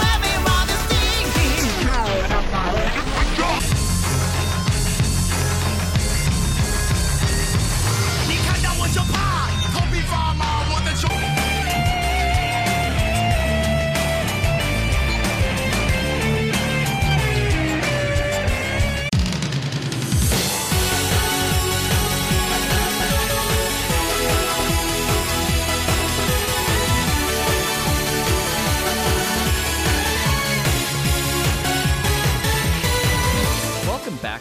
Everyone 0.00 0.27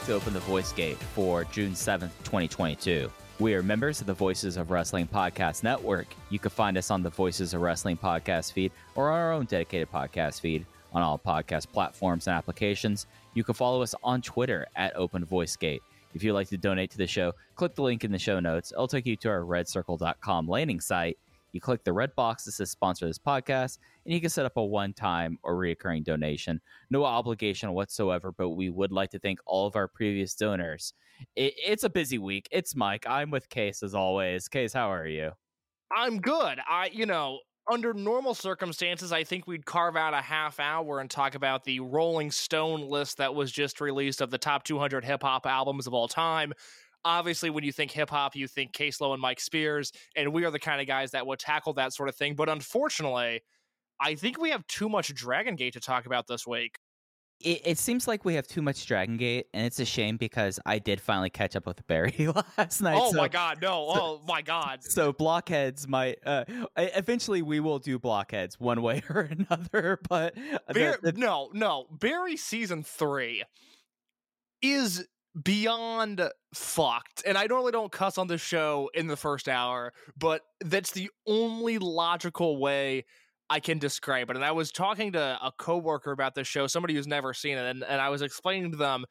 to 0.07 0.13
Open 0.13 0.31
the 0.31 0.39
Voice 0.39 0.71
Gate 0.71 0.95
for 0.97 1.43
June 1.43 1.73
7th, 1.73 2.11
2022. 2.23 3.11
We 3.39 3.53
are 3.55 3.61
members 3.61 3.99
of 3.99 4.07
the 4.07 4.13
Voices 4.13 4.55
of 4.55 4.71
Wrestling 4.71 5.05
Podcast 5.05 5.63
Network. 5.63 6.07
You 6.29 6.39
can 6.39 6.49
find 6.49 6.77
us 6.77 6.89
on 6.89 7.03
the 7.03 7.09
Voices 7.09 7.53
of 7.53 7.59
Wrestling 7.59 7.97
podcast 7.97 8.53
feed 8.53 8.71
or 8.95 9.11
on 9.11 9.19
our 9.19 9.33
own 9.33 9.43
dedicated 9.47 9.91
podcast 9.91 10.39
feed 10.39 10.65
on 10.93 11.01
all 11.01 11.19
podcast 11.19 11.73
platforms 11.73 12.27
and 12.27 12.37
applications. 12.37 13.05
You 13.33 13.43
can 13.43 13.53
follow 13.53 13.81
us 13.81 13.93
on 14.01 14.21
Twitter 14.21 14.65
at 14.77 14.95
Open 14.95 15.25
Voice 15.25 15.57
Gate. 15.57 15.81
If 16.13 16.23
you'd 16.23 16.31
like 16.31 16.47
to 16.49 16.57
donate 16.57 16.89
to 16.91 16.97
the 16.97 17.05
show, 17.05 17.33
click 17.55 17.75
the 17.75 17.83
link 17.83 18.05
in 18.05 18.11
the 18.13 18.17
show 18.17 18.39
notes. 18.39 18.71
It'll 18.71 18.87
take 18.87 19.05
you 19.05 19.17
to 19.17 19.29
our 19.29 19.41
redcircle.com 19.41 20.47
landing 20.47 20.79
site. 20.79 21.17
You 21.57 21.61
click 21.61 21.83
the 21.83 21.91
red 21.91 22.13
box 22.13 22.43
that 22.43 22.51
says 22.51 22.69
sponsor 22.69 23.07
this 23.07 23.17
podcast, 23.17 23.79
and 24.05 24.13
you 24.13 24.21
can 24.21 24.29
set 24.29 24.45
up 24.45 24.57
a 24.57 24.63
one 24.63 24.93
time 24.93 25.39
or 25.41 25.55
reoccurring 25.55 26.03
donation 26.03 26.61
no 26.91 27.03
obligation 27.03 27.73
whatsoever, 27.73 28.31
but 28.31 28.49
we 28.49 28.69
would 28.69 28.91
like 28.91 29.09
to 29.09 29.17
thank 29.17 29.39
all 29.47 29.65
of 29.65 29.75
our 29.75 29.87
previous 29.87 30.35
donors. 30.35 30.93
It, 31.35 31.55
it's 31.57 31.83
a 31.83 31.89
busy 31.89 32.19
week. 32.19 32.47
It's 32.51 32.75
Mike. 32.75 33.07
I'm 33.09 33.31
with 33.31 33.49
Case 33.49 33.81
as 33.81 33.95
always. 33.95 34.47
Case, 34.47 34.71
how 34.71 34.91
are 34.91 35.07
you? 35.07 35.31
I'm 35.91 36.21
good. 36.21 36.59
I, 36.69 36.91
you 36.93 37.07
know, 37.07 37.39
under 37.67 37.91
normal 37.91 38.35
circumstances, 38.35 39.11
I 39.11 39.23
think 39.23 39.47
we'd 39.47 39.65
carve 39.65 39.95
out 39.95 40.13
a 40.13 40.21
half 40.21 40.59
hour 40.59 40.99
and 40.99 41.09
talk 41.09 41.33
about 41.33 41.63
the 41.63 41.79
Rolling 41.79 42.29
Stone 42.29 42.87
list 42.87 43.17
that 43.17 43.33
was 43.33 43.51
just 43.51 43.81
released 43.81 44.21
of 44.21 44.29
the 44.29 44.37
top 44.37 44.63
200 44.63 45.03
hip 45.03 45.23
hop 45.23 45.47
albums 45.47 45.87
of 45.87 45.95
all 45.95 46.07
time. 46.07 46.53
Obviously, 47.07 47.49
when 47.49 47.63
you 47.63 47.71
think 47.71 47.91
hip 47.91 48.09
hop, 48.09 48.35
you 48.35 48.49
think 48.49 48.73
Case 48.73 48.99
Lowe 48.99 49.13
and 49.13 49.21
Mike 49.21 49.39
Spears, 49.39 49.93
and 50.17 50.33
we 50.33 50.43
are 50.43 50.51
the 50.51 50.59
kind 50.59 50.81
of 50.81 50.87
guys 50.87 51.11
that 51.11 51.25
would 51.25 51.39
tackle 51.39 51.71
that 51.75 51.93
sort 51.93 52.09
of 52.09 52.15
thing. 52.17 52.35
But 52.35 52.49
unfortunately, 52.49 53.43
I 54.01 54.15
think 54.15 54.37
we 54.41 54.49
have 54.49 54.67
too 54.67 54.89
much 54.89 55.13
Dragon 55.15 55.55
Gate 55.55 55.71
to 55.73 55.79
talk 55.79 56.05
about 56.05 56.27
this 56.27 56.45
week. 56.45 56.77
It, 57.39 57.61
it 57.63 57.77
seems 57.77 58.09
like 58.09 58.25
we 58.25 58.33
have 58.33 58.45
too 58.45 58.61
much 58.61 58.85
Dragon 58.87 59.15
Gate, 59.15 59.45
and 59.53 59.65
it's 59.65 59.79
a 59.79 59.85
shame 59.85 60.17
because 60.17 60.59
I 60.65 60.79
did 60.79 60.99
finally 60.99 61.29
catch 61.29 61.55
up 61.55 61.65
with 61.65 61.85
Barry 61.87 62.27
last 62.57 62.81
night. 62.81 62.99
oh 63.01 63.11
so, 63.11 63.17
my 63.17 63.29
god, 63.29 63.59
no! 63.61 63.89
so- 63.93 64.01
oh 64.01 64.21
my 64.27 64.41
god! 64.41 64.83
So 64.83 65.13
blockheads 65.13 65.87
might 65.87 66.17
uh, 66.25 66.43
eventually 66.75 67.41
we 67.41 67.61
will 67.61 67.79
do 67.79 67.97
blockheads 67.99 68.59
one 68.59 68.81
way 68.81 69.01
or 69.09 69.21
another, 69.21 69.99
but 70.09 70.35
the- 70.67 70.99
the- 71.01 71.13
no, 71.13 71.51
no. 71.53 71.85
Barry 71.89 72.35
season 72.35 72.83
three 72.83 73.43
is 74.61 75.07
beyond 75.43 76.29
fucked. 76.53 77.23
And 77.25 77.37
I 77.37 77.45
normally 77.45 77.71
don't 77.71 77.91
cuss 77.91 78.17
on 78.17 78.27
this 78.27 78.41
show 78.41 78.89
in 78.93 79.07
the 79.07 79.17
first 79.17 79.47
hour, 79.47 79.93
but 80.17 80.41
that's 80.61 80.91
the 80.91 81.09
only 81.27 81.77
logical 81.77 82.59
way 82.59 83.05
I 83.49 83.59
can 83.59 83.79
describe 83.79 84.29
it. 84.29 84.35
And 84.35 84.45
I 84.45 84.51
was 84.51 84.71
talking 84.71 85.13
to 85.13 85.39
a 85.41 85.51
coworker 85.57 86.11
about 86.11 86.35
this 86.35 86.47
show, 86.47 86.67
somebody 86.67 86.95
who's 86.95 87.07
never 87.07 87.33
seen 87.33 87.57
it, 87.57 87.69
and, 87.69 87.83
and 87.83 88.01
I 88.01 88.09
was 88.09 88.21
explaining 88.21 88.71
to 88.71 88.77
them, 88.77 89.05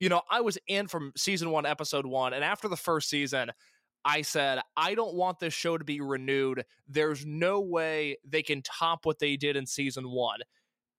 you 0.00 0.08
know, 0.08 0.22
I 0.30 0.40
was 0.40 0.58
in 0.66 0.86
from 0.86 1.12
season 1.16 1.50
one, 1.50 1.64
episode 1.64 2.04
one, 2.04 2.34
and 2.34 2.44
after 2.44 2.68
the 2.68 2.76
first 2.76 3.08
season, 3.08 3.50
I 4.04 4.20
said, 4.20 4.60
I 4.76 4.94
don't 4.94 5.14
want 5.14 5.38
this 5.38 5.54
show 5.54 5.78
to 5.78 5.84
be 5.84 6.02
renewed. 6.02 6.64
There's 6.86 7.24
no 7.24 7.60
way 7.60 8.18
they 8.22 8.42
can 8.42 8.60
top 8.60 9.06
what 9.06 9.18
they 9.18 9.36
did 9.36 9.56
in 9.56 9.66
season 9.66 10.10
one. 10.10 10.40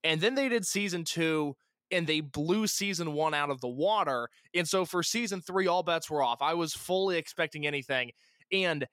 And 0.03 0.21
then 0.21 0.33
they 0.33 0.49
did 0.49 0.65
season 0.65 1.03
two, 1.03 1.55
and 1.91 2.07
they 2.07 2.19
blew 2.19 2.67
season 2.67 3.13
one 3.13 3.33
out 3.33 3.49
of 3.49 3.61
the 3.61 3.67
water. 3.67 4.29
And 4.53 4.67
so 4.67 4.85
for 4.85 5.03
season 5.03 5.41
three, 5.41 5.67
all 5.67 5.83
bets 5.83 6.09
were 6.09 6.23
off. 6.23 6.41
I 6.41 6.53
was 6.53 6.73
fully 6.73 7.17
expecting 7.17 7.65
anything. 7.67 8.11
And 8.51 8.87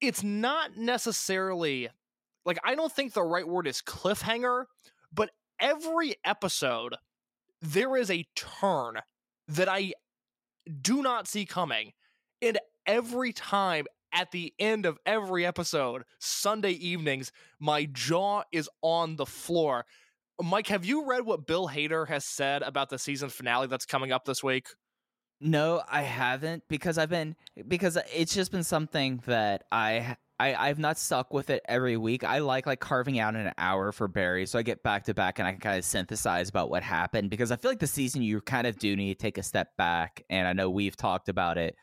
it's 0.00 0.22
not 0.22 0.76
necessarily 0.76 1.88
like, 2.44 2.58
I 2.64 2.74
don't 2.74 2.92
think 2.92 3.12
the 3.12 3.22
right 3.22 3.46
word 3.46 3.66
is 3.66 3.80
cliffhanger, 3.80 4.64
but 5.12 5.30
every 5.60 6.14
episode, 6.24 6.96
there 7.62 7.96
is 7.96 8.10
a 8.10 8.26
turn 8.34 8.98
that 9.48 9.68
I 9.68 9.92
do 10.80 11.02
not 11.02 11.26
see 11.26 11.46
coming. 11.46 11.92
And 12.42 12.58
every 12.86 13.32
time 13.32 13.86
at 14.12 14.30
the 14.30 14.54
end 14.58 14.86
of 14.86 14.98
every 15.04 15.44
episode, 15.44 16.04
Sunday 16.18 16.72
evenings, 16.72 17.32
my 17.58 17.86
jaw 17.86 18.42
is 18.52 18.68
on 18.82 19.16
the 19.16 19.26
floor. 19.26 19.86
Mike, 20.42 20.66
have 20.68 20.84
you 20.84 21.06
read 21.06 21.24
what 21.24 21.46
Bill 21.46 21.68
Hader 21.68 22.08
has 22.08 22.24
said 22.24 22.62
about 22.62 22.90
the 22.90 22.98
season 22.98 23.28
finale 23.28 23.66
that's 23.66 23.86
coming 23.86 24.12
up 24.12 24.24
this 24.24 24.42
week? 24.42 24.68
No, 25.40 25.82
I 25.90 26.02
haven't 26.02 26.64
because 26.68 26.96
I've 26.98 27.10
been 27.10 27.36
because 27.68 27.98
it's 28.14 28.34
just 28.34 28.50
been 28.50 28.64
something 28.64 29.22
that 29.26 29.64
I 29.70 30.16
I 30.38 30.54
I've 30.54 30.78
not 30.78 30.98
stuck 30.98 31.32
with 31.32 31.50
it 31.50 31.62
every 31.68 31.96
week. 31.96 32.24
I 32.24 32.38
like 32.38 32.66
like 32.66 32.80
carving 32.80 33.18
out 33.18 33.36
an 33.36 33.52
hour 33.58 33.92
for 33.92 34.08
Barry, 34.08 34.46
so 34.46 34.58
I 34.58 34.62
get 34.62 34.82
back 34.82 35.04
to 35.04 35.14
back 35.14 35.38
and 35.38 35.46
I 35.46 35.52
can 35.52 35.60
kind 35.60 35.78
of 35.78 35.84
synthesize 35.84 36.48
about 36.48 36.70
what 36.70 36.82
happened 36.82 37.30
because 37.30 37.52
I 37.52 37.56
feel 37.56 37.70
like 37.70 37.80
the 37.80 37.86
season 37.86 38.22
you 38.22 38.40
kind 38.40 38.66
of 38.66 38.78
do 38.78 38.96
need 38.96 39.14
to 39.14 39.18
take 39.18 39.38
a 39.38 39.42
step 39.42 39.68
back, 39.76 40.24
and 40.30 40.48
I 40.48 40.52
know 40.52 40.70
we've 40.70 40.96
talked 40.96 41.28
about 41.28 41.58
it, 41.58 41.76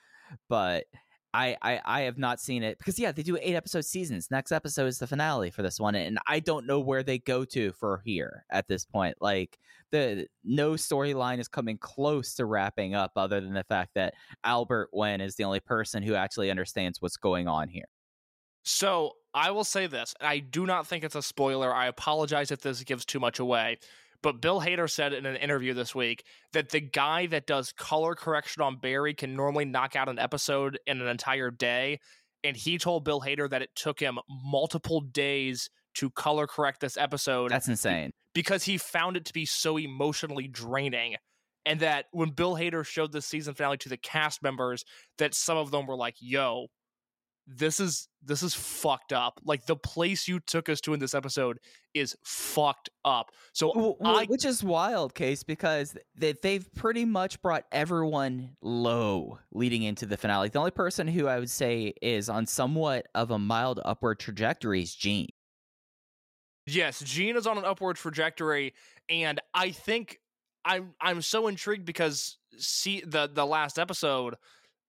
but. 0.49 0.85
I, 1.33 1.55
I, 1.61 1.79
I 1.85 2.01
have 2.01 2.17
not 2.17 2.39
seen 2.39 2.63
it 2.63 2.77
because 2.77 2.99
yeah 2.99 3.11
they 3.11 3.23
do 3.23 3.37
eight 3.41 3.55
episode 3.55 3.85
seasons 3.85 4.29
next 4.29 4.51
episode 4.51 4.87
is 4.87 4.99
the 4.99 5.07
finale 5.07 5.49
for 5.49 5.61
this 5.61 5.79
one 5.79 5.95
and 5.95 6.19
i 6.27 6.39
don't 6.39 6.67
know 6.67 6.79
where 6.79 7.03
they 7.03 7.19
go 7.19 7.45
to 7.45 7.71
for 7.71 8.01
here 8.03 8.45
at 8.51 8.67
this 8.67 8.83
point 8.83 9.15
like 9.21 9.57
the 9.91 10.27
no 10.43 10.71
storyline 10.71 11.39
is 11.39 11.47
coming 11.47 11.77
close 11.77 12.35
to 12.35 12.45
wrapping 12.45 12.95
up 12.95 13.11
other 13.15 13.39
than 13.41 13.53
the 13.53 13.63
fact 13.63 13.91
that 13.95 14.13
Albert 14.43 14.89
Nguyen 14.93 15.21
is 15.21 15.35
the 15.35 15.43
only 15.43 15.59
person 15.59 16.01
who 16.01 16.15
actually 16.15 16.49
understands 16.49 17.01
what's 17.01 17.17
going 17.17 17.47
on 17.47 17.67
here. 17.67 17.85
So 18.63 19.13
I 19.33 19.51
will 19.51 19.63
say 19.63 19.87
this, 19.87 20.13
and 20.19 20.27
I 20.27 20.39
do 20.39 20.65
not 20.65 20.87
think 20.87 21.03
it's 21.03 21.15
a 21.15 21.21
spoiler. 21.21 21.73
I 21.73 21.87
apologize 21.87 22.51
if 22.51 22.61
this 22.61 22.83
gives 22.83 23.05
too 23.05 23.19
much 23.19 23.39
away. 23.39 23.79
But 24.23 24.41
Bill 24.41 24.61
Hader 24.61 24.89
said 24.89 25.13
in 25.13 25.25
an 25.25 25.35
interview 25.35 25.73
this 25.73 25.95
week 25.95 26.23
that 26.53 26.69
the 26.69 26.79
guy 26.79 27.25
that 27.27 27.47
does 27.47 27.71
color 27.71 28.13
correction 28.13 28.61
on 28.61 28.77
Barry 28.77 29.13
can 29.13 29.35
normally 29.35 29.65
knock 29.65 29.95
out 29.95 30.09
an 30.09 30.19
episode 30.19 30.77
in 30.85 31.01
an 31.01 31.07
entire 31.07 31.49
day. 31.49 31.99
And 32.43 32.55
he 32.55 32.77
told 32.77 33.03
Bill 33.03 33.21
Hader 33.21 33.49
that 33.49 33.61
it 33.61 33.69
took 33.75 33.99
him 33.99 34.19
multiple 34.29 35.01
days 35.01 35.69
to 35.95 36.09
color 36.11 36.47
correct 36.47 36.79
this 36.81 36.97
episode 36.97 37.51
That's 37.51 37.67
insane. 37.67 38.11
because 38.33 38.63
he 38.63 38.77
found 38.77 39.17
it 39.17 39.25
to 39.25 39.33
be 39.33 39.45
so 39.45 39.77
emotionally 39.77 40.47
draining. 40.47 41.15
And 41.63 41.79
that 41.81 42.05
when 42.11 42.31
Bill 42.31 42.55
Hader 42.55 42.83
showed 42.83 43.11
the 43.11 43.21
season 43.21 43.53
finale 43.53 43.77
to 43.77 43.89
the 43.89 43.97
cast 43.97 44.41
members, 44.41 44.83
that 45.19 45.35
some 45.35 45.57
of 45.57 45.69
them 45.69 45.85
were 45.85 45.95
like, 45.95 46.15
yo, 46.19 46.67
this 47.47 47.79
is 47.79 48.07
this 48.23 48.43
is 48.43 48.53
fucked 48.53 49.13
up. 49.13 49.39
Like 49.43 49.65
the 49.65 49.75
place 49.75 50.27
you 50.27 50.39
took 50.39 50.69
us 50.69 50.79
to 50.81 50.93
in 50.93 50.99
this 50.99 51.13
episode 51.13 51.59
is 51.93 52.15
fucked 52.23 52.89
up. 53.03 53.31
So 53.53 53.97
Well, 53.99 54.17
I 54.17 54.25
which 54.25 54.45
is 54.45 54.63
wild, 54.63 55.13
case 55.13 55.43
because 55.43 55.95
they, 56.15 56.33
they've 56.33 56.71
pretty 56.73 57.05
much 57.05 57.41
brought 57.41 57.65
everyone 57.71 58.55
low 58.61 59.39
leading 59.51 59.83
into 59.83 60.05
the 60.05 60.17
finale. 60.17 60.49
The 60.49 60.59
only 60.59 60.71
person 60.71 61.07
who 61.07 61.27
I 61.27 61.39
would 61.39 61.49
say 61.49 61.93
is 62.01 62.29
on 62.29 62.45
somewhat 62.45 63.07
of 63.15 63.31
a 63.31 63.39
mild 63.39 63.79
upward 63.83 64.19
trajectory 64.19 64.83
is 64.83 64.95
Gene. 64.95 65.29
Yes, 66.67 66.99
Gene 66.99 67.35
is 67.35 67.47
on 67.47 67.57
an 67.57 67.65
upward 67.65 67.97
trajectory, 67.97 68.73
and 69.09 69.41
I 69.53 69.71
think 69.71 70.19
I'm 70.63 70.93
I'm 71.01 71.21
so 71.21 71.47
intrigued 71.47 71.85
because 71.85 72.37
see 72.57 73.01
the 73.05 73.29
the 73.31 73.45
last 73.45 73.79
episode, 73.79 74.35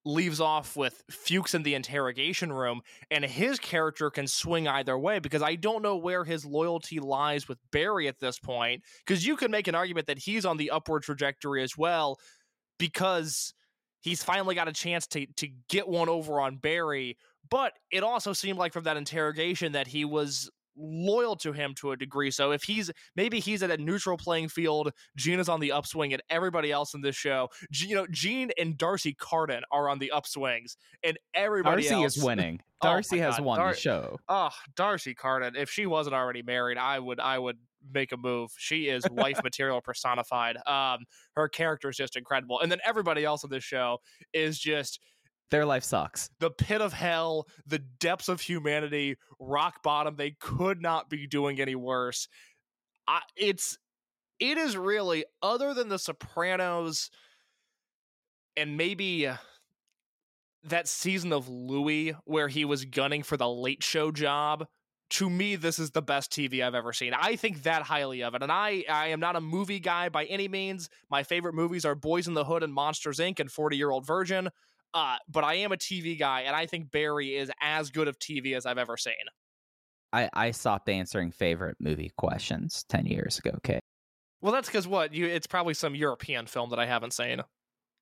leaves 0.04 0.40
off 0.40 0.76
with 0.76 1.02
Fuches 1.10 1.54
in 1.54 1.62
the 1.62 1.74
interrogation 1.74 2.52
room, 2.52 2.80
and 3.10 3.24
his 3.24 3.58
character 3.58 4.10
can 4.10 4.26
swing 4.26 4.66
either 4.66 4.98
way 4.98 5.18
because 5.18 5.42
I 5.42 5.54
don't 5.54 5.82
know 5.82 5.96
where 5.96 6.24
his 6.24 6.44
loyalty 6.44 6.98
lies 6.98 7.48
with 7.48 7.58
Barry 7.70 8.08
at 8.08 8.20
this 8.20 8.38
point. 8.38 8.82
Because 9.06 9.26
you 9.26 9.36
could 9.36 9.50
make 9.50 9.68
an 9.68 9.74
argument 9.74 10.06
that 10.08 10.18
he's 10.18 10.44
on 10.44 10.56
the 10.56 10.70
upward 10.70 11.02
trajectory 11.02 11.62
as 11.62 11.76
well, 11.78 12.18
because 12.78 13.54
he's 14.00 14.22
finally 14.22 14.54
got 14.54 14.68
a 14.68 14.72
chance 14.72 15.06
to 15.08 15.26
to 15.36 15.48
get 15.68 15.88
one 15.88 16.08
over 16.08 16.40
on 16.40 16.56
Barry. 16.56 17.16
But 17.48 17.72
it 17.90 18.02
also 18.02 18.32
seemed 18.32 18.58
like 18.58 18.72
from 18.72 18.84
that 18.84 18.96
interrogation 18.96 19.72
that 19.72 19.86
he 19.86 20.04
was 20.04 20.50
loyal 20.76 21.36
to 21.36 21.52
him 21.52 21.74
to 21.76 21.92
a 21.92 21.96
degree. 21.96 22.30
So 22.30 22.52
if 22.52 22.62
he's 22.62 22.90
maybe 23.16 23.40
he's 23.40 23.62
at 23.62 23.70
a 23.70 23.76
neutral 23.76 24.16
playing 24.16 24.48
field, 24.48 24.92
Gina's 25.16 25.48
on 25.48 25.60
the 25.60 25.72
upswing, 25.72 26.12
and 26.12 26.22
everybody 26.30 26.72
else 26.72 26.94
in 26.94 27.00
this 27.00 27.16
show, 27.16 27.48
G- 27.70 27.88
you 27.88 27.94
know, 27.96 28.06
Gene 28.10 28.50
and 28.58 28.76
D'Arcy 28.76 29.14
Carden 29.14 29.62
are 29.70 29.88
on 29.88 29.98
the 29.98 30.12
upswings, 30.14 30.76
and 31.02 31.18
everybody 31.34 31.82
Darcy 31.82 32.02
else 32.02 32.16
is 32.16 32.24
winning. 32.24 32.60
Oh 32.82 32.88
Darcy 32.88 33.18
has 33.18 33.36
God, 33.36 33.44
won 33.44 33.58
Dar- 33.58 33.72
the 33.72 33.78
show. 33.78 34.18
Oh, 34.28 34.50
D'Arcy 34.76 35.14
Carden. 35.14 35.54
If 35.56 35.70
she 35.70 35.86
wasn't 35.86 36.14
already 36.14 36.42
married, 36.42 36.78
I 36.78 36.98
would 36.98 37.20
I 37.20 37.38
would 37.38 37.58
make 37.92 38.12
a 38.12 38.16
move. 38.16 38.52
She 38.56 38.88
is 38.88 39.04
wife 39.10 39.40
material 39.44 39.80
personified. 39.80 40.56
Um, 40.66 41.04
her 41.36 41.48
character 41.48 41.88
is 41.88 41.96
just 41.96 42.16
incredible, 42.16 42.60
and 42.60 42.70
then 42.72 42.78
everybody 42.84 43.24
else 43.24 43.44
on 43.44 43.50
this 43.50 43.64
show 43.64 43.98
is 44.32 44.58
just 44.58 45.00
Their 45.52 45.66
life 45.66 45.84
sucks. 45.84 46.30
the 46.40 46.50
pit 46.50 46.80
of 46.80 46.94
hell, 46.94 47.46
the 47.66 47.78
depths 47.78 48.30
of 48.30 48.40
humanity, 48.40 49.16
rock 49.38 49.82
bottom. 49.82 50.16
They 50.16 50.30
could 50.30 50.80
not 50.80 51.10
be 51.10 51.26
doing 51.26 51.60
any 51.60 51.74
worse. 51.74 52.26
I, 53.06 53.20
it's 53.36 53.76
it 54.40 54.56
is 54.56 54.78
really 54.78 55.26
other 55.42 55.74
than 55.74 55.90
the 55.90 55.98
Sopranos 55.98 57.10
and 58.56 58.78
maybe 58.78 59.26
uh, 59.26 59.36
that 60.64 60.88
season 60.88 61.34
of 61.34 61.50
Louie 61.50 62.14
where 62.24 62.48
he 62.48 62.64
was 62.64 62.86
gunning 62.86 63.22
for 63.22 63.36
the 63.36 63.48
late 63.48 63.82
show 63.82 64.10
job. 64.10 64.66
To 65.10 65.28
me, 65.28 65.56
this 65.56 65.78
is 65.78 65.90
the 65.90 66.00
best 66.00 66.32
TV 66.32 66.64
I've 66.64 66.74
ever 66.74 66.94
seen. 66.94 67.12
I 67.12 67.36
think 67.36 67.64
that 67.64 67.82
highly 67.82 68.22
of 68.22 68.34
it. 68.34 68.42
And 68.42 68.50
I, 68.50 68.86
I 68.88 69.08
am 69.08 69.20
not 69.20 69.36
a 69.36 69.40
movie 69.42 69.80
guy 69.80 70.08
by 70.08 70.24
any 70.24 70.48
means. 70.48 70.88
My 71.10 71.22
favorite 71.22 71.54
movies 71.54 71.84
are 71.84 71.94
Boys 71.94 72.26
in 72.26 72.32
the 72.32 72.46
Hood 72.46 72.62
and 72.62 72.72
Monsters 72.72 73.18
Inc. 73.18 73.38
and 73.38 73.52
40 73.52 73.76
Year 73.76 73.90
Old 73.90 74.06
Virgin. 74.06 74.48
Uh, 74.94 75.16
but 75.28 75.44
I 75.44 75.54
am 75.54 75.72
a 75.72 75.76
TV 75.76 76.18
guy, 76.18 76.42
and 76.42 76.54
I 76.54 76.66
think 76.66 76.90
Barry 76.90 77.34
is 77.34 77.50
as 77.60 77.90
good 77.90 78.08
of 78.08 78.18
TV 78.18 78.54
as 78.54 78.66
I've 78.66 78.78
ever 78.78 78.96
seen. 78.96 79.14
I, 80.12 80.28
I 80.34 80.50
stopped 80.50 80.88
answering 80.88 81.30
favorite 81.30 81.76
movie 81.80 82.12
questions 82.18 82.84
10 82.88 83.06
years 83.06 83.38
ago, 83.38 83.52
okay? 83.56 83.80
Well, 84.42 84.52
that's 84.52 84.68
because 84.68 84.86
what 84.86 85.14
you? 85.14 85.26
It's 85.26 85.46
probably 85.46 85.74
some 85.74 85.94
European 85.94 86.46
film 86.46 86.70
that 86.70 86.78
I 86.78 86.86
haven't 86.86 87.12
seen. 87.12 87.40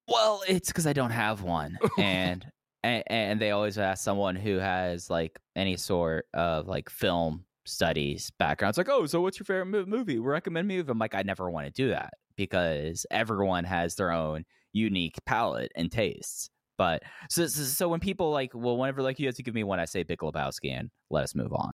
Well, 0.09 0.43
it's 0.49 0.69
because 0.69 0.87
I 0.87 0.93
don't 0.93 1.11
have 1.11 1.43
one. 1.43 1.79
and, 1.99 2.45
and 2.83 3.05
and 3.07 3.41
they 3.41 3.51
always 3.51 3.79
ask 3.79 4.03
someone 4.03 4.37
who 4.37 4.57
has 4.57 5.11
like 5.11 5.39
any 5.55 5.77
sort 5.77 6.27
of 6.35 6.67
like 6.67 6.89
film 6.89 7.45
studies 7.67 8.33
background. 8.39 8.71
It's 8.71 8.79
like, 8.79 8.89
oh, 8.89 9.07
so 9.07 9.21
what's 9.21 9.39
your 9.39 9.45
favorite 9.45 9.67
mo- 9.67 9.85
movie? 9.87 10.19
Recommend 10.19 10.67
movie. 10.67 10.91
I'm 10.91 10.99
like, 10.99 11.15
I 11.15 11.23
never 11.23 11.51
want 11.51 11.67
to 11.67 11.73
do 11.73 11.91
that 11.91 12.15
because 12.37 13.05
everyone 13.11 13.65
has 13.65 13.95
their 13.95 14.11
own 14.11 14.45
unique 14.73 15.17
palette 15.27 15.71
and 15.77 15.93
tastes. 15.93 16.49
But 16.81 17.03
so, 17.29 17.47
so 17.47 17.63
so 17.65 17.89
when 17.91 18.01
people 18.01 18.31
like, 18.31 18.53
well, 18.55 18.79
whenever 18.79 19.03
like 19.03 19.19
you 19.19 19.27
have 19.27 19.35
to 19.35 19.43
give 19.43 19.55
me 19.55 19.65
one, 19.65 19.79
I 19.79 19.85
say 19.85 20.03
Big 20.03 20.21
Lebowski 20.21 20.71
and 20.71 20.89
let 21.11 21.25
us 21.25 21.35
move 21.35 21.53
on. 21.53 21.73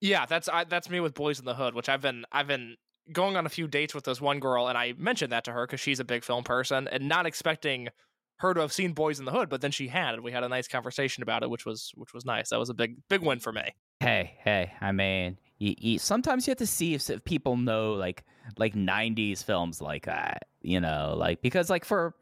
Yeah, 0.00 0.26
that's 0.26 0.48
I, 0.48 0.62
that's 0.62 0.88
me 0.88 1.00
with 1.00 1.12
Boys 1.12 1.40
in 1.40 1.44
the 1.44 1.56
Hood, 1.56 1.74
which 1.74 1.88
I've 1.88 2.02
been 2.02 2.24
I've 2.30 2.46
been 2.46 2.76
going 3.10 3.36
on 3.36 3.46
a 3.46 3.48
few 3.48 3.66
dates 3.66 3.96
with 3.96 4.04
this 4.04 4.20
one 4.20 4.38
girl, 4.38 4.68
and 4.68 4.78
I 4.78 4.94
mentioned 4.96 5.32
that 5.32 5.42
to 5.46 5.52
her 5.52 5.66
because 5.66 5.80
she's 5.80 5.98
a 5.98 6.04
big 6.04 6.22
film 6.22 6.44
person, 6.44 6.86
and 6.86 7.08
not 7.08 7.26
expecting 7.26 7.88
her 8.36 8.54
to 8.54 8.60
have 8.60 8.72
seen 8.72 8.92
Boys 8.92 9.18
in 9.18 9.24
the 9.24 9.32
Hood, 9.32 9.48
but 9.48 9.60
then 9.60 9.72
she 9.72 9.88
had, 9.88 10.14
and 10.14 10.22
we 10.22 10.30
had 10.30 10.44
a 10.44 10.48
nice 10.48 10.68
conversation 10.68 11.24
about 11.24 11.42
it, 11.42 11.50
which 11.50 11.66
was 11.66 11.90
which 11.96 12.14
was 12.14 12.24
nice. 12.24 12.50
That 12.50 12.60
was 12.60 12.70
a 12.70 12.74
big 12.74 12.94
big 13.08 13.22
win 13.22 13.40
for 13.40 13.52
me. 13.52 13.74
Hey, 13.98 14.38
hey, 14.44 14.72
I 14.80 14.92
mean, 14.92 15.36
you, 15.58 15.74
you, 15.76 15.98
sometimes 15.98 16.46
you 16.46 16.52
have 16.52 16.58
to 16.58 16.66
see 16.68 16.94
if, 16.94 17.10
if 17.10 17.24
people 17.24 17.56
know 17.56 17.94
like 17.94 18.22
like 18.56 18.76
'90s 18.76 19.42
films 19.42 19.82
like 19.82 20.06
that, 20.06 20.44
you 20.62 20.78
know, 20.78 21.14
like 21.16 21.42
because 21.42 21.70
like 21.70 21.84
for 21.84 22.14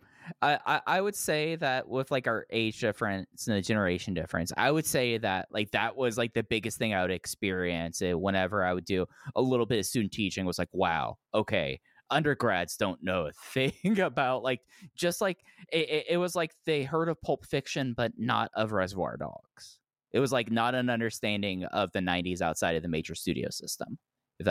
I, 0.43 0.81
I 0.87 1.01
would 1.01 1.15
say 1.15 1.57
that 1.57 1.89
with 1.89 2.11
like 2.11 2.27
our 2.27 2.47
age 2.51 2.81
difference 2.81 3.47
and 3.47 3.57
the 3.57 3.63
generation 3.63 4.15
difference, 4.15 4.53
I 4.57 4.71
would 4.71 4.87
say 4.87 5.19
that 5.19 5.49
like 5.51 5.71
that 5.73 5.97
was 5.97 6.19
like 6.19 6.35
the 6.35 6.43
biggest 6.43 6.79
thing 6.79 6.95
I 6.95 7.03
would 7.03 7.11
experience 7.11 8.03
it 8.03 8.19
whenever 8.19 8.65
I 8.65 8.73
would 8.75 8.85
do 8.85 9.07
a 9.35 9.41
little 9.41 9.67
bit 9.67 9.79
of 9.79 9.87
student 9.87 10.13
teaching 10.13 10.45
was 10.45 10.59
like, 10.59 10.69
wow, 10.73 11.19
okay, 11.35 11.81
undergrads 12.11 12.77
don't 12.77 13.03
know 13.03 13.27
a 13.27 13.33
thing 13.53 14.01
about 14.01 14.43
like 14.43 14.61
just 14.95 15.21
like 15.21 15.39
it, 15.73 15.89
it, 15.89 16.07
it 16.11 16.17
was 16.17 16.35
like 16.35 16.53
they 16.65 16.83
heard 16.83 17.09
of 17.09 17.21
Pulp 17.23 17.45
Fiction 17.47 17.95
but 17.97 18.13
not 18.17 18.51
of 18.55 18.73
Reservoir 18.73 19.17
Dogs. 19.17 19.79
It 20.13 20.21
was 20.21 20.33
like 20.33 20.51
not 20.51 20.75
an 20.75 20.89
understanding 20.89 21.65
of 21.65 21.93
the 21.93 21.99
90s 21.99 22.41
outside 22.41 22.77
of 22.77 22.83
the 22.83 22.89
major 22.89 23.15
studio 23.15 23.51
system. 23.51 23.99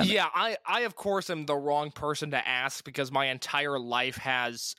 Yeah, 0.04 0.27
I 0.33 0.57
I 0.66 0.81
of 0.81 0.95
course 0.95 1.30
am 1.30 1.45
the 1.45 1.56
wrong 1.56 1.92
person 1.92 2.31
to 2.31 2.48
ask 2.48 2.83
because 2.83 3.12
my 3.12 3.27
entire 3.27 3.80
life 3.80 4.18
has 4.18 4.75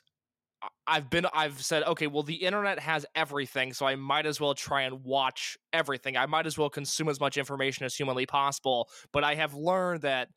I've 0.85 1.09
been 1.09 1.25
I've 1.33 1.61
said 1.61 1.83
okay, 1.83 2.07
well 2.07 2.23
the 2.23 2.35
internet 2.35 2.79
has 2.79 3.05
everything, 3.15 3.73
so 3.73 3.85
I 3.85 3.95
might 3.95 4.25
as 4.25 4.39
well 4.39 4.53
try 4.53 4.83
and 4.83 5.03
watch 5.03 5.57
everything. 5.73 6.15
I 6.15 6.25
might 6.25 6.47
as 6.47 6.57
well 6.57 6.69
consume 6.69 7.09
as 7.09 7.19
much 7.19 7.37
information 7.37 7.85
as 7.85 7.95
humanly 7.95 8.25
possible, 8.25 8.89
but 9.11 9.23
I 9.23 9.35
have 9.35 9.53
learned 9.53 10.01
that 10.01 10.29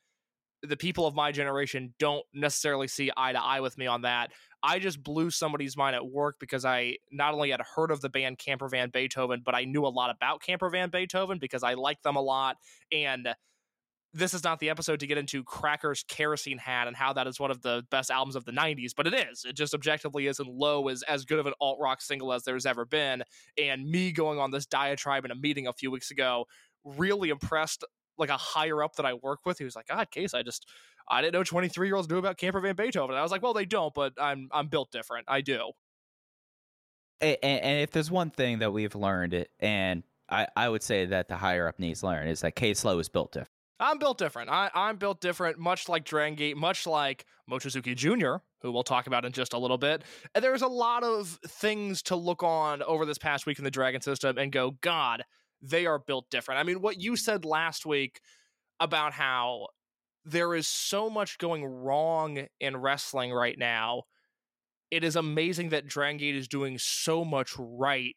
the 0.63 0.77
people 0.77 1.07
of 1.07 1.15
my 1.15 1.33
generation 1.33 1.95
don't 1.99 2.25
necessarily 2.35 2.87
see 2.87 3.11
eye 3.17 3.33
to 3.33 3.43
eye 3.43 3.61
with 3.61 3.79
me 3.79 3.87
on 3.87 4.03
that. 4.03 4.31
I 4.63 4.79
just 4.79 5.03
blew 5.03 5.31
somebody's 5.31 5.77
mind 5.77 5.97
at 5.97 6.07
work 6.07 6.37
because 6.39 6.65
I 6.65 6.97
not 7.11 7.33
only 7.33 7.51
had 7.51 7.63
heard 7.75 7.91
of 7.91 8.03
the 8.03 8.11
band 8.11 8.39
Camper 8.39 8.69
Van 8.69 8.91
Beethoven, 8.91 9.43
but 9.45 9.55
I 9.55 9.65
knew 9.65 9.87
a 9.87 9.89
lot 9.89 10.11
about 10.11 10.43
Camper 10.43 10.69
Van 10.69 10.91
Beethoven 10.91 11.39
because 11.39 11.63
I 11.63 11.75
liked 11.75 12.03
them 12.03 12.17
a 12.17 12.21
lot 12.21 12.57
and 12.93 13.29
this 14.13 14.35
is 14.35 14.43
not 14.43 14.59
the 14.59 14.71
episode 14.71 15.01
to 15.01 15.07
get 15.07 15.19
into 15.19 15.45
Cracker's 15.45 16.05
Kerosene 16.09 16.59
Hat 16.59 16.89
and 16.89 16.97
how 16.97 17.13
that 17.13 17.27
is 17.27 17.39
one 17.39 17.51
of 17.51 17.63
the 17.63 17.85
best 17.91 18.11
albums 18.11 18.35
of 18.35 18.45
the 18.45 18.53
90s, 18.53 18.93
but 18.97 19.07
it 19.07 19.15
is. 19.15 19.45
It 19.45 19.55
just 19.55 19.73
objectively 19.73 20.27
isn't 20.27 20.49
low 20.49 20.89
as 20.89 21.03
as 21.05 21.25
good 21.25 21.39
of 21.39 21.47
an 21.47 21.55
alt 21.61 21.79
rock 21.81 22.03
single 22.03 22.33
as 22.33 22.43
there's 22.43 22.67
ever 22.67 22.85
been. 22.85 23.23
And 23.57 23.89
me 23.89 24.11
going 24.11 24.39
on 24.39 24.51
this 24.51 24.67
diatribe 24.67 25.25
in 25.25 25.31
a 25.31 25.37
meeting 25.37 25.67
a 25.67 25.73
few 25.73 25.91
weeks 25.91 26.11
ago 26.11 26.47
really 26.85 27.31
impressed 27.31 27.85
like 28.19 28.31
a 28.31 28.37
higher 28.37 28.83
up 28.83 28.97
that 28.97 29.07
I 29.07 29.15
work 29.15 29.41
with. 29.45 29.61
Was 29.61 29.77
like, 29.77 29.87
God, 29.87 30.11
Case, 30.11 30.35
I 30.35 30.43
just 30.43 30.67
I 31.09 31.21
didn't 31.23 31.35
know 31.35 31.45
23 31.45 31.87
year 31.87 31.97
olds 31.97 32.09
knew 32.09 32.19
about 32.19 32.37
Camper 32.37 32.61
Van 32.61 32.75
Beethoven. 32.75 33.11
And 33.11 33.19
I 33.19 33.23
was 33.23 33.33
like, 33.33 33.43
well, 33.43 33.55
they 33.55 33.67
don't, 33.67 33.95
but 33.95 34.15
I'm 34.21 34.49
I'm 34.53 34.67
built 34.69 34.91
different. 34.91 35.27
I 35.29 35.41
do. 35.41 35.73
And, 37.21 37.37
and 37.43 37.81
if 37.81 37.91
there's 37.91 38.11
one 38.11 38.31
thing 38.31 38.61
that 38.61 38.73
we've 38.73 38.95
learned, 38.95 39.47
and 39.61 40.03
I, 40.31 40.47
I 40.57 40.69
would 40.71 40.83
say 40.83 41.05
that 41.07 41.29
the 41.29 41.37
higher 41.37 41.69
up 41.69 41.79
needs 41.79 42.01
to 42.01 42.07
learn, 42.07 42.29
is 42.29 42.41
that 42.41 42.57
K 42.57 42.73
Slow 42.75 42.99
is 42.99 43.09
built 43.09 43.33
different. 43.33 43.60
I'm 43.81 43.99
built 43.99 44.19
different. 44.19 44.51
I, 44.51 44.71
I'm 44.75 44.97
built 44.97 45.21
different, 45.21 45.59
much 45.59 45.89
like 45.89 46.05
Drangi, 46.05 46.55
much 46.55 46.87
like 46.87 47.25
Mochizuki 47.51 47.97
Jr., 47.97 48.43
who 48.61 48.71
we'll 48.71 48.83
talk 48.83 49.07
about 49.07 49.25
in 49.25 49.33
just 49.33 49.55
a 49.55 49.59
little 49.59 49.79
bit. 49.79 50.03
And 50.35 50.45
there's 50.45 50.63
a 50.63 50.69
lot 50.69 51.03
of 51.03 51.39
things 51.47 52.03
to 52.03 52.17
look 52.17 52.43
on 52.43 52.83
over 52.83 53.07
this 53.07 53.19
past 53.19 53.47
week 53.47 53.59
in 53.59 53.65
the 53.65 53.71
Dragon 53.71 54.03
system 54.03 54.37
and 54.37 54.53
go, 54.53 54.73
God, 54.83 55.25
they 55.63 55.87
are 55.87 55.99
built 55.99 56.31
different. 56.31 56.61
I 56.61 56.63
mean, 56.63 56.83
what 56.83 57.01
you 57.01 57.17
said 57.17 57.45
last 57.47 57.87
week 57.87 58.21
about 58.79 59.15
how 59.15 59.69
there 60.25 60.55
is 60.55 60.69
so 60.69 61.09
much 61.09 61.39
going 61.39 61.65
wrong 61.65 62.47
in 62.61 62.77
wrestling 62.77 63.33
right 63.33 63.59
now. 63.59 64.03
It 64.91 65.05
is 65.05 65.17
amazing 65.17 65.71
that 65.71 65.87
Dragon 65.87 66.19
Gate 66.19 66.37
is 66.37 66.49
doing 66.49 66.79
so 66.79 67.25
much 67.25 67.55
right. 67.59 68.17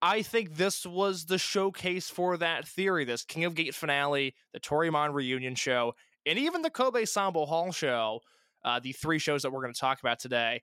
I 0.00 0.22
think 0.22 0.54
this 0.54 0.86
was 0.86 1.24
the 1.24 1.38
showcase 1.38 2.08
for 2.08 2.36
that 2.36 2.66
theory. 2.66 3.04
This 3.04 3.24
King 3.24 3.44
of 3.44 3.54
Gate 3.54 3.74
finale, 3.74 4.34
the 4.52 4.60
Toryumon 4.60 5.12
reunion 5.12 5.54
show, 5.54 5.94
and 6.24 6.38
even 6.38 6.62
the 6.62 6.70
Kobe 6.70 7.04
Sambo 7.04 7.46
Hall 7.46 7.72
show, 7.72 8.20
uh, 8.64 8.78
the 8.80 8.92
three 8.92 9.18
shows 9.18 9.42
that 9.42 9.50
we're 9.50 9.62
going 9.62 9.74
to 9.74 9.80
talk 9.80 10.00
about 10.00 10.20
today. 10.20 10.62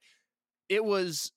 It 0.70 0.84
was 0.84 1.32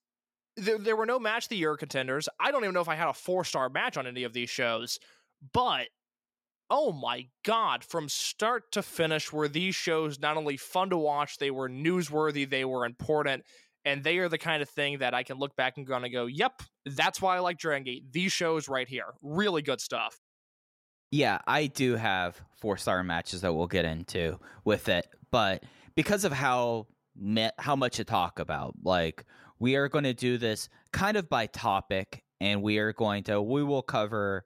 there, 0.57 0.79
there 0.79 0.97
were 0.97 1.07
no 1.07 1.19
match 1.19 1.49
the 1.49 1.57
year 1.57 1.77
contenders. 1.77 2.29
I 2.39 2.51
don't 2.51 2.63
even 2.65 2.75
know 2.75 2.81
if 2.81 2.89
I 2.89 2.95
had 2.95 3.09
a 3.09 3.15
four 3.15 3.45
star 3.45 3.69
match 3.69 3.97
on 3.97 4.07
any 4.07 4.25
of 4.25 4.33
these 4.33 4.51
shows, 4.51 4.99
but 5.53 5.89
oh 6.71 6.93
my 6.93 7.27
god, 7.45 7.83
from 7.83 8.09
start 8.09 8.71
to 8.73 8.83
finish, 8.83 9.33
were 9.33 9.49
these 9.49 9.75
shows 9.75 10.19
not 10.19 10.37
only 10.37 10.57
fun 10.57 10.91
to 10.91 10.99
watch, 10.99 11.39
they 11.39 11.51
were 11.51 11.69
newsworthy, 11.69 12.49
they 12.49 12.65
were 12.65 12.85
important, 12.85 13.45
and 13.89 14.05
they 14.05 14.19
are 14.19 14.29
the 14.29 14.39
kind 14.39 14.63
of 14.63 14.69
thing 14.69 14.99
that 14.99 15.15
I 15.15 15.23
can 15.23 15.39
look 15.39 15.57
back 15.57 15.79
and 15.79 15.87
go 15.87 15.95
and 15.95 16.13
go, 16.13 16.27
yep, 16.27 16.61
that's 16.85 17.23
why 17.23 17.37
I 17.37 17.39
like 17.39 17.59
Dragon 17.59 17.85
Gate. 17.85 18.05
These 18.13 18.33
shows 18.33 18.69
right 18.69 18.87
here, 18.87 19.15
really 19.23 19.63
good 19.63 19.81
stuff. 19.81 20.21
Yeah, 21.11 21.39
I 21.47 21.69
do 21.69 21.97
have 21.97 22.39
four 22.61 22.77
star 22.77 23.03
matches 23.03 23.41
that 23.41 23.55
we'll 23.55 23.67
get 23.67 23.87
into 23.87 24.39
with 24.65 24.91
it, 24.91 25.07
but 25.31 25.63
because 25.97 26.25
of 26.25 26.33
how 26.33 26.87
how 27.59 27.75
much 27.75 27.97
to 27.97 28.05
talk 28.05 28.39
about, 28.39 28.75
like 28.85 29.25
we 29.59 29.75
are 29.77 29.89
going 29.89 30.05
to 30.05 30.15
do 30.15 30.37
this 30.37 30.69
kind 30.93 31.17
of 31.17 31.29
by 31.31 31.47
topic, 31.47 32.23
and 32.41 32.63
we 32.63 32.77
are 32.79 32.93
going 32.93 33.25
to 33.25 33.41
we 33.41 33.65
will 33.65 33.83
cover 33.83 34.45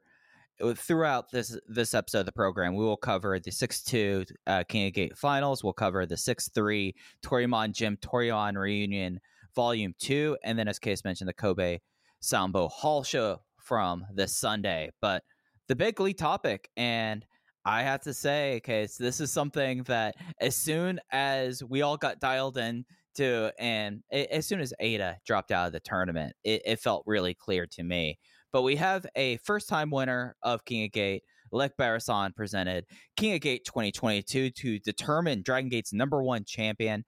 uh, 0.62 0.72
throughout 0.74 1.32
this 1.32 1.58
this 1.66 1.94
episode 1.94 2.20
of 2.20 2.26
the 2.26 2.32
program. 2.32 2.76
We 2.76 2.84
will 2.84 2.96
cover 2.96 3.40
the 3.40 3.50
six 3.50 3.82
two 3.82 4.24
uh, 4.46 4.62
King 4.68 4.86
of 4.86 4.92
Gate 4.92 5.18
finals. 5.18 5.64
We'll 5.64 5.72
cover 5.72 6.06
the 6.06 6.16
six 6.16 6.48
three 6.54 6.94
Toryumon 7.26 7.72
Gym 7.72 7.96
Toryumon 7.96 8.56
reunion 8.56 9.18
volume 9.54 9.94
two, 9.98 10.36
and 10.44 10.58
then 10.58 10.68
as 10.68 10.78
Case 10.78 11.04
mentioned, 11.04 11.28
the 11.28 11.34
Kobe 11.34 11.78
Sambo 12.20 12.68
Hall 12.68 13.02
show 13.02 13.38
from 13.58 14.04
this 14.14 14.36
Sunday. 14.36 14.90
But 15.00 15.22
the 15.68 15.76
big 15.76 16.00
league 16.00 16.18
topic, 16.18 16.68
and 16.76 17.24
I 17.64 17.82
have 17.82 18.00
to 18.02 18.14
say, 18.14 18.60
Case, 18.64 18.96
this 18.96 19.20
is 19.20 19.32
something 19.32 19.84
that 19.84 20.16
as 20.40 20.56
soon 20.56 21.00
as 21.10 21.62
we 21.62 21.82
all 21.82 21.96
got 21.96 22.20
dialed 22.20 22.58
in 22.58 22.84
to, 23.16 23.52
and 23.58 24.02
as 24.10 24.46
soon 24.46 24.60
as 24.60 24.72
Eita 24.82 25.16
dropped 25.26 25.52
out 25.52 25.66
of 25.66 25.72
the 25.72 25.80
tournament, 25.80 26.34
it, 26.44 26.62
it 26.64 26.80
felt 26.80 27.04
really 27.06 27.34
clear 27.34 27.66
to 27.72 27.82
me. 27.82 28.18
But 28.52 28.62
we 28.62 28.76
have 28.76 29.06
a 29.16 29.38
first 29.38 29.68
time 29.68 29.90
winner 29.90 30.36
of 30.42 30.64
King 30.64 30.84
of 30.84 30.92
Gate. 30.92 31.22
Lek 31.52 31.76
Barasan 31.78 32.34
presented 32.34 32.86
King 33.16 33.34
of 33.34 33.40
Gate 33.40 33.64
2022 33.66 34.50
to 34.50 34.78
determine 34.78 35.42
Dragon 35.42 35.68
Gate's 35.68 35.92
number 35.92 36.22
one 36.22 36.44
champion. 36.44 37.04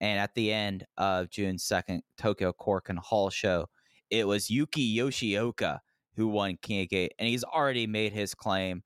And 0.00 0.18
at 0.18 0.34
the 0.34 0.52
end 0.52 0.84
of 0.96 1.30
June 1.30 1.56
2nd, 1.56 2.00
Tokyo 2.18 2.52
Korakuen 2.52 2.98
Hall 2.98 3.30
show, 3.30 3.66
it 4.10 4.26
was 4.26 4.50
Yuki 4.50 4.96
Yoshioka 4.96 5.78
who 6.16 6.28
won 6.28 6.58
King 6.62 6.82
of 6.82 6.88
Gate. 6.88 7.12
And 7.18 7.28
he's 7.28 7.44
already 7.44 7.86
made 7.86 8.12
his 8.12 8.34
claim 8.34 8.82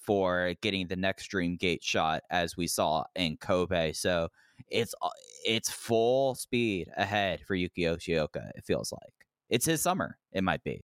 for 0.00 0.54
getting 0.62 0.86
the 0.86 0.96
next 0.96 1.26
Dream 1.28 1.56
Gate 1.56 1.82
shot, 1.82 2.22
as 2.30 2.56
we 2.56 2.66
saw 2.66 3.04
in 3.14 3.36
Kobe. 3.38 3.92
So 3.92 4.28
it's 4.68 4.94
uh, 5.02 5.08
it's 5.44 5.70
full 5.70 6.34
speed 6.34 6.88
ahead 6.96 7.40
for 7.46 7.54
Yuki 7.54 7.82
Yoshioka, 7.82 8.50
it 8.54 8.64
feels 8.64 8.92
like. 8.92 9.12
It's 9.48 9.64
his 9.66 9.80
summer, 9.80 10.18
it 10.32 10.44
might 10.44 10.62
be. 10.64 10.82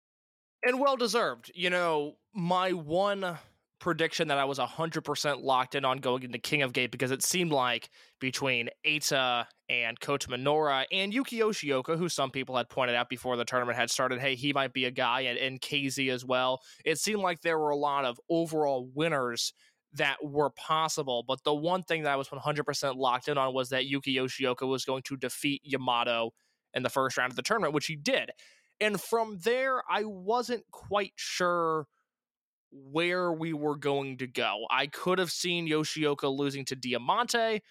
and 0.63 0.79
well 0.79 0.97
deserved. 0.97 1.51
You 1.55 1.69
know, 1.69 2.15
my 2.33 2.73
one 2.73 3.37
prediction 3.79 4.27
that 4.27 4.37
I 4.37 4.45
was 4.45 4.59
100% 4.59 5.41
locked 5.43 5.75
in 5.75 5.85
on 5.85 5.99
going 5.99 6.23
into 6.23 6.37
King 6.37 6.61
of 6.63 6.73
Gate 6.73 6.91
because 6.91 7.11
it 7.11 7.23
seemed 7.23 7.51
like 7.51 7.89
between 8.19 8.69
Eita 8.85 9.45
and 9.69 9.99
Kota 9.99 10.27
Minoura 10.27 10.85
and 10.91 11.13
Yuki 11.13 11.39
Yoshioka, 11.39 11.97
who 11.97 12.09
some 12.09 12.31
people 12.31 12.57
had 12.57 12.69
pointed 12.69 12.95
out 12.95 13.07
before 13.07 13.37
the 13.37 13.45
tournament 13.45 13.77
had 13.77 13.91
started, 13.91 14.19
hey, 14.19 14.35
he 14.35 14.51
might 14.51 14.73
be 14.73 14.85
a 14.85 14.91
guy, 14.91 15.21
and, 15.21 15.37
and 15.37 15.61
KZ 15.61 16.11
as 16.11 16.25
well. 16.25 16.61
It 16.83 16.97
seemed 16.97 17.21
like 17.21 17.41
there 17.41 17.59
were 17.59 17.69
a 17.69 17.75
lot 17.77 18.05
of 18.05 18.19
overall 18.29 18.89
winners 18.93 19.53
that 19.93 20.17
were 20.23 20.49
possible. 20.49 21.23
But 21.27 21.43
the 21.43 21.53
one 21.53 21.83
thing 21.83 22.03
that 22.03 22.11
I 22.11 22.15
was 22.15 22.29
100% 22.29 22.95
locked 22.95 23.27
in 23.27 23.37
on 23.37 23.53
was 23.53 23.69
that 23.69 23.85
Yuki 23.85 24.15
Yoshioka 24.15 24.67
was 24.67 24.85
going 24.85 25.03
to 25.03 25.17
defeat 25.17 25.61
Yamato 25.63 26.31
in 26.73 26.83
the 26.83 26.89
first 26.89 27.17
round 27.17 27.31
of 27.31 27.35
the 27.35 27.41
tournament, 27.41 27.73
which 27.73 27.87
he 27.87 27.95
did. 27.95 28.31
And 28.79 28.99
from 28.99 29.39
there, 29.43 29.81
I 29.89 30.03
wasn't 30.03 30.63
quite 30.71 31.13
sure 31.15 31.87
where 32.71 33.31
we 33.31 33.51
were 33.51 33.75
going 33.75 34.17
to 34.17 34.27
go. 34.27 34.65
I 34.69 34.87
could 34.87 35.19
have 35.19 35.31
seen 35.31 35.67
Yoshioka 35.67 36.35
losing 36.35 36.65
to 36.65 36.75
Diamante. 36.75 37.61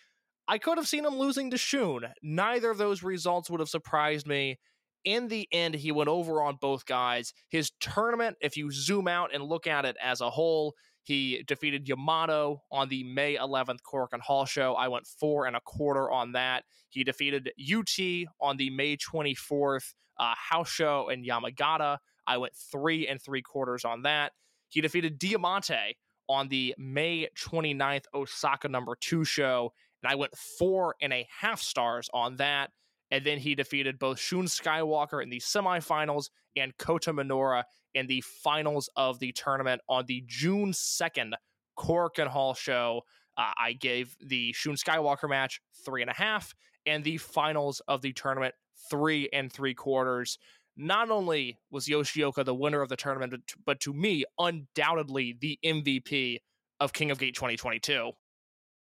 I 0.49 0.57
could 0.57 0.78
have 0.78 0.88
seen 0.88 1.05
him 1.05 1.19
losing 1.19 1.50
to 1.50 1.59
Shun. 1.59 2.07
Neither 2.23 2.71
of 2.71 2.78
those 2.78 3.02
results 3.02 3.50
would 3.50 3.61
have 3.61 3.69
surprised 3.69 4.26
me. 4.26 4.59
In 5.05 5.28
the 5.28 5.47
end, 5.52 5.75
he 5.75 5.93
went 5.93 6.09
over 6.09 6.43
on 6.43 6.57
both 6.61 6.87
guys. 6.87 7.35
His 7.49 7.71
tournament, 7.81 8.37
if 8.40 8.57
you 8.57 8.71
zoom 8.73 9.07
out 9.07 9.35
and 9.35 9.45
look 9.45 9.67
at 9.67 9.85
it 9.85 9.97
as 10.02 10.21
a 10.23 10.31
whole, 10.31 10.75
he 11.02 11.45
defeated 11.47 11.87
Yamato 11.87 12.62
on 12.73 12.88
the 12.88 13.05
May 13.05 13.37
11th 13.37 13.78
Korakuen 13.90 14.21
Hall 14.21 14.45
show. 14.45 14.75
I 14.75 14.88
went 14.88 15.07
four 15.07 15.47
and 15.47 15.55
a 15.55 15.61
quarter 15.61 16.11
on 16.11 16.33
that. 16.33 16.64
He 16.88 17.05
defeated 17.05 17.50
UT 17.59 17.99
on 18.40 18.57
the 18.57 18.71
May 18.71 18.97
24th 18.97 19.95
uh, 20.19 20.35
house 20.37 20.71
show 20.71 21.09
in 21.11 21.25
Yamagata. 21.25 21.99
I 22.26 22.38
went 22.38 22.55
three 22.55 23.07
and 23.07 23.21
three 23.21 23.43
quarters 23.43 23.85
on 23.85 24.02
that. 24.02 24.33
He 24.69 24.81
defeated 24.81 25.19
Diamante 25.19 25.97
on 26.28 26.49
the 26.49 26.75
May 26.76 27.28
29th 27.38 28.05
Osaka 28.14 28.69
number 28.69 28.95
two 29.00 29.25
show, 29.25 29.73
and 30.02 30.12
I 30.12 30.14
went 30.14 30.37
four 30.37 30.95
and 31.00 31.12
a 31.12 31.26
half 31.40 31.61
stars 31.61 32.09
on 32.12 32.37
that. 32.37 32.71
And 33.11 33.25
then 33.25 33.38
he 33.38 33.55
defeated 33.55 33.99
both 33.99 34.19
Shun 34.19 34.45
Skywalker 34.45 35.23
in 35.23 35.31
the 35.31 35.40
semifinals 35.40 36.26
and 36.57 36.76
Kota 36.76 37.12
Minoura 37.12 37.64
in 37.95 38.07
the 38.07 38.21
finals 38.21 38.90
of 38.97 39.19
the 39.19 39.33
tournament 39.33 39.81
on 39.88 40.05
the 40.07 40.23
June 40.26 40.73
2nd 40.73 41.33
Korakuen 41.78 42.26
Hall 42.26 42.55
show. 42.55 43.02
Uh, 43.37 43.52
I 43.59 43.73
gave 43.73 44.17
the 44.21 44.52
Shun 44.52 44.75
Skywalker 44.75 45.28
match 45.28 45.61
three 45.85 46.02
and 46.02 46.11
a 46.11 46.14
half, 46.14 46.55
and 46.87 47.05
the 47.05 47.17
finals 47.17 47.81
of 47.88 48.02
the 48.02 48.12
tournament 48.12 48.55
three 48.90 49.28
and 49.33 49.52
three 49.52 49.75
quarters. 49.75 50.38
Not 50.76 51.11
only 51.11 51.59
was 51.71 51.87
Yoshioka 51.87 52.45
the 52.45 52.55
winner 52.55 52.83
of 52.83 52.88
the 52.88 52.97
tournament, 52.97 53.43
but 53.64 53.81
to 53.81 53.93
me, 53.93 54.25
undoubtedly 54.38 55.37
the 55.40 55.59
MVP 55.64 56.38
of 56.81 56.93
King 56.93 57.11
of 57.11 57.19
Gate 57.19 57.35
2022. 57.35 58.12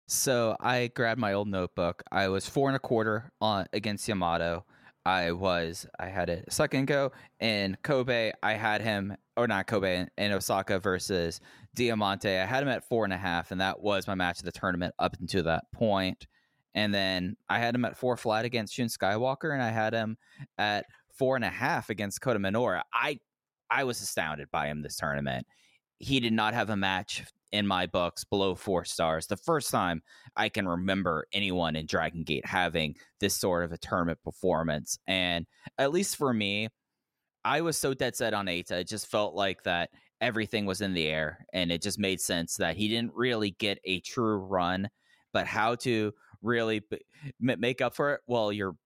So 0.06 0.56
I 0.60 0.88
grabbed 0.88 1.20
my 1.20 1.32
old 1.32 1.48
notebook. 1.48 2.02
I 2.10 2.28
was 2.28 2.48
four 2.48 2.68
and 2.68 2.76
a 2.76 2.80
quarter 2.80 3.32
on 3.40 3.66
against 3.72 4.08
Yamato. 4.08 4.64
I 5.04 5.32
was 5.32 5.86
I 5.98 6.06
had 6.06 6.28
a 6.28 6.48
second 6.50 6.82
ago 6.82 7.12
in 7.40 7.76
Kobe. 7.82 8.32
I 8.42 8.52
had 8.52 8.82
him 8.82 9.16
or 9.36 9.48
not 9.48 9.66
Kobe 9.66 10.06
in, 10.16 10.32
Osaka 10.32 10.78
versus 10.78 11.40
Diamante. 11.74 12.38
I 12.38 12.46
had 12.46 12.62
him 12.62 12.68
at 12.68 12.86
four 12.86 13.04
and 13.04 13.12
a 13.12 13.16
half, 13.16 13.50
and 13.50 13.60
that 13.60 13.80
was 13.80 14.06
my 14.06 14.14
match 14.14 14.38
of 14.38 14.44
the 14.44 14.52
tournament 14.52 14.94
up 14.98 15.16
until 15.18 15.42
that 15.44 15.64
point. 15.72 16.26
And 16.74 16.94
then 16.94 17.36
I 17.48 17.58
had 17.58 17.74
him 17.74 17.84
at 17.84 17.96
four 17.96 18.16
flat 18.16 18.44
against 18.44 18.74
Shun 18.74 18.86
Skywalker, 18.86 19.52
and 19.52 19.62
I 19.62 19.70
had 19.70 19.92
him 19.92 20.16
at 20.58 20.86
four 21.14 21.36
and 21.36 21.44
a 21.44 21.50
half 21.50 21.90
against 21.90 22.20
Kota 22.20 22.38
Minoura. 22.38 22.82
I 22.92 23.18
I 23.70 23.84
was 23.84 24.00
astounded 24.02 24.50
by 24.50 24.68
him 24.68 24.82
this 24.82 24.96
tournament. 24.96 25.46
He 25.98 26.20
did 26.20 26.32
not 26.32 26.54
have 26.54 26.70
a 26.70 26.76
match 26.76 27.24
in 27.52 27.66
my 27.66 27.86
books 27.86 28.24
below 28.24 28.54
four 28.54 28.84
stars. 28.84 29.26
The 29.26 29.36
first 29.36 29.70
time 29.70 30.02
I 30.36 30.48
can 30.48 30.66
remember 30.66 31.26
anyone 31.32 31.76
in 31.76 31.86
Dragon 31.86 32.24
Gate 32.24 32.46
having 32.46 32.96
this 33.20 33.34
sort 33.34 33.64
of 33.64 33.72
a 33.72 33.78
tournament 33.78 34.18
performance. 34.24 34.98
And 35.06 35.46
at 35.78 35.92
least 35.92 36.16
for 36.16 36.32
me, 36.32 36.68
I 37.44 37.60
was 37.60 37.76
so 37.76 37.94
dead 37.94 38.16
set 38.16 38.34
on 38.34 38.46
Eita. 38.46 38.72
It 38.72 38.88
just 38.88 39.06
felt 39.06 39.34
like 39.34 39.62
that 39.64 39.90
everything 40.20 40.64
was 40.64 40.80
in 40.80 40.94
the 40.94 41.08
air 41.08 41.44
and 41.52 41.70
it 41.70 41.82
just 41.82 41.98
made 41.98 42.20
sense 42.20 42.56
that 42.56 42.76
he 42.76 42.88
didn't 42.88 43.12
really 43.14 43.50
get 43.50 43.78
a 43.84 44.00
true 44.00 44.36
run, 44.36 44.88
but 45.32 45.46
how 45.46 45.74
to 45.74 46.12
really 46.40 46.80
b- 46.80 47.00
make 47.40 47.80
up 47.80 47.94
for 47.94 48.14
it? 48.14 48.20
Well, 48.26 48.52
your 48.52 48.76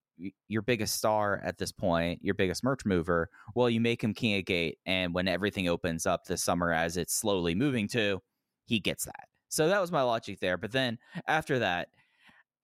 your 0.49 0.63
biggest 0.63 0.95
star 0.97 1.43
at 1.45 1.59
this 1.59 1.73
point, 1.73 2.21
your 2.23 2.35
biggest 2.35 2.65
merch 2.65 2.87
mover, 2.87 3.29
well, 3.55 3.69
you 3.69 3.83
make 3.83 4.03
him 4.03 4.15
king 4.15 4.39
of 4.39 4.47
gate 4.47 4.79
and 4.87 5.13
when 5.13 5.29
everything 5.29 5.69
opens 5.69 6.07
up 6.07 6.25
this 6.25 6.43
summer 6.43 6.73
as 6.73 6.97
it's 6.97 7.15
slowly 7.15 7.55
moving 7.55 7.87
to, 7.89 8.23
he 8.67 8.79
gets 8.81 9.05
that. 9.05 9.29
So 9.49 9.69
that 9.69 9.81
was 9.81 9.93
my 9.93 10.03
logic 10.03 10.41
there. 10.41 10.59
But 10.59 10.73
then 10.73 10.99
after 11.27 11.59
that, 11.61 11.89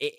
it, 0.01 0.15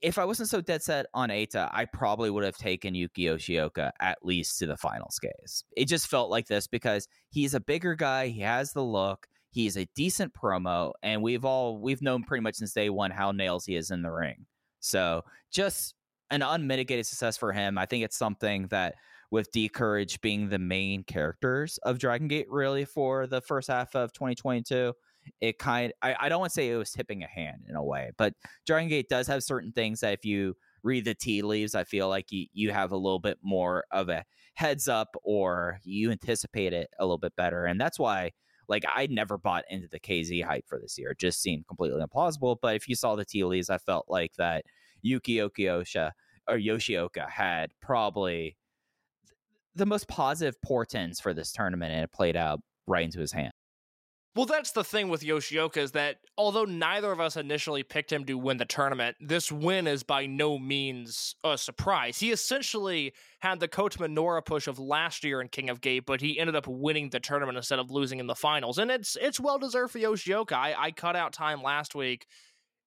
if 0.00 0.18
I 0.18 0.24
wasn't 0.24 0.48
so 0.48 0.60
dead 0.60 0.82
set 0.82 1.06
on 1.14 1.30
Eita, 1.30 1.70
I 1.72 1.84
probably 1.84 2.30
would 2.30 2.44
have 2.44 2.56
taken 2.56 2.94
Yuki 2.94 3.24
Yoshioka 3.24 3.92
at 4.00 4.18
least 4.22 4.58
to 4.58 4.66
the 4.66 4.76
finals 4.76 5.18
case. 5.18 5.64
It 5.76 5.86
just 5.86 6.08
felt 6.08 6.30
like 6.30 6.46
this 6.46 6.66
because 6.66 7.08
he's 7.30 7.54
a 7.54 7.60
bigger 7.60 7.94
guy, 7.94 8.28
he 8.28 8.40
has 8.40 8.72
the 8.72 8.82
look, 8.82 9.26
he's 9.50 9.76
a 9.76 9.86
decent 9.94 10.34
promo, 10.34 10.92
and 11.02 11.22
we've 11.22 11.44
all 11.44 11.78
we've 11.78 12.02
known 12.02 12.24
pretty 12.24 12.42
much 12.42 12.56
since 12.56 12.72
day 12.72 12.90
one 12.90 13.12
how 13.12 13.30
nails 13.30 13.64
he 13.64 13.76
is 13.76 13.90
in 13.90 14.02
the 14.02 14.10
ring. 14.10 14.44
So 14.80 15.22
just 15.52 15.94
an 16.30 16.42
unmitigated 16.42 17.06
success 17.06 17.36
for 17.36 17.52
him. 17.52 17.78
I 17.78 17.86
think 17.86 18.04
it's 18.04 18.16
something 18.16 18.66
that 18.68 18.96
with 19.30 19.52
D 19.52 19.68
Courage 19.68 20.20
being 20.20 20.48
the 20.48 20.58
main 20.58 21.04
characters 21.04 21.78
of 21.84 21.98
Dragon 21.98 22.26
Gate 22.26 22.50
really 22.50 22.84
for 22.84 23.26
the 23.26 23.40
first 23.40 23.68
half 23.68 23.94
of 23.94 24.12
2022 24.12 24.92
it 25.40 25.58
kind 25.58 25.92
I, 26.02 26.16
I 26.18 26.28
don't 26.28 26.40
want 26.40 26.50
to 26.50 26.54
say 26.54 26.70
it 26.70 26.76
was 26.76 26.90
tipping 26.90 27.22
a 27.22 27.26
hand 27.26 27.64
in 27.68 27.76
a 27.76 27.84
way, 27.84 28.10
but 28.16 28.34
Dragon 28.66 28.88
Gate 28.88 29.08
does 29.08 29.26
have 29.26 29.42
certain 29.42 29.72
things 29.72 30.00
that 30.00 30.12
if 30.12 30.24
you 30.24 30.56
read 30.82 31.04
the 31.04 31.14
tea 31.14 31.42
leaves, 31.42 31.74
I 31.74 31.84
feel 31.84 32.08
like 32.08 32.32
you, 32.32 32.46
you 32.52 32.72
have 32.72 32.92
a 32.92 32.96
little 32.96 33.20
bit 33.20 33.38
more 33.42 33.84
of 33.92 34.08
a 34.08 34.24
heads 34.54 34.88
up 34.88 35.14
or 35.22 35.78
you 35.84 36.10
anticipate 36.10 36.72
it 36.72 36.90
a 36.98 37.04
little 37.04 37.18
bit 37.18 37.36
better. 37.36 37.66
And 37.66 37.80
that's 37.80 37.98
why 37.98 38.32
like 38.68 38.84
I 38.92 39.06
never 39.08 39.38
bought 39.38 39.64
into 39.70 39.88
the 39.88 40.00
KZ 40.00 40.44
hype 40.44 40.66
for 40.66 40.78
this 40.78 40.98
year. 40.98 41.10
It 41.10 41.18
just 41.18 41.42
seemed 41.42 41.66
completely 41.66 42.02
implausible. 42.02 42.56
But 42.60 42.76
if 42.76 42.88
you 42.88 42.94
saw 42.94 43.16
the 43.16 43.24
tea 43.24 43.44
leaves, 43.44 43.70
I 43.70 43.78
felt 43.78 44.06
like 44.08 44.32
that 44.38 44.64
Yuki 45.02 45.36
Okiosha 45.36 46.12
or 46.48 46.56
Yoshioka 46.56 47.28
had 47.28 47.70
probably 47.80 48.56
the 49.74 49.86
most 49.86 50.08
positive 50.08 50.60
portents 50.62 51.20
for 51.20 51.32
this 51.32 51.52
tournament 51.52 51.92
and 51.92 52.02
it 52.02 52.12
played 52.12 52.36
out 52.36 52.60
right 52.86 53.04
into 53.04 53.20
his 53.20 53.32
hand. 53.32 53.52
Well, 54.34 54.46
that's 54.46 54.70
the 54.70 54.82
thing 54.82 55.10
with 55.10 55.20
Yoshioka 55.20 55.76
is 55.76 55.92
that 55.92 56.16
although 56.38 56.64
neither 56.64 57.12
of 57.12 57.20
us 57.20 57.36
initially 57.36 57.82
picked 57.82 58.10
him 58.10 58.24
to 58.24 58.38
win 58.38 58.56
the 58.56 58.64
tournament, 58.64 59.16
this 59.20 59.52
win 59.52 59.86
is 59.86 60.02
by 60.02 60.24
no 60.24 60.58
means 60.58 61.34
a 61.44 61.58
surprise. 61.58 62.18
He 62.18 62.32
essentially 62.32 63.12
had 63.40 63.60
the 63.60 63.68
Kota 63.68 63.98
Minoura 63.98 64.42
push 64.42 64.68
of 64.68 64.78
last 64.78 65.22
year 65.22 65.42
in 65.42 65.48
King 65.48 65.68
of 65.68 65.82
Gate, 65.82 66.06
but 66.06 66.22
he 66.22 66.38
ended 66.38 66.56
up 66.56 66.66
winning 66.66 67.10
the 67.10 67.20
tournament 67.20 67.58
instead 67.58 67.78
of 67.78 67.90
losing 67.90 68.20
in 68.20 68.26
the 68.26 68.34
finals. 68.34 68.78
And 68.78 68.90
it's 68.90 69.18
it's 69.20 69.38
well 69.38 69.58
deserved 69.58 69.92
for 69.92 69.98
Yoshioka. 69.98 70.54
I, 70.54 70.74
I 70.78 70.90
cut 70.92 71.14
out 71.14 71.34
time 71.34 71.62
last 71.62 71.94
week 71.94 72.26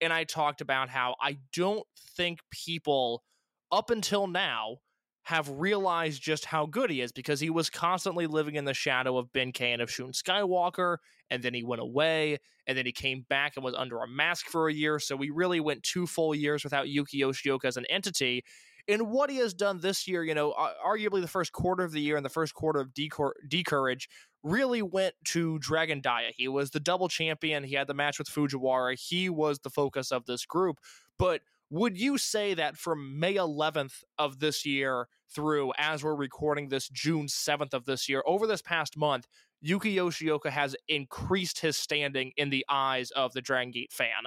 and 0.01 0.11
I 0.11 0.23
talked 0.23 0.61
about 0.61 0.89
how 0.89 1.15
I 1.21 1.37
don't 1.53 1.85
think 2.15 2.39
people 2.49 3.23
up 3.71 3.91
until 3.91 4.25
now 4.25 4.77
have 5.25 5.49
realized 5.49 6.21
just 6.21 6.45
how 6.45 6.65
good 6.67 6.89
he 6.89 7.01
is 7.01 7.11
because 7.11 7.39
he 7.39 7.49
was 7.49 7.69
constantly 7.69 8.27
living 8.27 8.55
in 8.55 8.65
the 8.65 8.73
shadow 8.75 9.17
of 9.17 9.33
Ben 9.33 9.51
K 9.51 9.73
and 9.73 9.81
of 9.81 9.91
Shun 9.91 10.11
Skywalker, 10.11 10.97
and 11.29 11.41
then 11.41 11.53
he 11.53 11.63
went 11.63 11.81
away, 11.81 12.37
and 12.67 12.77
then 12.77 12.85
he 12.85 12.91
came 12.91 13.25
back 13.27 13.53
and 13.55 13.65
was 13.65 13.73
under 13.73 13.97
a 13.97 14.07
mask 14.07 14.45
for 14.45 14.69
a 14.69 14.73
year. 14.73 14.99
So 14.99 15.15
we 15.15 15.31
really 15.31 15.59
went 15.59 15.81
two 15.81 16.05
full 16.05 16.33
years 16.33 16.63
without 16.63 16.89
Yuki 16.89 17.21
Yoshioka 17.21 17.65
as 17.65 17.75
an 17.75 17.85
entity. 17.89 18.43
in 18.87 19.09
what 19.09 19.29
he 19.29 19.37
has 19.37 19.53
done 19.53 19.79
this 19.79 20.07
year, 20.07 20.23
you 20.23 20.35
know, 20.35 20.53
arguably 20.85 21.21
the 21.21 21.27
first 21.27 21.51
quarter 21.51 21.83
of 21.83 21.91
the 21.91 22.01
year 22.01 22.17
and 22.17 22.25
the 22.25 22.29
first 22.29 22.53
quarter 22.53 22.79
of 22.79 22.91
Decourage 22.93 24.09
really 24.43 24.81
went 24.81 25.15
to 25.25 25.57
Dragon 25.59 26.01
Dia. 26.01 26.31
He 26.35 26.47
was 26.47 26.69
the 26.69 26.79
double 26.79 27.07
champion. 27.07 27.63
He 27.63 27.75
had 27.75 27.87
the 27.87 27.95
match 27.95 28.19
with 28.19 28.27
Fujiwara. 28.27 28.99
He 28.99 29.27
was 29.29 29.59
the 29.59 29.71
focus 29.71 30.11
of 30.11 30.25
this 30.25 30.45
group. 30.45 30.79
But 31.17 31.41
would 31.75 31.99
you 31.99 32.17
say 32.17 32.53
that 32.53 32.77
from 32.77 33.19
May 33.19 33.35
11th 33.35 34.01
of 34.17 34.39
this 34.39 34.65
year 34.65 35.09
through 35.29 35.73
as 35.77 36.05
we're 36.05 36.15
recording 36.15 36.69
this 36.69 36.87
June 36.87 37.27
7th 37.27 37.73
of 37.73 37.83
this 37.83 38.07
year, 38.07 38.23
over 38.25 38.47
this 38.47 38.61
past 38.61 38.95
month, 38.95 39.27
Yuki 39.59 39.97
Yoshioka 39.97 40.49
has 40.49 40.73
increased 40.87 41.59
his 41.59 41.75
standing 41.75 42.31
in 42.37 42.49
the 42.49 42.65
eyes 42.69 43.11
of 43.11 43.33
the 43.33 43.41
Dragon 43.41 43.71
Gate 43.71 43.91
fan? 43.91 44.23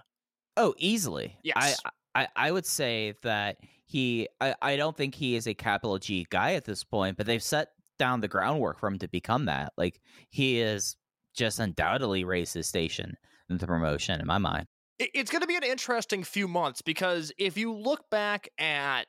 Oh, 0.58 0.74
easily. 0.76 1.38
Yes. 1.42 1.80
I, 2.14 2.22
I, 2.22 2.28
I 2.36 2.50
would 2.50 2.66
say 2.66 3.14
that 3.22 3.56
he, 3.86 4.28
I, 4.42 4.54
I 4.60 4.76
don't 4.76 4.96
think 4.96 5.14
he 5.14 5.34
is 5.34 5.46
a 5.46 5.54
capital 5.54 5.98
G 5.98 6.26
guy 6.28 6.52
at 6.52 6.66
this 6.66 6.84
point, 6.84 7.16
but 7.16 7.24
they've 7.24 7.42
set 7.42 7.68
down 7.98 8.20
the 8.20 8.28
groundwork 8.28 8.78
for 8.78 8.88
him 8.88 8.98
to 8.98 9.08
become 9.08 9.46
that. 9.46 9.72
Like, 9.78 10.02
he 10.28 10.60
is 10.60 10.96
just 11.34 11.60
undoubtedly 11.60 12.24
raised 12.24 12.52
his 12.52 12.66
station 12.66 13.16
in 13.48 13.56
the 13.56 13.66
promotion, 13.66 14.20
in 14.20 14.26
my 14.26 14.36
mind. 14.36 14.66
It- 14.98 15.10
It's 15.14 15.30
going 15.30 15.42
to 15.42 15.46
be 15.46 15.56
an 15.56 15.62
interesting 15.64 16.24
few 16.24 16.48
months 16.48 16.82
because 16.82 17.32
if 17.38 17.56
you 17.56 17.72
look 17.72 18.08
back 18.10 18.48
at 18.58 19.06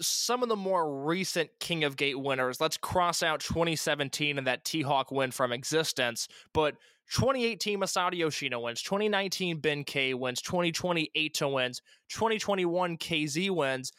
some 0.00 0.42
of 0.42 0.48
the 0.50 0.56
more 0.56 1.02
recent 1.04 1.50
King 1.60 1.84
of 1.84 1.96
Gate 1.96 2.18
winners, 2.18 2.60
let's 2.60 2.76
cross 2.76 3.22
out 3.22 3.40
2017 3.40 4.36
and 4.38 4.46
that 4.46 4.64
T 4.64 4.82
Hawk 4.82 5.10
win 5.10 5.30
from 5.30 5.50
existence. 5.52 6.28
But 6.52 6.76
2018 7.10 7.78
Masato 7.80 8.14
Yoshino 8.16 8.60
wins, 8.60 8.82
2019 8.82 9.60
Ben 9.60 9.84
K 9.84 10.12
wins, 10.14 10.42
2020 10.42 11.10
Eita 11.16 11.50
wins, 11.52 11.80
2021 12.10 12.98
KZ 12.98 13.50
wins. 13.50 13.92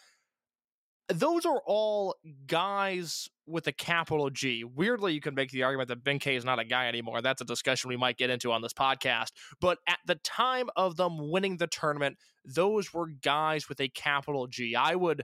Those 1.09 1.45
are 1.45 1.61
all 1.65 2.15
guys 2.47 3.29
with 3.45 3.67
a 3.67 3.71
capital 3.71 4.29
G. 4.29 4.63
Weirdly, 4.63 5.13
you 5.13 5.21
can 5.21 5.35
make 5.35 5.51
the 5.51 5.63
argument 5.63 5.89
that 5.89 6.03
Ben 6.03 6.19
K 6.19 6.35
is 6.35 6.45
not 6.45 6.59
a 6.59 6.65
guy 6.65 6.87
anymore. 6.87 7.21
That's 7.21 7.41
a 7.41 7.45
discussion 7.45 7.89
we 7.89 7.97
might 7.97 8.17
get 8.17 8.29
into 8.29 8.51
on 8.51 8.61
this 8.61 8.73
podcast. 8.73 9.31
But 9.59 9.79
at 9.87 9.99
the 10.05 10.15
time 10.15 10.69
of 10.75 10.95
them 10.95 11.29
winning 11.29 11.57
the 11.57 11.67
tournament, 11.67 12.17
those 12.45 12.93
were 12.93 13.07
guys 13.07 13.67
with 13.69 13.79
a 13.79 13.89
capital 13.89 14.47
G. 14.47 14.75
I 14.75 14.95
would 14.95 15.23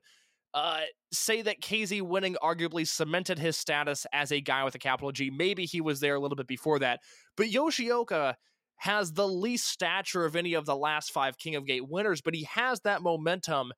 uh, 0.54 0.82
say 1.12 1.42
that 1.42 1.62
KZ 1.62 2.02
winning 2.02 2.36
arguably 2.44 2.88
cemented 2.88 3.40
his 3.40 3.56
status 3.56 4.06
as 4.12 4.32
a 4.32 4.42
guy 4.42 4.64
with 4.64 4.76
a 4.76 4.80
capital 4.80 5.12
G. 5.12 5.30
Maybe 5.30 5.66
he 5.66 5.82
was 5.82 6.00
there 6.00 6.16
a 6.16 6.20
little 6.20 6.36
bit 6.36 6.48
before 6.48 6.80
that. 6.80 7.00
But 7.38 7.48
Yoshioka 7.48 8.36
has 8.78 9.14
the 9.14 9.28
least 9.28 9.68
stature 9.68 10.26
of 10.26 10.36
any 10.36 10.54
of 10.54 10.66
the 10.66 10.76
last 10.76 11.12
five 11.12 11.38
King 11.38 11.56
of 11.56 11.66
Gate 11.66 11.88
winners, 11.88 12.22
but 12.22 12.34
he 12.34 12.46
has 12.46 12.80
that 12.82 13.02
momentum 13.02 13.72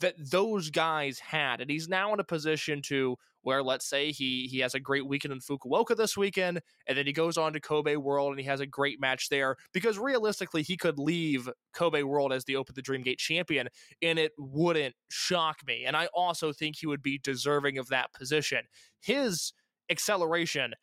that 0.00 0.14
those 0.18 0.70
guys 0.70 1.18
had. 1.18 1.60
And 1.60 1.70
he's 1.70 1.88
now 1.88 2.12
in 2.12 2.20
a 2.20 2.24
position 2.24 2.82
to 2.82 3.16
where 3.42 3.62
let's 3.62 3.88
say 3.88 4.12
he 4.12 4.48
he 4.50 4.58
has 4.60 4.74
a 4.74 4.80
great 4.80 5.06
weekend 5.06 5.32
in 5.32 5.40
Fukuoka 5.40 5.96
this 5.96 6.16
weekend, 6.16 6.60
and 6.86 6.98
then 6.98 7.06
he 7.06 7.12
goes 7.12 7.38
on 7.38 7.52
to 7.52 7.60
Kobe 7.60 7.96
World 7.96 8.30
and 8.32 8.40
he 8.40 8.46
has 8.46 8.60
a 8.60 8.66
great 8.66 9.00
match 9.00 9.28
there. 9.28 9.56
Because 9.72 9.98
realistically, 9.98 10.62
he 10.62 10.76
could 10.76 10.98
leave 10.98 11.48
Kobe 11.72 12.02
World 12.02 12.32
as 12.32 12.44
the 12.44 12.56
Open 12.56 12.74
the 12.74 12.82
Dream 12.82 13.02
Gate 13.02 13.18
champion, 13.18 13.68
and 14.02 14.18
it 14.18 14.32
wouldn't 14.36 14.94
shock 15.10 15.60
me. 15.66 15.84
And 15.84 15.96
I 15.96 16.06
also 16.14 16.52
think 16.52 16.76
he 16.76 16.86
would 16.86 17.02
be 17.02 17.18
deserving 17.18 17.78
of 17.78 17.88
that 17.88 18.12
position. 18.12 18.64
His 19.00 19.52
acceleration 19.90 20.74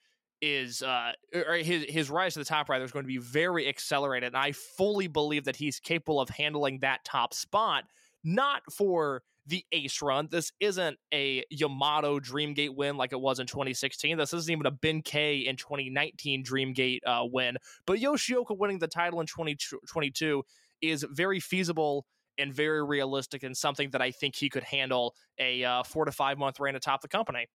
is 0.42 0.82
uh 0.82 1.12
or 1.34 1.56
his 1.56 1.86
his 1.88 2.10
rise 2.10 2.34
to 2.34 2.40
the 2.40 2.46
top 2.46 2.70
rather 2.70 2.84
is 2.84 2.92
going 2.92 3.06
to 3.06 3.08
be 3.08 3.18
very 3.18 3.68
accelerated 3.68 4.28
and 4.28 4.38
I 4.38 4.52
fully 4.52 5.08
believe 5.08 5.46
that 5.46 5.56
he's 5.56 5.80
capable 5.80 6.20
of 6.20 6.30
handling 6.30 6.80
that 6.80 7.06
top 7.06 7.34
spot 7.34 7.86
not 8.26 8.62
for 8.72 9.22
the 9.48 9.64
ace 9.72 10.02
run. 10.02 10.28
This 10.32 10.52
isn't 10.60 10.98
a 11.14 11.44
Yamato 11.50 12.20
Dreamgate 12.20 12.76
win 12.76 12.98
like 12.98 13.14
it 13.14 13.22
was 13.22 13.40
in 13.40 13.46
2016. 13.46 14.18
This 14.18 14.34
isn't 14.34 14.52
even 14.52 14.66
a 14.66 14.72
Ben 14.72 15.02
K 15.02 15.38
in 15.38 15.56
2019 15.56 16.44
Dreamgate 16.44 17.00
uh, 17.06 17.24
win. 17.32 17.58
But 17.86 18.00
Yoshioka 18.00 18.58
winning 18.58 18.80
the 18.80 18.88
title 18.88 19.22
in 19.22 19.28
2022 19.28 20.44
is 20.82 21.06
very 21.12 21.40
feasible 21.40 22.06
and 22.38 22.54
very 22.54 22.84
realistic 22.84 23.44
and 23.44 23.56
something 23.56 23.92
that 23.92 24.02
I 24.02 24.12
think 24.12 24.36
he 24.36 24.50
could 24.50 24.64
handle 24.64 25.14
a 25.40 25.64
uh, 25.64 25.84
four 25.84 26.06
to 26.06 26.12
five 26.12 26.38
month 26.38 26.60
reign 26.60 26.76
atop 26.76 27.02
the 27.02 27.08
company. 27.08 27.48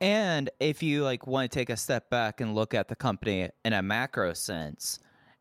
And 0.00 0.50
if 0.60 0.82
you 0.82 1.02
like 1.02 1.26
want 1.26 1.50
to 1.50 1.58
take 1.58 1.70
a 1.70 1.76
step 1.76 2.08
back 2.10 2.40
and 2.40 2.54
look 2.54 2.74
at 2.74 2.88
the 2.88 2.94
company 2.94 3.48
in 3.64 3.72
a 3.72 3.82
macro 3.82 4.32
sense, 4.34 5.00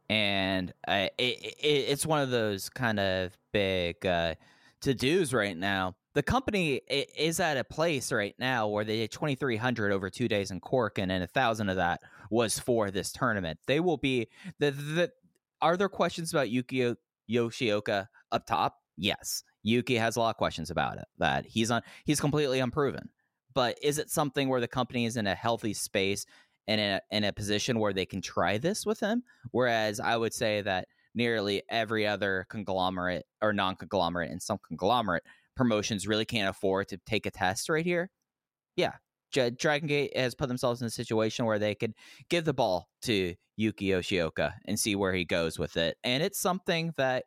and 0.09 0.73
uh, 0.87 1.07
it, 1.17 1.39
it, 1.41 1.55
it's 1.63 2.05
one 2.05 2.21
of 2.21 2.31
those 2.31 2.69
kind 2.69 2.99
of 2.99 3.37
big 3.57 4.05
uh, 4.05 4.35
to 4.81 4.93
dos 4.93 5.33
right 5.33 5.57
now. 5.57 5.95
The 6.13 6.21
company 6.21 6.75
is 6.87 7.39
at 7.39 7.57
a 7.57 7.63
place 7.63 8.11
right 8.11 8.35
now 8.39 8.67
where 8.67 8.83
they 8.83 8.97
did 8.97 9.11
2,300 9.11 9.91
over 9.91 10.09
two 10.09 10.27
days 10.27 10.51
in 10.51 10.59
Cork, 10.59 10.97
and 10.97 11.11
then 11.11 11.21
a 11.21 11.27
thousand 11.27 11.69
of 11.69 11.75
that 11.75 12.01
was 12.29 12.59
for 12.59 12.91
this 12.91 13.11
tournament. 13.11 13.59
They 13.67 13.79
will 13.79 13.97
be 13.97 14.27
the 14.59 14.71
the. 14.71 15.11
Are 15.61 15.75
there 15.75 15.89
questions 15.89 16.31
about 16.31 16.49
Yuki 16.49 16.95
Yoshioka 17.29 18.07
up 18.31 18.45
top? 18.45 18.77
Yes, 18.95 19.43
Yuki 19.63 19.95
has 19.95 20.15
a 20.15 20.19
lot 20.19 20.29
of 20.29 20.37
questions 20.37 20.69
about 20.69 20.97
it. 20.97 21.05
That 21.17 21.45
he's 21.45 21.71
on, 21.71 21.81
he's 22.05 22.19
completely 22.19 22.59
unproven. 22.59 23.09
But 23.53 23.79
is 23.81 23.97
it 23.97 24.11
something 24.11 24.49
where 24.49 24.61
the 24.61 24.67
company 24.67 25.05
is 25.05 25.17
in 25.17 25.25
a 25.25 25.33
healthy 25.33 25.73
space 25.73 26.27
and 26.67 26.79
in 26.79 26.91
a, 26.91 27.01
in 27.09 27.23
a 27.23 27.33
position 27.33 27.79
where 27.79 27.93
they 27.93 28.05
can 28.05 28.21
try 28.21 28.59
this 28.59 28.85
with 28.85 28.99
him? 28.99 29.23
Whereas 29.49 29.99
I 29.99 30.15
would 30.15 30.33
say 30.33 30.61
that 30.61 30.87
nearly 31.17 31.63
every 31.67 32.05
other 32.07 32.45
conglomerate 32.49 33.25
or 33.41 33.51
non-conglomerate 33.51 34.29
and 34.31 34.41
some 34.41 34.59
conglomerate 34.65 35.23
promotions 35.55 36.07
really 36.07 36.25
can't 36.25 36.47
afford 36.47 36.87
to 36.87 36.97
take 37.05 37.25
a 37.25 37.31
test 37.31 37.67
right 37.67 37.83
here. 37.83 38.09
Yeah, 38.75 38.93
Dragon 39.33 39.87
Gate 39.87 40.15
has 40.15 40.35
put 40.35 40.47
themselves 40.47 40.81
in 40.81 40.87
a 40.87 40.91
situation 40.91 41.45
where 41.45 41.59
they 41.59 41.73
could 41.73 41.93
give 42.29 42.45
the 42.45 42.53
ball 42.53 42.87
to 43.01 43.33
Yuki 43.55 43.87
Yoshioka 43.87 44.53
and 44.65 44.79
see 44.79 44.95
where 44.95 45.13
he 45.13 45.25
goes 45.25 45.57
with 45.57 45.75
it, 45.75 45.97
and 46.03 46.21
it's 46.21 46.39
something 46.39 46.93
that 46.97 47.25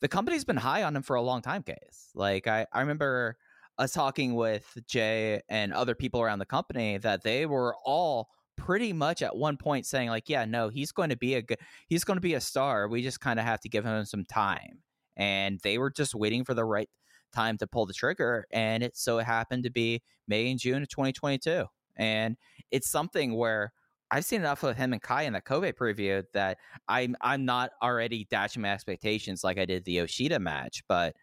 the 0.00 0.08
company's 0.08 0.44
been 0.44 0.56
high 0.56 0.82
on 0.82 0.96
him 0.96 1.02
for 1.02 1.16
a 1.16 1.22
long 1.22 1.42
time. 1.42 1.62
Case 1.62 2.10
like 2.14 2.46
I, 2.46 2.66
I 2.72 2.80
remember 2.80 3.36
us 3.78 3.92
talking 3.92 4.34
with 4.34 4.66
Jay 4.88 5.42
and 5.48 5.72
other 5.72 5.94
people 5.94 6.22
around 6.22 6.38
the 6.38 6.46
company 6.46 6.98
that 6.98 7.22
they 7.22 7.44
were 7.44 7.76
all 7.84 8.28
pretty 8.56 8.92
much 8.92 9.22
at 9.22 9.36
one 9.36 9.56
point 9.56 9.86
saying 9.86 10.08
like, 10.08 10.28
yeah, 10.28 10.44
no, 10.44 10.68
he's 10.68 10.92
going 10.92 11.10
to 11.10 11.16
be 11.16 11.34
a 11.34 11.42
good, 11.42 11.58
he's 11.88 12.04
going 12.04 12.16
to 12.16 12.22
be 12.22 12.34
a 12.34 12.40
star. 12.40 12.88
We 12.88 13.02
just 13.02 13.20
kind 13.20 13.38
of 13.38 13.44
have 13.44 13.60
to 13.60 13.68
give 13.68 13.84
him 13.84 14.04
some 14.04 14.24
time, 14.24 14.82
and 15.16 15.60
they 15.62 15.78
were 15.78 15.90
just 15.90 16.14
waiting 16.14 16.44
for 16.44 16.54
the 16.54 16.64
right 16.64 16.88
time 17.34 17.58
to 17.58 17.66
pull 17.66 17.86
the 17.86 17.94
trigger, 17.94 18.46
and 18.50 18.82
it 18.82 18.96
so 18.96 19.18
it 19.18 19.24
happened 19.24 19.64
to 19.64 19.70
be 19.70 20.02
May 20.28 20.50
and 20.50 20.60
June 20.60 20.82
of 20.82 20.88
2022, 20.88 21.64
and 21.96 22.36
it's 22.70 22.90
something 22.90 23.34
where. 23.36 23.72
I've 24.14 24.26
seen 24.26 24.42
enough 24.42 24.62
of 24.62 24.76
him 24.76 24.92
and 24.92 25.00
Kai 25.00 25.22
in 25.22 25.32
the 25.32 25.40
Kobe 25.40 25.72
preview 25.72 26.22
that 26.34 26.58
I'm 26.86 27.16
I'm 27.22 27.46
not 27.46 27.70
already 27.82 28.26
dashing 28.30 28.60
my 28.60 28.70
expectations 28.70 29.42
like 29.42 29.56
I 29.56 29.64
did 29.64 29.86
the 29.86 29.92
Yoshida 29.92 30.38
match, 30.38 30.82
but 30.86 31.16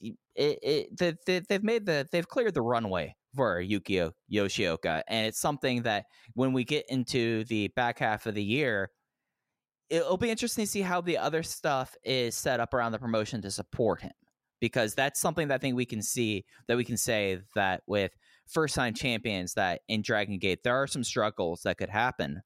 it, 0.00 0.16
it, 0.62 0.96
they, 0.96 1.14
they, 1.26 1.40
they've 1.40 1.62
made 1.62 1.86
the 1.86 2.08
they've 2.10 2.26
cleared 2.26 2.54
the 2.54 2.62
runway 2.62 3.14
for 3.34 3.62
Yukio 3.62 4.12
Yoshioka, 4.32 5.02
and 5.08 5.26
it's 5.26 5.40
something 5.40 5.82
that 5.82 6.06
when 6.34 6.52
we 6.52 6.64
get 6.64 6.86
into 6.88 7.44
the 7.44 7.68
back 7.68 7.98
half 7.98 8.26
of 8.26 8.34
the 8.34 8.42
year, 8.42 8.90
it'll 9.90 10.16
be 10.16 10.30
interesting 10.30 10.64
to 10.64 10.70
see 10.70 10.82
how 10.82 11.00
the 11.00 11.18
other 11.18 11.42
stuff 11.42 11.94
is 12.04 12.34
set 12.34 12.60
up 12.60 12.74
around 12.74 12.92
the 12.92 12.98
promotion 12.98 13.40
to 13.42 13.50
support 13.50 14.00
him, 14.00 14.12
because 14.60 14.94
that's 14.94 15.20
something 15.20 15.48
that 15.48 15.54
I 15.54 15.58
think 15.58 15.76
we 15.76 15.86
can 15.86 16.02
see 16.02 16.44
that 16.66 16.76
we 16.76 16.84
can 16.84 16.96
say 16.96 17.40
that 17.54 17.82
with 17.86 18.12
first 18.46 18.74
time 18.74 18.94
champions 18.94 19.54
that 19.54 19.80
in 19.88 20.02
Dragon 20.02 20.38
Gate 20.38 20.60
there 20.64 20.76
are 20.76 20.86
some 20.86 21.04
struggles 21.04 21.62
that 21.62 21.78
could 21.78 21.90
happen, 21.90 22.40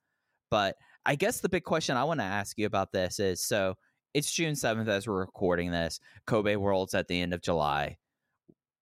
but 0.51 0.77
I 1.05 1.15
guess 1.17 1.41
the 1.41 1.49
big 1.49 1.65
question 1.65 1.97
I 1.97 2.05
want 2.05 2.21
to 2.21 2.25
ask 2.25 2.59
you 2.59 2.67
about 2.67 2.93
this 2.93 3.19
is 3.19 3.45
so 3.45 3.75
it's 4.15 4.31
June 4.31 4.55
7th 4.55 4.89
as 4.89 5.09
we're 5.09 5.21
recording 5.21 5.71
this. 5.71 5.99
Kobe 6.27 6.57
World's 6.57 6.95
at 6.95 7.09
the 7.09 7.21
end 7.21 7.33
of 7.33 7.41
July. 7.41 7.97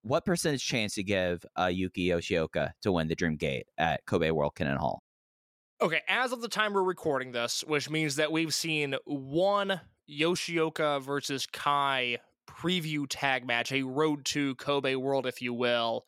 What 0.02 0.24
percentage 0.24 0.64
chance 0.64 0.94
to 0.94 1.02
give 1.02 1.44
uh, 1.58 1.66
Yuki 1.66 2.08
Yoshioka 2.08 2.72
to 2.82 2.92
win 2.92 3.08
the 3.08 3.14
Dream 3.14 3.36
Gate 3.36 3.66
at 3.76 4.04
Kobe 4.06 4.30
World 4.30 4.52
Kinen 4.56 4.78
Hall? 4.78 5.02
Okay, 5.82 6.00
as 6.08 6.32
of 6.32 6.42
the 6.42 6.48
time 6.48 6.74
we're 6.74 6.82
recording 6.82 7.32
this, 7.32 7.64
which 7.66 7.88
means 7.88 8.16
that 8.16 8.32
we've 8.32 8.54
seen 8.54 8.96
one 9.04 9.80
Yoshioka 10.10 11.02
versus 11.02 11.46
Kai 11.46 12.18
preview 12.48 13.06
tag 13.08 13.46
match, 13.46 13.72
a 13.72 13.82
road 13.82 14.24
to 14.26 14.54
Kobe 14.56 14.94
World, 14.94 15.26
if 15.26 15.40
you 15.40 15.54
will. 15.54 16.06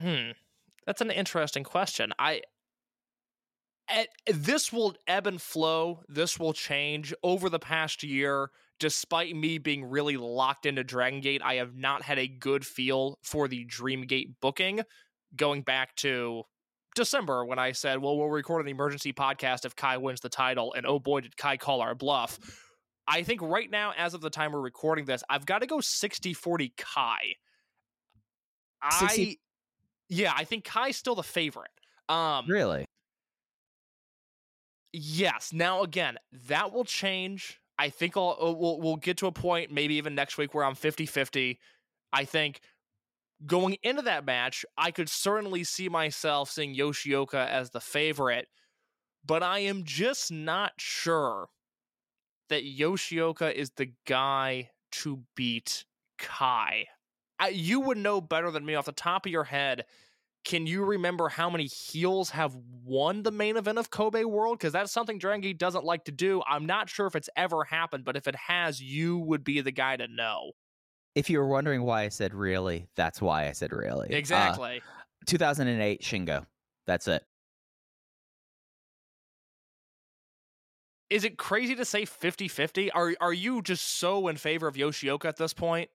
Hmm, 0.00 0.32
that's 0.86 1.00
an 1.00 1.10
interesting 1.10 1.64
question. 1.64 2.12
I 2.18 2.42
at, 3.88 4.08
this 4.26 4.72
will 4.72 4.94
ebb 5.06 5.26
and 5.26 5.40
flow. 5.40 6.00
This 6.08 6.38
will 6.38 6.52
change 6.52 7.14
over 7.22 7.48
the 7.48 7.58
past 7.58 8.02
year. 8.02 8.50
Despite 8.78 9.34
me 9.34 9.58
being 9.58 9.84
really 9.84 10.16
locked 10.16 10.66
into 10.66 10.84
Dragon 10.84 11.20
Gate, 11.20 11.40
I 11.42 11.54
have 11.54 11.74
not 11.74 12.02
had 12.02 12.18
a 12.18 12.28
good 12.28 12.66
feel 12.66 13.18
for 13.22 13.48
the 13.48 13.64
Dreamgate 13.64 14.34
booking 14.40 14.82
going 15.34 15.62
back 15.62 15.94
to 15.96 16.42
December 16.94 17.44
when 17.44 17.58
I 17.58 17.72
said, 17.72 18.00
well, 18.00 18.16
we'll 18.16 18.28
record 18.28 18.64
an 18.64 18.70
emergency 18.70 19.12
podcast 19.12 19.64
if 19.64 19.76
Kai 19.76 19.98
wins 19.98 20.20
the 20.20 20.28
title. 20.28 20.74
And 20.74 20.86
oh 20.86 20.98
boy, 20.98 21.20
did 21.20 21.36
Kai 21.36 21.56
call 21.56 21.80
our 21.80 21.94
bluff. 21.94 22.38
I 23.06 23.22
think 23.22 23.40
right 23.40 23.70
now, 23.70 23.92
as 23.96 24.14
of 24.14 24.20
the 24.20 24.30
time 24.30 24.52
we're 24.52 24.60
recording 24.60 25.04
this, 25.04 25.22
I've 25.30 25.46
got 25.46 25.60
to 25.60 25.66
go 25.66 25.80
60 25.80 26.32
40 26.32 26.72
Kai. 26.76 27.18
I 28.82 29.36
yeah, 30.08 30.32
I 30.36 30.44
think 30.44 30.64
Kai's 30.64 30.96
still 30.96 31.14
the 31.14 31.22
favorite. 31.22 31.70
Um 32.08 32.46
Really? 32.48 32.86
Yes. 34.92 35.52
Now 35.52 35.82
again, 35.82 36.16
that 36.48 36.72
will 36.72 36.84
change. 36.84 37.60
I 37.78 37.90
think 37.90 38.16
I'll 38.16 38.36
uh, 38.40 38.52
we'll 38.52 38.80
we'll 38.80 38.96
get 38.96 39.18
to 39.18 39.26
a 39.26 39.32
point 39.32 39.70
maybe 39.70 39.94
even 39.96 40.14
next 40.14 40.38
week 40.38 40.54
where 40.54 40.64
I'm 40.64 40.74
50-50. 40.74 41.58
I 42.12 42.24
think 42.24 42.60
going 43.44 43.76
into 43.82 44.02
that 44.02 44.24
match, 44.24 44.64
I 44.78 44.90
could 44.90 45.08
certainly 45.08 45.64
see 45.64 45.88
myself 45.88 46.50
seeing 46.50 46.74
Yoshioka 46.74 47.46
as 47.46 47.70
the 47.70 47.80
favorite, 47.80 48.48
but 49.24 49.42
I 49.42 49.60
am 49.60 49.84
just 49.84 50.32
not 50.32 50.72
sure 50.78 51.48
that 52.48 52.64
Yoshioka 52.64 53.52
is 53.52 53.70
the 53.76 53.92
guy 54.06 54.70
to 54.92 55.22
beat 55.34 55.84
Kai. 56.18 56.86
I, 57.38 57.48
you 57.48 57.80
would 57.80 57.98
know 57.98 58.20
better 58.20 58.50
than 58.50 58.64
me 58.64 58.74
off 58.74 58.86
the 58.86 58.92
top 58.92 59.26
of 59.26 59.32
your 59.32 59.44
head. 59.44 59.84
Can 60.46 60.64
you 60.64 60.84
remember 60.84 61.28
how 61.28 61.50
many 61.50 61.66
heels 61.66 62.30
have 62.30 62.56
won 62.84 63.24
the 63.24 63.32
main 63.32 63.56
event 63.56 63.78
of 63.78 63.90
Kobe 63.90 64.22
World? 64.22 64.58
Because 64.58 64.72
that's 64.72 64.92
something 64.92 65.18
Dragon 65.18 65.40
Gate 65.40 65.58
doesn't 65.58 65.84
like 65.84 66.04
to 66.04 66.12
do. 66.12 66.40
I'm 66.48 66.66
not 66.66 66.88
sure 66.88 67.08
if 67.08 67.16
it's 67.16 67.28
ever 67.36 67.64
happened, 67.64 68.04
but 68.04 68.16
if 68.16 68.28
it 68.28 68.36
has, 68.36 68.80
you 68.80 69.18
would 69.18 69.42
be 69.42 69.60
the 69.60 69.72
guy 69.72 69.96
to 69.96 70.06
know. 70.06 70.52
If 71.16 71.28
you 71.28 71.40
were 71.40 71.48
wondering 71.48 71.82
why 71.82 72.02
I 72.02 72.10
said 72.10 72.32
really, 72.32 72.86
that's 72.94 73.20
why 73.20 73.48
I 73.48 73.52
said 73.52 73.72
really. 73.72 74.14
Uh, 74.14 74.18
Exactly. 74.18 74.82
2008 75.26 76.00
Shingo. 76.00 76.46
That's 76.86 77.08
it. 77.08 77.24
Is 81.10 81.24
it 81.24 81.38
crazy 81.38 81.74
to 81.74 81.84
say 81.84 82.04
50 82.04 82.46
50? 82.46 82.92
Are, 82.92 83.14
are 83.20 83.32
you 83.32 83.62
just 83.62 83.98
so 83.98 84.28
in 84.28 84.36
favor 84.36 84.68
of 84.68 84.76
Yoshioka 84.76 85.24
at 85.24 85.38
this 85.38 85.52
point? 85.52 85.90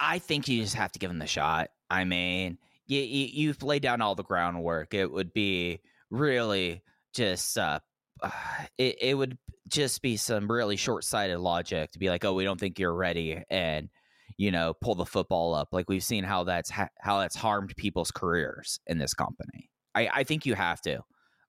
I 0.00 0.18
think 0.18 0.48
you 0.48 0.60
just 0.60 0.74
have 0.74 0.90
to 0.90 0.98
give 0.98 1.12
him 1.12 1.20
the 1.20 1.28
shot. 1.28 1.70
I 1.88 2.02
mean, 2.02 2.58
you, 2.90 3.00
you, 3.02 3.28
you've 3.32 3.62
laid 3.62 3.82
down 3.82 4.00
all 4.00 4.14
the 4.14 4.22
groundwork. 4.24 4.94
It 4.94 5.10
would 5.10 5.32
be 5.32 5.80
really 6.10 6.82
just, 7.14 7.56
uh, 7.56 7.78
uh, 8.22 8.30
it, 8.76 8.96
it 9.00 9.14
would 9.14 9.38
just 9.68 10.02
be 10.02 10.16
some 10.16 10.50
really 10.50 10.76
short 10.76 11.04
sighted 11.04 11.38
logic 11.38 11.92
to 11.92 11.98
be 11.98 12.10
like, 12.10 12.24
oh, 12.24 12.34
we 12.34 12.44
don't 12.44 12.58
think 12.58 12.78
you're 12.78 12.94
ready. 12.94 13.42
And, 13.48 13.88
you 14.36 14.50
know, 14.50 14.74
pull 14.80 14.96
the 14.96 15.06
football 15.06 15.54
up. 15.54 15.68
Like 15.72 15.88
we've 15.88 16.04
seen 16.04 16.24
how 16.24 16.44
that's, 16.44 16.70
ha- 16.70 16.88
how 16.98 17.20
that's 17.20 17.36
harmed 17.36 17.74
people's 17.76 18.10
careers 18.10 18.80
in 18.86 18.98
this 18.98 19.14
company. 19.14 19.70
I, 19.94 20.08
I 20.12 20.24
think 20.24 20.44
you 20.44 20.54
have 20.54 20.80
to. 20.82 21.00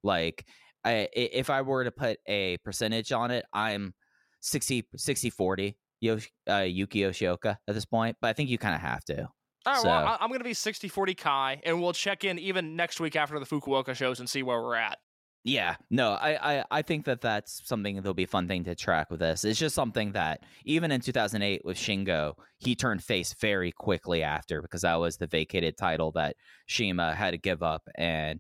Like, 0.03 0.45
I, 0.83 1.09
if 1.13 1.49
I 1.49 1.61
were 1.61 1.83
to 1.83 1.91
put 1.91 2.19
a 2.27 2.57
percentage 2.57 3.11
on 3.11 3.31
it, 3.31 3.45
I'm 3.53 3.93
60, 4.41 4.87
60 4.95 5.29
40 5.29 5.77
Yosh, 6.01 6.29
uh, 6.49 6.65
Yuki 6.67 7.01
Yoshioka 7.01 7.57
at 7.67 7.75
this 7.75 7.85
point, 7.85 8.17
but 8.19 8.29
I 8.29 8.33
think 8.33 8.49
you 8.49 8.57
kind 8.57 8.75
of 8.75 8.81
have 8.81 9.03
to. 9.05 9.27
All 9.65 9.73
right, 9.73 9.81
So- 9.81 9.87
well, 9.87 10.17
I'm 10.19 10.29
going 10.29 10.39
to 10.39 10.45
be 10.45 10.53
60 10.53 10.87
40 10.87 11.13
Kai, 11.15 11.61
and 11.63 11.81
we'll 11.81 11.93
check 11.93 12.23
in 12.23 12.39
even 12.39 12.75
next 12.75 12.99
week 12.99 13.15
after 13.15 13.39
the 13.39 13.45
Fukuoka 13.45 13.95
shows 13.95 14.19
and 14.19 14.29
see 14.29 14.43
where 14.43 14.61
we're 14.61 14.75
at. 14.75 14.97
Yeah, 15.43 15.75
no, 15.89 16.11
I, 16.11 16.59
I, 16.59 16.65
I 16.69 16.81
think 16.83 17.05
that 17.05 17.21
that's 17.21 17.67
something 17.67 17.95
that'll 17.95 18.13
be 18.13 18.23
a 18.23 18.27
fun 18.27 18.47
thing 18.47 18.63
to 18.65 18.75
track 18.75 19.09
with 19.09 19.19
this. 19.21 19.43
It's 19.43 19.57
just 19.57 19.73
something 19.73 20.11
that 20.11 20.43
even 20.65 20.91
in 20.91 21.01
2008 21.01 21.65
with 21.65 21.77
Shingo, 21.77 22.33
he 22.59 22.75
turned 22.75 23.03
face 23.03 23.33
very 23.33 23.71
quickly 23.71 24.21
after 24.21 24.61
because 24.61 24.83
that 24.83 24.99
was 24.99 25.17
the 25.17 25.25
vacated 25.25 25.77
title 25.77 26.11
that 26.11 26.35
CIMA 26.67 27.15
had 27.15 27.31
to 27.31 27.39
give 27.39 27.63
up. 27.63 27.81
And 27.95 28.39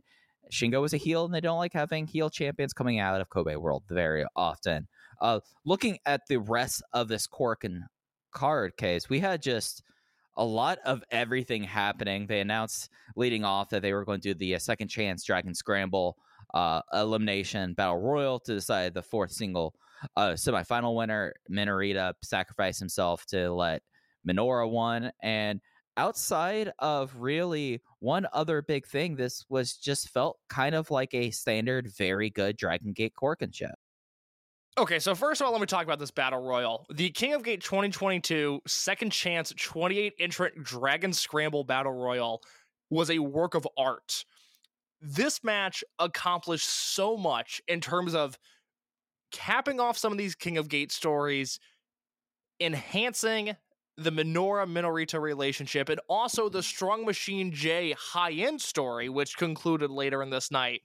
Shingo 0.51 0.79
was 0.79 0.93
a 0.93 0.97
heel, 0.97 1.25
and 1.25 1.33
they 1.33 1.41
don't 1.41 1.57
like 1.57 1.73
having 1.73 2.05
heel 2.05 2.29
champions 2.29 2.71
coming 2.71 2.99
out 2.99 3.19
of 3.19 3.29
Kobe 3.29 3.55
World 3.55 3.83
very 3.89 4.23
often. 4.35 4.87
Uh, 5.19 5.39
looking 5.65 5.97
at 6.05 6.21
the 6.29 6.37
rest 6.37 6.83
of 6.93 7.07
this 7.07 7.25
Cork 7.25 7.63
and 7.63 7.83
card 8.31 8.77
case, 8.77 9.09
we 9.09 9.19
had 9.19 9.41
just 9.41 9.81
a 10.37 10.45
lot 10.45 10.79
of 10.85 11.03
everything 11.11 11.63
happening. 11.63 12.27
They 12.27 12.39
announced 12.39 12.89
leading 13.15 13.43
off 13.43 13.69
that 13.69 13.81
they 13.81 13.93
were 13.93 14.05
going 14.05 14.21
to 14.21 14.33
do 14.33 14.37
the 14.37 14.55
uh, 14.55 14.59
second 14.59 14.87
chance 14.87 15.23
Dragon 15.23 15.53
Scramble 15.53 16.17
uh, 16.53 16.81
elimination 16.93 17.73
battle 17.73 17.99
royal 17.99 18.39
to 18.41 18.53
decide 18.53 18.93
the 18.93 19.01
fourth 19.01 19.31
single 19.31 19.73
uh, 20.15 20.31
semifinal 20.31 20.95
winner. 20.95 21.33
Minorita 21.49 22.13
sacrificed 22.23 22.79
himself 22.79 23.25
to 23.27 23.51
let 23.51 23.81
Minoura 24.27 24.69
won. 24.69 25.11
And 25.21 25.61
outside 25.97 26.71
of 26.79 27.15
really 27.15 27.81
one 27.99 28.27
other 28.33 28.61
big 28.61 28.85
thing, 28.85 29.15
this 29.15 29.45
was 29.49 29.75
just 29.75 30.09
felt 30.09 30.39
kind 30.49 30.75
of 30.75 30.91
like 30.91 31.13
a 31.13 31.31
standard, 31.31 31.91
very 31.97 32.29
good 32.29 32.57
Dragon 32.57 32.93
Gate 32.93 33.13
Corkin 33.15 33.51
show. 33.51 33.71
Okay, 34.77 34.99
so 34.99 35.13
first 35.13 35.41
of 35.41 35.45
all, 35.45 35.51
let 35.51 35.59
me 35.59 35.67
talk 35.67 35.83
about 35.83 35.99
this 35.99 36.11
battle 36.11 36.41
royal. 36.41 36.85
The 36.93 37.09
King 37.09 37.33
of 37.33 37.43
Gate 37.43 37.61
2022 37.61 38.61
Second 38.65 39.11
Chance 39.11 39.53
28 39.57 40.13
entrant 40.17 40.63
Dragon 40.63 41.11
Scramble 41.11 41.65
Battle 41.65 41.91
Royal 41.91 42.41
was 42.89 43.09
a 43.09 43.19
work 43.19 43.53
of 43.53 43.67
art. 43.77 44.23
This 45.01 45.43
match 45.43 45.83
accomplished 45.99 46.69
so 46.69 47.17
much 47.17 47.61
in 47.67 47.81
terms 47.81 48.15
of 48.15 48.37
capping 49.33 49.81
off 49.81 49.97
some 49.97 50.13
of 50.13 50.17
these 50.17 50.35
King 50.35 50.57
of 50.57 50.69
Gate 50.69 50.91
stories, 50.93 51.59
enhancing 52.61 53.57
the 53.97 54.11
Minoura 54.11 54.65
Minorita 54.65 55.19
relationship, 55.19 55.89
and 55.89 55.99
also 56.07 56.47
the 56.47 56.63
Strong 56.63 57.05
Machine 57.05 57.51
J 57.51 57.91
high 57.91 58.31
end 58.31 58.61
story, 58.61 59.09
which 59.09 59.35
concluded 59.35 59.91
later 59.91 60.23
in 60.23 60.29
this 60.29 60.49
night. 60.49 60.81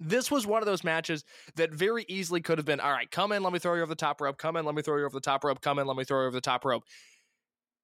This 0.00 0.30
was 0.30 0.46
one 0.46 0.62
of 0.62 0.66
those 0.66 0.82
matches 0.82 1.24
that 1.56 1.72
very 1.72 2.04
easily 2.08 2.40
could 2.40 2.58
have 2.58 2.64
been 2.64 2.80
all 2.80 2.90
right, 2.90 3.10
come 3.10 3.32
in, 3.32 3.42
let 3.42 3.52
me 3.52 3.58
throw 3.58 3.74
you 3.74 3.82
over 3.82 3.90
the 3.90 3.94
top 3.94 4.20
rope, 4.20 4.38
come 4.38 4.56
in, 4.56 4.64
let 4.64 4.74
me 4.74 4.82
throw 4.82 4.96
you 4.96 5.04
over 5.04 5.14
the 5.14 5.20
top 5.20 5.44
rope, 5.44 5.60
come 5.60 5.78
in, 5.78 5.86
let 5.86 5.96
me 5.96 6.04
throw 6.04 6.22
you 6.22 6.26
over 6.26 6.34
the 6.34 6.40
top 6.40 6.64
rope. 6.64 6.84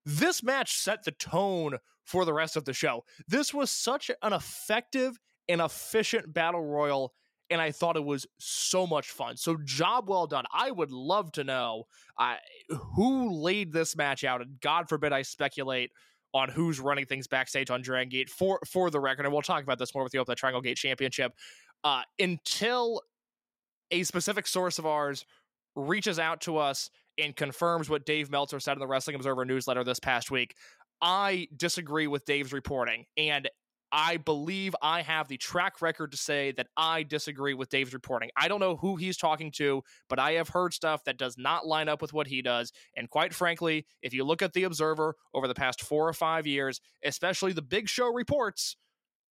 This 0.06 0.42
match 0.42 0.78
set 0.78 1.04
the 1.04 1.12
tone 1.12 1.78
for 2.04 2.24
the 2.24 2.32
rest 2.32 2.56
of 2.56 2.64
the 2.64 2.72
show. 2.72 3.04
This 3.28 3.52
was 3.52 3.70
such 3.70 4.10
an 4.22 4.32
effective 4.32 5.18
and 5.48 5.60
efficient 5.60 6.32
battle 6.32 6.64
royal, 6.64 7.12
and 7.50 7.60
I 7.60 7.70
thought 7.70 7.96
it 7.96 8.04
was 8.04 8.26
so 8.38 8.86
much 8.86 9.10
fun. 9.10 9.36
So, 9.36 9.56
job 9.64 10.08
well 10.08 10.26
done. 10.26 10.44
I 10.52 10.70
would 10.70 10.90
love 10.90 11.32
to 11.32 11.44
know 11.44 11.84
uh, 12.18 12.36
who 12.94 13.30
laid 13.32 13.72
this 13.72 13.96
match 13.96 14.24
out, 14.24 14.40
and 14.40 14.60
God 14.60 14.88
forbid 14.88 15.12
I 15.12 15.22
speculate 15.22 15.90
on 16.34 16.50
who's 16.50 16.78
running 16.78 17.06
things 17.06 17.26
backstage 17.26 17.70
on 17.70 17.80
Dragon 17.82 18.08
Gate 18.08 18.28
for 18.28 18.60
for 18.66 18.90
the 18.90 19.00
record. 19.00 19.24
And 19.24 19.32
we'll 19.32 19.42
talk 19.42 19.62
about 19.62 19.78
this 19.78 19.94
more 19.94 20.04
with 20.04 20.12
the 20.12 20.34
Triangle 20.34 20.60
Gate 20.60 20.76
Championship. 20.76 21.32
Uh, 21.84 22.02
until 22.18 23.02
a 23.90 24.02
specific 24.02 24.46
source 24.46 24.78
of 24.78 24.86
ours 24.86 25.24
reaches 25.76 26.18
out 26.18 26.40
to 26.42 26.56
us 26.56 26.90
and 27.18 27.36
confirms 27.36 27.88
what 27.88 28.04
Dave 28.04 28.30
Meltzer 28.30 28.60
said 28.60 28.72
in 28.72 28.80
the 28.80 28.86
Wrestling 28.86 29.16
Observer 29.16 29.44
newsletter 29.44 29.84
this 29.84 30.00
past 30.00 30.30
week, 30.30 30.54
I 31.00 31.48
disagree 31.56 32.06
with 32.06 32.24
Dave's 32.24 32.52
reporting. 32.52 33.04
And 33.16 33.48
I 33.92 34.16
believe 34.16 34.74
I 34.82 35.02
have 35.02 35.28
the 35.28 35.36
track 35.36 35.80
record 35.80 36.10
to 36.10 36.16
say 36.16 36.52
that 36.56 36.66
I 36.76 37.04
disagree 37.04 37.54
with 37.54 37.68
Dave's 37.68 37.94
reporting. 37.94 38.30
I 38.36 38.48
don't 38.48 38.60
know 38.60 38.76
who 38.76 38.96
he's 38.96 39.16
talking 39.16 39.52
to, 39.52 39.82
but 40.08 40.18
I 40.18 40.32
have 40.32 40.48
heard 40.48 40.74
stuff 40.74 41.04
that 41.04 41.18
does 41.18 41.38
not 41.38 41.66
line 41.66 41.88
up 41.88 42.02
with 42.02 42.12
what 42.12 42.26
he 42.26 42.42
does. 42.42 42.72
And 42.96 43.08
quite 43.08 43.32
frankly, 43.32 43.86
if 44.02 44.12
you 44.12 44.24
look 44.24 44.42
at 44.42 44.52
the 44.52 44.64
Observer 44.64 45.14
over 45.32 45.46
the 45.46 45.54
past 45.54 45.82
four 45.82 46.08
or 46.08 46.12
five 46.12 46.46
years, 46.46 46.80
especially 47.04 47.52
the 47.52 47.62
Big 47.62 47.88
Show 47.88 48.12
reports, 48.12 48.76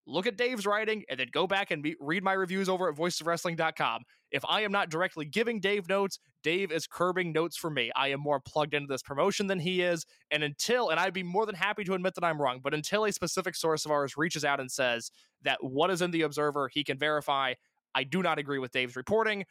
look 0.07 0.27
at 0.27 0.37
Dave's 0.37 0.65
writing 0.65 1.03
and 1.09 1.19
then 1.19 1.27
go 1.31 1.47
back 1.47 1.71
and 1.71 1.81
be, 1.81 1.95
read 1.99 2.23
my 2.23 2.33
reviews 2.33 2.69
over 2.69 2.87
at 2.89 2.95
voicesofwrestling.com. 2.95 4.03
If 4.31 4.43
I 4.47 4.61
am 4.61 4.71
not 4.71 4.89
directly 4.89 5.25
giving 5.25 5.59
Dave 5.59 5.87
notes, 5.89 6.19
Dave 6.43 6.71
is 6.71 6.85
curbing 6.87 7.31
notes 7.31 7.57
for 7.57 7.69
me. 7.69 7.91
I 7.95 8.09
am 8.09 8.19
more 8.19 8.39
plugged 8.39 8.73
into 8.73 8.87
this 8.87 9.01
promotion 9.01 9.47
than 9.47 9.59
he 9.59 9.81
is. 9.81 10.05
And 10.31 10.43
until, 10.43 10.89
and 10.89 10.99
I'd 10.99 11.13
be 11.13 11.23
more 11.23 11.45
than 11.45 11.55
happy 11.55 11.83
to 11.85 11.93
admit 11.93 12.15
that 12.15 12.23
I'm 12.23 12.39
wrong, 12.41 12.59
but 12.63 12.73
until 12.73 13.05
a 13.05 13.11
specific 13.11 13.55
source 13.55 13.85
of 13.85 13.91
ours 13.91 14.15
reaches 14.17 14.45
out 14.45 14.59
and 14.59 14.69
says 14.71 15.11
that 15.43 15.57
what 15.63 15.89
is 15.89 16.01
in 16.01 16.11
the 16.11 16.21
Observer, 16.23 16.69
he 16.71 16.83
can 16.83 16.97
verify, 16.97 17.53
I 17.93 18.03
do 18.03 18.21
not 18.21 18.37
agree 18.39 18.59
with 18.59 18.71
Dave's 18.71 18.95
reporting. 18.95 19.45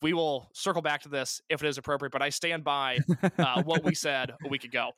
We 0.00 0.14
will 0.14 0.50
circle 0.52 0.82
back 0.82 1.02
to 1.02 1.08
this 1.08 1.40
if 1.48 1.62
it 1.62 1.68
is 1.68 1.78
appropriate, 1.78 2.10
but 2.10 2.22
I 2.22 2.30
stand 2.30 2.64
by 2.64 2.98
uh, 3.38 3.62
what 3.62 3.84
we 3.84 3.94
said 3.96 4.32
a 4.44 4.48
week 4.48 4.64
ago. 4.64 4.90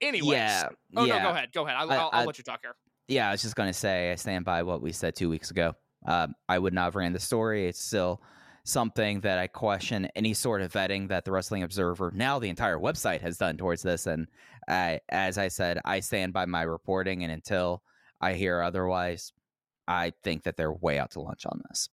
Anyways, 0.00 0.36
Yeah, 0.38 0.68
oh 0.96 1.04
yeah. 1.04 1.18
no, 1.18 1.22
go 1.24 1.28
ahead, 1.30 1.52
go 1.52 1.66
ahead. 1.66 1.76
I'll, 1.78 1.90
I- 1.90 1.96
I'll, 1.96 2.10
I'll 2.12 2.26
let 2.26 2.38
you 2.38 2.44
talk 2.44 2.60
here. 2.62 2.74
Yeah, 3.08 3.28
I 3.28 3.32
was 3.32 3.42
just 3.42 3.56
going 3.56 3.68
to 3.68 3.74
say 3.74 4.12
I 4.12 4.14
stand 4.14 4.44
by 4.44 4.62
what 4.62 4.82
we 4.82 4.92
said 4.92 5.14
two 5.14 5.28
weeks 5.28 5.50
ago. 5.50 5.74
Um, 6.06 6.34
I 6.48 6.58
would 6.58 6.72
not 6.72 6.84
have 6.84 6.96
ran 6.96 7.12
the 7.12 7.20
story. 7.20 7.66
It's 7.68 7.82
still 7.82 8.22
something 8.64 9.20
that 9.20 9.38
I 9.38 9.46
question 9.48 10.08
any 10.14 10.34
sort 10.34 10.62
of 10.62 10.72
vetting 10.72 11.08
that 11.08 11.24
the 11.24 11.32
Wrestling 11.32 11.62
Observer, 11.62 12.12
now 12.14 12.38
the 12.38 12.48
entire 12.48 12.78
website, 12.78 13.20
has 13.20 13.38
done 13.38 13.56
towards 13.56 13.82
this. 13.82 14.06
And 14.06 14.26
I, 14.68 15.00
as 15.08 15.38
I 15.38 15.48
said, 15.48 15.80
I 15.84 16.00
stand 16.00 16.32
by 16.32 16.46
my 16.46 16.62
reporting. 16.62 17.22
And 17.22 17.32
until 17.32 17.82
I 18.20 18.34
hear 18.34 18.62
otherwise, 18.62 19.32
I 19.88 20.12
think 20.22 20.44
that 20.44 20.56
they're 20.56 20.72
way 20.72 20.98
out 20.98 21.10
to 21.12 21.20
lunch 21.20 21.44
on 21.46 21.60
this. 21.68 21.88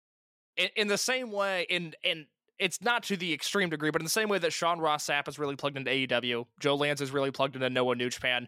in, 0.58 0.70
in 0.76 0.88
the 0.88 0.98
same 0.98 1.32
way, 1.32 1.66
in 1.70 1.94
and 2.04 2.26
it's 2.60 2.82
not 2.82 3.04
to 3.04 3.16
the 3.16 3.34
extreme 3.34 3.70
degree, 3.70 3.92
but 3.92 4.02
in 4.02 4.06
the 4.06 4.10
same 4.10 4.30
way 4.30 4.40
that 4.40 4.52
Sean 4.52 4.80
Ross 4.80 5.06
Sapp 5.08 5.28
is 5.28 5.38
really 5.38 5.56
plugged 5.56 5.78
into 5.78 5.92
AEW, 5.92 6.46
Joe 6.60 6.76
Lanza 6.76 7.04
is 7.04 7.12
really 7.12 7.32
plugged 7.32 7.56
into 7.56 7.70
Noah 7.70 7.96
New 7.96 8.10
Japan. 8.10 8.48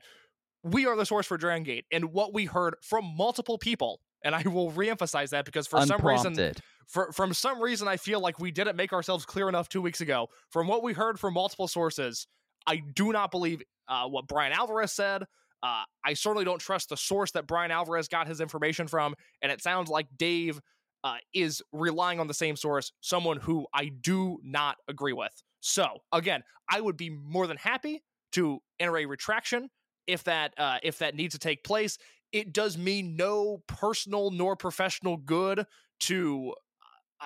We 0.63 0.85
are 0.85 0.95
the 0.95 1.05
source 1.05 1.25
for 1.25 1.37
Dragon 1.37 1.63
Gate, 1.63 1.85
and 1.91 2.11
what 2.11 2.33
we 2.33 2.45
heard 2.45 2.75
from 2.81 3.05
multiple 3.15 3.57
people 3.57 4.01
And 4.23 4.35
I 4.35 4.41
will 4.45 4.71
reemphasize 4.71 5.29
that 5.29 5.45
because 5.45 5.67
for 5.67 5.81
some 5.85 6.01
reason 6.01 6.53
for, 6.87 7.11
from 7.11 7.33
some 7.33 7.61
reason, 7.61 7.87
I 7.87 7.97
feel 7.97 8.19
like 8.19 8.39
we 8.39 8.51
didn't 8.51 8.75
make 8.75 8.93
ourselves 8.93 9.25
clear 9.25 9.47
enough 9.47 9.69
two 9.69 9.81
weeks 9.81 10.01
ago. 10.01 10.27
From 10.49 10.67
what 10.67 10.83
we 10.83 10.93
heard 10.93 11.19
from 11.19 11.35
multiple 11.35 11.67
sources, 11.67 12.25
I 12.65 12.81
do 12.95 13.11
not 13.11 13.31
believe 13.31 13.61
uh, 13.87 14.07
what 14.07 14.27
Bryan 14.27 14.53
Alvarez 14.53 14.91
said. 14.91 15.23
Uh, 15.61 15.83
I 16.03 16.13
certainly 16.13 16.45
don't 16.45 16.59
trust 16.59 16.89
the 16.89 16.97
source 16.97 17.31
that 17.31 17.45
Bryan 17.45 17.69
Alvarez 17.69 18.07
got 18.07 18.27
his 18.27 18.41
information 18.41 18.87
from, 18.87 19.13
and 19.41 19.51
it 19.51 19.61
sounds 19.61 19.89
like 19.89 20.07
Dave 20.17 20.59
uh, 21.03 21.17
is 21.33 21.61
relying 21.71 22.19
on 22.19 22.27
the 22.27 22.33
same 22.33 22.55
source, 22.55 22.91
someone 23.01 23.37
who 23.37 23.67
I 23.73 23.89
do 24.01 24.39
not 24.43 24.77
agree 24.87 25.13
with. 25.13 25.31
So 25.59 25.85
again, 26.11 26.43
I 26.69 26.81
would 26.81 26.97
be 26.97 27.09
more 27.09 27.45
than 27.45 27.57
happy 27.57 28.03
to 28.33 28.59
enter 28.79 28.97
a 28.97 29.05
retraction 29.05 29.69
if 30.09 30.23
that 30.25 30.53
uh, 30.57 30.79
if 30.83 30.99
that 30.99 31.15
needs 31.15 31.33
to 31.33 31.39
take 31.39 31.63
place. 31.63 31.97
It 32.31 32.53
does 32.53 32.77
me 32.77 33.01
no 33.01 33.63
personal 33.67 34.29
nor 34.29 34.55
professional 34.55 35.17
good 35.17 35.65
to 36.01 36.53
uh, 37.19 37.25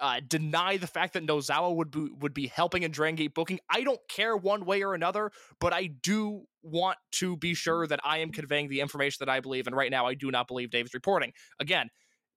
uh, 0.00 0.20
deny 0.26 0.76
the 0.76 0.86
fact 0.86 1.14
that 1.14 1.26
Nozawa 1.26 1.74
would 1.74 1.90
be, 1.90 2.08
would 2.20 2.34
be 2.34 2.46
helping 2.46 2.82
in 2.82 2.90
Dragon 2.90 3.16
Gate 3.16 3.34
booking. 3.34 3.58
I 3.70 3.82
don't 3.82 4.00
care 4.08 4.36
one 4.36 4.64
way 4.64 4.82
or 4.82 4.94
another, 4.94 5.30
but 5.58 5.72
I 5.72 5.86
do 5.86 6.42
want 6.62 6.98
to 7.12 7.36
be 7.36 7.54
sure 7.54 7.86
that 7.86 8.00
I 8.04 8.18
am 8.18 8.30
conveying 8.30 8.68
the 8.68 8.80
information 8.80 9.18
that 9.20 9.30
I 9.30 9.40
believe. 9.40 9.66
And 9.66 9.74
right 9.74 9.90
now, 9.90 10.06
I 10.06 10.14
do 10.14 10.30
not 10.30 10.48
believe 10.48 10.70
Dave's 10.70 10.94
reporting. 10.94 11.32
Again, 11.58 11.88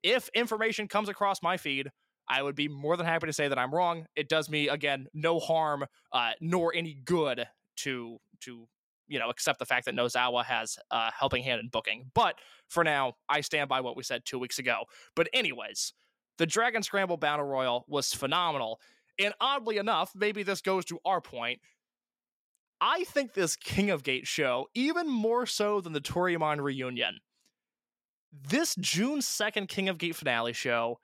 if 0.04 0.30
information 0.34 0.88
comes 0.88 1.10
across 1.10 1.44
my 1.44 1.58
feed, 1.58 1.90
I 2.30 2.42
would 2.42 2.56
be 2.56 2.68
more 2.68 2.98
than 2.98 3.06
happy 3.06 3.28
to 3.28 3.34
say 3.34 3.48
that 3.48 3.60
I'm 3.60 3.74
wrong. 3.74 4.06
It 4.16 4.30
does 4.30 4.50
me 4.50 4.70
again 4.70 5.08
no 5.14 5.40
harm, 5.40 5.86
uh, 6.14 6.32
nor 6.40 6.74
any 6.74 6.94
good 6.94 7.46
to 7.78 8.18
to 8.42 8.68
you 9.12 9.20
know 9.20 9.30
accept 9.30 9.60
the 9.60 9.66
fact 9.66 9.86
that 9.86 9.96
Nozawa 9.96 10.46
has 10.46 10.80
a 10.90 11.12
helping 11.12 11.44
hand 11.44 11.60
in 11.60 11.68
booking. 11.68 12.10
But 12.16 12.36
for 12.70 12.84
now, 12.84 13.14
I 13.28 13.42
stand 13.42 13.70
by 13.70 13.82
what 13.82 13.98
we 13.98 14.04
said 14.04 14.24
two 14.26 14.40
weeks 14.40 14.58
ago. 14.58 14.86
But 15.16 15.28
anyways, 15.34 15.94
the 16.38 16.46
Dragon 16.46 16.82
Scramble 16.82 17.18
Battle 17.18 17.46
Royal 17.46 17.86
was 17.88 18.14
phenomenal. 18.14 18.80
And 19.20 19.34
oddly 19.42 19.78
enough, 19.78 20.14
maybe 20.16 20.44
this 20.44 20.62
goes 20.62 20.86
to 20.86 21.00
our 21.06 21.20
point. 21.20 21.60
I 22.80 23.04
think 23.04 23.34
this 23.34 23.56
King 23.56 23.92
of 23.92 24.04
Gate 24.04 24.26
show, 24.26 24.68
even 24.74 25.08
more 25.08 25.46
so 25.46 25.82
than 25.82 25.94
the 25.94 26.02
Toryumon 26.02 26.62
reunion, 26.62 27.20
this 28.32 28.76
June 28.76 29.20
2nd 29.20 29.68
King 29.68 29.90
of 29.90 29.98
Gate 29.98 30.16
finale 30.16 30.54
show 30.54 31.00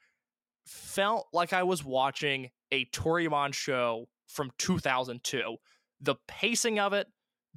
felt 0.65 1.27
like 1.33 1.53
I 1.53 1.63
was 1.63 1.83
watching 1.83 2.49
a 2.71 2.85
Toryumon 2.85 3.53
show 3.53 4.07
from 4.27 4.51
2002. 4.57 5.57
The 6.01 6.15
pacing 6.27 6.79
of 6.79 6.93
it, 6.93 7.07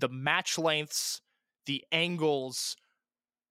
the 0.00 0.08
match 0.08 0.58
lengths, 0.58 1.20
the 1.66 1.84
angles, 1.92 2.76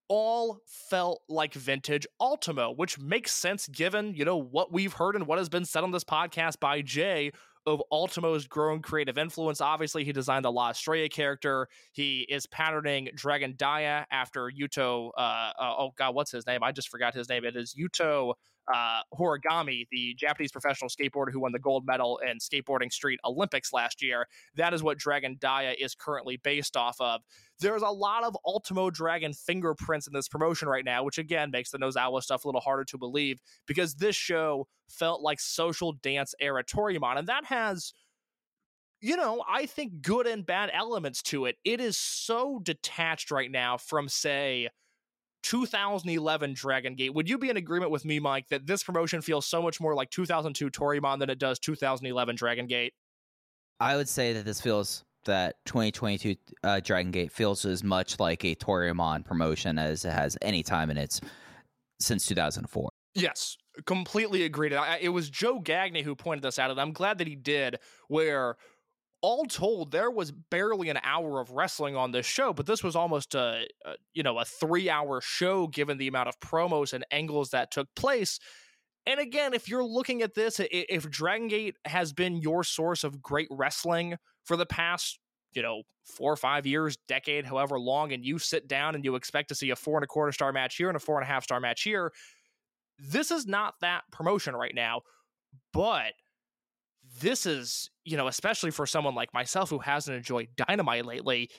all 0.08 0.58
felt 0.66 1.22
like 1.28 1.54
vintage 1.54 2.06
Ultimo, 2.20 2.72
which 2.72 2.98
makes 2.98 3.32
sense 3.32 3.68
given, 3.68 4.12
you 4.14 4.24
know, 4.24 4.36
what 4.36 4.72
we've 4.72 4.92
heard 4.92 5.14
and 5.14 5.26
what 5.26 5.38
has 5.38 5.48
been 5.48 5.64
said 5.64 5.84
on 5.84 5.92
this 5.92 6.02
podcast 6.02 6.58
by 6.58 6.82
Jay 6.82 7.30
of 7.66 7.80
Ultimo's 7.92 8.46
growing 8.48 8.82
creative 8.82 9.18
influence. 9.18 9.60
Obviously, 9.60 10.02
he 10.02 10.12
designed 10.12 10.44
the 10.44 10.50
La 10.50 10.70
Estrella 10.70 11.08
character. 11.08 11.68
He 11.92 12.26
is 12.28 12.46
patterning 12.46 13.10
Dragon 13.14 13.54
Dia 13.56 14.06
after 14.10 14.50
Yuto. 14.50 15.10
Uh, 15.16 15.20
uh, 15.20 15.52
oh 15.78 15.90
God, 15.96 16.14
what's 16.14 16.32
his 16.32 16.46
name? 16.46 16.62
I 16.62 16.72
just 16.72 16.88
forgot 16.88 17.14
his 17.14 17.28
name. 17.28 17.44
It 17.44 17.56
is 17.56 17.74
Yuto 17.78 18.34
uh, 18.72 19.00
Horigome, 19.14 19.86
the 19.90 20.14
Japanese 20.14 20.52
professional 20.52 20.88
skateboarder 20.88 21.32
who 21.32 21.40
won 21.40 21.52
the 21.52 21.58
gold 21.58 21.86
medal 21.86 22.18
in 22.18 22.38
Skateboarding 22.38 22.92
Street 22.92 23.20
Olympics 23.24 23.72
last 23.72 24.02
year. 24.02 24.26
That 24.56 24.74
is 24.74 24.82
what 24.82 24.98
Dragon 24.98 25.36
Dia 25.40 25.74
is 25.78 25.94
currently 25.94 26.36
based 26.36 26.76
off 26.76 26.96
of. 27.00 27.22
There's 27.58 27.82
a 27.82 27.88
lot 27.88 28.24
of 28.24 28.36
Ultimo 28.44 28.90
Dragon 28.90 29.32
fingerprints 29.32 30.06
in 30.06 30.12
this 30.12 30.28
promotion 30.28 30.68
right 30.68 30.84
now, 30.84 31.04
which 31.04 31.18
again 31.18 31.50
makes 31.50 31.70
the 31.70 31.78
Nozawa 31.78 32.22
stuff 32.22 32.44
a 32.44 32.48
little 32.48 32.60
harder 32.60 32.84
to 32.84 32.98
believe 32.98 33.40
because 33.66 33.94
this 33.94 34.16
show 34.16 34.66
felt 34.88 35.20
like 35.20 35.40
social 35.40 35.92
dance 35.92 36.34
era 36.40 36.64
Toryumon, 36.64 37.18
and 37.18 37.28
that 37.28 37.44
has 37.46 37.92
you 39.00 39.16
know, 39.16 39.42
I 39.48 39.66
think 39.66 40.02
good 40.02 40.26
and 40.26 40.44
bad 40.44 40.70
elements 40.72 41.22
to 41.22 41.46
it. 41.46 41.56
It 41.64 41.80
is 41.80 41.96
so 41.96 42.60
detached 42.62 43.30
right 43.30 43.50
now 43.50 43.78
from, 43.78 44.08
say, 44.08 44.68
2011 45.42 46.54
Dragon 46.54 46.94
Gate. 46.94 47.14
Would 47.14 47.28
you 47.28 47.38
be 47.38 47.50
in 47.50 47.56
agreement 47.56 47.90
with 47.90 48.04
me, 48.04 48.18
Mike, 48.18 48.48
that 48.48 48.66
this 48.66 48.82
promotion 48.82 49.20
feels 49.20 49.46
so 49.46 49.62
much 49.62 49.80
more 49.80 49.94
like 49.94 50.10
2002 50.10 50.70
Toryumon 50.70 51.18
than 51.18 51.30
it 51.30 51.38
does 51.38 51.58
2011 51.58 52.36
Dragon 52.36 52.66
Gate? 52.66 52.94
I 53.78 53.96
would 53.96 54.08
say 54.08 54.32
that 54.34 54.44
this 54.44 54.60
feels 54.60 55.04
that 55.24 55.56
2022 55.66 56.36
uh, 56.64 56.80
Dragon 56.80 57.10
Gate 57.10 57.32
feels 57.32 57.64
as 57.64 57.82
much 57.82 58.18
like 58.18 58.44
a 58.44 58.54
Toryumon 58.54 59.24
promotion 59.24 59.78
as 59.78 60.04
it 60.04 60.12
has 60.12 60.36
any 60.42 60.62
time 60.62 60.90
in 60.90 60.96
its 60.96 61.20
since 61.98 62.26
2004. 62.26 62.90
Yes, 63.14 63.56
completely 63.86 64.44
agreed. 64.44 64.72
I, 64.72 64.98
it 65.00 65.08
was 65.08 65.28
Joe 65.28 65.60
Gagney 65.60 66.02
who 66.02 66.14
pointed 66.14 66.42
this 66.42 66.58
out, 66.58 66.70
and 66.70 66.80
I'm 66.80 66.92
glad 66.92 67.18
that 67.18 67.26
he 67.26 67.34
did. 67.36 67.78
Where 68.08 68.56
all 69.22 69.44
told, 69.44 69.90
there 69.90 70.10
was 70.10 70.32
barely 70.32 70.88
an 70.88 70.98
hour 71.02 71.40
of 71.40 71.50
wrestling 71.50 71.96
on 71.96 72.12
this 72.12 72.26
show, 72.26 72.52
but 72.52 72.66
this 72.66 72.82
was 72.82 72.96
almost 72.96 73.34
a, 73.34 73.66
a 73.84 73.94
you 74.14 74.22
know 74.22 74.38
a 74.38 74.44
three 74.44 74.88
hour 74.88 75.20
show 75.20 75.66
given 75.66 75.98
the 75.98 76.08
amount 76.08 76.28
of 76.28 76.38
promos 76.40 76.92
and 76.92 77.04
angles 77.10 77.50
that 77.50 77.70
took 77.70 77.88
place. 77.94 78.38
And 79.06 79.18
again, 79.18 79.54
if 79.54 79.68
you're 79.68 79.84
looking 79.84 80.22
at 80.22 80.34
this, 80.34 80.60
if 80.60 81.08
Dragon 81.10 81.48
Gate 81.48 81.76
has 81.86 82.12
been 82.12 82.36
your 82.36 82.62
source 82.62 83.02
of 83.02 83.22
great 83.22 83.48
wrestling 83.50 84.16
for 84.44 84.56
the 84.56 84.66
past 84.66 85.18
you 85.52 85.62
know, 85.62 85.82
four 86.04 86.32
or 86.32 86.36
five 86.36 86.66
years, 86.66 86.96
decade, 87.08 87.44
however 87.44 87.78
long, 87.78 88.12
and 88.12 88.24
you 88.24 88.38
sit 88.38 88.68
down 88.68 88.94
and 88.94 89.04
you 89.04 89.16
expect 89.16 89.48
to 89.48 89.54
see 89.54 89.70
a 89.70 89.76
four 89.76 89.96
and 89.96 90.04
a 90.04 90.06
quarter 90.06 90.32
star 90.32 90.52
match 90.52 90.76
here 90.76 90.88
and 90.88 90.96
a 90.96 91.00
four 91.00 91.18
and 91.18 91.24
a 91.24 91.32
half 91.32 91.44
star 91.44 91.60
match 91.60 91.82
here, 91.82 92.12
this 92.98 93.30
is 93.30 93.46
not 93.46 93.74
that 93.80 94.02
promotion 94.12 94.54
right 94.54 94.74
now. 94.74 95.02
But 95.72 96.12
this 97.20 97.46
is, 97.46 97.90
you 98.04 98.16
know, 98.16 98.28
especially 98.28 98.70
for 98.70 98.86
someone 98.86 99.14
like 99.14 99.32
myself 99.32 99.70
who 99.70 99.78
hasn't 99.78 100.16
enjoyed 100.16 100.48
Dynamite 100.56 101.06
lately, 101.06 101.50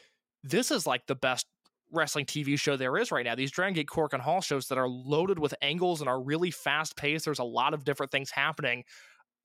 this 0.44 0.72
is 0.72 0.88
like 0.88 1.08
the 1.08 1.16
best 1.16 1.46
wrestling 1.92 2.26
TV 2.26 2.58
show 2.58 2.78
there 2.78 2.98
is 2.98 3.12
right 3.12 3.26
now. 3.26 3.36
These 3.36 3.52
Dragon 3.52 3.74
Gate 3.74 3.88
Korakuen 3.88 4.22
Hall 4.22 4.42
shows 4.42 4.68
that 4.68 4.78
are 4.78 4.88
loaded 4.88 5.40
with 5.40 5.54
angles 5.62 6.02
and 6.02 6.10
are 6.10 6.22
really 6.22 6.52
fast 6.52 6.96
paced. 6.96 7.26
There's 7.26 7.40
a 7.40 7.44
lot 7.44 7.74
of 7.74 7.84
different 7.84 8.12
things 8.12 8.32
happening. 8.32 8.84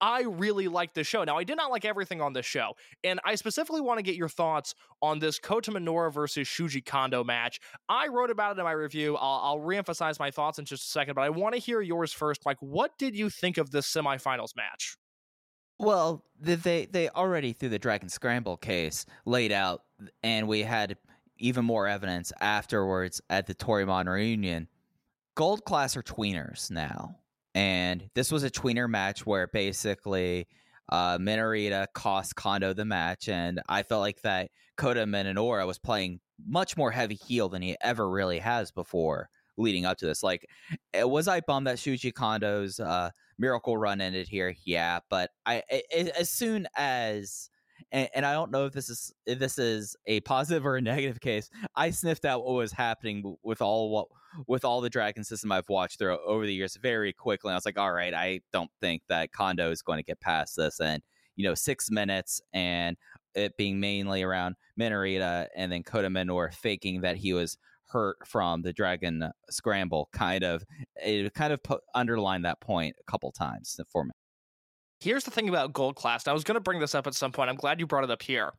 I 0.00 0.22
really 0.22 0.68
like 0.68 0.92
this 0.92 1.06
show. 1.06 1.24
Now, 1.24 1.38
I 1.38 1.44
did 1.44 1.56
not 1.56 1.70
like 1.70 1.86
everything 1.86 2.20
on 2.20 2.34
this 2.34 2.44
show, 2.44 2.74
and 3.02 3.18
I 3.24 3.34
specifically 3.34 3.80
want 3.80 3.98
to 3.98 4.02
get 4.02 4.14
your 4.14 4.28
thoughts 4.28 4.74
on 5.00 5.18
this 5.18 5.38
Kota 5.38 5.70
Minoura 5.70 6.12
versus 6.12 6.46
Shuji 6.46 6.84
Kondo 6.84 7.24
match. 7.24 7.60
I 7.88 8.08
wrote 8.08 8.30
about 8.30 8.56
it 8.56 8.60
in 8.60 8.64
my 8.64 8.72
review. 8.72 9.16
I'll, 9.16 9.40
I'll 9.42 9.58
reemphasize 9.58 10.18
my 10.18 10.30
thoughts 10.30 10.58
in 10.58 10.66
just 10.66 10.84
a 10.84 10.90
second, 10.90 11.14
but 11.14 11.22
I 11.22 11.30
want 11.30 11.54
to 11.54 11.60
hear 11.60 11.80
yours 11.80 12.12
first, 12.12 12.42
Mike. 12.44 12.58
What 12.60 12.98
did 12.98 13.16
you 13.16 13.30
think 13.30 13.56
of 13.56 13.70
this 13.70 13.90
semifinals 13.90 14.54
match? 14.54 14.98
Well, 15.78 16.24
they 16.40 16.86
they 16.86 17.08
already 17.10 17.52
through 17.52 17.70
the 17.70 17.78
Dragon 17.78 18.08
Scramble 18.08 18.56
case 18.56 19.06
laid 19.24 19.52
out, 19.52 19.82
and 20.22 20.48
we 20.48 20.62
had 20.62 20.96
even 21.38 21.64
more 21.64 21.86
evidence 21.86 22.32
afterwards 22.40 23.20
at 23.28 23.46
the 23.46 23.54
Toryumon 23.54 24.06
reunion. 24.06 24.68
Gold 25.34 25.64
class 25.64 25.96
are 25.96 26.02
tweeners 26.02 26.70
now, 26.70 27.16
and 27.54 28.08
this 28.14 28.32
was 28.32 28.42
a 28.42 28.50
tweener 28.50 28.88
match 28.88 29.26
where 29.26 29.48
basically 29.48 30.46
uh, 30.88 31.18
Minorita 31.18 31.88
cost 31.92 32.36
Kondo 32.36 32.72
the 32.72 32.86
match, 32.86 33.28
and 33.28 33.60
I 33.68 33.82
felt 33.82 34.00
like 34.00 34.22
that 34.22 34.50
Kota 34.76 35.04
Minoura 35.04 35.66
was 35.66 35.78
playing 35.78 36.20
much 36.46 36.76
more 36.76 36.90
heavy 36.90 37.16
heel 37.16 37.48
than 37.50 37.62
he 37.62 37.76
ever 37.82 38.08
really 38.08 38.38
has 38.38 38.70
before 38.70 39.28
leading 39.56 39.84
up 39.84 39.98
to 39.98 40.06
this. 40.06 40.22
Like, 40.22 40.46
eh, 40.94 41.02
was 41.02 41.28
I 41.28 41.40
bummed 41.40 41.66
that 41.66 41.76
Shuji 41.76 42.12
Kondo's 42.12 42.80
uh, 42.80 43.10
miracle 43.38 43.76
run 43.76 44.00
ended 44.00 44.28
here? 44.28 44.54
Yeah, 44.64 45.00
but 45.10 45.30
I 45.44 45.62
as 46.16 46.30
soon 46.30 46.66
as 46.76 47.50
and, 47.92 48.08
and 48.14 48.26
I 48.26 48.32
don't 48.32 48.50
know 48.50 48.66
if 48.66 48.72
this 48.72 48.88
is 48.88 49.12
if 49.26 49.38
this 49.38 49.58
is 49.58 49.96
a 50.06 50.20
positive 50.20 50.66
or 50.66 50.76
a 50.76 50.80
negative 50.80 51.20
case. 51.20 51.50
I 51.74 51.90
sniffed 51.90 52.24
out 52.24 52.44
what 52.44 52.54
was 52.54 52.72
happening 52.72 53.36
with 53.42 53.62
all 53.62 53.90
what 53.90 54.08
with 54.46 54.64
all 54.64 54.80
the 54.80 54.90
Dragon 54.90 55.24
system 55.24 55.52
I've 55.52 55.68
watched 55.68 55.98
through 55.98 56.18
over 56.24 56.46
the 56.46 56.54
years 56.54 56.76
very 56.76 57.12
quickly. 57.12 57.52
I 57.52 57.54
was 57.54 57.66
like, 57.66 57.78
all 57.78 57.92
right, 57.92 58.12
I 58.12 58.40
don't 58.52 58.70
think 58.80 59.02
that 59.08 59.32
Kondo 59.32 59.70
is 59.70 59.82
going 59.82 59.98
to 59.98 60.04
get 60.04 60.20
past 60.20 60.56
this, 60.56 60.80
and 60.80 61.02
you 61.36 61.44
know, 61.44 61.54
six 61.54 61.90
minutes 61.90 62.40
and 62.52 62.96
it 63.34 63.56
being 63.58 63.78
mainly 63.78 64.22
around 64.22 64.56
Minorita 64.80 65.48
and 65.54 65.70
then 65.70 65.82
Kota 65.82 66.08
Minoura 66.08 66.52
faking 66.52 67.02
that 67.02 67.16
he 67.16 67.34
was 67.34 67.58
hurt 67.88 68.26
from 68.26 68.62
the 68.62 68.72
Dragon 68.72 69.30
Scramble, 69.50 70.08
kind 70.12 70.44
of 70.44 70.64
it 70.96 71.32
kind 71.34 71.52
of 71.52 71.60
underlined 71.94 72.44
that 72.44 72.60
point 72.60 72.96
a 73.00 73.10
couple 73.10 73.32
times 73.32 73.80
for 73.90 74.04
me. 74.04 74.12
Here's 75.00 75.24
the 75.24 75.30
thing 75.30 75.48
about 75.48 75.72
Gold 75.72 75.96
Class. 75.96 76.26
I 76.26 76.32
was 76.32 76.44
going 76.44 76.54
to 76.54 76.60
bring 76.60 76.80
this 76.80 76.94
up 76.94 77.06
at 77.06 77.14
some 77.14 77.32
point. 77.32 77.50
I'm 77.50 77.56
glad 77.56 77.80
you 77.80 77.86
brought 77.86 78.04
it 78.04 78.10
up 78.10 78.22
here. 78.22 78.52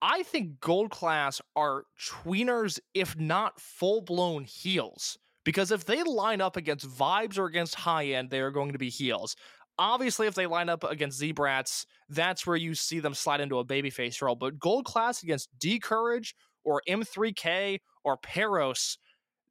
I 0.00 0.22
think 0.22 0.60
Gold 0.60 0.90
Class 0.90 1.40
are 1.56 1.84
tweeners, 2.00 2.78
if 2.92 3.18
not 3.18 3.60
full 3.60 4.02
blown 4.02 4.44
heels. 4.44 5.18
Because 5.44 5.70
if 5.70 5.84
they 5.84 6.02
line 6.02 6.40
up 6.40 6.56
against 6.56 6.88
Vibes 6.88 7.38
or 7.38 7.46
against 7.46 7.74
High 7.74 8.06
End, 8.06 8.30
they 8.30 8.40
are 8.40 8.50
going 8.50 8.72
to 8.72 8.78
be 8.78 8.88
heels. 8.88 9.36
Obviously, 9.78 10.26
if 10.26 10.34
they 10.34 10.46
line 10.46 10.68
up 10.68 10.84
against 10.84 11.18
Z-Brats, 11.18 11.86
that's 12.08 12.46
where 12.46 12.56
you 12.56 12.74
see 12.74 13.00
them 13.00 13.12
slide 13.12 13.40
into 13.40 13.58
a 13.58 13.64
babyface 13.64 14.22
role. 14.22 14.36
But 14.36 14.58
Gold 14.58 14.84
Class 14.84 15.22
against 15.22 15.48
D 15.58 15.78
Courage 15.78 16.34
or 16.64 16.82
M3K 16.88 17.80
or 18.04 18.18
Peros, 18.18 18.98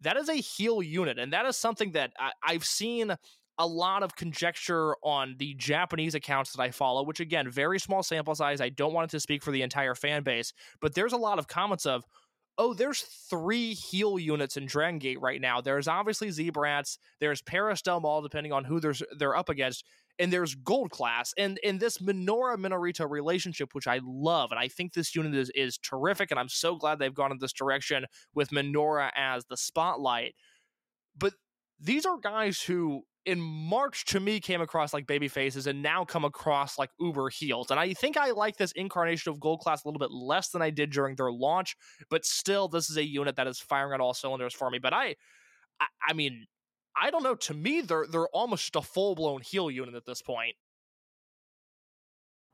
that 0.02 0.18
is 0.18 0.30
a 0.30 0.36
heel 0.36 0.82
unit, 0.84 1.18
and 1.18 1.34
that 1.34 1.46
is 1.46 1.58
something 1.58 1.94
that 1.94 2.12
I, 2.20 2.32
I've 2.44 2.66
seen 2.66 3.16
a 3.60 3.68
lot 3.68 4.04
of 4.04 4.16
conjecture 4.16 4.96
on 5.04 5.36
the 5.38 5.54
Japanese 5.56 6.16
accounts 6.16 6.54
that 6.54 6.62
I 6.62 6.72
follow, 6.72 7.04
which 7.04 7.20
again, 7.20 7.50
very 7.50 7.80
small 7.80 8.04
sample 8.04 8.36
size. 8.36 8.62
I 8.62 8.70
don't 8.70 8.94
want 8.94 9.10
it 9.10 9.12
to 9.12 9.20
speak 9.20 9.44
for 9.44 9.52
the 9.52 9.62
entire 9.62 9.96
fan 9.96 10.24
base, 10.24 10.54
but 10.82 10.96
there's 10.96 11.14
a 11.14 11.18
lot 11.18 11.40
of 11.40 11.48
comments 11.48 11.86
of, 11.86 12.04
oh, 12.58 12.74
there's 12.74 13.02
three 13.02 13.74
heel 13.74 14.18
units 14.20 14.58
in 14.58 14.66
Dragon 14.66 15.00
Gate 15.00 15.22
right 15.22 15.40
now. 15.40 15.62
There's 15.62 15.88
obviously 15.88 16.32
Z-Brats, 16.32 16.98
there's 17.20 17.42
Paris 17.42 17.82
Del 17.82 18.22
depending 18.22 18.52
on 18.52 18.64
who 18.64 18.80
there's 18.80 19.04
they're 19.18 19.36
up 19.36 19.50
against, 19.50 19.86
and 20.20 20.32
there's 20.32 20.56
Gold 20.56 20.92
Class. 20.92 21.34
And 21.38 21.58
in 21.64 21.78
this 21.78 22.02
Minora 22.02 22.58
Minorita 22.58 23.10
relationship, 23.10 23.70
which 23.74 23.88
I 23.88 24.00
love, 24.04 24.52
and 24.52 24.60
I 24.60 24.68
think 24.68 24.94
this 24.94 25.16
unit 25.16 25.36
is, 25.36 25.52
is 25.56 25.78
terrific, 25.78 26.32
and 26.32 26.40
I'm 26.40 26.50
so 26.50 26.76
glad 26.76 27.00
they've 27.00 27.14
gone 27.14 27.32
in 27.32 27.40
this 27.40 27.54
direction 27.54 28.06
with 28.34 28.52
Minora 28.52 29.12
as 29.16 29.46
the 29.46 29.58
spotlight. 29.58 30.36
But 31.18 31.34
these 31.80 32.06
are 32.06 32.18
guys 32.18 32.62
who 32.62 33.04
in 33.26 33.40
March 33.40 34.04
to 34.06 34.20
me 34.20 34.40
came 34.40 34.62
across 34.62 34.94
like 34.94 35.08
baby 35.08 35.30
faces 35.30 35.66
and 35.66 35.82
now 35.82 36.04
come 36.04 36.26
across 36.26 36.78
like 36.78 36.90
uber 37.00 37.30
heels. 37.30 37.72
And 37.72 37.80
I 37.80 37.94
think 37.94 38.18
I 38.18 38.32
like 38.32 38.58
this 38.58 38.74
incarnation 38.74 39.32
of 39.32 39.40
Gold 39.40 39.62
Class 39.62 39.84
a 39.84 39.88
little 39.88 40.00
bit 40.00 40.12
less 40.12 40.50
than 40.50 40.62
I 40.62 40.70
did 40.70 40.92
during 40.92 41.16
their 41.16 41.32
launch, 41.32 41.76
but 42.10 42.26
still 42.26 42.68
this 42.68 42.90
is 42.90 42.98
a 42.98 43.06
unit 43.06 43.38
that 43.38 43.48
is 43.48 43.60
firing 43.60 43.94
on 43.94 44.02
all 44.02 44.14
cylinders 44.14 44.54
for 44.54 44.70
me. 44.70 44.80
But 44.80 44.94
I 44.94 45.16
I, 45.80 45.86
I 46.10 46.14
mean, 46.14 46.46
I 46.96 47.12
don't 47.12 47.24
know. 47.24 47.36
To 47.36 47.54
me, 47.54 47.82
they're 47.82 48.06
they're 48.08 48.28
almost 48.28 48.76
a 48.76 48.82
full 48.82 49.16
blown 49.16 49.42
heel 49.42 49.70
unit 49.72 49.96
at 49.96 50.06
this 50.06 50.22
point. 50.22 50.56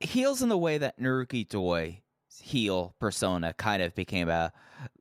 heels 0.00 0.42
in 0.42 0.48
the 0.48 0.58
way 0.58 0.78
that 0.78 0.98
Naruki 0.98 1.48
Doi 1.48 2.02
heel 2.40 2.94
persona 3.00 3.52
kind 3.54 3.82
of 3.82 3.94
became 3.94 4.28
a 4.28 4.52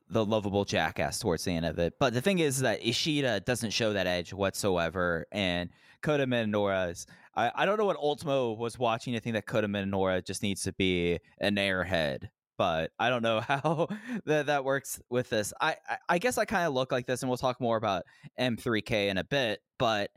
the 0.10 0.26
lovable 0.26 0.66
jackass 0.66 1.20
towards 1.20 1.44
the 1.44 1.52
end 1.52 1.66
of 1.66 1.78
it. 1.78 1.94
But 2.00 2.14
the 2.14 2.22
thing 2.22 2.40
is 2.40 2.60
that 2.60 2.86
Ishida 2.86 3.42
doesn't 3.42 3.72
show 3.72 3.94
that 3.94 4.08
edge 4.08 4.34
whatsoever, 4.34 5.28
and 5.32 5.70
Kota. 6.02 6.26
I, 7.36 7.52
I 7.56 7.66
don't 7.66 7.78
know 7.78 7.86
what 7.86 7.98
Ultimo 7.98 8.54
was 8.54 8.80
watching 8.80 9.14
to 9.14 9.20
think 9.20 9.36
that 9.36 9.46
Kota 9.46 9.68
Minoura 9.68 10.26
just 10.26 10.42
needs 10.42 10.64
to 10.64 10.74
be 10.74 11.20
an 11.40 11.56
airhead. 11.56 12.30
But 12.60 12.92
I 13.00 13.10
don't 13.10 13.24
know 13.24 13.40
how 13.48 13.88
that, 14.26 14.48
that 14.48 14.66
works 14.66 15.02
with 15.10 15.30
this. 15.30 15.54
I, 15.60 15.78
I, 15.88 15.98
I 16.10 16.18
guess 16.20 16.38
I 16.38 16.46
kind 16.46 16.68
of 16.68 16.74
look 16.74 16.92
like 16.92 17.08
this, 17.08 17.24
and 17.24 17.30
we'll 17.30 17.38
talk 17.38 17.60
more 17.60 17.78
about 17.78 18.04
M3K 18.40 19.08
in 19.08 19.18
a 19.18 19.24
bit. 19.24 19.62
But 19.80 20.12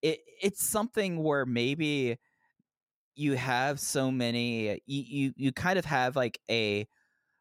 it 0.00 0.20
it's 0.40 0.70
something 0.70 1.22
where 1.22 1.44
maybe 1.44 2.16
you 3.16 3.34
have 3.34 3.80
so 3.80 4.12
many 4.12 4.80
you, 4.86 5.02
you 5.26 5.32
you 5.36 5.52
kind 5.52 5.76
of 5.76 5.84
have 5.84 6.14
like 6.14 6.38
a 6.48 6.86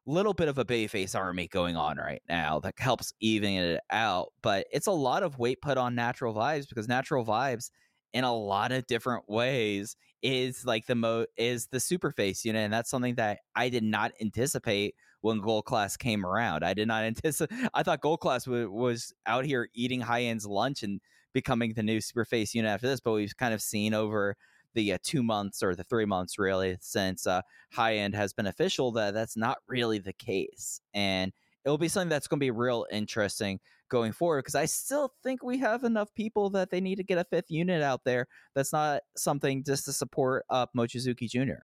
little 0.07 0.33
bit 0.33 0.47
of 0.47 0.57
a 0.57 0.65
babyface 0.65 1.15
army 1.15 1.47
going 1.47 1.75
on 1.75 1.97
right 1.97 2.23
now 2.27 2.59
that 2.59 2.73
helps 2.79 3.13
even 3.19 3.53
it 3.53 3.81
out 3.91 4.29
but 4.41 4.65
it's 4.71 4.87
a 4.87 4.91
lot 4.91 5.21
of 5.21 5.37
weight 5.37 5.61
put 5.61 5.77
on 5.77 5.93
natural 5.93 6.33
vibes 6.33 6.67
because 6.67 6.87
natural 6.87 7.23
vibes 7.23 7.69
in 8.17 8.23
a 8.23 8.33
lot 8.35 8.71
of 8.71 8.87
different 8.87 9.29
ways 9.29 9.95
is 10.23 10.65
like 10.65 10.87
the 10.87 10.95
mo 10.95 11.23
is 11.37 11.67
the 11.67 11.79
super 11.79 12.09
face 12.09 12.43
unit 12.43 12.63
and 12.63 12.73
that's 12.73 12.89
something 12.89 13.13
that 13.13 13.37
i 13.55 13.69
did 13.69 13.83
not 13.83 14.11
anticipate 14.19 14.95
when 15.21 15.39
gold 15.39 15.65
class 15.65 15.97
came 15.97 16.25
around. 16.25 16.63
I 16.63 16.73
did 16.73 16.87
not 16.87 17.03
anticipate 17.11 17.69
i 17.75 17.83
thought 17.83 18.01
gold 18.01 18.19
class 18.19 18.45
w- 18.45 18.71
was 18.71 19.13
out 19.27 19.45
here 19.45 19.69
eating 19.75 20.01
high 20.01 20.23
end's 20.23 20.47
lunch 20.47 20.81
and 20.81 20.99
becoming 21.31 21.73
the 21.73 21.83
new 21.83 22.01
super 22.01 22.25
face 22.25 22.55
unit 22.55 22.71
after 22.71 22.87
this 22.87 22.99
but 22.99 23.11
we've 23.11 23.37
kind 23.37 23.53
of 23.53 23.61
seen 23.61 23.93
over 23.93 24.35
the 24.73 24.93
uh, 24.93 24.97
two 25.03 25.21
months 25.21 25.61
or 25.61 25.75
the 25.75 25.83
three 25.83 26.05
months 26.05 26.39
really 26.39 26.75
since 26.81 27.27
uh, 27.27 27.41
high 27.71 27.97
end 27.97 28.15
has 28.15 28.33
been 28.33 28.47
official 28.47 28.91
that 28.93 29.13
that's 29.13 29.37
not 29.37 29.59
really 29.67 29.99
the 29.99 30.13
case 30.13 30.81
and 30.95 31.31
it'll 31.65 31.77
be 31.77 31.87
something 31.87 32.09
that's 32.09 32.27
going 32.27 32.39
to 32.39 32.43
be 32.43 32.49
real 32.49 32.87
interesting 32.91 33.59
going 33.89 34.11
forward 34.11 34.39
because 34.39 34.55
i 34.55 34.65
still 34.65 35.13
think 35.23 35.43
we 35.43 35.57
have 35.57 35.83
enough 35.83 36.13
people 36.13 36.49
that 36.49 36.69
they 36.69 36.81
need 36.81 36.95
to 36.95 37.03
get 37.03 37.17
a 37.17 37.23
fifth 37.25 37.49
unit 37.49 37.81
out 37.81 38.03
there 38.03 38.27
that's 38.55 38.73
not 38.73 39.01
something 39.15 39.63
just 39.63 39.85
to 39.85 39.93
support 39.93 40.45
up 40.49 40.69
mochizuki 40.75 41.29
jr 41.29 41.61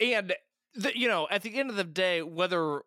And 0.00 0.34
the, 0.74 0.96
you 0.98 1.08
know, 1.08 1.28
at 1.30 1.42
the 1.42 1.58
end 1.58 1.70
of 1.70 1.76
the 1.76 1.84
day, 1.84 2.22
whether 2.22 2.82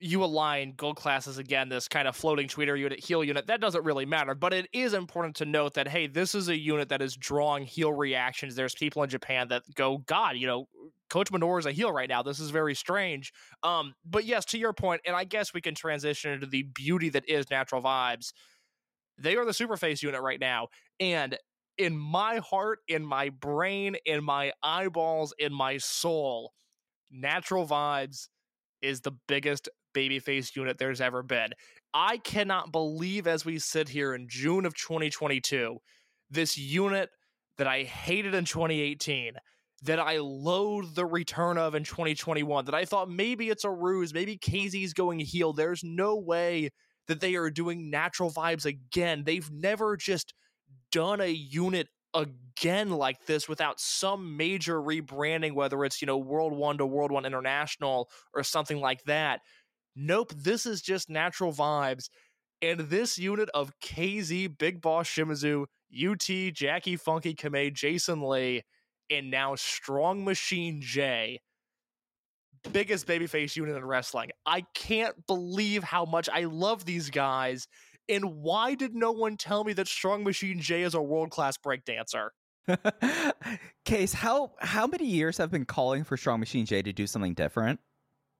you 0.00 0.22
align 0.22 0.74
gold 0.76 0.96
classes 0.96 1.38
again, 1.38 1.68
this 1.68 1.88
kind 1.88 2.06
of 2.06 2.14
floating 2.14 2.46
tweener 2.46 2.78
unit, 2.78 3.00
heel 3.00 3.24
unit, 3.24 3.46
that 3.48 3.60
doesn't 3.60 3.84
really 3.84 4.06
matter. 4.06 4.34
But 4.34 4.52
it 4.52 4.68
is 4.72 4.94
important 4.94 5.36
to 5.36 5.44
note 5.44 5.74
that 5.74 5.88
hey, 5.88 6.06
this 6.06 6.34
is 6.34 6.48
a 6.48 6.56
unit 6.56 6.88
that 6.90 7.02
is 7.02 7.16
drawing 7.16 7.64
heel 7.64 7.92
reactions. 7.92 8.54
There's 8.54 8.74
people 8.74 9.02
in 9.02 9.10
Japan 9.10 9.48
that 9.48 9.62
go, 9.74 9.98
God, 9.98 10.36
you 10.36 10.46
know, 10.46 10.68
Kota 11.08 11.32
Minoura 11.32 11.58
is 11.60 11.66
a 11.66 11.72
heel 11.72 11.92
right 11.92 12.08
now. 12.08 12.22
This 12.22 12.40
is 12.40 12.50
very 12.50 12.74
strange. 12.74 13.32
Um, 13.62 13.94
but 14.04 14.24
yes, 14.24 14.44
to 14.46 14.58
your 14.58 14.72
point, 14.72 15.00
and 15.06 15.16
I 15.16 15.24
guess 15.24 15.54
we 15.54 15.60
can 15.60 15.74
transition 15.74 16.32
into 16.32 16.46
the 16.46 16.62
beauty 16.62 17.08
that 17.10 17.28
is 17.28 17.50
natural 17.50 17.82
vibes. 17.82 18.32
They 19.18 19.36
are 19.36 19.44
the 19.44 19.52
superface 19.52 20.02
unit 20.02 20.20
right 20.20 20.40
now, 20.40 20.68
and 21.00 21.36
in 21.76 21.96
my 21.96 22.38
heart, 22.38 22.80
in 22.88 23.04
my 23.04 23.30
brain, 23.30 23.96
in 24.04 24.22
my 24.22 24.52
eyeballs, 24.62 25.32
in 25.38 25.52
my 25.52 25.78
soul, 25.78 26.52
natural 27.10 27.66
vibes 27.66 28.28
is 28.82 29.00
the 29.00 29.12
biggest 29.26 29.68
babyface 29.94 30.54
unit 30.54 30.78
there's 30.78 31.00
ever 31.00 31.22
been. 31.22 31.50
I 31.94 32.18
cannot 32.18 32.72
believe 32.72 33.26
as 33.26 33.44
we 33.44 33.58
sit 33.58 33.88
here 33.88 34.14
in 34.14 34.28
June 34.28 34.66
of 34.66 34.74
2022, 34.74 35.78
this 36.30 36.58
unit 36.58 37.10
that 37.56 37.66
I 37.66 37.84
hated 37.84 38.34
in 38.34 38.44
2018, 38.44 39.34
that 39.82 40.00
I 40.00 40.18
loathe 40.18 40.94
the 40.94 41.06
return 41.06 41.56
of 41.56 41.74
in 41.74 41.84
2021, 41.84 42.64
that 42.64 42.74
I 42.74 42.84
thought 42.84 43.08
maybe 43.10 43.48
it's 43.48 43.64
a 43.64 43.70
ruse, 43.70 44.12
maybe 44.12 44.36
KZ's 44.36 44.92
going 44.92 45.20
heel. 45.20 45.52
There's 45.52 45.84
no 45.84 46.16
way 46.16 46.70
that 47.06 47.20
they 47.20 47.36
are 47.36 47.50
doing 47.50 47.90
natural 47.90 48.30
vibes 48.30 48.66
again. 48.66 49.22
They've 49.24 49.50
never 49.50 49.96
just 49.96 50.34
done 50.90 51.20
a 51.20 51.28
unit 51.28 51.88
again 52.14 52.90
like 52.90 53.24
this 53.26 53.48
without 53.48 53.80
some 53.80 54.36
major 54.36 54.80
rebranding, 54.80 55.54
whether 55.54 55.84
it's, 55.84 56.02
you 56.02 56.06
know, 56.06 56.18
World 56.18 56.52
One 56.52 56.78
to 56.78 56.86
World 56.86 57.12
One 57.12 57.24
International 57.24 58.10
or 58.34 58.42
something 58.42 58.80
like 58.80 59.04
that. 59.04 59.40
Nope, 59.94 60.32
this 60.36 60.66
is 60.66 60.82
just 60.82 61.08
natural 61.08 61.52
vibes. 61.52 62.08
And 62.60 62.80
this 62.80 63.18
unit 63.18 63.48
of 63.54 63.72
KZ, 63.80 64.58
Big 64.58 64.80
Boss 64.80 65.08
Shimizu, 65.08 65.66
UT, 65.92 66.54
Jacky 66.54 66.96
Funky 66.96 67.34
Kamei, 67.34 67.72
Jason 67.72 68.22
Lee, 68.22 68.62
and 69.10 69.30
now 69.30 69.54
Strong 69.54 70.24
Machine 70.24 70.80
J, 70.80 71.40
biggest 72.72 73.06
babyface 73.06 73.56
unit 73.56 73.76
in 73.76 73.84
wrestling. 73.84 74.30
I 74.46 74.66
can't 74.74 75.26
believe 75.26 75.82
how 75.82 76.04
much 76.04 76.28
I 76.28 76.44
love 76.44 76.84
these 76.84 77.10
guys. 77.10 77.68
And 78.08 78.36
why 78.36 78.74
did 78.74 78.94
no 78.94 79.12
one 79.12 79.36
tell 79.36 79.64
me 79.64 79.72
that 79.74 79.88
Strong 79.88 80.24
Machine 80.24 80.60
J 80.60 80.82
is 80.82 80.94
a 80.94 81.02
world 81.02 81.30
class 81.30 81.56
breakdancer? 81.58 82.28
case 83.84 84.12
how 84.12 84.52
how 84.60 84.86
many 84.86 85.06
years 85.06 85.38
have 85.38 85.50
been 85.50 85.64
calling 85.64 86.04
for 86.04 86.18
strong 86.18 86.38
machine 86.38 86.66
j 86.66 86.82
to 86.82 86.92
do 86.92 87.06
something 87.06 87.32
different 87.32 87.80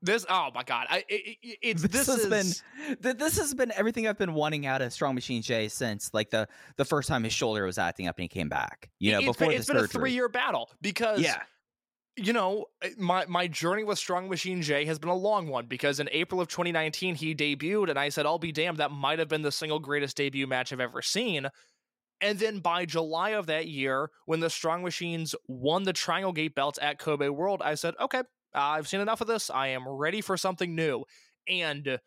This, 0.00 0.24
oh 0.28 0.50
my 0.54 0.62
god, 0.62 0.86
I, 0.88 1.04
it, 1.08 1.38
it, 1.42 1.58
it's 1.60 1.82
this, 1.88 1.90
this, 1.90 2.06
has 2.06 2.18
is 2.20 2.26
been 2.28 2.96
th- 3.02 3.16
this 3.16 3.36
has 3.38 3.52
been 3.54 3.72
everything 3.72 4.06
I've 4.06 4.18
been 4.18 4.34
wanting 4.34 4.64
out 4.64 4.80
of 4.80 4.92
Strong 4.92 5.16
Machine 5.16 5.42
J 5.42 5.68
since 5.68 6.10
like 6.14 6.30
the 6.30 6.46
the 6.76 6.84
first 6.84 7.08
time 7.08 7.24
his 7.24 7.32
shoulder 7.32 7.64
was 7.64 7.78
acting 7.78 8.06
up 8.06 8.16
and 8.16 8.22
he 8.22 8.28
came 8.28 8.48
back. 8.48 8.90
You 9.00 9.12
know, 9.12 9.18
it's 9.18 9.26
before 9.26 9.48
been, 9.48 9.56
it's 9.56 9.66
been 9.66 9.76
a 9.76 9.86
three 9.88 10.12
year 10.12 10.28
battle 10.28 10.70
because 10.80 11.20
yeah, 11.20 11.42
you 12.18 12.32
know, 12.32 12.66
eh, 12.82 12.90
my 12.96 13.26
my 13.26 13.48
journey 13.48 13.84
with 13.84 13.98
Strong 13.98 14.28
Machine 14.28 14.62
J 14.62 14.84
has 14.84 14.98
been 14.98 15.10
a 15.10 15.16
long 15.16 15.48
one 15.48 15.66
because 15.66 16.00
in 16.00 16.08
April 16.12 16.40
of 16.40 16.48
2019 16.48 17.14
he 17.14 17.34
debuted 17.34 17.90
and 17.90 17.98
I 17.98 18.08
said, 18.08 18.26
"I'll 18.26 18.38
be 18.38 18.52
damned, 18.52 18.78
that 18.78 18.90
might 18.90 19.18
have 19.18 19.28
been 19.28 19.42
the 19.42 19.52
single 19.52 19.78
greatest 19.78 20.16
debut 20.16 20.46
match 20.46 20.72
I've 20.72 20.80
ever 20.80 21.02
seen." 21.02 21.48
And 22.20 22.38
then 22.38 22.58
by 22.58 22.84
July 22.84 23.30
of 23.30 23.46
that 23.46 23.68
year, 23.68 24.10
when 24.26 24.40
the 24.40 24.50
Strong 24.50 24.82
Machines 24.82 25.36
won 25.46 25.84
the 25.84 25.92
Triangle 25.92 26.32
Gate 26.32 26.54
belts 26.54 26.78
at 26.82 26.98
Kobe 26.98 27.28
World, 27.28 27.62
I 27.64 27.74
said, 27.74 27.94
"Okay, 28.00 28.22
I've 28.54 28.88
seen 28.88 29.00
enough 29.00 29.20
of 29.20 29.26
this. 29.26 29.50
I 29.50 29.68
am 29.68 29.88
ready 29.88 30.20
for 30.20 30.36
something 30.36 30.74
new." 30.74 31.04
And 31.48 32.00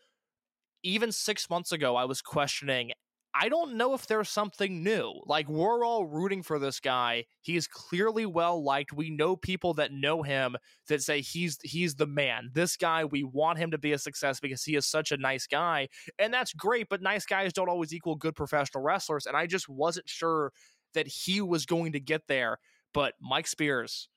even 0.83 1.11
6 1.11 1.49
months 1.49 1.71
ago, 1.71 1.95
I 1.95 2.05
was 2.05 2.21
questioning 2.21 2.91
I 3.33 3.47
don't 3.47 3.75
know 3.75 3.93
if 3.93 4.07
there's 4.07 4.29
something 4.29 4.83
new. 4.83 5.21
Like, 5.25 5.47
we're 5.47 5.85
all 5.85 6.05
rooting 6.05 6.43
for 6.43 6.59
this 6.59 6.79
guy. 6.81 7.25
He's 7.41 7.65
clearly 7.65 8.25
well 8.25 8.61
liked. 8.61 8.91
We 8.91 9.09
know 9.09 9.37
people 9.37 9.73
that 9.75 9.93
know 9.93 10.21
him 10.21 10.57
that 10.89 11.01
say 11.01 11.21
he's 11.21 11.57
he's 11.63 11.95
the 11.95 12.07
man. 12.07 12.49
This 12.53 12.75
guy, 12.75 13.05
we 13.05 13.23
want 13.23 13.57
him 13.59 13.71
to 13.71 13.77
be 13.77 13.93
a 13.93 13.97
success 13.97 14.39
because 14.41 14.63
he 14.63 14.75
is 14.75 14.85
such 14.85 15.11
a 15.13 15.17
nice 15.17 15.47
guy. 15.47 15.87
And 16.19 16.33
that's 16.33 16.53
great, 16.53 16.89
but 16.89 17.01
nice 17.01 17.25
guys 17.25 17.53
don't 17.53 17.69
always 17.69 17.93
equal 17.93 18.15
good 18.15 18.35
professional 18.35 18.83
wrestlers. 18.83 19.25
And 19.25 19.37
I 19.37 19.47
just 19.47 19.69
wasn't 19.69 20.09
sure 20.09 20.51
that 20.93 21.07
he 21.07 21.39
was 21.39 21.65
going 21.65 21.93
to 21.93 22.01
get 22.01 22.27
there. 22.27 22.57
But 22.93 23.13
Mike 23.21 23.47
Spears, 23.47 24.09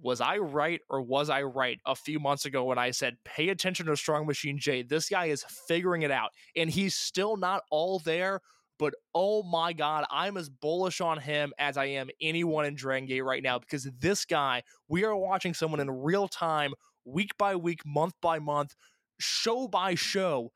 was 0.00 0.20
I 0.20 0.38
right 0.38 0.80
or 0.88 1.00
was 1.00 1.30
I 1.30 1.42
right 1.42 1.78
a 1.86 1.94
few 1.94 2.18
months 2.18 2.44
ago 2.44 2.64
when 2.64 2.78
I 2.78 2.90
said, 2.90 3.16
pay 3.24 3.48
attention 3.48 3.86
to 3.86 3.96
Strong 3.96 4.26
Machine 4.26 4.58
J? 4.58 4.82
This 4.82 5.08
guy 5.08 5.26
is 5.26 5.44
figuring 5.68 6.02
it 6.02 6.10
out. 6.10 6.30
And 6.54 6.70
he's 6.70 6.94
still 6.94 7.36
not 7.36 7.62
all 7.70 7.98
there, 8.00 8.40
but 8.78 8.94
oh 9.14 9.42
my 9.42 9.72
God, 9.72 10.04
I'm 10.10 10.36
as 10.36 10.48
bullish 10.48 11.00
on 11.00 11.18
him 11.18 11.52
as 11.58 11.76
I 11.76 11.86
am 11.86 12.10
anyone 12.20 12.66
in 12.66 12.74
Dragon 12.74 13.08
Gate 13.08 13.22
right 13.22 13.42
now 13.42 13.58
because 13.58 13.88
this 13.98 14.24
guy, 14.24 14.62
we 14.88 15.04
are 15.04 15.16
watching 15.16 15.54
someone 15.54 15.80
in 15.80 15.90
real 15.90 16.28
time, 16.28 16.74
week 17.04 17.36
by 17.38 17.56
week, 17.56 17.80
month 17.86 18.14
by 18.20 18.38
month, 18.38 18.74
show 19.18 19.66
by 19.66 19.94
show, 19.94 20.52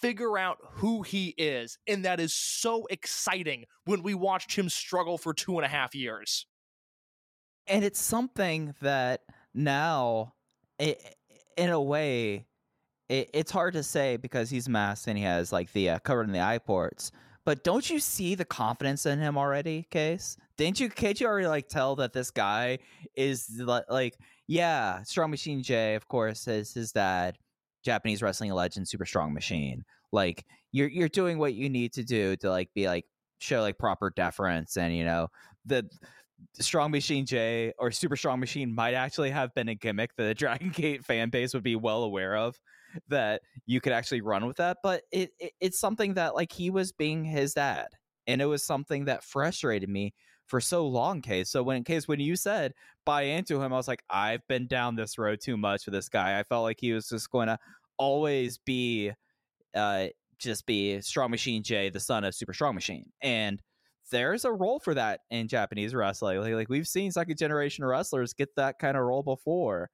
figure 0.00 0.38
out 0.38 0.58
who 0.62 1.02
he 1.02 1.34
is. 1.36 1.78
And 1.86 2.04
that 2.04 2.20
is 2.20 2.34
so 2.34 2.86
exciting 2.90 3.64
when 3.84 4.02
we 4.02 4.14
watched 4.14 4.56
him 4.56 4.68
struggle 4.68 5.18
for 5.18 5.34
two 5.34 5.56
and 5.58 5.64
a 5.64 5.68
half 5.68 5.94
years. 5.94 6.46
And 7.66 7.84
it's 7.84 8.00
something 8.00 8.74
that 8.80 9.22
now 9.54 10.32
i 10.80 10.96
in 11.56 11.70
a 11.70 11.80
way 11.80 12.46
it, 13.08 13.28
it's 13.34 13.50
hard 13.50 13.74
to 13.74 13.82
say 13.82 14.16
because 14.16 14.48
he's 14.48 14.68
masked 14.68 15.06
and 15.06 15.18
he 15.18 15.24
has 15.24 15.52
like 15.52 15.72
the 15.72 15.90
uh, 15.90 15.98
covered 15.98 16.24
in 16.24 16.32
the 16.32 16.40
eye 16.40 16.58
ports 16.58 17.12
but 17.44 17.64
don't 17.64 17.88
you 17.90 17.98
see 17.98 18.34
the 18.34 18.44
confidence 18.44 19.04
in 19.04 19.18
him 19.18 19.36
already 19.36 19.86
case? 19.90 20.36
Didn't 20.56 20.78
you 20.78 20.88
can't 20.88 21.20
you 21.20 21.26
already 21.26 21.48
like 21.48 21.68
tell 21.68 21.96
that 21.96 22.12
this 22.12 22.30
guy 22.30 22.78
is 23.16 23.48
li- 23.58 23.80
like 23.88 24.16
yeah 24.46 25.02
strong 25.02 25.30
machine 25.30 25.62
j 25.62 25.94
of 25.94 26.08
course 26.08 26.46
is 26.46 26.74
his 26.74 26.92
dad 26.92 27.38
japanese 27.84 28.22
wrestling 28.22 28.52
legend 28.52 28.86
super 28.86 29.06
strong 29.06 29.32
machine. 29.32 29.84
Like 30.12 30.44
you're 30.70 30.88
you're 30.88 31.08
doing 31.08 31.38
what 31.38 31.54
you 31.54 31.68
need 31.68 31.92
to 31.94 32.04
do 32.04 32.36
to 32.36 32.50
like 32.50 32.70
be 32.74 32.86
like 32.86 33.06
show 33.40 33.60
like 33.60 33.78
proper 33.78 34.10
deference 34.10 34.76
and 34.76 34.96
you 34.96 35.04
know 35.04 35.28
the 35.66 35.88
Strong 36.58 36.90
Machine 36.90 37.26
J 37.26 37.72
or 37.78 37.90
Super 37.90 38.16
Strong 38.16 38.40
Machine 38.40 38.74
might 38.74 38.94
actually 38.94 39.30
have 39.30 39.54
been 39.54 39.68
a 39.68 39.74
gimmick 39.74 40.14
that 40.16 40.24
the 40.24 40.34
Dragon 40.34 40.70
Gate 40.70 41.04
fan 41.04 41.30
base 41.30 41.54
would 41.54 41.62
be 41.62 41.76
well 41.76 42.02
aware 42.02 42.36
of 42.36 42.58
that 43.08 43.42
you 43.66 43.80
could 43.80 43.92
actually 43.92 44.20
run 44.20 44.46
with 44.46 44.56
that. 44.58 44.78
But 44.82 45.02
it, 45.10 45.30
it 45.38 45.52
it's 45.60 45.78
something 45.78 46.14
that 46.14 46.34
like 46.34 46.52
he 46.52 46.70
was 46.70 46.92
being 46.92 47.24
his 47.24 47.54
dad. 47.54 47.88
And 48.26 48.40
it 48.40 48.46
was 48.46 48.62
something 48.62 49.06
that 49.06 49.24
frustrated 49.24 49.88
me 49.88 50.14
for 50.46 50.60
so 50.60 50.86
long, 50.86 51.22
Case. 51.22 51.50
So 51.50 51.62
when 51.62 51.82
Case, 51.82 52.06
when 52.06 52.20
you 52.20 52.36
said 52.36 52.72
buy 53.04 53.22
into 53.22 53.60
him, 53.60 53.72
I 53.72 53.76
was 53.76 53.88
like, 53.88 54.02
I've 54.10 54.46
been 54.48 54.66
down 54.66 54.94
this 54.94 55.18
road 55.18 55.40
too 55.42 55.56
much 55.56 55.86
with 55.86 55.94
this 55.94 56.08
guy. 56.08 56.38
I 56.38 56.42
felt 56.44 56.62
like 56.62 56.78
he 56.80 56.92
was 56.92 57.08
just 57.08 57.30
going 57.30 57.48
to 57.48 57.58
always 57.98 58.58
be 58.58 59.12
uh 59.74 60.06
just 60.38 60.66
be 60.66 61.00
Strong 61.00 61.30
Machine 61.30 61.62
J, 61.62 61.88
the 61.88 62.00
son 62.00 62.24
of 62.24 62.34
Super 62.34 62.52
Strong 62.52 62.74
Machine. 62.74 63.10
And 63.22 63.62
there's 64.10 64.44
a 64.44 64.52
role 64.52 64.78
for 64.78 64.94
that 64.94 65.20
in 65.30 65.48
Japanese 65.48 65.94
wrestling. 65.94 66.40
Like, 66.40 66.54
like 66.54 66.68
we've 66.68 66.88
seen 66.88 67.10
second 67.10 67.38
generation 67.38 67.84
wrestlers 67.84 68.34
get 68.34 68.54
that 68.56 68.78
kind 68.78 68.96
of 68.96 69.04
role 69.04 69.22
before. 69.22 69.90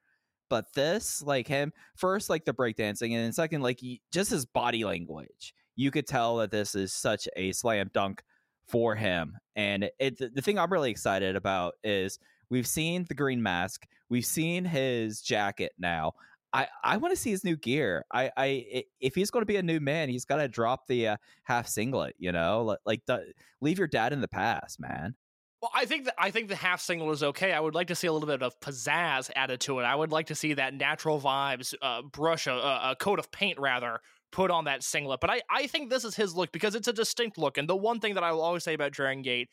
But 0.51 0.73
this, 0.75 1.23
like 1.23 1.47
him, 1.47 1.73
first, 1.95 2.31
like 2.31 2.45
the 2.45 2.55
breakdancing, 2.55 3.13
and 3.13 3.25
then 3.25 3.33
second, 3.33 3.63
like 3.63 3.81
he, 3.81 4.01
just 4.13 4.31
his 4.31 4.47
body 4.47 4.85
language. 4.85 5.53
You 5.77 5.91
could 5.91 6.07
tell 6.07 6.39
that 6.39 6.51
this 6.51 6.75
is 6.75 6.93
such 6.93 7.29
a 7.37 7.53
slam 7.53 7.91
dunk 7.93 8.23
for 8.67 8.95
him. 8.95 9.37
And 9.57 9.91
it, 9.99 10.19
the, 10.19 10.31
the 10.31 10.43
thing 10.43 10.59
I'm 10.59 10.73
really 10.73 10.91
excited 10.91 11.37
about 11.37 11.75
is 11.85 12.19
we've 12.51 12.67
seen 12.67 13.05
the 13.09 13.15
green 13.15 13.43
mask, 13.43 13.87
we've 14.09 14.27
seen 14.27 14.65
his 14.65 15.21
jacket 15.21 15.73
now. 15.79 16.15
I, 16.53 16.67
I 16.83 16.97
want 16.97 17.15
to 17.15 17.21
see 17.21 17.31
his 17.31 17.45
new 17.45 17.57
gear. 17.57 18.05
I, 18.13 18.31
I 18.37 18.85
if 19.01 19.15
he's 19.15 19.31
going 19.31 19.43
to 19.43 19.47
be 19.47 19.57
a 19.57 19.63
new 19.63 19.81
man, 19.81 20.09
he's 20.09 20.25
got 20.25 20.37
to 20.37 20.49
drop 20.49 20.87
the 20.87 21.09
uh, 21.09 21.17
half 21.45 21.69
singlet. 21.69 22.15
You 22.19 22.33
know, 22.33 22.63
like, 22.63 22.79
like 22.87 23.07
the, 23.07 23.33
leave 23.61 23.79
your 23.79 23.89
dad 23.89 24.13
in 24.13 24.21
the 24.21 24.29
past, 24.29 24.81
man. 24.81 25.15
Well, 25.61 25.73
I 25.75 25.87
think 25.87 26.05
that 26.05 26.15
I 26.17 26.31
think 26.31 26.49
the 26.49 26.57
half 26.57 26.81
single 26.81 27.11
is 27.11 27.23
okay. 27.23 27.53
I 27.53 27.59
would 27.59 27.75
like 27.75 27.89
to 27.89 27.95
see 27.95 28.07
a 28.07 28.13
little 28.13 28.29
bit 28.29 28.43
of 28.43 28.59
pizzazz 28.61 29.31
added 29.35 29.61
to 29.63 29.81
it. 29.81 29.83
I 29.83 29.95
would 29.95 30.13
like 30.13 30.29
to 30.29 30.35
see 30.35 30.55
that 30.55 30.73
natural 30.73 31.21
vibes 31.21 31.75
uh, 31.83 32.03
brush, 32.03 32.47
a, 32.47 32.53
a 32.53 32.97
coat 32.99 33.19
of 33.19 33.31
paint 33.33 33.59
rather, 33.59 34.01
put 34.31 34.51
on 34.53 34.65
that 34.65 34.85
singlet. 34.85 35.21
But 35.21 35.31
I, 35.31 35.43
I 35.51 35.67
think 35.67 35.91
this 35.91 36.05
is 36.05 36.15
his 36.15 36.35
look 36.37 36.53
because 36.53 36.77
it's 36.77 36.89
a 36.89 36.93
distinct 36.93 37.39
look. 37.39 37.59
And 37.59 37.69
the 37.69 37.77
one 37.77 37.99
thing 37.99 38.15
that 38.15 38.23
I 38.23 38.31
will 38.31 38.41
always 38.41 38.63
say 38.63 38.75
about 38.75 38.93
Dragon 38.93 39.23
Gate, 39.23 39.49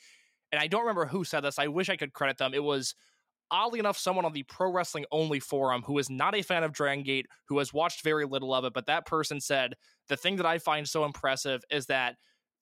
and 0.52 0.62
I 0.62 0.68
don't 0.68 0.82
remember 0.82 1.08
who 1.08 1.24
said 1.24 1.42
this, 1.42 1.58
I 1.58 1.68
wish 1.68 1.90
I 1.90 1.98
could 1.98 2.14
credit 2.14 2.38
them. 2.38 2.54
It 2.54 2.64
was 2.64 2.94
oddly 3.52 3.80
enough 3.80 3.98
someone 3.98 4.26
on 4.26 4.34
the 4.34 4.44
pro 4.44 4.72
wrestling 4.72 5.06
only 5.12 5.40
forum 5.40 5.84
who 5.86 5.98
is 5.98 6.10
not 6.10 6.36
a 6.36 6.42
fan 6.42 6.64
of 6.64 6.72
Dragon 6.72 7.04
Gate, 7.04 7.28
who 7.48 7.58
has 7.60 7.74
watched 7.74 8.04
very 8.04 8.26
little 8.26 8.54
of 8.54 8.66
it. 8.66 8.74
But 8.74 8.88
that 8.88 9.06
person 9.06 9.40
said 9.40 9.74
the 10.10 10.18
thing 10.18 10.38
that 10.38 10.46
I 10.46 10.58
find 10.58 10.88
so 10.88 11.06
impressive 11.06 11.62
is 11.70 11.88
that 11.88 12.16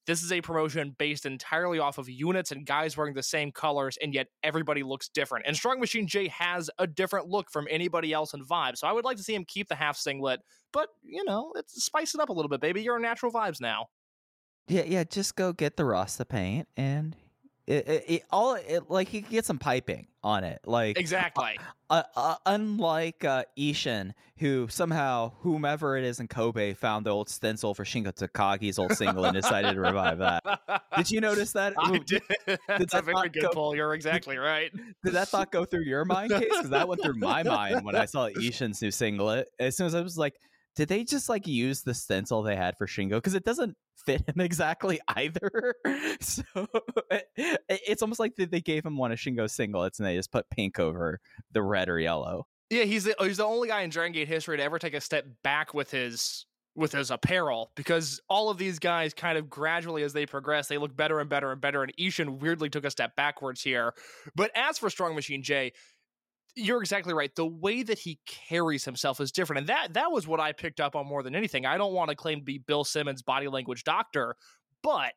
this 0.06 0.22
is 0.22 0.32
a 0.32 0.40
promotion 0.42 0.94
based 0.98 1.24
entirely 1.24 1.78
off 1.78 1.96
of 1.98 2.08
units 2.08 2.52
and 2.52 2.66
guys 2.66 2.96
wearing 2.96 3.14
the 3.14 3.22
same 3.22 3.50
colors, 3.52 3.96
and 4.02 4.12
yet 4.12 4.26
everybody 4.42 4.82
looks 4.82 5.08
different. 5.08 5.46
And 5.46 5.56
Strong 5.56 5.80
Machine 5.80 6.06
J 6.06 6.28
has 6.28 6.68
a 6.78 6.86
different 6.86 7.28
look 7.28 7.50
from 7.50 7.66
anybody 7.70 8.12
else 8.12 8.34
in 8.34 8.44
Vibe. 8.44 8.76
So 8.76 8.86
I 8.86 8.92
would 8.92 9.04
like 9.04 9.16
to 9.16 9.22
see 9.22 9.34
him 9.34 9.44
keep 9.46 9.68
the 9.68 9.74
half 9.74 9.96
singlet, 9.96 10.40
but 10.72 10.88
you 11.02 11.24
know, 11.24 11.52
it's 11.56 11.82
spice 11.84 12.14
it 12.14 12.20
up 12.20 12.28
a 12.28 12.32
little 12.32 12.50
bit, 12.50 12.60
baby. 12.60 12.82
You're 12.82 12.98
natural 12.98 13.32
vibes 13.32 13.60
now. 13.60 13.86
Yeah, 14.68 14.84
yeah. 14.86 15.04
Just 15.04 15.36
go 15.36 15.52
get 15.52 15.76
the 15.76 15.84
Rasta 15.84 16.24
paint 16.24 16.68
and 16.76 17.16
it, 17.66 17.88
it, 17.88 18.04
it 18.08 18.22
all 18.30 18.54
it, 18.54 18.90
like 18.90 19.08
he 19.08 19.22
could 19.22 19.30
get 19.30 19.44
some 19.44 19.58
piping 19.58 20.06
on 20.22 20.44
it. 20.44 20.60
Like 20.66 20.98
Exactly. 20.98 21.58
uh, 21.90 22.02
uh, 22.14 22.36
unlike 22.46 23.24
uh, 23.24 23.44
Ishin, 23.58 24.12
who 24.38 24.68
somehow 24.68 25.32
whomever 25.40 25.96
it 25.96 26.04
is 26.04 26.20
in 26.20 26.28
Kobe 26.28 26.74
found 26.74 27.06
the 27.06 27.10
old 27.10 27.28
stencil 27.28 27.74
for 27.74 27.84
Shingo 27.84 28.12
Takagi's 28.12 28.78
old 28.78 28.92
single 28.92 29.24
and 29.24 29.34
decided 29.34 29.74
to 29.74 29.80
revive 29.80 30.18
that. 30.18 30.42
Did 30.96 31.10
you 31.10 31.20
notice 31.20 31.52
that? 31.52 31.74
I 31.78 31.98
did. 31.98 32.22
That's 32.68 32.94
a 32.94 33.02
very 33.02 33.28
good 33.28 33.42
go- 33.42 33.50
pull. 33.50 33.74
You're 33.76 33.94
exactly 33.94 34.36
right. 34.36 34.70
Did 35.04 35.14
that 35.14 35.28
thought 35.28 35.50
go 35.50 35.64
through 35.64 35.84
your 35.84 36.04
mind, 36.04 36.32
Case? 36.32 36.44
Because 36.50 36.70
that 36.70 36.86
went 36.88 37.02
through 37.02 37.18
my 37.18 37.42
mind 37.42 37.84
when 37.84 37.96
I 37.96 38.04
saw 38.04 38.28
Ishin's 38.36 38.82
new 38.82 38.90
singlet. 38.90 39.48
As 39.58 39.76
soon 39.76 39.86
as 39.86 39.94
I 39.94 40.00
was 40.00 40.18
like, 40.18 40.34
did 40.76 40.88
they 40.88 41.04
just 41.04 41.28
like 41.28 41.46
use 41.46 41.82
the 41.82 41.94
stencil 41.94 42.42
they 42.42 42.56
had 42.56 42.76
for 42.76 42.86
Shingo? 42.86 43.16
Because 43.16 43.34
it 43.34 43.44
doesn't 43.44 43.76
fit 43.96 44.28
him 44.28 44.40
exactly 44.40 45.00
either. 45.08 45.74
so 46.20 46.42
it, 47.10 47.60
it's 47.68 48.02
almost 48.02 48.20
like 48.20 48.36
they 48.36 48.44
they 48.44 48.60
gave 48.60 48.84
him 48.84 48.96
one 48.96 49.12
of 49.12 49.18
Shingo's 49.18 49.56
singlets 49.56 49.98
and 49.98 50.06
they 50.06 50.16
just 50.16 50.32
put 50.32 50.48
pink 50.50 50.78
over 50.78 51.20
the 51.52 51.62
red 51.62 51.88
or 51.88 51.98
yellow. 51.98 52.46
Yeah, 52.70 52.84
he's 52.84 53.04
the 53.04 53.14
he's 53.20 53.36
the 53.36 53.44
only 53.44 53.68
guy 53.68 53.82
in 53.82 53.90
Dragon 53.90 54.12
Gate 54.12 54.28
history 54.28 54.56
to 54.56 54.62
ever 54.62 54.78
take 54.78 54.94
a 54.94 55.00
step 55.00 55.26
back 55.42 55.74
with 55.74 55.90
his 55.90 56.46
with 56.76 56.90
his 56.90 57.12
apparel 57.12 57.70
because 57.76 58.20
all 58.28 58.50
of 58.50 58.58
these 58.58 58.80
guys 58.80 59.14
kind 59.14 59.38
of 59.38 59.48
gradually 59.48 60.02
as 60.02 60.12
they 60.12 60.26
progress 60.26 60.66
they 60.66 60.76
look 60.76 60.96
better 60.96 61.20
and 61.20 61.30
better 61.30 61.52
and 61.52 61.60
better 61.60 61.84
and 61.84 61.92
Ishin 61.96 62.40
weirdly 62.40 62.68
took 62.68 62.84
a 62.84 62.90
step 62.90 63.14
backwards 63.14 63.62
here. 63.62 63.94
But 64.34 64.50
as 64.56 64.78
for 64.78 64.90
Strong 64.90 65.14
Machine 65.14 65.42
J, 65.42 65.72
you're 66.56 66.80
exactly 66.80 67.14
right. 67.14 67.34
The 67.34 67.46
way 67.46 67.82
that 67.82 67.98
he 67.98 68.20
carries 68.26 68.84
himself 68.84 69.20
is 69.20 69.32
different. 69.32 69.60
And 69.60 69.68
that 69.68 69.94
that 69.94 70.12
was 70.12 70.26
what 70.26 70.40
I 70.40 70.52
picked 70.52 70.80
up 70.80 70.94
on 70.94 71.06
more 71.06 71.22
than 71.22 71.34
anything. 71.34 71.66
I 71.66 71.78
don't 71.78 71.94
want 71.94 72.10
to 72.10 72.16
claim 72.16 72.38
to 72.38 72.44
be 72.44 72.58
Bill 72.58 72.84
Simmons 72.84 73.22
body 73.22 73.48
language 73.48 73.84
doctor, 73.84 74.36
but 74.82 75.12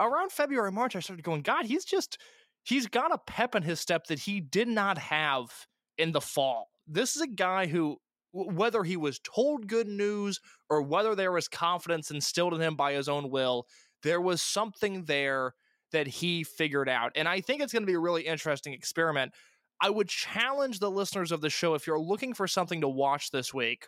around 0.00 0.32
February, 0.32 0.72
March, 0.72 0.96
I 0.96 1.00
started 1.00 1.24
going, 1.24 1.42
God, 1.42 1.66
he's 1.66 1.84
just 1.84 2.18
he's 2.64 2.86
got 2.86 3.14
a 3.14 3.18
pep 3.18 3.54
in 3.54 3.62
his 3.62 3.80
step 3.80 4.06
that 4.08 4.20
he 4.20 4.40
did 4.40 4.68
not 4.68 4.98
have 4.98 5.66
in 5.98 6.12
the 6.12 6.20
fall. 6.20 6.68
This 6.86 7.16
is 7.16 7.22
a 7.22 7.28
guy 7.28 7.66
who, 7.66 7.98
whether 8.32 8.82
he 8.82 8.96
was 8.96 9.20
told 9.20 9.68
good 9.68 9.88
news 9.88 10.40
or 10.68 10.82
whether 10.82 11.14
there 11.14 11.32
was 11.32 11.48
confidence 11.48 12.10
instilled 12.10 12.54
in 12.54 12.60
him 12.60 12.76
by 12.76 12.92
his 12.92 13.08
own 13.08 13.30
will, 13.30 13.66
there 14.02 14.20
was 14.20 14.42
something 14.42 15.04
there 15.04 15.54
that 15.92 16.06
he 16.06 16.44
figured 16.44 16.88
out. 16.88 17.12
And 17.14 17.28
I 17.28 17.40
think 17.40 17.62
it's 17.62 17.72
going 17.72 17.84
to 17.84 17.86
be 17.86 17.94
a 17.94 18.00
really 18.00 18.22
interesting 18.22 18.72
experiment. 18.72 19.32
I 19.80 19.90
would 19.90 20.08
challenge 20.08 20.78
the 20.78 20.90
listeners 20.90 21.32
of 21.32 21.40
the 21.40 21.50
show 21.50 21.74
if 21.74 21.86
you're 21.86 21.98
looking 21.98 22.34
for 22.34 22.48
something 22.48 22.80
to 22.80 22.88
watch 22.88 23.30
this 23.30 23.52
week, 23.52 23.86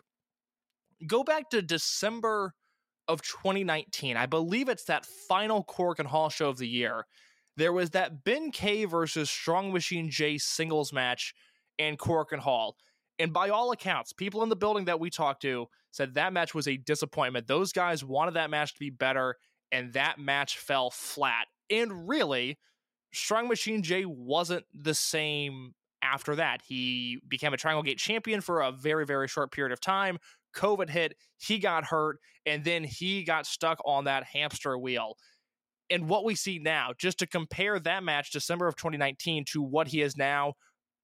go 1.06 1.24
back 1.24 1.50
to 1.50 1.62
December 1.62 2.54
of 3.06 3.22
2019. 3.22 4.16
I 4.16 4.26
believe 4.26 4.68
it's 4.68 4.84
that 4.84 5.06
final 5.06 5.64
Korakuen 5.64 6.06
Hall 6.06 6.28
show 6.28 6.48
of 6.48 6.58
the 6.58 6.68
year. 6.68 7.06
There 7.56 7.72
was 7.72 7.90
that 7.90 8.22
Ben 8.22 8.52
K 8.52 8.84
versus 8.84 9.30
Strong 9.30 9.72
Machine 9.72 10.10
J 10.10 10.38
singles 10.38 10.92
match 10.92 11.34
in 11.78 11.96
Korakuen 11.96 12.38
Hall. 12.38 12.76
And 13.18 13.32
by 13.32 13.48
all 13.48 13.72
accounts, 13.72 14.12
people 14.12 14.42
in 14.42 14.48
the 14.48 14.56
building 14.56 14.84
that 14.84 15.00
we 15.00 15.10
talked 15.10 15.42
to 15.42 15.66
said 15.90 16.14
that 16.14 16.32
match 16.32 16.54
was 16.54 16.68
a 16.68 16.76
disappointment. 16.76 17.46
Those 17.46 17.72
guys 17.72 18.04
wanted 18.04 18.34
that 18.34 18.50
match 18.50 18.74
to 18.74 18.78
be 18.78 18.90
better, 18.90 19.36
and 19.72 19.92
that 19.94 20.18
match 20.18 20.58
fell 20.58 20.90
flat. 20.90 21.46
And 21.70 22.08
really, 22.08 22.58
Strong 23.12 23.48
Machine 23.48 23.82
J 23.82 24.04
wasn't 24.04 24.64
the 24.74 24.94
same 24.94 25.74
after 26.02 26.36
that. 26.36 26.60
He 26.64 27.20
became 27.28 27.52
a 27.52 27.56
Triangle 27.56 27.82
Gate 27.82 27.98
champion 27.98 28.40
for 28.40 28.60
a 28.60 28.72
very, 28.72 29.06
very 29.06 29.28
short 29.28 29.52
period 29.52 29.72
of 29.72 29.80
time. 29.80 30.18
COVID 30.54 30.88
hit, 30.88 31.14
he 31.36 31.58
got 31.58 31.84
hurt, 31.84 32.18
and 32.46 32.64
then 32.64 32.84
he 32.84 33.24
got 33.24 33.46
stuck 33.46 33.78
on 33.84 34.04
that 34.04 34.24
hamster 34.24 34.76
wheel. 34.78 35.14
And 35.90 36.08
what 36.08 36.24
we 36.24 36.34
see 36.34 36.58
now, 36.58 36.90
just 36.98 37.18
to 37.20 37.26
compare 37.26 37.78
that 37.78 38.02
match, 38.02 38.30
December 38.30 38.66
of 38.66 38.76
2019, 38.76 39.44
to 39.52 39.62
what 39.62 39.88
he 39.88 40.02
is 40.02 40.16
now, 40.16 40.54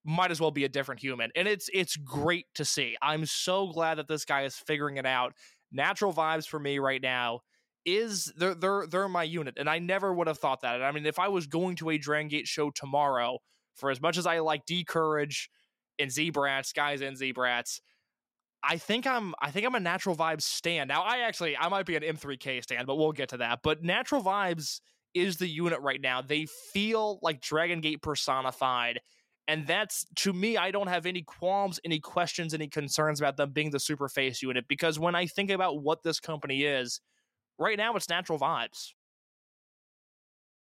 might 0.04 0.30
as 0.30 0.40
well 0.40 0.50
be 0.50 0.64
a 0.64 0.68
different 0.68 1.00
human. 1.00 1.30
And 1.34 1.48
it's 1.48 1.70
it's 1.72 1.96
great 1.96 2.46
to 2.56 2.64
see. 2.64 2.96
I'm 3.00 3.24
so 3.24 3.68
glad 3.68 3.96
that 3.96 4.08
this 4.08 4.24
guy 4.26 4.42
is 4.42 4.54
figuring 4.54 4.98
it 4.98 5.06
out. 5.06 5.32
Natural 5.72 6.12
vibes 6.12 6.46
for 6.46 6.60
me 6.60 6.78
right 6.78 7.00
now 7.00 7.40
is 7.84 8.32
they're 8.36 8.54
they're 8.54 8.86
they're 8.86 9.08
my 9.08 9.24
unit. 9.24 9.54
And 9.58 9.68
I 9.68 9.78
never 9.78 10.12
would 10.12 10.26
have 10.26 10.38
thought 10.38 10.62
that. 10.62 10.82
I 10.82 10.92
mean, 10.92 11.06
if 11.06 11.18
I 11.18 11.28
was 11.28 11.46
going 11.46 11.76
to 11.76 11.90
a 11.90 11.98
Dragon 11.98 12.28
Gate 12.28 12.46
show 12.46 12.70
tomorrow, 12.70 13.38
for 13.74 13.90
as 13.90 14.00
much 14.00 14.16
as 14.16 14.26
I 14.26 14.38
like 14.40 14.64
D 14.66 14.84
Courage 14.84 15.50
and 15.98 16.10
Z 16.10 16.30
Brats, 16.30 16.72
guys 16.72 17.00
and 17.00 17.16
Z 17.16 17.32
Brats, 17.32 17.80
I 18.62 18.78
think 18.78 19.06
I'm 19.06 19.34
I 19.40 19.50
think 19.50 19.66
I'm 19.66 19.74
a 19.74 19.80
natural 19.80 20.16
vibes 20.16 20.42
stand. 20.42 20.88
Now 20.88 21.02
I 21.02 21.18
actually 21.18 21.56
I 21.56 21.68
might 21.68 21.86
be 21.86 21.96
an 21.96 22.02
M3K 22.02 22.62
stand, 22.62 22.86
but 22.86 22.96
we'll 22.96 23.12
get 23.12 23.30
to 23.30 23.36
that. 23.38 23.60
But 23.62 23.82
natural 23.82 24.22
vibes 24.22 24.80
is 25.12 25.36
the 25.36 25.46
unit 25.46 25.80
right 25.80 26.00
now. 26.00 26.22
They 26.22 26.46
feel 26.72 27.18
like 27.22 27.40
Dragon 27.40 27.80
Gate 27.80 28.02
personified. 28.02 29.00
And 29.46 29.66
that's 29.66 30.06
to 30.16 30.32
me, 30.32 30.56
I 30.56 30.70
don't 30.70 30.86
have 30.86 31.04
any 31.04 31.20
qualms, 31.20 31.78
any 31.84 32.00
questions, 32.00 32.54
any 32.54 32.66
concerns 32.66 33.20
about 33.20 33.36
them 33.36 33.52
being 33.52 33.70
the 33.70 33.78
super 33.78 34.08
face 34.08 34.42
unit 34.42 34.64
because 34.68 34.98
when 34.98 35.14
I 35.14 35.26
think 35.26 35.50
about 35.50 35.82
what 35.82 36.02
this 36.02 36.18
company 36.18 36.62
is, 36.62 37.00
right 37.58 37.78
now 37.78 37.94
it's 37.96 38.08
natural 38.08 38.38
vibes. 38.38 38.92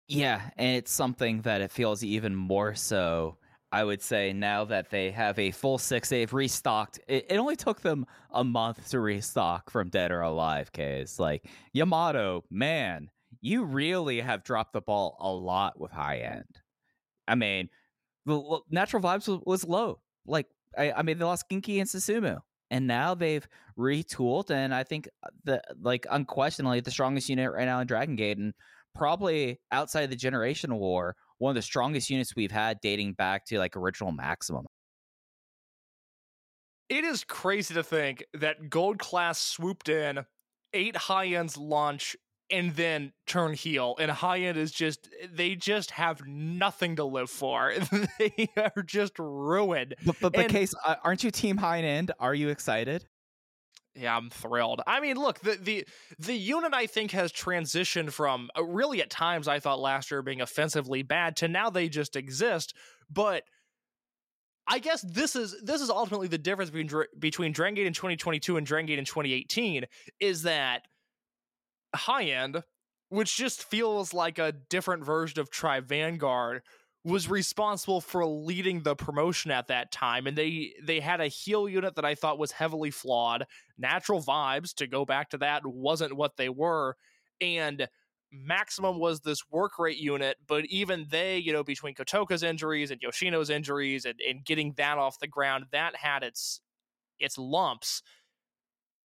Yeah, 0.07 0.41
and 0.57 0.75
it's 0.75 0.91
something 0.91 1.41
that 1.43 1.61
it 1.61 1.71
feels 1.71 2.03
even 2.03 2.35
more 2.35 2.75
so. 2.75 3.37
I 3.71 3.85
would 3.85 4.01
say 4.01 4.33
now 4.33 4.65
that 4.65 4.89
they 4.89 5.11
have 5.11 5.39
a 5.39 5.51
full 5.51 5.77
six, 5.77 6.09
they've 6.09 6.31
restocked. 6.33 6.99
It, 7.07 7.27
it 7.29 7.37
only 7.37 7.55
took 7.55 7.81
them 7.81 8.05
a 8.31 8.43
month 8.43 8.89
to 8.89 8.99
restock 8.99 9.69
from 9.69 9.87
Dead 9.87 10.11
or 10.11 10.21
Alive 10.21 10.73
case. 10.73 11.17
Like 11.17 11.45
Yamato, 11.71 12.43
man, 12.51 13.09
you 13.39 13.63
really 13.63 14.19
have 14.19 14.43
dropped 14.43 14.73
the 14.73 14.81
ball 14.81 15.15
a 15.21 15.31
lot 15.31 15.79
with 15.79 15.91
high 15.91 16.17
end. 16.17 16.59
I 17.27 17.35
mean, 17.35 17.69
the 18.25 18.59
natural 18.69 19.01
vibes 19.01 19.41
was, 19.45 19.63
low. 19.63 20.01
Like 20.25 20.47
I, 20.77 20.91
I 20.91 21.01
mean, 21.03 21.17
they 21.17 21.23
lost 21.23 21.49
Genki 21.49 21.79
and 21.79 21.87
Susumu, 21.89 22.39
and 22.71 22.87
now 22.87 23.13
they've 23.13 23.47
retooled, 23.77 24.49
and 24.49 24.73
I 24.73 24.83
think 24.83 25.07
uh, 25.23 25.29
the 25.43 25.61
like 25.81 26.07
unquestionably 26.09 26.79
the 26.79 26.89
strongest 26.89 27.29
unit 27.29 27.51
right 27.51 27.65
now 27.65 27.81
in 27.81 27.87
Dragon 27.87 28.15
Gate, 28.15 28.37
and 28.37 28.53
probably 28.95 29.59
outside 29.71 30.09
the 30.09 30.15
Generation 30.15 30.75
War, 30.75 31.15
one 31.37 31.51
of 31.51 31.55
the 31.55 31.61
strongest 31.61 32.09
units 32.09 32.35
we've 32.35 32.51
had 32.51 32.79
dating 32.81 33.13
back 33.13 33.45
to 33.47 33.59
like 33.59 33.75
original 33.75 34.11
Maximum. 34.11 34.65
It 36.89 37.03
is 37.03 37.23
crazy 37.23 37.73
to 37.73 37.83
think 37.83 38.25
that 38.33 38.69
Gold 38.69 38.99
Class 38.99 39.39
swooped 39.39 39.89
in, 39.89 40.25
ate 40.73 40.95
High 40.95 41.27
End's 41.27 41.57
lunch, 41.57 42.15
and 42.51 42.75
then 42.75 43.13
turn 43.27 43.53
heel. 43.53 43.95
And 43.99 44.11
High 44.11 44.39
End 44.41 44.57
is 44.57 44.71
just, 44.71 45.09
they 45.31 45.55
just 45.55 45.91
have 45.91 46.21
nothing 46.25 46.97
to 46.97 47.03
live 47.03 47.29
for. 47.29 47.73
they 48.19 48.49
are 48.57 48.83
just 48.83 49.17
ruined. 49.19 49.95
But 50.05 50.17
but, 50.21 50.33
but 50.33 50.41
And- 50.43 50.51
case, 50.51 50.73
uh, 50.85 50.95
aren't 51.03 51.23
you 51.23 51.31
Team 51.31 51.57
High 51.57 51.81
End? 51.81 52.11
Are 52.19 52.35
you 52.35 52.49
excited? 52.49 53.05
Yeah, 53.93 54.15
I'm 54.15 54.29
thrilled. 54.29 54.81
I 54.87 55.01
mean, 55.01 55.17
look, 55.17 55.39
the 55.41 55.57
the 55.61 55.85
the 56.17 56.33
unit 56.33 56.73
I 56.73 56.85
think 56.87 57.11
has 57.11 57.33
transitioned 57.33 58.11
from 58.13 58.49
uh, 58.57 58.63
really 58.63 59.01
at 59.01 59.09
times 59.09 59.49
I 59.49 59.59
thought 59.59 59.81
last 59.81 60.11
year 60.11 60.21
being 60.21 60.39
offensively 60.39 61.03
bad 61.03 61.35
to 61.37 61.49
now 61.49 61.69
they 61.69 61.89
just 61.89 62.15
exist. 62.15 62.73
But 63.09 63.43
I 64.65 64.79
guess 64.79 65.01
this 65.01 65.35
is 65.35 65.59
this 65.61 65.81
is 65.81 65.89
ultimately 65.89 66.29
the 66.29 66.37
difference 66.37 66.71
between 66.71 67.05
between 67.19 67.51
Dragon 67.51 67.75
Gate 67.75 67.87
in 67.87 67.91
2022 67.93 68.55
and 68.55 68.65
Dragon 68.65 68.85
Gate 68.85 68.99
in 68.99 69.03
2018 69.03 69.83
is 70.21 70.43
that 70.43 70.83
high 71.95 72.25
end, 72.25 72.63
which 73.09 73.35
just 73.35 73.63
feels 73.63 74.13
like 74.13 74.39
a 74.39 74.53
different 74.69 75.05
version 75.05 75.39
of 75.39 75.49
Tri 75.49 75.79
Vanguard, 75.79 76.61
was 77.03 77.29
responsible 77.29 77.99
for 77.99 78.25
leading 78.25 78.83
the 78.83 78.95
promotion 78.95 79.49
at 79.49 79.67
that 79.67 79.91
time 79.91 80.27
and 80.27 80.37
they 80.37 80.71
they 80.83 80.99
had 80.99 81.19
a 81.19 81.27
heel 81.27 81.67
unit 81.67 81.95
that 81.95 82.05
I 82.05 82.13
thought 82.13 82.37
was 82.37 82.51
heavily 82.51 82.91
flawed. 82.91 83.45
Natural 83.77 84.21
vibes 84.21 84.75
to 84.75 84.85
go 84.85 85.03
back 85.03 85.29
to 85.31 85.37
that 85.39 85.65
wasn't 85.65 86.15
what 86.15 86.37
they 86.37 86.49
were 86.49 86.95
and 87.41 87.87
maximum 88.31 88.97
was 88.97 89.21
this 89.21 89.43
work 89.51 89.77
rate 89.77 89.97
unit 89.97 90.37
but 90.47 90.63
even 90.67 91.05
they 91.09 91.37
you 91.37 91.51
know 91.51 91.65
between 91.65 91.93
kotoka's 91.93 92.43
injuries 92.43 92.89
and 92.89 93.01
yoshino's 93.01 93.49
injuries 93.49 94.05
and, 94.05 94.21
and 94.25 94.45
getting 94.45 94.73
that 94.77 94.97
off 94.97 95.19
the 95.19 95.27
ground 95.27 95.65
that 95.71 95.97
had 95.97 96.23
its 96.23 96.61
its 97.19 97.37
lumps 97.37 98.01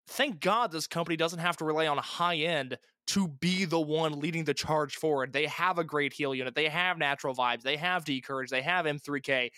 thank 0.07 0.39
god 0.39 0.71
this 0.71 0.87
company 0.87 1.15
doesn't 1.15 1.39
have 1.39 1.57
to 1.57 1.65
rely 1.65 1.87
on 1.87 1.97
high 1.97 2.37
end 2.37 2.77
to 3.07 3.27
be 3.27 3.63
the 3.63 3.79
one 3.79 4.19
leading 4.19 4.43
the 4.43 4.53
charge 4.53 4.97
forward. 4.97 5.31
They 5.31 5.45
have 5.45 5.77
a 5.77 5.83
great 5.85 6.11
heel 6.11 6.35
unit. 6.35 6.55
They 6.55 6.67
have 6.67 6.97
natural 6.97 7.33
vibes. 7.33 7.61
They 7.61 7.77
have 7.77 8.03
d 8.03 8.19
courage. 8.19 8.49
They 8.49 8.61
have 8.61 8.85
m3k 8.85 9.51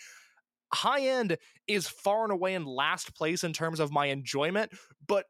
high 0.72 1.00
end 1.00 1.36
is 1.66 1.88
far 1.88 2.24
and 2.24 2.32
away 2.32 2.54
in 2.54 2.64
last 2.64 3.14
place 3.14 3.44
in 3.44 3.52
terms 3.52 3.80
of 3.80 3.92
my 3.92 4.06
enjoyment, 4.06 4.72
but 5.06 5.26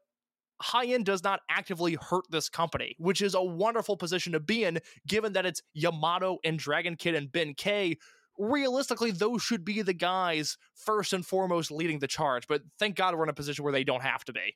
high 0.61 0.85
end 0.85 1.05
does 1.05 1.23
not 1.23 1.41
actively 1.49 1.97
hurt 1.99 2.25
this 2.29 2.49
company, 2.49 2.95
which 2.99 3.21
is 3.21 3.33
a 3.33 3.41
wonderful 3.41 3.97
position 3.97 4.33
to 4.33 4.39
be 4.39 4.63
in, 4.63 4.79
given 5.07 5.33
that 5.33 5.45
it's 5.45 5.61
Yamato 5.73 6.37
and 6.43 6.59
Dragon 6.59 6.95
Kid 6.95 7.15
and 7.15 7.31
Ben 7.31 7.53
K. 7.55 7.97
Realistically, 8.37 9.11
those 9.11 9.41
should 9.41 9.65
be 9.65 9.81
the 9.81 9.93
guys 9.93 10.57
first 10.75 11.13
and 11.13 11.25
foremost 11.25 11.71
leading 11.71 11.99
the 11.99 12.07
charge, 12.07 12.47
but 12.47 12.61
thank 12.79 12.95
God 12.95 13.15
we're 13.15 13.23
in 13.23 13.29
a 13.29 13.33
position 13.33 13.63
where 13.63 13.73
they 13.73 13.83
don't 13.83 14.03
have 14.03 14.23
to 14.25 14.33
be. 14.33 14.55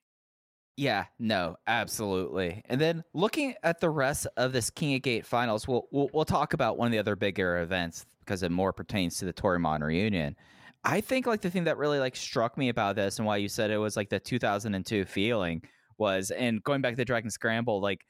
Yeah, 0.78 1.05
no, 1.19 1.55
absolutely. 1.67 2.61
And 2.67 2.82
then 2.82 3.03
looking 3.13 3.55
at 3.63 3.80
the 3.80 3.89
rest 3.89 4.28
of 4.36 4.51
this 4.51 4.69
King 4.69 4.95
of 4.95 5.01
Gate 5.03 5.26
finals, 5.26 5.67
we'll 5.67 5.88
we'll, 5.91 6.09
we'll 6.13 6.26
talk 6.26 6.53
about 6.53 6.78
one 6.78 6.88
of 6.88 6.91
the 6.91 6.99
other 6.99 7.15
bigger 7.15 7.59
events 7.59 8.05
because 8.19 8.43
it 8.43 8.51
more 8.51 8.73
pertains 8.73 9.17
to 9.19 9.26
the 9.26 9.34
Toryumon 9.34 9.82
reunion. 9.82 10.36
I 10.84 11.01
think 11.01 11.28
like 11.28 11.41
the 11.41 11.49
thing 11.49 11.63
that 11.63 11.78
really 11.78 11.99
like 11.99 12.15
struck 12.15 12.57
me 12.57 12.69
about 12.69 12.95
this 12.95 13.19
and 13.19 13.26
why 13.26 13.38
you 13.38 13.47
said 13.47 13.71
it 13.71 13.78
was 13.78 13.95
like 13.95 14.09
the 14.09 14.19
2002 14.19 15.05
feeling 15.05 15.61
was 15.97 16.30
and 16.32 16.61
going 16.63 16.82
back 16.82 16.93
to 16.93 16.97
the 16.97 17.05
Dragon 17.05 17.30
Scramble, 17.30 17.80
like 17.80 18.01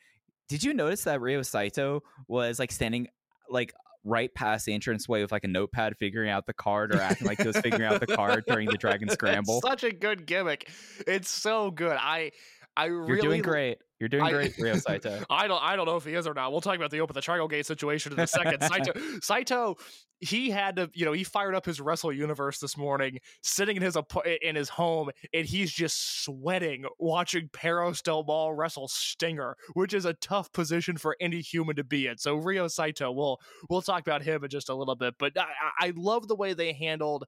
did 0.49 0.63
you 0.63 0.73
notice 0.73 1.03
that 1.03 1.21
Ryo 1.21 1.43
Saito 1.43 2.01
was 2.27 2.59
like 2.59 2.71
standing 2.71 3.07
like 3.49 3.73
right 4.05 4.33
past 4.35 4.65
the 4.65 4.73
entranceway 4.73 5.21
with 5.21 5.31
like 5.31 5.43
a 5.43 5.47
notepad 5.47 5.97
figuring 5.97 6.29
out 6.29 6.45
the 6.45 6.53
card 6.53 6.93
or 6.93 7.01
acting 7.01 7.27
like 7.27 7.41
he 7.41 7.47
was 7.47 7.57
figuring 7.57 7.83
out 7.83 7.99
the 7.99 8.07
card 8.07 8.43
during 8.47 8.69
the 8.69 8.77
Dragon 8.77 9.09
Scramble? 9.09 9.57
It's 9.57 9.67
such 9.67 9.83
a 9.83 9.91
good 9.91 10.25
gimmick. 10.25 10.69
It's 11.07 11.29
so 11.29 11.71
good. 11.71 11.97
I 11.99 12.31
I 12.77 12.87
You're 12.87 13.17
doing 13.17 13.41
great. 13.41 13.77
You're 13.99 14.09
doing 14.09 14.23
I- 14.23 14.31
great, 14.31 14.57
Ryo 14.59 14.75
Saito. 14.77 15.23
I 15.29 15.47
don't 15.47 15.63
I 15.63 15.75
don't 15.75 15.85
know 15.85 15.95
if 15.95 16.03
he 16.03 16.13
is 16.13 16.27
or 16.27 16.33
not. 16.33 16.51
We'll 16.51 16.61
talk 16.61 16.75
about 16.75 16.91
the 16.91 16.99
open 16.99 17.13
the 17.13 17.21
triangle 17.21 17.47
gate 17.47 17.65
situation 17.65 18.11
in 18.11 18.19
a 18.19 18.27
second. 18.27 18.61
Saito 18.61 18.91
Saito 19.21 19.75
he 20.19 20.49
had 20.49 20.75
to 20.77 20.89
you 20.93 21.05
know 21.05 21.13
he 21.13 21.23
fired 21.23 21.55
up 21.55 21.65
his 21.65 21.79
Wrestle 21.79 22.11
Universe 22.11 22.59
this 22.59 22.77
morning, 22.77 23.19
sitting 23.41 23.77
in 23.77 23.81
his 23.81 23.97
in 24.41 24.55
his 24.55 24.69
home, 24.69 25.09
and 25.33 25.45
he's 25.45 25.71
just 25.71 26.23
sweating 26.23 26.85
watching 26.99 27.49
Perros 27.53 28.01
Del 28.01 28.23
Mal 28.25 28.53
wrestle 28.53 28.87
Stinger, 28.87 29.55
which 29.73 29.93
is 29.93 30.05
a 30.05 30.13
tough 30.13 30.51
position 30.51 30.97
for 30.97 31.15
any 31.21 31.39
human 31.39 31.75
to 31.77 31.83
be 31.83 32.07
in. 32.07 32.17
So 32.17 32.35
Ryo 32.35 32.67
Saito, 32.67 33.11
we'll 33.11 33.39
we'll 33.69 33.81
talk 33.81 34.01
about 34.01 34.23
him 34.23 34.43
in 34.43 34.49
just 34.49 34.69
a 34.69 34.75
little 34.75 34.95
bit, 34.95 35.15
but 35.17 35.33
I 35.37 35.47
I 35.79 35.93
love 35.95 36.27
the 36.27 36.35
way 36.35 36.53
they 36.53 36.73
handled 36.73 37.25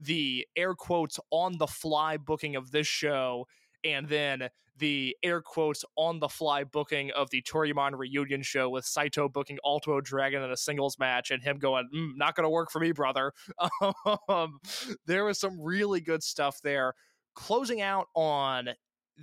the 0.00 0.46
air 0.56 0.74
quotes 0.74 1.18
on 1.30 1.58
the 1.58 1.66
fly 1.66 2.16
booking 2.16 2.56
of 2.56 2.70
this 2.70 2.86
show 2.86 3.46
and 3.84 4.08
then 4.08 4.48
the 4.78 5.16
air 5.22 5.40
quotes 5.40 5.84
on 5.96 6.20
the 6.20 6.28
fly 6.28 6.64
booking 6.64 7.10
of 7.12 7.30
the 7.30 7.42
Toryumon 7.42 7.98
reunion 7.98 8.42
show 8.42 8.68
with 8.68 8.84
Saito 8.84 9.28
booking 9.28 9.58
Ultimo 9.64 10.00
Dragon 10.00 10.42
in 10.42 10.50
a 10.50 10.56
singles 10.56 10.98
match 10.98 11.30
and 11.30 11.42
him 11.42 11.58
going, 11.58 11.88
mm, 11.94 12.12
not 12.16 12.34
going 12.34 12.44
to 12.44 12.50
work 12.50 12.70
for 12.70 12.80
me, 12.80 12.92
brother. 12.92 13.32
um, 14.28 14.58
there 15.06 15.24
was 15.24 15.38
some 15.38 15.60
really 15.60 16.00
good 16.00 16.22
stuff 16.22 16.60
there. 16.62 16.94
Closing 17.34 17.80
out 17.80 18.08
on 18.14 18.70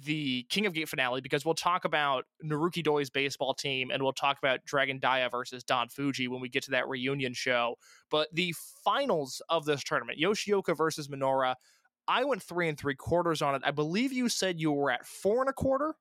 the 0.04 0.46
King 0.50 0.66
of 0.66 0.74
Gate 0.74 0.90
finale 0.90 1.22
because 1.22 1.46
we'll 1.46 1.54
talk 1.54 1.86
about 1.86 2.26
Naruki 2.44 2.84
Doi's 2.84 3.10
baseball 3.10 3.54
team 3.54 3.92
and 3.92 4.04
we'll 4.04 4.14
talk 4.14 4.38
about 4.38 4.66
Dragon 4.66 5.00
Dia 5.00 5.30
versus 5.32 5.64
Don 5.64 5.88
Fujii 5.88 6.28
when 6.28 6.42
we 6.42 6.50
get 6.50 6.64
to 6.64 6.72
that 6.72 6.88
reunion 6.88 7.34
show. 7.34 7.76
But 8.12 8.28
the 8.34 8.54
finals 8.84 9.42
of 9.50 9.66
this 9.66 9.84
tournament, 9.84 10.20
Yoshioka 10.20 10.76
versus 10.76 11.08
Minoura, 11.08 11.56
I 12.08 12.24
went 12.26 12.42
three 12.44 12.70
and 12.70 12.78
three 12.78 12.96
quarters 12.96 13.42
on 13.42 13.56
it. 13.56 13.62
I 13.66 13.72
believe 13.72 14.12
you 14.14 14.30
said 14.30 14.60
you 14.60 14.72
were 14.72 14.92
at 14.92 15.06
four 15.06 15.42
and 15.42 15.50
a 15.50 15.54
quarter. 15.54 15.96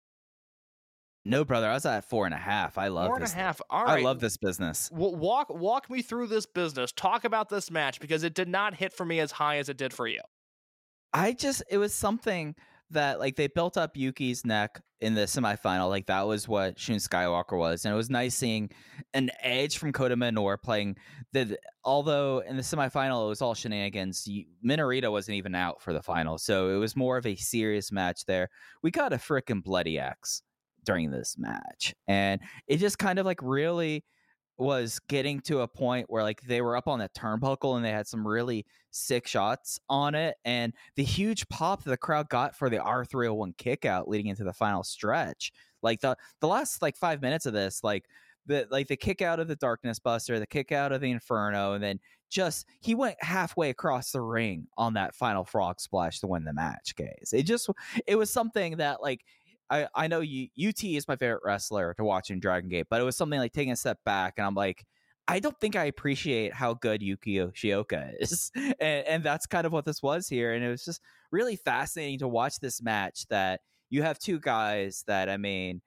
No, 1.26 1.42
brother, 1.44 1.70
I 1.70 1.74
was 1.74 1.86
at 1.86 2.04
four 2.04 2.26
and 2.26 2.34
a 2.34 2.38
half. 2.38 2.76
I 2.76 2.88
love 2.88 3.06
Four 3.06 3.14
and 3.16 3.22
a 3.22 3.26
this. 3.26 3.32
half. 3.32 3.62
All 3.70 3.84
right. 3.84 4.00
I 4.00 4.04
love 4.04 4.20
this 4.20 4.36
business. 4.36 4.90
W- 4.90 5.16
walk 5.16 5.48
walk 5.48 5.88
me 5.88 6.02
through 6.02 6.26
this 6.26 6.44
business. 6.44 6.92
Talk 6.92 7.24
about 7.24 7.48
this 7.48 7.70
match 7.70 7.98
because 7.98 8.24
it 8.24 8.34
did 8.34 8.48
not 8.48 8.74
hit 8.74 8.92
for 8.92 9.06
me 9.06 9.20
as 9.20 9.32
high 9.32 9.56
as 9.56 9.70
it 9.70 9.78
did 9.78 9.94
for 9.94 10.06
you. 10.06 10.20
I 11.14 11.32
just 11.32 11.62
it 11.70 11.78
was 11.78 11.94
something 11.94 12.54
that 12.90 13.20
like 13.20 13.36
they 13.36 13.46
built 13.46 13.76
up 13.76 13.96
Yuki's 13.96 14.44
neck 14.44 14.80
in 15.00 15.14
the 15.14 15.22
semifinal. 15.22 15.88
Like 15.88 16.06
that 16.06 16.26
was 16.26 16.48
what 16.48 16.78
Shun 16.78 16.96
Skywalker 16.96 17.58
was, 17.58 17.84
and 17.84 17.92
it 17.92 17.96
was 17.96 18.10
nice 18.10 18.34
seeing 18.34 18.70
an 19.12 19.30
edge 19.42 19.78
from 19.78 19.92
Kota 19.92 20.16
Minoura 20.16 20.60
playing. 20.60 20.96
The 21.32 21.58
although 21.84 22.40
in 22.40 22.56
the 22.56 22.62
semifinal 22.62 23.26
it 23.26 23.28
was 23.28 23.42
all 23.42 23.54
shenanigans. 23.54 24.28
Minorita 24.64 25.10
wasn't 25.10 25.36
even 25.36 25.54
out 25.54 25.82
for 25.82 25.92
the 25.92 26.02
final, 26.02 26.38
so 26.38 26.70
it 26.70 26.78
was 26.78 26.96
more 26.96 27.16
of 27.16 27.26
a 27.26 27.36
serious 27.36 27.92
match 27.92 28.24
there. 28.26 28.48
We 28.82 28.90
got 28.90 29.12
a 29.12 29.16
freaking 29.16 29.62
bloody 29.62 29.98
X 29.98 30.42
during 30.84 31.10
this 31.10 31.36
match, 31.38 31.94
and 32.06 32.40
it 32.66 32.78
just 32.78 32.98
kind 32.98 33.18
of 33.18 33.26
like 33.26 33.40
really 33.42 34.04
was 34.56 35.00
getting 35.08 35.40
to 35.40 35.60
a 35.60 35.68
point 35.68 36.08
where 36.08 36.22
like 36.22 36.40
they 36.42 36.60
were 36.60 36.76
up 36.76 36.86
on 36.86 36.98
the 36.98 37.08
turnbuckle 37.10 37.76
and 37.76 37.84
they 37.84 37.90
had 37.90 38.06
some 38.06 38.26
really 38.26 38.64
sick 38.90 39.26
shots 39.26 39.80
on 39.88 40.14
it 40.14 40.36
and 40.44 40.72
the 40.94 41.02
huge 41.02 41.48
pop 41.48 41.82
that 41.82 41.90
the 41.90 41.96
crowd 41.96 42.28
got 42.28 42.54
for 42.54 42.70
the 42.70 42.76
R301 42.76 43.56
kick 43.56 43.84
out 43.84 44.08
leading 44.08 44.28
into 44.28 44.44
the 44.44 44.52
final 44.52 44.84
stretch 44.84 45.52
like 45.82 46.00
the 46.00 46.16
the 46.40 46.46
last 46.46 46.80
like 46.82 46.96
5 46.96 47.20
minutes 47.20 47.46
of 47.46 47.52
this 47.52 47.82
like 47.82 48.04
the 48.46 48.68
like 48.70 48.86
the 48.86 48.96
kick 48.96 49.22
out 49.22 49.40
of 49.40 49.48
the 49.48 49.56
darkness 49.56 49.98
buster 49.98 50.38
the 50.38 50.46
kick 50.46 50.70
out 50.70 50.92
of 50.92 51.00
the 51.00 51.10
inferno 51.10 51.72
and 51.72 51.82
then 51.82 51.98
just 52.34 52.66
he 52.80 52.94
went 52.94 53.16
halfway 53.22 53.70
across 53.70 54.10
the 54.10 54.20
ring 54.20 54.66
on 54.76 54.94
that 54.94 55.14
final 55.14 55.44
frog 55.44 55.80
splash 55.80 56.18
to 56.18 56.26
win 56.26 56.44
the 56.44 56.52
match 56.52 56.94
guys. 56.96 57.30
It 57.32 57.44
just 57.44 57.70
it 58.06 58.16
was 58.16 58.28
something 58.28 58.76
that 58.78 59.00
like 59.00 59.24
I, 59.70 59.88
I 59.94 60.08
know 60.08 60.20
you, 60.20 60.48
UT 60.58 60.84
is 60.84 61.08
my 61.08 61.16
favorite 61.16 61.42
wrestler 61.44 61.94
to 61.94 62.04
watch 62.04 62.30
in 62.30 62.40
Dragon 62.40 62.68
Gate, 62.68 62.86
but 62.90 63.00
it 63.00 63.04
was 63.04 63.16
something 63.16 63.38
like 63.38 63.52
taking 63.52 63.72
a 63.72 63.76
step 63.76 63.98
back, 64.04 64.34
and 64.36 64.46
I'm 64.46 64.54
like, 64.54 64.84
I 65.26 65.40
don't 65.40 65.58
think 65.58 65.74
I 65.74 65.84
appreciate 65.84 66.52
how 66.52 66.74
good 66.74 67.02
Yuki 67.02 67.36
Yoshioka 67.36 68.12
is. 68.20 68.50
And, 68.54 68.74
and 69.06 69.24
that's 69.24 69.46
kind 69.46 69.66
of 69.66 69.72
what 69.72 69.84
this 69.84 70.02
was 70.02 70.28
here. 70.28 70.52
And 70.52 70.64
it 70.64 70.68
was 70.68 70.84
just 70.84 71.00
really 71.30 71.56
fascinating 71.56 72.18
to 72.18 72.28
watch 72.28 72.60
this 72.60 72.82
match 72.82 73.26
that 73.30 73.60
you 73.90 74.02
have 74.02 74.18
two 74.18 74.38
guys 74.38 75.02
that, 75.06 75.28
I 75.28 75.36
mean, 75.36 75.80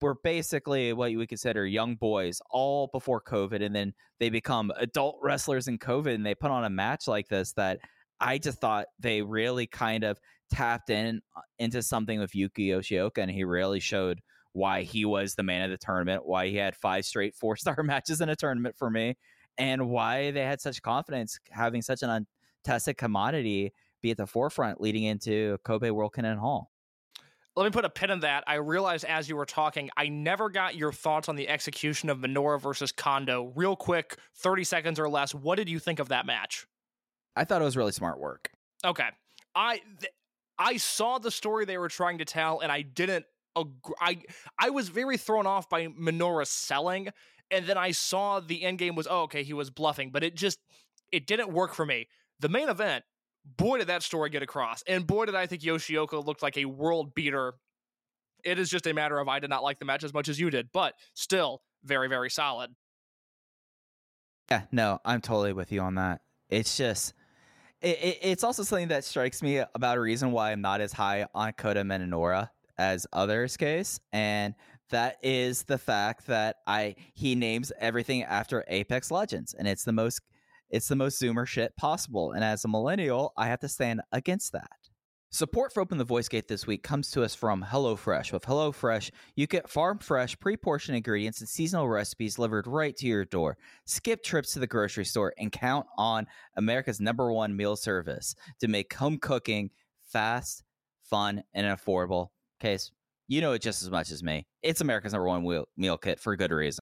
were 0.00 0.16
basically 0.22 0.92
what 0.92 1.12
you 1.12 1.18
would 1.18 1.28
consider 1.28 1.64
young 1.66 1.94
boys 1.94 2.40
all 2.50 2.88
before 2.88 3.22
COVID. 3.22 3.64
And 3.64 3.74
then 3.74 3.94
they 4.18 4.28
become 4.28 4.72
adult 4.76 5.18
wrestlers 5.22 5.68
in 5.68 5.78
COVID 5.78 6.14
and 6.14 6.26
they 6.26 6.34
put 6.34 6.50
on 6.50 6.64
a 6.64 6.70
match 6.70 7.06
like 7.06 7.28
this 7.28 7.52
that 7.52 7.78
I 8.20 8.38
just 8.38 8.58
thought 8.58 8.86
they 8.98 9.22
really 9.22 9.66
kind 9.66 10.04
of 10.04 10.18
tapped 10.54 10.90
in 10.90 11.20
uh, 11.36 11.40
into 11.58 11.82
something 11.82 12.18
with 12.18 12.34
Yuki 12.34 12.68
Yoshioka 12.68 13.18
and 13.18 13.30
he 13.30 13.44
really 13.44 13.80
showed 13.80 14.20
why 14.52 14.82
he 14.82 15.04
was 15.04 15.34
the 15.34 15.42
man 15.42 15.62
of 15.62 15.70
the 15.70 15.76
tournament, 15.76 16.24
why 16.24 16.48
he 16.48 16.56
had 16.56 16.76
five 16.76 17.04
straight 17.04 17.34
four 17.34 17.56
star 17.56 17.76
matches 17.82 18.20
in 18.20 18.28
a 18.28 18.36
tournament 18.36 18.76
for 18.76 18.90
me, 18.90 19.16
and 19.58 19.88
why 19.88 20.30
they 20.30 20.44
had 20.44 20.60
such 20.60 20.80
confidence 20.80 21.38
having 21.50 21.82
such 21.82 22.02
an 22.02 22.26
untested 22.64 22.96
commodity 22.96 23.72
be 24.00 24.10
at 24.12 24.16
the 24.16 24.26
forefront 24.26 24.80
leading 24.80 25.04
into 25.04 25.58
Kobe 25.64 25.90
World 25.90 26.12
Kinen 26.12 26.38
Hall. 26.38 26.70
Let 27.56 27.64
me 27.64 27.70
put 27.70 27.84
a 27.84 27.90
pin 27.90 28.10
in 28.10 28.20
that. 28.20 28.42
I 28.48 28.54
realized 28.54 29.04
as 29.04 29.28
you 29.28 29.36
were 29.36 29.46
talking, 29.46 29.88
I 29.96 30.08
never 30.08 30.50
got 30.50 30.74
your 30.74 30.92
thoughts 30.92 31.28
on 31.28 31.36
the 31.36 31.48
execution 31.48 32.10
of 32.10 32.18
Minoura 32.18 32.60
versus 32.60 32.90
Kondo. 32.90 33.52
Real 33.54 33.76
quick, 33.76 34.16
30 34.36 34.64
seconds 34.64 34.98
or 34.98 35.08
less. 35.08 35.32
What 35.34 35.56
did 35.56 35.68
you 35.68 35.78
think 35.78 36.00
of 36.00 36.08
that 36.08 36.26
match? 36.26 36.66
I 37.36 37.44
thought 37.44 37.62
it 37.62 37.64
was 37.64 37.76
really 37.76 37.92
smart 37.92 38.18
work. 38.18 38.50
Okay. 38.84 39.08
I 39.54 39.80
th- 40.00 40.12
I 40.58 40.76
saw 40.76 41.18
the 41.18 41.30
story 41.30 41.64
they 41.64 41.78
were 41.78 41.88
trying 41.88 42.18
to 42.18 42.24
tell 42.24 42.60
and 42.60 42.70
I 42.70 42.82
didn't 42.82 43.26
ag- 43.56 43.94
I 44.00 44.22
I 44.58 44.70
was 44.70 44.88
very 44.88 45.16
thrown 45.16 45.46
off 45.46 45.68
by 45.68 45.88
Minoura 45.88 46.46
selling 46.46 47.08
and 47.50 47.66
then 47.66 47.76
I 47.76 47.90
saw 47.90 48.40
the 48.40 48.62
end 48.62 48.78
game 48.78 48.94
was 48.94 49.06
oh 49.10 49.22
okay, 49.22 49.42
he 49.42 49.52
was 49.52 49.70
bluffing, 49.70 50.10
but 50.10 50.22
it 50.24 50.34
just 50.34 50.58
it 51.12 51.26
didn't 51.26 51.52
work 51.52 51.74
for 51.74 51.86
me. 51.86 52.08
The 52.40 52.48
main 52.48 52.68
event, 52.68 53.04
boy 53.56 53.78
did 53.78 53.86
that 53.88 54.02
story 54.02 54.30
get 54.30 54.42
across. 54.42 54.82
And 54.86 55.06
boy 55.06 55.26
did 55.26 55.34
I 55.34 55.46
think 55.46 55.62
Yoshioka 55.62 56.24
looked 56.24 56.42
like 56.42 56.56
a 56.56 56.64
world 56.64 57.14
beater. 57.14 57.54
It 58.44 58.58
is 58.58 58.70
just 58.70 58.86
a 58.86 58.92
matter 58.92 59.18
of 59.18 59.28
I 59.28 59.38
did 59.38 59.50
not 59.50 59.62
like 59.62 59.78
the 59.78 59.84
match 59.84 60.04
as 60.04 60.12
much 60.12 60.28
as 60.28 60.38
you 60.38 60.50
did, 60.50 60.70
but 60.72 60.94
still 61.14 61.62
very 61.84 62.08
very 62.08 62.30
solid. 62.30 62.74
Yeah, 64.50 64.62
no, 64.70 65.00
I'm 65.04 65.20
totally 65.20 65.52
with 65.52 65.72
you 65.72 65.80
on 65.80 65.94
that. 65.94 66.20
It's 66.50 66.76
just, 66.76 67.14
it, 67.84 67.98
it, 68.02 68.18
it's 68.22 68.44
also 68.44 68.62
something 68.62 68.88
that 68.88 69.04
strikes 69.04 69.42
me 69.42 69.62
about 69.74 69.98
a 69.98 70.00
reason 70.00 70.32
why 70.32 70.52
I'm 70.52 70.62
not 70.62 70.80
as 70.80 70.92
high 70.92 71.26
on 71.34 71.52
Kota 71.52 71.82
Minoura 71.82 72.48
as 72.78 73.06
others' 73.12 73.56
case, 73.56 74.00
and 74.12 74.54
that 74.90 75.18
is 75.22 75.64
the 75.64 75.78
fact 75.78 76.26
that 76.26 76.56
I 76.66 76.96
he 77.14 77.34
names 77.34 77.72
everything 77.78 78.22
after 78.24 78.64
Apex 78.68 79.10
Legends, 79.10 79.54
and 79.54 79.68
it's 79.68 79.84
the 79.84 79.92
most 79.92 80.20
it's 80.70 80.88
the 80.88 80.96
most 80.96 81.20
Zoomer 81.20 81.46
shit 81.46 81.76
possible. 81.76 82.32
And 82.32 82.42
as 82.42 82.64
a 82.64 82.68
millennial, 82.68 83.32
I 83.36 83.46
have 83.46 83.60
to 83.60 83.68
stand 83.68 84.00
against 84.12 84.52
that. 84.52 84.83
Support 85.34 85.72
for 85.72 85.80
Open 85.80 85.98
the 85.98 86.04
Voice 86.04 86.28
Gate 86.28 86.46
this 86.46 86.64
week 86.64 86.84
comes 86.84 87.10
to 87.10 87.24
us 87.24 87.34
from 87.34 87.60
HelloFresh. 87.60 88.30
With 88.30 88.44
HelloFresh, 88.44 89.10
you 89.34 89.48
get 89.48 89.68
farm 89.68 89.98
fresh, 89.98 90.38
pre 90.38 90.56
portioned 90.56 90.96
ingredients 90.96 91.40
and 91.40 91.48
seasonal 91.48 91.88
recipes 91.88 92.36
delivered 92.36 92.68
right 92.68 92.96
to 92.98 93.08
your 93.08 93.24
door. 93.24 93.58
Skip 93.84 94.22
trips 94.22 94.52
to 94.52 94.60
the 94.60 94.68
grocery 94.68 95.04
store 95.04 95.34
and 95.36 95.50
count 95.50 95.86
on 95.98 96.28
America's 96.54 97.00
number 97.00 97.32
one 97.32 97.56
meal 97.56 97.74
service 97.74 98.36
to 98.60 98.68
make 98.68 98.94
home 98.94 99.18
cooking 99.18 99.70
fast, 100.06 100.62
fun, 101.02 101.42
and 101.52 101.66
affordable. 101.66 102.28
Case, 102.60 102.92
you 103.26 103.40
know 103.40 103.54
it 103.54 103.62
just 103.62 103.82
as 103.82 103.90
much 103.90 104.12
as 104.12 104.22
me. 104.22 104.46
It's 104.62 104.82
America's 104.82 105.14
number 105.14 105.26
one 105.26 105.64
meal, 105.76 105.98
kit 105.98 106.20
for 106.20 106.36
good 106.36 106.52
reason. 106.52 106.83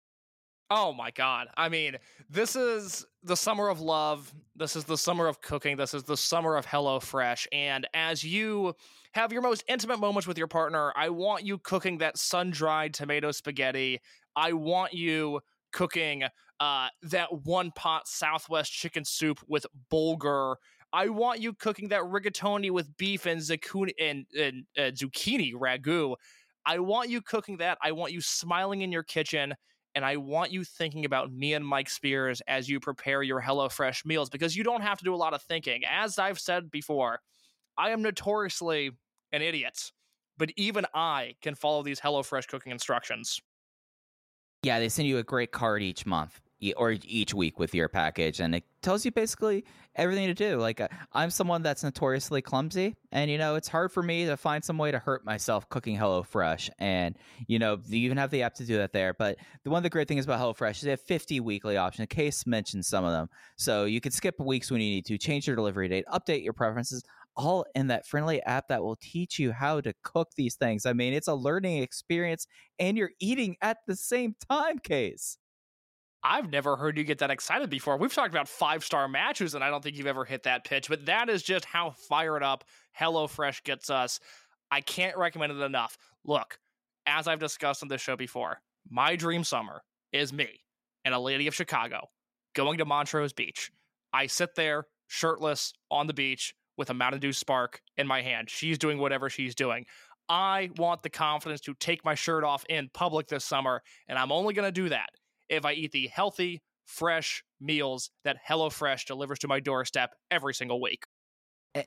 Oh 0.70 0.92
my 0.92 1.12
god. 1.12 1.48
I 1.56 1.70
mean, 1.70 1.96
this 2.30 2.56
is 2.56 3.06
the 3.24 3.38
summer 3.38 3.70
of 3.70 3.80
love. 3.80 4.34
This 4.56 4.76
is 4.76 4.84
the 4.84 4.98
summer 4.98 5.28
of 5.28 5.42
cooking. 5.42 5.78
This 5.78 5.94
is 5.94 6.04
the 6.04 6.18
summer 6.18 6.58
of 6.58 6.66
HelloFresh. 6.66 7.48
And 7.54 7.88
as 7.94 8.22
you 8.24 8.74
have 9.14 9.32
your 9.32 9.42
most 9.42 9.64
intimate 9.70 10.00
moments 10.00 10.28
with 10.28 10.38
your 10.38 10.48
partner, 10.48 10.92
I 10.96 11.10
want 11.10 11.46
you 11.46 11.58
cooking 11.58 12.00
that 12.00 12.18
sun-dried 12.18 12.94
tomato 12.94 13.32
spaghetti. 13.32 14.02
I 14.36 14.54
want 14.54 14.94
you 14.94 15.40
cooking 15.72 16.24
uh, 16.60 16.88
that 17.04 17.30
one 17.46 17.72
pot 17.72 18.08
Southwest 18.08 18.74
chicken 18.74 19.06
soup 19.06 19.40
with 19.48 19.66
bulgur. 19.90 20.56
I 20.92 21.08
want 21.08 21.40
you 21.40 21.54
cooking 21.54 21.90
that 21.90 22.02
rigatoni 22.02 22.72
with 22.72 22.96
beef 22.98 23.26
and 23.26 23.42
and, 23.42 24.26
and 24.38 24.66
uh, 24.78 24.92
zucchini 24.92 25.54
ragu. 25.54 26.16
I 26.66 26.80
want 26.80 27.10
you 27.10 27.22
cooking 27.22 27.58
that. 27.58 27.78
I 27.82 27.94
want 27.94 28.12
you 28.12 28.20
smiling 28.20 28.82
in 28.82 28.92
your 28.92 29.04
kitchen 29.04 29.54
and 29.98 30.06
I 30.06 30.18
want 30.18 30.52
you 30.52 30.64
thinking 30.64 31.06
about 31.06 31.34
me 31.34 31.56
and 31.56 31.66
Mike 31.66 31.90
Spears 31.90 32.40
as 32.48 32.70
you 32.70 32.80
prepare 32.80 33.24
your 33.24 33.42
HelloFresh 33.42 34.06
meals 34.06 34.30
because 34.30 34.56
you 34.56 34.64
don't 34.64 34.84
have 34.84 35.00
to 35.00 35.04
do 35.04 35.12
a 35.12 35.18
lot 35.18 35.34
of 35.34 35.42
thinking. 35.42 35.82
As 35.90 36.20
I've 36.20 36.40
said 36.40 36.70
before, 36.70 37.20
I 37.80 37.90
am 37.90 38.04
notoriously 38.04 38.92
an 39.32 39.42
idiot, 39.42 39.92
but 40.38 40.52
even 40.56 40.86
I 40.94 41.34
can 41.42 41.56
follow 41.56 41.82
these 41.82 42.00
HelloFresh 42.00 42.48
cooking 42.48 42.72
instructions. 42.72 43.42
Yeah, 44.62 44.78
they 44.78 44.88
send 44.88 45.08
you 45.08 45.18
a 45.18 45.24
great 45.24 45.52
card 45.52 45.82
each 45.82 46.06
month 46.06 46.42
or 46.76 46.96
each 47.04 47.34
week 47.34 47.60
with 47.60 47.74
your 47.76 47.88
package, 47.88 48.40
and 48.40 48.56
it 48.56 48.64
tells 48.82 49.06
you 49.06 49.12
basically 49.12 49.64
everything 49.96 50.28
to 50.28 50.34
do. 50.34 50.58
Like, 50.58 50.82
uh, 50.82 50.88
I'm 51.14 51.30
someone 51.30 51.62
that's 51.62 51.84
notoriously 51.84 52.42
clumsy, 52.42 52.96
and 53.12 53.30
you 53.30 53.38
know, 53.38 53.56
it's 53.56 53.68
hard 53.68 53.92
for 53.92 54.02
me 54.02 54.26
to 54.26 54.38
find 54.38 54.64
some 54.64 54.78
way 54.78 54.92
to 54.92 55.00
hurt 55.00 55.26
myself 55.26 55.70
cooking 55.70 55.98
HelloFresh. 55.98 56.70
And 56.80 57.16
you 57.48 57.60
know, 57.60 57.78
you 57.86 58.00
even 58.00 58.18
have 58.18 58.32
the 58.32 58.44
app 58.44 58.56
to 58.56 58.66
do 58.66 58.78
that 58.78 58.94
there. 58.94 59.14
But 59.14 59.38
the 59.64 59.70
one 59.70 59.80
of 59.80 59.84
the 59.84 59.90
great 59.90 60.08
things 60.08 60.26
about 60.26 60.40
HelloFresh 60.40 60.78
is 60.78 60.82
they 60.82 60.92
have 60.92 61.02
50 61.02 61.40
weekly 61.42 61.78
options. 61.78 62.08
Case 62.08 62.48
mentioned 62.48 62.86
some 62.86 63.06
of 63.06 63.12
them, 63.12 63.30
so 63.56 63.86
you 63.86 64.02
can 64.02 64.12
skip 64.12 64.40
weeks 64.40 64.72
when 64.72 64.82
you 64.82 64.90
need 64.90 65.06
to, 65.06 65.18
change 65.18 65.48
your 65.48 65.56
delivery 65.56 65.88
date, 65.88 66.06
update 66.12 66.44
your 66.44 66.54
preferences. 66.54 67.04
All 67.40 67.68
in 67.76 67.86
that 67.88 68.08
friendly 68.08 68.42
app 68.42 68.70
that 68.70 68.82
will 68.82 68.96
teach 68.96 69.38
you 69.38 69.52
how 69.52 69.80
to 69.82 69.94
cook 70.02 70.30
these 70.36 70.56
things. 70.56 70.88
I 70.88 70.94
mean, 70.94 71.14
it's 71.14 71.28
a 71.28 71.36
learning 71.36 71.84
experience, 71.84 72.48
and 72.80 72.98
you're 72.98 73.12
eating 73.20 73.58
at 73.62 73.78
the 73.86 73.96
same 73.96 74.36
time. 74.50 74.80
Case. 74.80 75.38
I've 76.30 76.52
never 76.52 76.76
heard 76.76 76.98
you 76.98 77.06
get 77.06 77.20
that 77.20 77.32
excited 77.32 77.70
before. 77.70 77.96
We've 77.96 78.14
talked 78.14 78.34
about 78.34 78.50
five 78.50 78.84
star 78.84 79.08
matches, 79.08 79.56
and 79.56 79.64
I 79.64 79.70
don't 79.70 79.82
think 79.82 79.96
you've 79.96 80.08
ever 80.08 80.26
hit 80.26 80.44
that 80.44 80.66
pitch, 80.66 80.90
but 80.90 81.06
that 81.06 81.30
is 81.30 81.42
just 81.42 81.64
how 81.64 81.92
fired 81.92 82.44
up 82.44 82.66
HelloFresh 83.00 83.64
gets 83.64 83.90
us. 83.90 84.20
I 84.70 84.82
can't 84.82 85.16
recommend 85.16 85.54
it 85.54 85.62
enough. 85.62 85.98
Look, 86.26 86.60
as 87.06 87.30
I've 87.30 87.40
discussed 87.40 87.82
on 87.82 87.88
this 87.88 88.02
show 88.02 88.18
before, 88.18 88.60
my 88.90 89.16
dream 89.16 89.46
summer 89.46 89.84
is 90.12 90.34
me 90.34 90.66
and 91.06 91.14
a 91.14 91.20
lady 91.20 91.48
of 91.48 91.56
Chicago 91.56 92.10
going 92.54 92.80
to 92.80 92.86
Montrose 92.86 93.32
Beach. 93.32 93.72
I 94.12 94.28
sit 94.28 94.56
there 94.56 94.88
shirtless 95.08 95.72
on 95.90 96.08
the 96.08 96.14
beach 96.14 96.54
with 96.78 96.90
a 96.90 96.94
Mountain 96.94 97.22
Dew 97.22 97.32
Spark 97.32 97.80
in 97.96 98.06
my 98.06 98.22
hand. 98.22 98.50
She's 98.50 98.78
doing 98.78 98.98
whatever 98.98 99.30
she's 99.30 99.56
doing. 99.56 99.86
I 100.28 100.72
want 100.76 101.04
the 101.04 101.10
confidence 101.10 101.62
to 101.62 101.74
take 101.76 102.04
my 102.04 102.16
shirt 102.16 102.44
off 102.44 102.66
in 102.68 102.90
public 102.94 103.30
this 103.30 103.46
summer, 103.46 103.82
and 104.10 104.20
I'm 104.20 104.34
only 104.34 104.54
going 104.54 104.68
to 104.68 104.74
do 104.74 104.90
that 104.90 105.08
if 105.50 105.66
I 105.66 105.74
eat 105.74 105.92
the 105.92 106.08
healthy, 106.08 106.62
fresh 106.86 107.44
meals 107.60 108.10
that 108.24 108.38
HelloFresh 108.48 109.06
delivers 109.06 109.40
to 109.40 109.48
my 109.48 109.60
doorstep 109.60 110.16
every 110.32 110.54
single 110.54 110.82
week. 110.82 111.04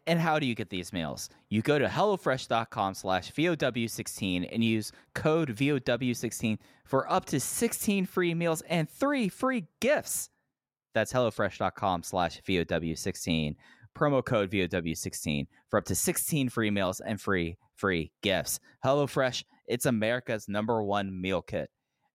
And 0.06 0.20
how 0.20 0.38
do 0.38 0.46
you 0.46 0.54
get 0.54 0.70
these 0.70 0.92
meals? 0.92 1.28
You 1.48 1.62
go 1.62 1.78
to 1.78 1.86
HelloFresh.com 1.86 2.94
slash 2.94 3.32
VOW16 3.32 4.48
and 4.52 4.62
use 4.62 4.92
code 5.14 5.48
VOW16 5.56 6.58
for 6.84 7.10
up 7.10 7.24
to 7.26 7.40
16 7.40 8.06
free 8.06 8.34
meals 8.34 8.62
and 8.62 8.88
three 8.88 9.28
free 9.28 9.66
gifts. 9.80 10.30
That's 10.94 11.12
HelloFresh.com 11.12 12.02
slash 12.04 12.40
VOW16. 12.42 13.56
Promo 13.96 14.24
code 14.24 14.50
VOW16 14.50 15.46
for 15.68 15.78
up 15.78 15.84
to 15.86 15.94
16 15.94 16.48
free 16.48 16.70
meals 16.70 17.00
and 17.00 17.20
free, 17.20 17.56
free 17.74 18.12
gifts. 18.22 18.60
HelloFresh, 18.84 19.44
it's 19.66 19.86
America's 19.86 20.48
number 20.48 20.82
one 20.82 21.20
meal 21.20 21.42
kit. 21.42 21.70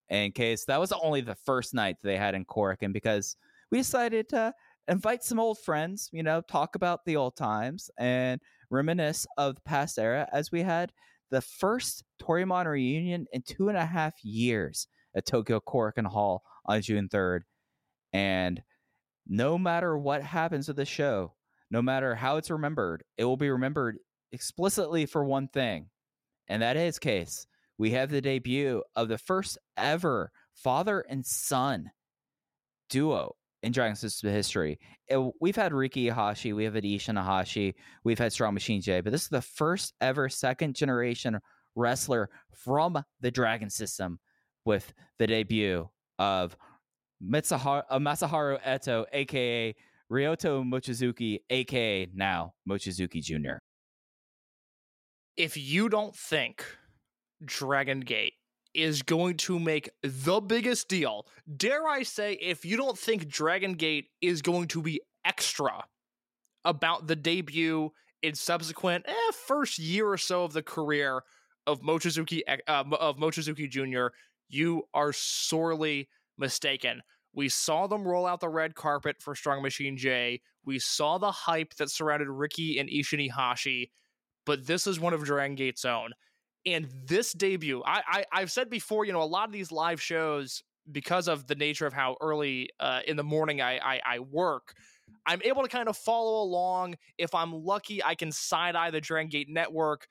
In 0.09 0.31
case 0.31 0.65
that 0.65 0.79
was 0.79 0.91
only 0.91 1.21
the 1.21 1.35
first 1.35 1.73
night 1.73 1.97
they 2.03 2.17
had 2.17 2.35
in 2.35 2.45
Cork, 2.45 2.83
and 2.83 2.93
because 2.93 3.35
we 3.71 3.79
decided 3.79 4.29
to 4.29 4.53
invite 4.87 5.23
some 5.23 5.39
old 5.39 5.57
friends, 5.59 6.09
you 6.11 6.23
know, 6.23 6.41
talk 6.41 6.75
about 6.75 7.05
the 7.05 7.15
old 7.15 7.35
times 7.35 7.89
and 7.97 8.39
reminisce 8.69 9.25
of 9.37 9.55
the 9.55 9.61
past 9.61 9.97
era 9.97 10.27
as 10.31 10.51
we 10.51 10.61
had 10.61 10.91
the 11.31 11.41
first 11.41 12.03
Toryumon 12.21 12.65
reunion 12.65 13.25
in 13.33 13.41
two 13.41 13.69
and 13.69 13.77
a 13.77 13.85
half 13.85 14.13
years 14.23 14.87
at 15.15 15.25
Tokyo 15.25 15.59
Korakuen 15.59 16.05
Hall 16.05 16.43
on 16.65 16.81
June 16.81 17.09
3rd. 17.09 17.41
And 18.13 18.61
no 19.27 19.57
matter 19.57 19.97
what 19.97 20.21
happens 20.21 20.67
with 20.67 20.77
the 20.77 20.85
show, 20.85 21.33
no 21.71 21.81
matter 21.81 22.15
how 22.15 22.37
it's 22.37 22.51
remembered, 22.51 23.03
it 23.17 23.25
will 23.25 23.37
be 23.37 23.49
remembered 23.49 23.97
explicitly 24.31 25.05
for 25.05 25.25
one 25.25 25.47
thing. 25.47 25.89
And 26.47 26.61
that 26.61 26.77
is 26.77 26.99
case. 26.99 27.47
We 27.77 27.91
have 27.91 28.09
the 28.09 28.21
debut 28.21 28.83
of 28.95 29.07
the 29.07 29.17
first 29.17 29.57
ever 29.77 30.31
father 30.53 31.01
and 31.01 31.25
son 31.25 31.91
duo 32.89 33.35
in 33.63 33.71
Dragon 33.71 33.95
System 33.95 34.29
history. 34.31 34.79
It- 35.07 35.33
we've 35.41 35.55
had 35.55 35.73
Riki 35.73 36.07
Iihashi, 36.07 36.55
we 36.55 36.63
have 36.65 36.75
had 36.75 36.83
Ishin 36.83 37.15
Iihashi, 37.21 37.73
we've 38.03 38.19
had 38.19 38.31
Strong 38.31 38.53
Machine 38.53 38.81
J, 38.81 39.01
but 39.01 39.11
this 39.11 39.23
is 39.23 39.29
the 39.29 39.41
first 39.41 39.93
ever 39.99 40.29
second 40.29 40.75
generation 40.75 41.39
wrestler 41.75 42.29
from 42.51 43.03
the 43.19 43.31
Dragon 43.31 43.69
System 43.69 44.19
with 44.63 44.93
the 45.17 45.27
debut 45.27 45.89
of 46.19 46.55
Mitsuharu, 47.23 47.83
uh, 47.89 47.99
Masaharu 47.99 48.61
Eto, 48.61 49.05
aka 49.11 49.75
Ryoto 50.11 50.63
Mochizuki, 50.63 51.39
aka 51.49 52.07
now 52.13 52.53
Mochizuki 52.69 53.21
Jr. 53.21 53.57
if 55.35 55.57
you 55.57 55.89
don't 55.89 56.15
think 56.15 56.63
Dragon 57.43 57.99
Gate 57.99 58.33
is 58.73 59.01
going 59.01 59.37
to 59.37 59.57
make 59.57 59.89
the 60.01 60.41
biggest 60.41 60.89
deal, 60.89 61.25
dare 61.55 61.87
I 61.87 62.03
say, 62.03 62.33
if 62.33 62.65
you 62.65 62.77
don't 62.77 62.97
think 62.97 63.27
Dragon 63.27 63.73
Gate 63.73 64.07
is 64.21 64.41
going 64.41 64.67
to 64.69 64.81
be 64.81 65.01
extra 65.23 65.85
about 66.63 67.07
the 67.07 67.15
debut 67.15 67.91
in 68.21 68.35
subsequent 68.35 69.05
eh, 69.07 69.31
first 69.47 69.79
year 69.79 70.07
or 70.07 70.17
so 70.17 70.43
of 70.43 70.53
the 70.53 70.63
career 70.63 71.21
of 71.67 71.81
Mochizuki 71.81 72.41
uh, 72.47 72.83
of 72.99 73.17
Mochizuki 73.17 73.69
Jr., 73.69 74.13
you 74.49 74.83
are 74.93 75.13
sorely 75.13 76.09
mistaken. 76.37 77.01
We 77.33 77.49
saw 77.49 77.87
them 77.87 78.07
roll 78.07 78.25
out 78.25 78.39
the 78.39 78.49
red 78.49 78.75
carpet 78.75 79.17
for 79.19 79.35
Strong 79.35 79.61
Machine 79.61 79.97
J. 79.97 80.41
We 80.63 80.79
saw 80.79 81.17
the 81.17 81.31
hype 81.31 81.75
that 81.75 81.89
surrounded 81.89 82.29
Riki 82.29 82.79
and 82.79 82.89
Ishin 82.89 83.29
Iihashi 83.29 83.89
but 84.45 84.67
this 84.67 84.87
is 84.87 84.99
one 84.99 85.13
of 85.13 85.23
Dragon 85.23 85.55
Gate's 85.55 85.85
own. 85.85 86.11
And 86.65 86.87
this 87.05 87.33
debut, 87.33 87.83
I, 87.85 88.01
I 88.07 88.25
I've 88.31 88.51
said 88.51 88.69
before, 88.69 89.05
you 89.05 89.13
know, 89.13 89.21
a 89.21 89.23
lot 89.23 89.47
of 89.47 89.53
these 89.53 89.71
live 89.71 90.01
shows, 90.01 90.63
because 90.91 91.27
of 91.27 91.47
the 91.47 91.55
nature 91.55 91.87
of 91.87 91.93
how 91.93 92.15
early 92.21 92.69
uh, 92.79 93.01
in 93.07 93.17
the 93.17 93.23
morning 93.23 93.61
I, 93.61 93.77
I 93.77 94.01
I 94.05 94.19
work, 94.19 94.73
I'm 95.25 95.41
able 95.43 95.63
to 95.63 95.69
kind 95.69 95.89
of 95.89 95.97
follow 95.97 96.41
along. 96.43 96.95
If 97.17 97.33
I'm 97.33 97.53
lucky, 97.53 98.03
I 98.03 98.15
can 98.15 98.31
side 98.31 98.75
eye 98.75 98.91
the 98.91 99.01
Dragon 99.01 99.29
Gate 99.29 99.49
network. 99.49 100.07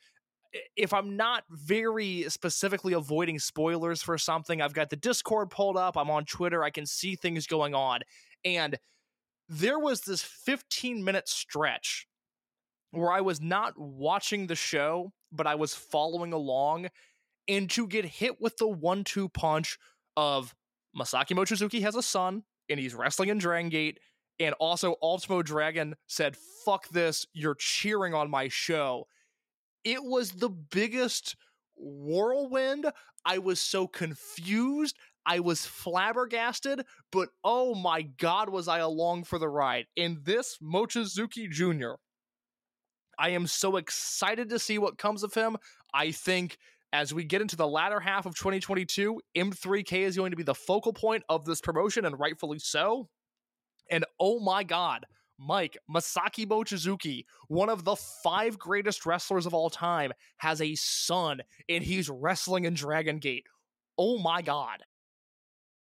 If 0.76 0.92
I'm 0.92 1.16
not 1.16 1.42
very 1.50 2.26
specifically 2.28 2.92
avoiding 2.92 3.40
spoilers 3.40 4.02
for 4.02 4.16
something, 4.16 4.62
I've 4.62 4.74
got 4.74 4.90
the 4.90 4.96
Discord 4.96 5.50
pulled 5.50 5.76
up. 5.76 5.96
I'm 5.96 6.11
on 6.11 6.24
Twitter. 6.24 6.62
I 6.62 6.70
can 6.70 6.86
see 6.86 7.16
things 7.16 7.46
going 7.46 7.74
on, 7.74 8.00
and 8.44 8.76
there 9.48 9.78
was 9.78 10.00
this 10.02 10.22
15 10.22 11.05
minute 11.05 11.28
stretch 11.28 12.07
where 12.92 13.12
I 13.12 13.20
was 13.20 13.40
not 13.40 13.74
watching 13.76 14.46
the 14.46 14.55
show, 14.55 15.12
but 15.35 15.47
I 15.47 15.55
was 15.55 15.74
following 15.74 16.32
along, 16.32 16.89
and 17.49 17.70
to 17.70 17.87
get 17.87 18.05
hit 18.05 18.41
with 18.41 18.57
the 18.57 18.68
one 18.68 19.05
two 19.05 19.28
punch 19.28 19.78
of 20.16 20.55
Masaki 20.97 21.32
Mochizuki 21.32 21.82
has 21.82 21.97
a 21.97 22.03
son, 22.03 22.45
and 22.68 22.78
he's 22.78 22.95
wrestling 22.95 23.28
in 23.28 23.39
Dragon 23.39 23.68
Gate, 23.68 23.99
and 24.39 24.55
also 24.55 24.97
Ultimo 25.03 25.43
Dragon 25.43 25.95
said, 26.07 26.37
fuck 26.64 26.89
this, 26.89 27.26
you're 27.32 27.57
cheering 27.57 28.14
on 28.14 28.30
my 28.30 28.49
show. 28.49 29.07
It 29.85 30.03
was 30.03 30.32
the 30.32 30.49
biggest 30.49 31.37
whirlwind. 31.76 32.87
I 33.24 33.39
was 33.39 33.61
so 33.61 33.87
confused. 33.87 34.97
I 35.26 35.41
was 35.41 35.64
flabbergasted, 35.66 36.85
but 37.11 37.30
oh 37.43 37.74
my 37.74 38.03
god, 38.03 38.51
was 38.51 38.68
I 38.68 38.78
along 38.78 39.24
for 39.24 39.39
the 39.39 39.49
ride. 39.49 39.87
And 39.97 40.18
this 40.24 40.59
Mochizuki 40.62 41.51
Jr., 41.51 41.95
I 43.18 43.30
am 43.30 43.46
so 43.46 43.76
excited 43.76 44.48
to 44.50 44.58
see 44.58 44.78
what 44.78 44.98
comes 44.98 45.22
of 45.22 45.34
him. 45.34 45.56
I 45.92 46.10
think 46.12 46.58
as 46.92 47.12
we 47.12 47.24
get 47.24 47.42
into 47.42 47.56
the 47.56 47.66
latter 47.66 48.00
half 48.00 48.26
of 48.26 48.36
2022, 48.36 49.20
M3K 49.36 50.00
is 50.00 50.16
going 50.16 50.30
to 50.30 50.36
be 50.36 50.42
the 50.42 50.54
focal 50.54 50.92
point 50.92 51.24
of 51.28 51.44
this 51.44 51.60
promotion, 51.60 52.04
and 52.04 52.18
rightfully 52.18 52.58
so. 52.60 53.08
And 53.90 54.04
oh 54.20 54.38
my 54.40 54.62
god, 54.64 55.04
Mike, 55.38 55.76
Masaki 55.92 56.46
Mochizuki, 56.46 57.24
one 57.48 57.68
of 57.68 57.84
the 57.84 57.96
five 57.96 58.58
greatest 58.58 59.04
wrestlers 59.06 59.46
of 59.46 59.54
all 59.54 59.70
time, 59.70 60.12
has 60.38 60.60
a 60.60 60.74
son, 60.76 61.42
and 61.68 61.82
he's 61.84 62.08
wrestling 62.08 62.64
in 62.64 62.74
Dragon 62.74 63.18
Gate. 63.18 63.46
Oh 63.98 64.18
my 64.18 64.42
god. 64.42 64.84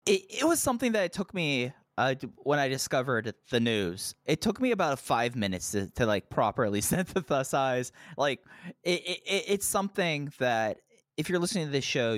it, 0.05 0.21
it 0.29 0.47
was 0.47 0.59
something 0.59 0.93
that 0.93 1.05
it 1.05 1.13
took 1.13 1.33
me 1.33 1.73
uh, 1.99 2.15
when 2.37 2.59
I 2.59 2.69
discovered 2.69 3.33
the 3.49 3.59
news. 3.59 4.15
It 4.25 4.39
took 4.41 4.61
me 4.61 4.71
about 4.71 4.99
five 4.99 5.35
minutes 5.35 5.71
to, 5.71 5.89
to 5.95 6.05
like 6.05 6.29
properly 6.29 6.79
synthesize. 6.93 7.91
Like 8.17 8.39
it, 8.83 9.01
it, 9.05 9.19
it- 9.25 9.43
it's 9.47 9.65
something 9.65 10.31
that 10.39 10.77
if 11.17 11.29
you're 11.29 11.39
listening 11.39 11.65
to 11.65 11.71
this 11.71 11.83
show, 11.83 12.17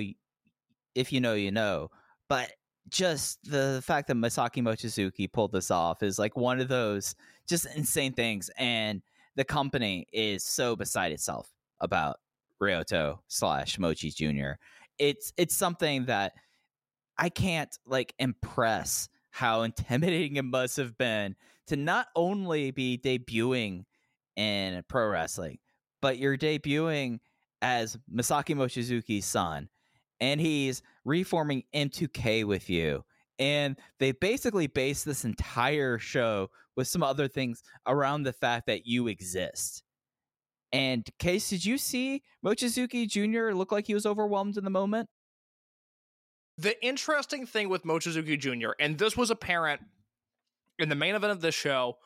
if 0.94 1.12
you 1.12 1.20
know, 1.20 1.34
you 1.34 1.50
know. 1.50 1.90
But 2.28 2.52
just 2.88 3.38
the 3.50 3.82
fact 3.84 4.06
that 4.08 4.16
Masaki 4.16 4.62
Mochizuki 4.62 5.30
pulled 5.30 5.52
this 5.52 5.70
off 5.70 6.02
is 6.02 6.18
like 6.18 6.36
one 6.36 6.60
of 6.60 6.68
those 6.68 7.14
just 7.48 7.66
insane 7.74 8.12
things, 8.12 8.50
and 8.56 9.02
the 9.34 9.44
company 9.44 10.06
is 10.12 10.44
so 10.44 10.76
beside 10.76 11.10
itself 11.12 11.48
about 11.80 12.16
Ryoto 12.62 13.18
slash 13.26 13.78
Mochi 13.78 14.10
Jr. 14.10 14.52
It's 14.98 15.32
it's 15.36 15.56
something 15.56 16.04
that 16.06 16.34
I 17.18 17.28
can't 17.28 17.76
like 17.86 18.14
impress 18.18 19.08
how 19.32 19.62
intimidating 19.62 20.36
it 20.36 20.44
must 20.44 20.76
have 20.76 20.96
been 20.96 21.34
to 21.66 21.76
not 21.76 22.06
only 22.14 22.70
be 22.70 22.98
debuting 23.02 23.84
in 24.36 24.82
pro 24.88 25.08
wrestling, 25.08 25.58
but 26.00 26.18
you're 26.18 26.36
debuting 26.36 27.18
as 27.62 27.96
Masaki 28.12 28.54
Mochizuki's 28.54 29.24
son, 29.24 29.68
and 30.20 30.40
he's 30.40 30.82
reforming 31.04 31.64
M2K 31.74 32.44
with 32.44 32.68
you. 32.70 33.04
And 33.38 33.76
they 33.98 34.12
basically 34.12 34.66
base 34.66 35.02
this 35.02 35.24
entire 35.24 35.98
show 35.98 36.50
with 36.76 36.86
some 36.86 37.02
other 37.02 37.26
things 37.26 37.62
around 37.86 38.22
the 38.22 38.32
fact 38.32 38.66
that 38.66 38.86
you 38.86 39.08
exist. 39.08 39.82
And 40.72 41.08
Case, 41.18 41.50
did 41.50 41.64
you 41.64 41.78
see 41.78 42.22
Mochizuki 42.44 43.08
Jr. 43.08 43.54
look 43.54 43.72
like 43.72 43.86
he 43.86 43.94
was 43.94 44.06
overwhelmed 44.06 44.56
in 44.56 44.64
the 44.64 44.70
moment? 44.70 45.08
The 46.62 46.80
interesting 46.86 47.44
thing 47.44 47.68
with 47.68 47.82
Mochizuki 47.82 48.38
Jr., 48.38 48.70
and 48.78 48.96
this 48.96 49.16
was 49.16 49.32
apparent 49.32 49.80
in 50.78 50.88
the 50.88 50.94
main 50.94 51.16
event 51.16 51.32
of 51.32 51.40
this 51.40 51.56
show 51.56 51.96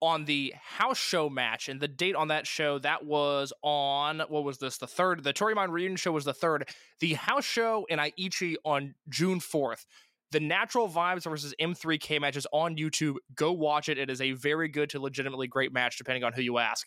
on 0.00 0.24
the 0.24 0.54
house 0.62 0.98
show 0.98 1.28
match, 1.28 1.68
and 1.68 1.80
the 1.80 1.88
date 1.88 2.14
on 2.14 2.28
that 2.28 2.46
show 2.46 2.78
that 2.78 3.04
was 3.04 3.52
on 3.62 4.20
what 4.28 4.44
was 4.44 4.58
this? 4.58 4.78
The 4.78 4.86
third. 4.86 5.24
The 5.24 5.32
Toryumon 5.32 5.70
reunion 5.70 5.96
show 5.96 6.12
was 6.12 6.24
the 6.24 6.32
third. 6.32 6.68
The 7.00 7.14
house 7.14 7.44
show 7.44 7.86
in 7.88 7.98
Aichi 7.98 8.54
on 8.64 8.94
June 9.08 9.40
fourth. 9.40 9.84
The 10.30 10.38
Natural 10.38 10.88
Vibes 10.88 11.24
versus 11.24 11.52
M3K 11.60 12.20
match 12.20 12.36
is 12.36 12.46
on 12.52 12.76
YouTube. 12.76 13.16
Go 13.34 13.50
watch 13.50 13.88
it. 13.88 13.98
It 13.98 14.10
is 14.10 14.20
a 14.20 14.30
very 14.32 14.68
good 14.68 14.90
to 14.90 15.00
legitimately 15.00 15.48
great 15.48 15.72
match, 15.72 15.98
depending 15.98 16.22
on 16.22 16.32
who 16.32 16.42
you 16.42 16.58
ask. 16.58 16.86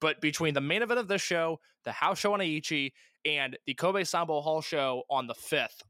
But 0.00 0.20
between 0.20 0.54
the 0.54 0.60
main 0.60 0.82
event 0.82 1.00
of 1.00 1.08
this 1.08 1.22
show, 1.22 1.58
the 1.84 1.90
house 1.90 2.20
show 2.20 2.34
on 2.34 2.38
Aichi, 2.38 2.92
and 3.24 3.58
the 3.66 3.74
Kobe 3.74 4.04
Sambo 4.04 4.40
Hall 4.40 4.60
show 4.60 5.02
on 5.10 5.26
the 5.26 5.34
fifth, 5.34 5.82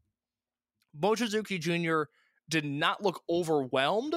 Mochizuki 0.98 1.58
Jr. 1.58 2.10
did 2.48 2.64
not 2.64 3.02
look 3.02 3.22
overwhelmed, 3.28 4.14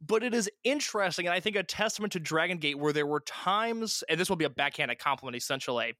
but 0.00 0.22
it 0.22 0.34
is 0.34 0.50
interesting, 0.64 1.26
and 1.26 1.34
I 1.34 1.40
think 1.40 1.56
a 1.56 1.62
testament 1.62 2.12
to 2.12 2.20
Dragon 2.20 2.58
Gate 2.58 2.78
where 2.78 2.92
there 2.92 3.06
were 3.06 3.20
times, 3.20 4.04
and 4.08 4.18
this 4.18 4.28
will 4.28 4.36
be 4.36 4.44
a 4.44 4.50
backhanded 4.50 4.98
compliment 4.98 5.36
essentially. 5.36 5.94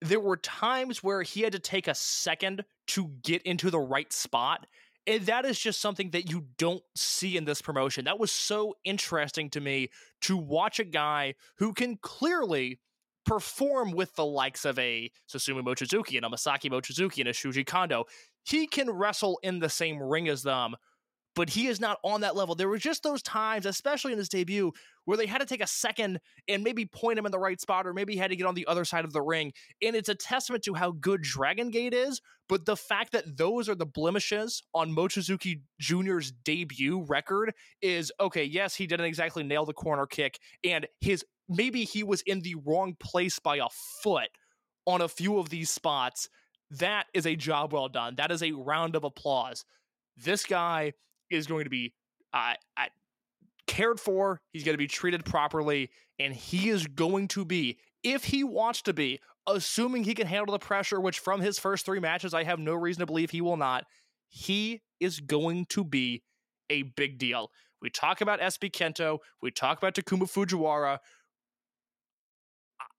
There 0.00 0.20
were 0.20 0.36
times 0.36 1.02
where 1.02 1.22
he 1.22 1.42
had 1.42 1.52
to 1.52 1.58
take 1.58 1.88
a 1.88 1.94
second 1.94 2.64
to 2.88 3.08
get 3.22 3.42
into 3.42 3.70
the 3.70 3.78
right 3.78 4.12
spot. 4.12 4.66
And 5.06 5.26
that 5.26 5.44
is 5.44 5.58
just 5.58 5.80
something 5.80 6.10
that 6.10 6.30
you 6.30 6.46
don't 6.58 6.82
see 6.96 7.36
in 7.36 7.44
this 7.44 7.60
promotion. 7.60 8.04
That 8.04 8.20
was 8.20 8.30
so 8.30 8.76
interesting 8.84 9.50
to 9.50 9.60
me 9.60 9.90
to 10.22 10.36
watch 10.36 10.78
a 10.78 10.84
guy 10.84 11.34
who 11.56 11.72
can 11.72 11.96
clearly 11.96 12.78
perform 13.24 13.92
with 13.92 14.14
the 14.14 14.24
likes 14.24 14.64
of 14.64 14.78
a 14.78 15.10
Susumu 15.28 15.62
Mochizuki 15.62 16.16
and 16.16 16.26
a 16.26 16.28
Masaki 16.28 16.70
Mochizuki 16.70 17.18
and 17.20 17.28
a 17.28 17.32
Shuji 17.32 17.66
Kondo 17.66 18.04
he 18.44 18.66
can 18.66 18.90
wrestle 18.90 19.38
in 19.42 19.58
the 19.58 19.68
same 19.68 20.02
ring 20.02 20.28
as 20.28 20.42
them, 20.42 20.74
but 21.34 21.50
he 21.50 21.66
is 21.66 21.80
not 21.80 21.98
on 22.04 22.20
that 22.20 22.36
level. 22.36 22.54
There 22.54 22.68
were 22.68 22.78
just 22.78 23.02
those 23.02 23.22
times, 23.22 23.66
especially 23.66 24.12
in 24.12 24.18
his 24.18 24.28
debut, 24.28 24.72
where 25.04 25.16
they 25.16 25.26
had 25.26 25.38
to 25.38 25.46
take 25.46 25.62
a 25.62 25.66
second 25.66 26.20
and 26.48 26.62
maybe 26.62 26.84
point 26.84 27.18
him 27.18 27.26
in 27.26 27.32
the 27.32 27.38
right 27.38 27.60
spot, 27.60 27.86
or 27.86 27.94
maybe 27.94 28.12
he 28.12 28.18
had 28.18 28.30
to 28.30 28.36
get 28.36 28.46
on 28.46 28.54
the 28.54 28.66
other 28.66 28.84
side 28.84 29.04
of 29.04 29.12
the 29.12 29.22
ring. 29.22 29.52
And 29.82 29.96
it's 29.96 30.08
a 30.08 30.14
testament 30.14 30.62
to 30.64 30.74
how 30.74 30.92
good 30.92 31.22
Dragon 31.22 31.70
Gate 31.70 31.94
is. 31.94 32.20
But 32.48 32.66
the 32.66 32.76
fact 32.76 33.12
that 33.12 33.36
those 33.36 33.68
are 33.68 33.74
the 33.74 33.86
blemishes 33.86 34.62
on 34.74 34.94
Mochizuki 34.94 35.62
Jr.'s 35.80 36.32
debut 36.44 37.02
record 37.08 37.54
is 37.80 38.12
okay, 38.20 38.44
yes, 38.44 38.74
he 38.74 38.86
didn't 38.86 39.06
exactly 39.06 39.42
nail 39.42 39.64
the 39.64 39.72
corner 39.72 40.06
kick, 40.06 40.38
and 40.62 40.86
his 41.00 41.24
maybe 41.48 41.84
he 41.84 42.02
was 42.02 42.22
in 42.22 42.40
the 42.40 42.56
wrong 42.66 42.94
place 43.00 43.38
by 43.38 43.56
a 43.56 43.68
foot 44.02 44.28
on 44.86 45.00
a 45.00 45.08
few 45.08 45.38
of 45.38 45.48
these 45.48 45.70
spots 45.70 46.28
that 46.78 47.06
is 47.14 47.26
a 47.26 47.36
job 47.36 47.72
well 47.72 47.88
done. 47.88 48.14
That 48.16 48.30
is 48.30 48.42
a 48.42 48.52
round 48.52 48.96
of 48.96 49.04
applause. 49.04 49.64
This 50.16 50.44
guy 50.44 50.92
is 51.30 51.46
going 51.46 51.64
to 51.64 51.70
be 51.70 51.94
uh, 52.32 52.54
cared 53.66 54.00
for. 54.00 54.40
He's 54.52 54.64
going 54.64 54.74
to 54.74 54.78
be 54.78 54.86
treated 54.86 55.24
properly, 55.24 55.90
and 56.18 56.34
he 56.34 56.68
is 56.68 56.86
going 56.86 57.28
to 57.28 57.44
be, 57.44 57.78
if 58.02 58.24
he 58.24 58.44
wants 58.44 58.82
to 58.82 58.92
be, 58.92 59.20
assuming 59.46 60.04
he 60.04 60.14
can 60.14 60.26
handle 60.26 60.52
the 60.52 60.58
pressure, 60.58 61.00
which 61.00 61.18
from 61.18 61.40
his 61.40 61.58
first 61.58 61.84
three 61.84 62.00
matches, 62.00 62.34
I 62.34 62.44
have 62.44 62.58
no 62.58 62.74
reason 62.74 63.00
to 63.00 63.06
believe 63.06 63.30
he 63.30 63.40
will 63.40 63.56
not. 63.56 63.84
He 64.28 64.80
is 65.00 65.20
going 65.20 65.66
to 65.70 65.84
be 65.84 66.22
a 66.70 66.82
big 66.82 67.18
deal. 67.18 67.50
We 67.80 67.90
talk 67.90 68.20
about 68.20 68.40
SB 68.40 68.70
Kento. 68.70 69.18
We 69.42 69.50
talk 69.50 69.78
about 69.78 69.94
Takuma 69.94 70.30
Fujiwara. 70.30 70.98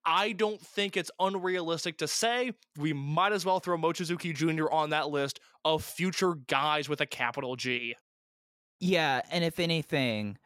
I 0.06 0.34
don't 0.34 0.60
think 0.60 0.98
it's 0.98 1.12
unrealistic 1.20 1.98
to 2.00 2.08
say 2.08 2.54
we 2.78 2.94
might 2.94 3.32
as 3.32 3.46
well 3.46 3.60
throw 3.60 3.78
Mochizuki 3.78 4.36
Jr. 4.36 4.70
on 4.72 4.90
that 4.90 5.10
list 5.10 5.40
of 5.64 5.84
future 5.84 6.36
guys 6.48 6.90
with 6.90 7.02
a 7.02 7.06
capital 7.06 7.56
G. 7.56 7.96
Yeah, 8.80 9.22
and 9.32 9.44
if 9.44 9.60
anything, 9.60 10.38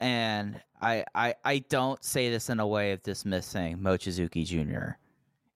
and 0.00 0.60
I, 0.80 1.04
I 1.14 1.34
I 1.44 1.58
don't 1.58 2.02
say 2.02 2.30
this 2.30 2.48
in 2.48 2.58
a 2.58 2.66
way 2.66 2.92
of 2.92 3.02
dismissing 3.02 3.78
Mochizuki 3.78 4.46
Jr. 4.46 4.92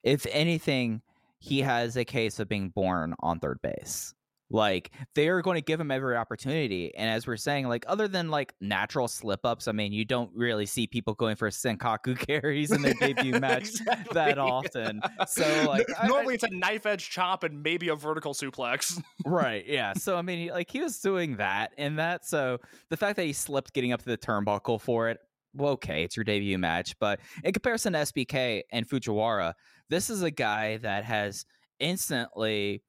If 0.03 0.27
anything, 0.31 1.01
he 1.39 1.61
has 1.62 1.97
a 1.97 2.05
case 2.05 2.39
of 2.39 2.49
being 2.49 2.68
born 2.68 3.14
on 3.20 3.39
third 3.39 3.62
base. 3.62 4.14
Like 4.55 4.92
they 5.16 5.28
are 5.28 5.42
going 5.42 5.57
to 5.57 5.61
give 5.62 5.80
him 5.80 5.90
every 5.90 6.16
opportunity, 6.16 6.94
and 6.96 7.11
as 7.11 7.26
we're 7.26 7.36
saying, 7.36 7.66
like 7.68 7.84
other 7.88 8.07
than 8.07 8.30
like 8.30 8.55
natural 8.61 9.09
slip 9.09 9.44
ups, 9.44 9.66
I 9.66 9.72
mean, 9.72 9.92
you 9.92 10.05
don't 10.05 10.30
really 10.34 10.64
see 10.66 10.86
people 10.86 11.14
going 11.14 11.34
for 11.34 11.50
senkaku 11.50 12.16
carries 12.26 12.70
in 12.70 12.80
their 12.82 12.94
debut 12.94 13.32
match 13.40 13.62
Exactly. 13.70 14.14
that 14.14 14.38
often. 14.38 15.00
So 15.26 15.42
like, 15.68 15.86
I- 15.98 16.05
I- 16.05 16.07
Normally 16.07 16.34
it's 16.34 16.44
a 16.44 16.50
knife 16.50 16.86
edge 16.86 17.11
chop 17.11 17.42
and 17.42 17.62
maybe 17.64 17.88
a 17.88 17.96
vertical 17.96 18.32
suplex. 18.32 19.02
right 19.26 19.64
yeah 19.66 19.92
so 19.94 20.16
i 20.16 20.22
mean 20.22 20.48
like 20.50 20.70
he 20.70 20.80
was 20.80 20.98
doing 21.00 21.36
that 21.38 21.72
and 21.78 21.98
that 21.98 22.24
so 22.24 22.59
the 22.90 22.96
fact 22.96 23.16
that 23.16 23.24
he 23.24 23.32
slipped 23.32 23.72
getting 23.72 23.92
up 23.92 24.00
to 24.00 24.07
the 24.07 24.16
turnbuckle 24.18 24.80
for 24.80 25.09
it 25.09 25.18
well 25.55 25.72
okay 25.72 26.05
it's 26.05 26.16
your 26.16 26.22
debut 26.24 26.59
match 26.59 26.94
but 27.00 27.18
in 27.42 27.52
comparison 27.52 27.92
to 27.94 27.98
sbk 28.00 28.62
and 28.70 28.88
fujiwara 28.88 29.55
this 29.88 30.11
is 30.11 30.22
a 30.22 30.30
guy 30.30 30.76
that 30.78 31.05
has 31.05 31.44
instantly 31.80 32.82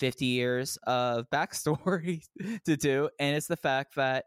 50 0.00 0.24
years 0.26 0.78
of 0.86 1.28
backstory 1.30 2.22
to 2.64 2.76
do 2.76 3.08
and 3.20 3.36
it's 3.36 3.46
the 3.46 3.56
fact 3.56 3.94
that 3.96 4.24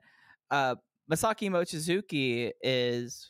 uh 0.51 0.75
Masaki 1.11 1.49
Mochizuki 1.49 2.51
is 2.61 3.29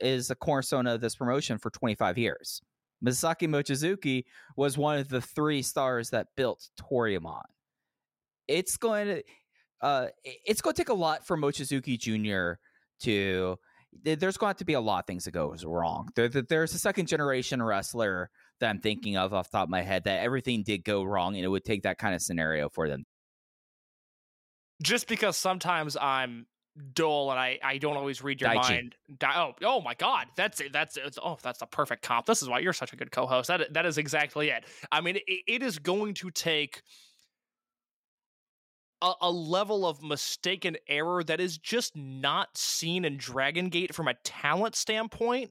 is 0.00 0.30
a 0.30 0.34
cornerstone 0.34 0.86
of 0.86 1.02
this 1.02 1.16
promotion 1.16 1.58
for 1.58 1.68
25 1.68 2.16
years. 2.16 2.62
Masaki 3.04 3.46
Mochizuki 3.46 4.24
was 4.56 4.78
one 4.78 4.98
of 4.98 5.08
the 5.10 5.20
three 5.20 5.60
stars 5.60 6.08
that 6.10 6.28
built 6.34 6.70
Toryumon. 6.80 7.42
It's 8.48 8.78
going 8.78 9.06
to 9.08 9.22
uh 9.82 10.06
it's 10.24 10.62
going 10.62 10.74
to 10.74 10.80
take 10.80 10.88
a 10.88 10.94
lot 10.94 11.26
for 11.26 11.36
Mochizuki 11.36 11.98
Jr. 11.98 12.58
to 13.04 13.56
th- 14.04 14.18
there's 14.18 14.36
going 14.38 14.48
to 14.48 14.52
have 14.52 14.56
to 14.58 14.64
be 14.64 14.74
a 14.74 14.80
lot 14.80 15.00
of 15.00 15.06
things 15.06 15.24
that 15.24 15.32
goes 15.32 15.64
wrong. 15.64 16.08
There- 16.14 16.28
there's 16.28 16.74
a 16.74 16.78
second 16.78 17.06
generation 17.06 17.62
wrestler 17.62 18.30
that 18.60 18.70
I'm 18.70 18.80
thinking 18.80 19.16
of 19.16 19.34
off 19.34 19.50
the 19.50 19.58
top 19.58 19.64
of 19.64 19.70
my 19.70 19.82
head 19.82 20.04
that 20.04 20.22
everything 20.22 20.62
did 20.62 20.84
go 20.84 21.02
wrong 21.02 21.36
and 21.36 21.44
it 21.44 21.48
would 21.48 21.64
take 21.64 21.82
that 21.82 21.98
kind 21.98 22.14
of 22.14 22.22
scenario 22.22 22.68
for 22.68 22.88
them. 22.88 23.04
Just 24.82 25.08
because 25.08 25.36
sometimes 25.36 25.96
I'm 26.00 26.46
dull 26.94 27.30
and 27.30 27.38
I, 27.38 27.58
I 27.62 27.78
don't 27.78 27.96
always 27.96 28.22
read 28.22 28.40
your 28.40 28.50
Daichi. 28.50 28.70
mind. 28.70 28.94
Di- 29.18 29.34
oh, 29.36 29.54
oh 29.62 29.80
my 29.80 29.94
God, 29.94 30.26
that's 30.36 30.60
it. 30.60 30.72
That's 30.72 30.96
it's, 30.96 31.18
oh, 31.22 31.38
that's 31.42 31.58
the 31.58 31.66
perfect 31.66 32.02
comp. 32.02 32.26
This 32.26 32.42
is 32.42 32.48
why 32.48 32.60
you're 32.60 32.72
such 32.72 32.92
a 32.92 32.96
good 32.96 33.10
co-host. 33.10 33.48
That 33.48 33.72
that 33.74 33.86
is 33.86 33.98
exactly 33.98 34.50
it. 34.50 34.64
I 34.90 35.00
mean, 35.00 35.16
it, 35.16 35.42
it 35.46 35.62
is 35.62 35.78
going 35.78 36.14
to 36.14 36.30
take 36.30 36.82
a, 39.02 39.12
a 39.20 39.30
level 39.30 39.86
of 39.86 40.02
mistaken 40.02 40.76
error 40.88 41.24
that 41.24 41.40
is 41.40 41.58
just 41.58 41.96
not 41.96 42.56
seen 42.56 43.04
in 43.04 43.16
Dragon 43.16 43.68
Gate 43.68 43.94
from 43.94 44.08
a 44.08 44.14
talent 44.24 44.76
standpoint 44.76 45.50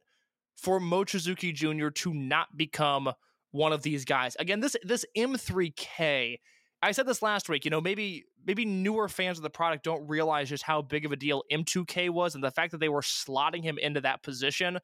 for 0.61 0.79
Mochizuki 0.79 1.53
Jr. 1.53 1.89
to 1.89 2.13
not 2.13 2.57
become 2.57 3.11
one 3.51 3.73
of 3.73 3.81
these 3.81 4.05
guys. 4.05 4.35
Again, 4.39 4.59
this 4.59 4.75
this 4.83 5.05
M3K. 5.17 6.39
I 6.81 6.91
said 6.91 7.05
this 7.05 7.21
last 7.21 7.49
week. 7.49 7.65
You 7.65 7.71
know, 7.71 7.81
maybe 7.81 8.25
maybe 8.45 8.65
newer 8.65 9.07
fans 9.07 9.37
of 9.37 9.43
the 9.43 9.49
product 9.49 9.83
don't 9.83 10.07
realize 10.07 10.49
just 10.49 10.63
how 10.63 10.81
big 10.81 11.05
of 11.05 11.11
a 11.11 11.15
deal 11.15 11.43
M2K 11.51 12.09
was, 12.09 12.35
and 12.35 12.43
the 12.43 12.51
fact 12.51 12.71
that 12.71 12.79
they 12.79 12.89
were 12.89 13.01
slotting 13.01 13.63
him 13.63 13.77
into 13.77 14.01
that 14.01 14.23
position 14.23 14.79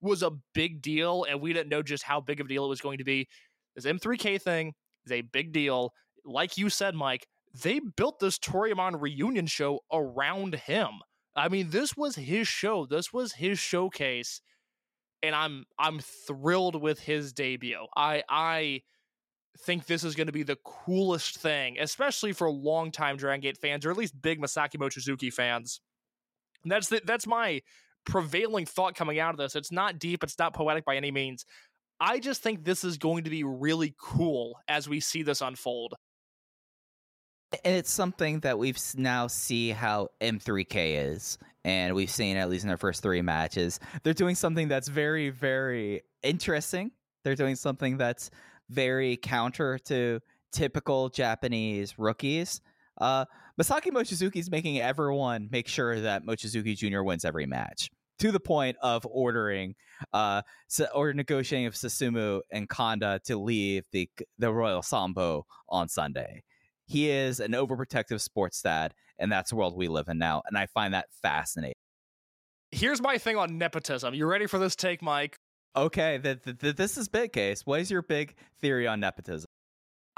was 0.00 0.22
a 0.22 0.32
big 0.54 0.80
deal, 0.82 1.24
and 1.28 1.40
we 1.40 1.52
didn't 1.52 1.68
know 1.68 1.82
just 1.82 2.04
how 2.04 2.20
big 2.20 2.40
of 2.40 2.46
a 2.46 2.48
deal 2.48 2.64
it 2.64 2.68
was 2.68 2.80
going 2.80 2.98
to 2.98 3.04
be. 3.04 3.28
This 3.74 3.86
M3K 3.86 4.40
thing 4.40 4.74
is 5.06 5.12
a 5.12 5.22
big 5.22 5.52
deal. 5.52 5.92
Like 6.24 6.56
you 6.56 6.68
said, 6.70 6.94
Mike, 6.94 7.26
they 7.62 7.80
built 7.96 8.20
this 8.20 8.38
Toryumon 8.38 9.00
reunion 9.00 9.46
show 9.46 9.80
around 9.92 10.54
him. 10.54 10.88
I 11.34 11.48
mean, 11.48 11.70
this 11.70 11.96
was 11.96 12.16
his 12.16 12.48
show. 12.48 12.86
This 12.86 13.12
was 13.12 13.34
his 13.34 13.58
showcase, 13.58 14.40
and 15.22 15.34
I'm 15.34 15.64
I'm 15.78 16.00
thrilled 16.00 16.80
with 16.80 17.00
his 17.00 17.32
debut. 17.32 17.86
I 17.96 18.22
I 18.28 18.82
think 19.60 19.86
this 19.86 20.04
is 20.04 20.14
going 20.14 20.28
to 20.28 20.32
be 20.32 20.42
the 20.42 20.58
coolest 20.64 21.38
thing, 21.38 21.78
especially 21.80 22.32
for 22.32 22.50
longtime 22.50 23.16
Dragon 23.16 23.40
Gate 23.40 23.58
fans, 23.58 23.84
or 23.84 23.90
at 23.90 23.96
least 23.96 24.20
big 24.20 24.40
Masaki 24.40 24.76
Mochizuki 24.76 25.32
fans. 25.32 25.80
And 26.62 26.72
that's 26.72 26.88
the, 26.88 27.00
that's 27.04 27.26
my 27.26 27.62
prevailing 28.04 28.66
thought 28.66 28.94
coming 28.94 29.18
out 29.18 29.34
of 29.34 29.38
this. 29.38 29.56
It's 29.56 29.72
not 29.72 29.98
deep, 29.98 30.22
it's 30.22 30.38
not 30.38 30.54
poetic 30.54 30.84
by 30.84 30.96
any 30.96 31.10
means. 31.10 31.44
I 32.00 32.20
just 32.20 32.42
think 32.42 32.64
this 32.64 32.84
is 32.84 32.96
going 32.96 33.24
to 33.24 33.30
be 33.30 33.42
really 33.42 33.94
cool 34.00 34.58
as 34.68 34.88
we 34.88 35.00
see 35.00 35.22
this 35.22 35.40
unfold. 35.40 35.94
And 37.64 37.74
it's 37.74 37.92
something 37.92 38.40
that 38.40 38.58
we've 38.58 38.78
now 38.96 39.26
see 39.26 39.70
how 39.70 40.08
M3K 40.20 41.12
is, 41.12 41.38
and 41.64 41.94
we've 41.94 42.10
seen 42.10 42.36
at 42.36 42.50
least 42.50 42.64
in 42.64 42.68
their 42.68 42.76
first 42.76 43.02
three 43.02 43.22
matches. 43.22 43.80
They're 44.02 44.14
doing 44.14 44.34
something 44.34 44.68
that's 44.68 44.88
very, 44.88 45.30
very 45.30 46.02
interesting. 46.22 46.90
They're 47.24 47.34
doing 47.34 47.56
something 47.56 47.96
that's 47.96 48.30
very 48.68 49.16
counter 49.16 49.78
to 49.86 50.20
typical 50.52 51.08
Japanese 51.08 51.98
rookies. 51.98 52.60
Uh, 53.00 53.24
Masaki 53.60 53.90
Mochizuki 53.90 54.36
is 54.36 54.50
making 54.50 54.80
everyone 54.80 55.48
make 55.50 55.68
sure 55.68 56.00
that 56.00 56.24
Mochizuki 56.24 56.76
Jr. 56.76 57.02
wins 57.02 57.24
every 57.24 57.46
match 57.46 57.90
to 58.18 58.32
the 58.32 58.40
point 58.40 58.76
of 58.82 59.06
ordering 59.08 59.74
uh 60.12 60.42
or 60.92 61.12
negotiating 61.12 61.66
with 61.66 61.74
Susumu 61.74 62.40
and 62.50 62.68
Kanda 62.68 63.20
to 63.24 63.36
leave 63.36 63.84
the 63.92 64.08
the 64.38 64.52
Royal 64.52 64.82
Sambo 64.82 65.46
on 65.68 65.88
Sunday 65.88 66.42
he 66.88 67.10
is 67.10 67.38
an 67.38 67.52
overprotective 67.52 68.20
sports 68.20 68.60
dad 68.60 68.92
and 69.18 69.30
that's 69.30 69.50
the 69.50 69.56
world 69.56 69.76
we 69.76 69.86
live 69.86 70.08
in 70.08 70.18
now 70.18 70.42
and 70.46 70.58
i 70.58 70.66
find 70.66 70.92
that 70.94 71.06
fascinating 71.22 71.74
Here's 72.70 73.00
my 73.00 73.16
thing 73.16 73.38
on 73.38 73.56
nepotism. 73.56 74.12
You 74.12 74.26
ready 74.26 74.46
for 74.46 74.58
this 74.58 74.76
take, 74.76 75.00
Mike? 75.00 75.38
okay 75.76 76.18
th- 76.18 76.42
th- 76.42 76.58
th- 76.58 76.76
this 76.76 76.96
is 76.98 77.08
big 77.08 77.32
case 77.32 77.64
what 77.64 77.80
is 77.80 77.90
your 77.90 78.02
big 78.02 78.34
theory 78.60 78.86
on 78.86 79.00
nepotism 79.00 79.46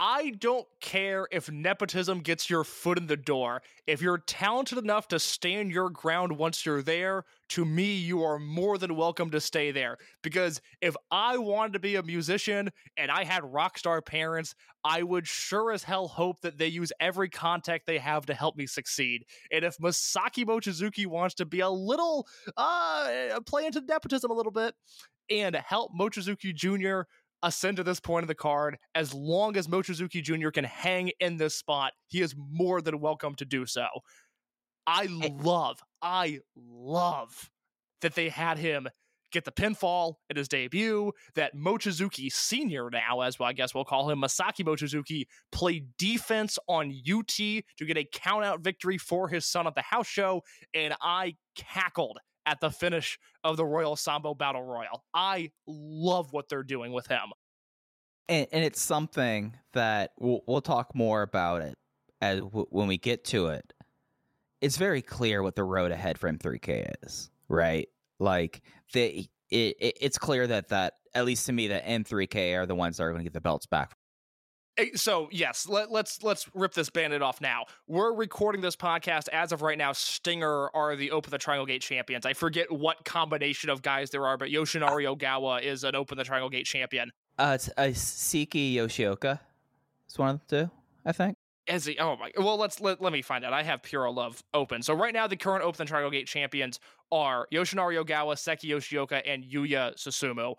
I 0.02 0.30
don't 0.30 0.66
care 0.80 1.28
if 1.30 1.50
nepotism 1.50 2.20
gets 2.20 2.48
your 2.48 2.64
foot 2.64 2.96
in 2.96 3.06
the 3.06 3.18
door. 3.18 3.60
If 3.86 4.00
you're 4.00 4.16
talented 4.16 4.78
enough 4.78 5.08
to 5.08 5.18
stand 5.18 5.72
your 5.72 5.90
ground 5.90 6.38
once 6.38 6.64
you're 6.64 6.80
there, 6.80 7.26
to 7.50 7.66
me, 7.66 7.96
you 7.96 8.22
are 8.22 8.38
more 8.38 8.78
than 8.78 8.96
welcome 8.96 9.30
to 9.32 9.42
stay 9.42 9.72
there. 9.72 9.98
Because 10.22 10.62
if 10.80 10.96
I 11.10 11.36
wanted 11.36 11.74
to 11.74 11.80
be 11.80 11.96
a 11.96 12.02
musician 12.02 12.70
and 12.96 13.10
I 13.10 13.24
had 13.24 13.44
rock 13.44 13.76
star 13.76 14.00
parents, 14.00 14.54
I 14.84 15.02
would 15.02 15.28
sure 15.28 15.70
as 15.70 15.82
hell 15.82 16.08
hope 16.08 16.40
that 16.40 16.56
they 16.56 16.68
use 16.68 16.92
every 16.98 17.28
contact 17.28 17.84
they 17.86 17.98
have 17.98 18.24
to 18.24 18.34
help 18.34 18.56
me 18.56 18.66
succeed. 18.66 19.26
And 19.52 19.66
if 19.66 19.76
Masaki 19.76 20.46
Mochizuki 20.46 21.04
wants 21.04 21.34
to 21.34 21.44
be 21.44 21.60
a 21.60 21.68
little, 21.68 22.26
uh, 22.56 23.38
play 23.44 23.66
into 23.66 23.82
nepotism 23.82 24.30
a 24.30 24.34
little 24.34 24.52
bit 24.52 24.74
and 25.28 25.54
help 25.54 25.92
Mochizuki 25.94 26.54
Jr 26.54 27.02
ascend 27.42 27.76
to 27.78 27.84
this 27.84 28.00
point 28.00 28.24
of 28.24 28.28
the 28.28 28.34
card. 28.34 28.78
As 28.94 29.14
long 29.14 29.56
as 29.56 29.66
Mochizuki 29.66 30.22
Jr. 30.22 30.50
can 30.50 30.64
hang 30.64 31.10
in 31.20 31.36
this 31.36 31.54
spot, 31.54 31.92
he 32.08 32.20
is 32.20 32.34
more 32.36 32.80
than 32.80 33.00
welcome 33.00 33.34
to 33.36 33.44
do 33.44 33.66
so. 33.66 33.86
I 34.86 35.04
eh 35.22 35.28
love, 35.40 35.80
I 36.02 36.40
love 36.56 37.50
that 38.02 38.14
they 38.14 38.28
had 38.28 38.58
him 38.58 38.88
get 39.30 39.44
the 39.44 39.52
pinfall 39.52 40.14
at 40.28 40.36
his 40.36 40.48
debut, 40.48 41.12
that 41.34 41.54
Mochizuki 41.54 42.32
Sr. 42.32 42.90
now, 42.90 43.20
as 43.20 43.38
well, 43.38 43.48
I 43.48 43.52
guess 43.52 43.74
we'll 43.74 43.84
call 43.84 44.10
him 44.10 44.20
Masaki 44.20 44.64
Mochizuki, 44.64 45.26
play 45.52 45.84
defense 45.98 46.58
on 46.68 46.92
UT 47.08 47.28
to 47.28 47.62
get 47.86 47.96
a 47.96 48.04
countout 48.12 48.60
victory 48.60 48.98
for 48.98 49.28
his 49.28 49.46
son 49.46 49.66
at 49.66 49.74
the 49.74 49.82
house 49.82 50.08
show, 50.08 50.42
and 50.74 50.94
I 51.00 51.36
cackled 51.56 52.18
at 52.50 52.60
the 52.60 52.70
finish 52.70 53.18
of 53.44 53.56
the 53.56 53.64
Royal 53.64 53.94
Sambo 53.94 54.34
Battle 54.34 54.62
Royal. 54.64 55.04
I 55.14 55.52
love 55.68 56.32
what 56.32 56.48
they're 56.48 56.64
doing 56.64 56.92
with 56.92 57.06
him. 57.06 57.30
and, 58.28 58.46
and 58.52 58.64
it's 58.64 58.80
something 58.82 59.54
that 59.72 60.10
we'll, 60.18 60.40
we'll 60.46 60.60
talk 60.60 60.94
more 60.94 61.22
about 61.22 61.62
it 61.62 61.78
as 62.20 62.40
w- 62.40 62.66
when 62.70 62.88
we 62.88 62.98
get 62.98 63.24
to 63.26 63.46
it 63.48 63.72
it's 64.60 64.76
very 64.76 65.00
clear 65.00 65.42
what 65.42 65.54
the 65.54 65.64
road 65.64 65.90
ahead 65.92 66.18
for 66.18 66.30
m3k 66.30 66.92
is 67.04 67.30
right 67.48 67.88
like 68.18 68.60
they 68.92 69.28
it, 69.50 69.76
it, 69.80 69.98
it's 70.00 70.18
clear 70.18 70.46
that 70.46 70.68
that 70.68 70.94
at 71.14 71.24
least 71.24 71.46
to 71.46 71.52
me 71.52 71.68
that 71.68 71.84
m3k 71.86 72.56
are 72.58 72.66
the 72.66 72.74
ones 72.74 72.96
that 72.98 73.04
are 73.04 73.10
going 73.10 73.20
to 73.20 73.24
get 73.24 73.32
the 73.32 73.40
belts 73.40 73.66
back 73.66 73.96
So 74.94 75.28
yes, 75.30 75.68
let, 75.68 75.90
let's 75.90 76.22
let's 76.22 76.48
rip 76.54 76.74
this 76.74 76.90
bandit 76.90 77.22
off 77.22 77.40
now. 77.40 77.64
We're 77.86 78.12
recording 78.12 78.60
this 78.60 78.76
podcast 78.76 79.28
as 79.28 79.52
of 79.52 79.62
right 79.62 79.78
now. 79.78 79.92
Stinger 79.92 80.68
are 80.74 80.96
the 80.96 81.10
Open 81.10 81.30
the 81.30 81.38
Triangle 81.38 81.66
Gate 81.66 81.82
champions. 81.82 82.26
I 82.26 82.32
forget 82.32 82.70
what 82.70 83.04
combination 83.04 83.70
of 83.70 83.82
guys 83.82 84.10
there 84.10 84.26
are, 84.26 84.36
but 84.36 84.48
Yoshinari 84.48 85.16
Ogawa 85.16 85.62
is 85.62 85.84
an 85.84 85.94
Open 85.94 86.16
the 86.18 86.24
Triangle 86.24 86.50
Gate 86.50 86.66
champion. 86.66 87.10
uh 87.38 87.52
it's 87.54 87.68
uh, 87.76 87.82
seiki 87.92 88.74
yoshioka 88.74 89.38
it's 90.04 90.18
one 90.18 90.34
of 90.34 90.40
the 90.48 90.64
two 90.64 90.70
i 91.06 91.12
think 91.12 91.36
As 91.68 91.84
he, 91.86 91.96
oh 91.98 92.16
my, 92.16 92.30
well, 92.36 92.56
let's 92.56 92.80
let, 92.80 93.00
let 93.00 93.12
me 93.12 93.22
find 93.22 93.44
out. 93.44 93.52
I 93.52 93.62
have 93.62 93.82
Puro 93.82 94.10
Love 94.10 94.42
open. 94.52 94.82
So 94.82 94.92
right 94.94 95.14
now, 95.14 95.26
the 95.28 95.36
current 95.36 95.62
Open 95.62 95.78
the 95.78 95.88
Triangle 95.88 96.10
Gate 96.10 96.26
champions 96.26 96.80
are 97.12 97.46
Yoshinari 97.52 98.02
Ogawa, 98.02 98.34
Seiki 98.34 98.68
Yoshioka, 98.70 99.22
and 99.24 99.44
Yuya 99.44 99.94
Susumu. 99.96 100.56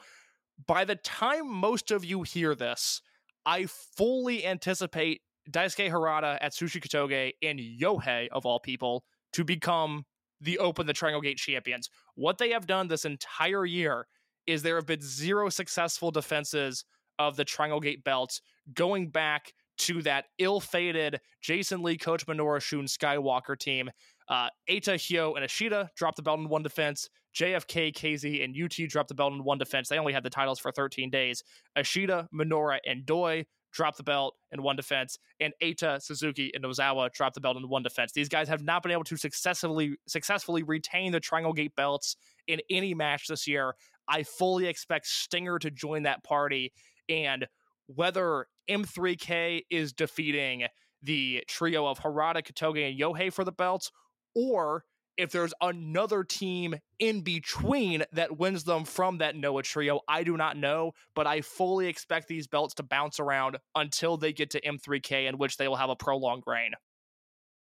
By 0.67 0.85
the 0.85 0.95
time 0.95 1.51
most 1.51 1.91
of 1.91 2.05
you 2.05 2.21
hear 2.23 2.55
this, 2.55 3.01
I 3.45 3.65
fully 3.65 4.45
anticipate 4.45 5.21
Daisuke 5.49 5.89
Harada 5.89 6.41
Atsushi 6.41 6.81
Kotoge 6.81 7.31
and 7.41 7.59
Yohei, 7.59 8.27
of 8.31 8.45
all 8.45 8.59
people, 8.59 9.03
to 9.33 9.43
become 9.43 10.05
the 10.39 10.59
Open 10.59 10.87
the 10.87 10.93
Triangle 10.93 11.21
Gate 11.21 11.37
champions. 11.37 11.89
What 12.15 12.37
they 12.37 12.51
have 12.51 12.67
done 12.67 12.87
this 12.87 13.05
entire 13.05 13.65
year 13.65 14.07
is 14.47 14.63
there 14.63 14.75
have 14.75 14.87
been 14.87 15.01
zero 15.01 15.49
successful 15.49 16.11
defenses 16.11 16.85
of 17.19 17.35
the 17.35 17.45
Triangle 17.45 17.79
Gate 17.79 18.03
belts 18.03 18.41
going 18.73 19.09
back 19.09 19.53
to 19.77 20.01
that 20.03 20.25
ill-fated 20.37 21.19
Jason 21.41 21.81
Lee, 21.81 21.97
Kota 21.97 22.25
Minoura 22.25 22.61
Shun 22.61 22.85
Skywalker 22.85 23.57
team. 23.57 23.89
Uh, 24.31 24.47
Eita, 24.69 24.95
Hyo, 24.95 25.35
and 25.35 25.45
Ashita 25.45 25.89
dropped 25.93 26.15
the 26.15 26.23
belt 26.23 26.39
in 26.39 26.47
one 26.47 26.63
defense. 26.63 27.09
JFK, 27.35 27.93
KZ, 27.93 28.43
and 28.43 28.55
UT 28.57 28.89
dropped 28.89 29.09
the 29.09 29.13
belt 29.13 29.33
in 29.33 29.43
one 29.43 29.57
defense. 29.57 29.89
They 29.89 29.99
only 29.99 30.13
had 30.13 30.23
the 30.23 30.29
titles 30.29 30.57
for 30.57 30.71
13 30.71 31.09
days. 31.09 31.43
Ashita, 31.77 32.27
Minoura, 32.33 32.77
and 32.85 33.05
Doi 33.05 33.45
dropped 33.73 33.97
the 33.97 34.03
belt 34.03 34.35
in 34.53 34.63
one 34.63 34.77
defense, 34.77 35.17
and 35.41 35.53
Eita, 35.61 36.01
Suzuki, 36.01 36.49
and 36.53 36.63
Ozawa 36.63 37.11
dropped 37.11 37.35
the 37.35 37.41
belt 37.41 37.57
in 37.57 37.67
one 37.67 37.83
defense. 37.83 38.13
These 38.13 38.29
guys 38.29 38.47
have 38.47 38.63
not 38.63 38.83
been 38.83 38.91
able 38.93 39.03
to 39.05 39.17
successfully 39.17 39.95
successfully 40.07 40.63
retain 40.63 41.11
the 41.11 41.19
Triangle 41.19 41.53
Gate 41.53 41.75
belts 41.75 42.15
in 42.47 42.61
any 42.69 42.93
match 42.93 43.27
this 43.27 43.47
year. 43.47 43.75
I 44.07 44.23
fully 44.23 44.67
expect 44.67 45.07
Stinger 45.07 45.59
to 45.59 45.71
join 45.71 46.03
that 46.03 46.23
party, 46.23 46.71
and 47.09 47.47
whether 47.87 48.47
M3K 48.69 49.63
is 49.69 49.91
defeating 49.93 50.65
the 51.01 51.43
trio 51.47 51.87
of 51.87 51.99
Harada, 51.99 52.43
Kotoge, 52.45 52.89
and 52.89 52.99
Yohei 52.99 53.33
for 53.33 53.43
the 53.43 53.51
belts, 53.51 53.91
or 54.35 54.83
if 55.17 55.31
there's 55.31 55.53
another 55.61 56.23
team 56.23 56.75
in 56.99 57.21
between 57.21 58.03
that 58.13 58.39
wins 58.39 58.63
them 58.63 58.85
from 58.85 59.19
that 59.19 59.35
Noah 59.35 59.61
trio, 59.61 59.99
I 60.07 60.23
do 60.23 60.37
not 60.37 60.57
know, 60.57 60.93
but 61.15 61.27
I 61.27 61.41
fully 61.41 61.87
expect 61.87 62.27
these 62.27 62.47
belts 62.47 62.73
to 62.75 62.83
bounce 62.83 63.19
around 63.19 63.57
until 63.75 64.17
they 64.17 64.33
get 64.33 64.49
to 64.51 64.61
M3K, 64.61 65.27
in 65.27 65.37
which 65.37 65.57
they 65.57 65.67
will 65.67 65.75
have 65.75 65.89
a 65.89 65.95
prolonged 65.95 66.43
reign. 66.47 66.71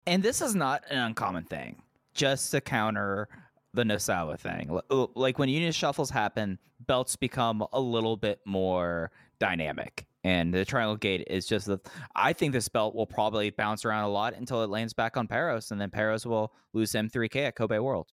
And 0.06 0.22
this 0.22 0.40
is 0.40 0.54
not 0.54 0.84
an 0.88 0.98
uncommon 0.98 1.44
thing. 1.44 1.82
Just 2.14 2.50
to 2.52 2.60
counter 2.60 3.28
the 3.74 3.84
Nosawa 3.84 4.38
thing, 4.38 4.80
like 5.14 5.38
when 5.38 5.48
union 5.48 5.72
shuffles 5.72 6.10
happen, 6.10 6.58
belts 6.86 7.14
become 7.16 7.64
a 7.72 7.80
little 7.80 8.16
bit 8.16 8.40
more 8.44 9.10
dynamic. 9.38 10.06
And 10.22 10.52
the 10.52 10.64
Triangle 10.64 10.96
Gate 10.96 11.26
is 11.28 11.46
just 11.46 11.66
the. 11.66 11.78
I 12.14 12.32
think 12.34 12.52
this 12.52 12.68
belt 12.68 12.94
will 12.94 13.06
probably 13.06 13.50
bounce 13.50 13.84
around 13.84 14.04
a 14.04 14.08
lot 14.08 14.34
until 14.34 14.62
it 14.62 14.68
lands 14.70 14.92
back 14.92 15.16
on 15.16 15.26
Perros, 15.26 15.70
and 15.70 15.80
then 15.80 15.90
Perros 15.90 16.26
will 16.26 16.52
lose 16.74 16.92
M3K 16.92 17.36
at 17.36 17.56
Kobe 17.56 17.78
World. 17.78 18.08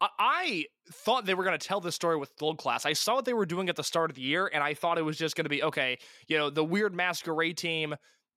I- 0.00 0.08
I 0.18 0.64
thought 0.92 1.26
they 1.26 1.34
were 1.34 1.44
going 1.44 1.58
to 1.58 1.66
tell 1.66 1.80
this 1.80 1.96
story 1.96 2.16
with 2.16 2.36
Gold 2.38 2.58
Class. 2.58 2.86
I 2.86 2.92
saw 2.92 3.16
what 3.16 3.24
they 3.24 3.32
were 3.34 3.46
doing 3.46 3.68
at 3.68 3.74
the 3.76 3.82
start 3.82 4.10
of 4.10 4.16
the 4.16 4.22
year, 4.22 4.48
and 4.52 4.62
I 4.62 4.74
thought 4.74 4.96
it 4.96 5.02
was 5.02 5.18
just 5.18 5.34
going 5.34 5.44
to 5.44 5.50
be 5.50 5.62
okay. 5.64 5.98
You 6.28 6.38
know, 6.38 6.50
the 6.50 6.64
weird 6.64 6.94
masquerade 6.94 7.56
team, 7.56 7.96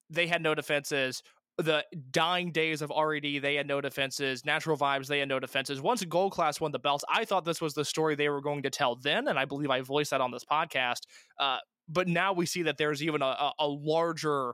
they 0.10 0.26
had 0.26 0.42
no 0.42 0.56
defenses. 0.56 1.22
The 1.58 1.86
dying 2.10 2.52
days 2.52 2.82
of 2.82 2.90
RED, 2.90 3.42
they 3.44 3.56
had 3.56 3.68
no 3.68 3.80
defenses. 3.80 4.44
Natural 4.44 4.76
vibes, 4.76 5.06
they 5.06 5.20
had 5.20 5.30
no 5.30 5.40
defenses. 5.40 5.82
Once 5.82 6.04
Gold 6.06 6.32
Class 6.32 6.60
won 6.60 6.72
the 6.72 6.80
belts, 6.80 7.04
I 7.08 7.26
thought 7.26 7.46
this 7.46 7.62
was 7.62 7.76
the 7.76 7.86
story 7.86 8.16
they 8.16 8.30
were 8.30 8.42
going 8.42 8.64
to 8.64 8.72
tell 8.72 8.96
then, 8.96 9.28
and 9.28 9.38
I 9.38 9.46
believe 9.46 9.70
I 9.70 9.82
voiced 9.82 10.10
that 10.10 10.22
on 10.22 10.32
this 10.32 10.44
podcast. 10.44 11.02
Uh, 11.40 11.58
but 11.92 12.08
now 12.08 12.34
we 12.34 12.46
see 12.46 12.64
that 12.64 12.78
there's 12.78 13.04
even 13.04 13.22
a, 13.22 13.52
a, 13.60 13.68
larger 13.68 14.54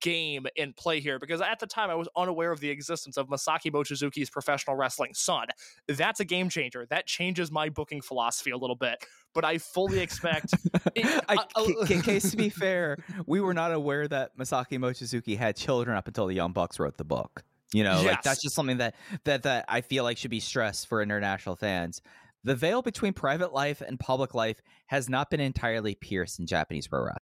game 0.00 0.46
in 0.56 0.72
play 0.72 1.00
here 1.00 1.18
because 1.18 1.40
at 1.40 1.58
the 1.60 1.66
time 1.66 1.90
I 1.90 1.94
was 1.94 2.08
unaware 2.16 2.50
of 2.50 2.60
the 2.60 2.70
existence 2.70 3.16
of 3.16 3.28
Masaki 3.28 3.70
Mochizuki's 3.70 4.30
professional 4.30 4.76
wrestling 4.76 5.14
son. 5.14 5.46
That's 5.86 6.20
a 6.20 6.24
game 6.24 6.48
changer. 6.48 6.86
That 6.86 7.06
changes 7.06 7.50
my 7.50 7.68
booking 7.68 8.00
philosophy 8.00 8.50
a 8.50 8.56
little 8.56 8.76
bit. 8.76 9.04
But 9.32 9.44
I 9.44 9.58
fully 9.58 10.00
expect. 10.00 10.54
I, 10.96 11.36
uh, 11.36 11.44
uh, 11.56 11.84
in 11.88 12.02
case 12.02 12.30
to 12.30 12.36
be 12.36 12.48
fair, 12.50 12.98
we 13.26 13.40
were 13.40 13.54
not 13.54 13.72
aware 13.72 14.08
that 14.08 14.36
Masaki 14.36 14.78
Mochizuki 14.78 15.36
had 15.36 15.56
children 15.56 15.96
up 15.96 16.08
until 16.08 16.26
the 16.26 16.34
Young 16.34 16.52
Bucks 16.52 16.78
wrote 16.78 16.96
the 16.96 17.04
book. 17.04 17.44
You 17.72 17.82
know, 17.82 18.00
like 18.02 18.22
that's 18.22 18.40
just 18.40 18.54
something 18.54 18.78
that 18.78 18.94
that 19.24 19.42
that 19.42 19.64
I 19.68 19.80
feel 19.80 20.04
like 20.04 20.18
should 20.18 20.30
be 20.30 20.40
stressed 20.40 20.86
for 20.86 21.02
international 21.02 21.56
fans. 21.56 22.00
The 22.44 22.54
veil 22.54 22.80
between 22.80 23.12
private 23.12 23.52
life 23.52 23.80
and 23.80 23.98
public 23.98 24.32
life 24.32 24.62
has 24.86 25.08
not 25.08 25.30
been 25.30 25.40
entirely 25.40 25.94
pierced 25.94 26.38
in 26.38 26.46
Japanese 26.46 26.88
pro 26.88 27.00
wrestling. 27.00 27.20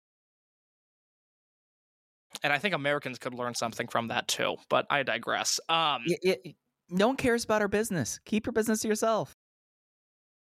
and 2.43 2.53
I 2.53 2.57
think 2.57 2.73
Americans 2.73 3.19
could 3.19 3.33
learn 3.33 3.53
something 3.53 3.87
from 3.87 4.07
that 4.07 4.27
too. 4.27 4.55
But 4.69 4.85
I 4.89 5.03
digress. 5.03 5.59
Um, 5.69 6.03
no 6.89 7.07
one 7.07 7.17
cares 7.17 7.43
about 7.43 7.61
our 7.61 7.67
business. 7.67 8.19
Keep 8.25 8.45
your 8.45 8.53
business 8.53 8.79
to 8.81 8.87
yourself. 8.87 9.35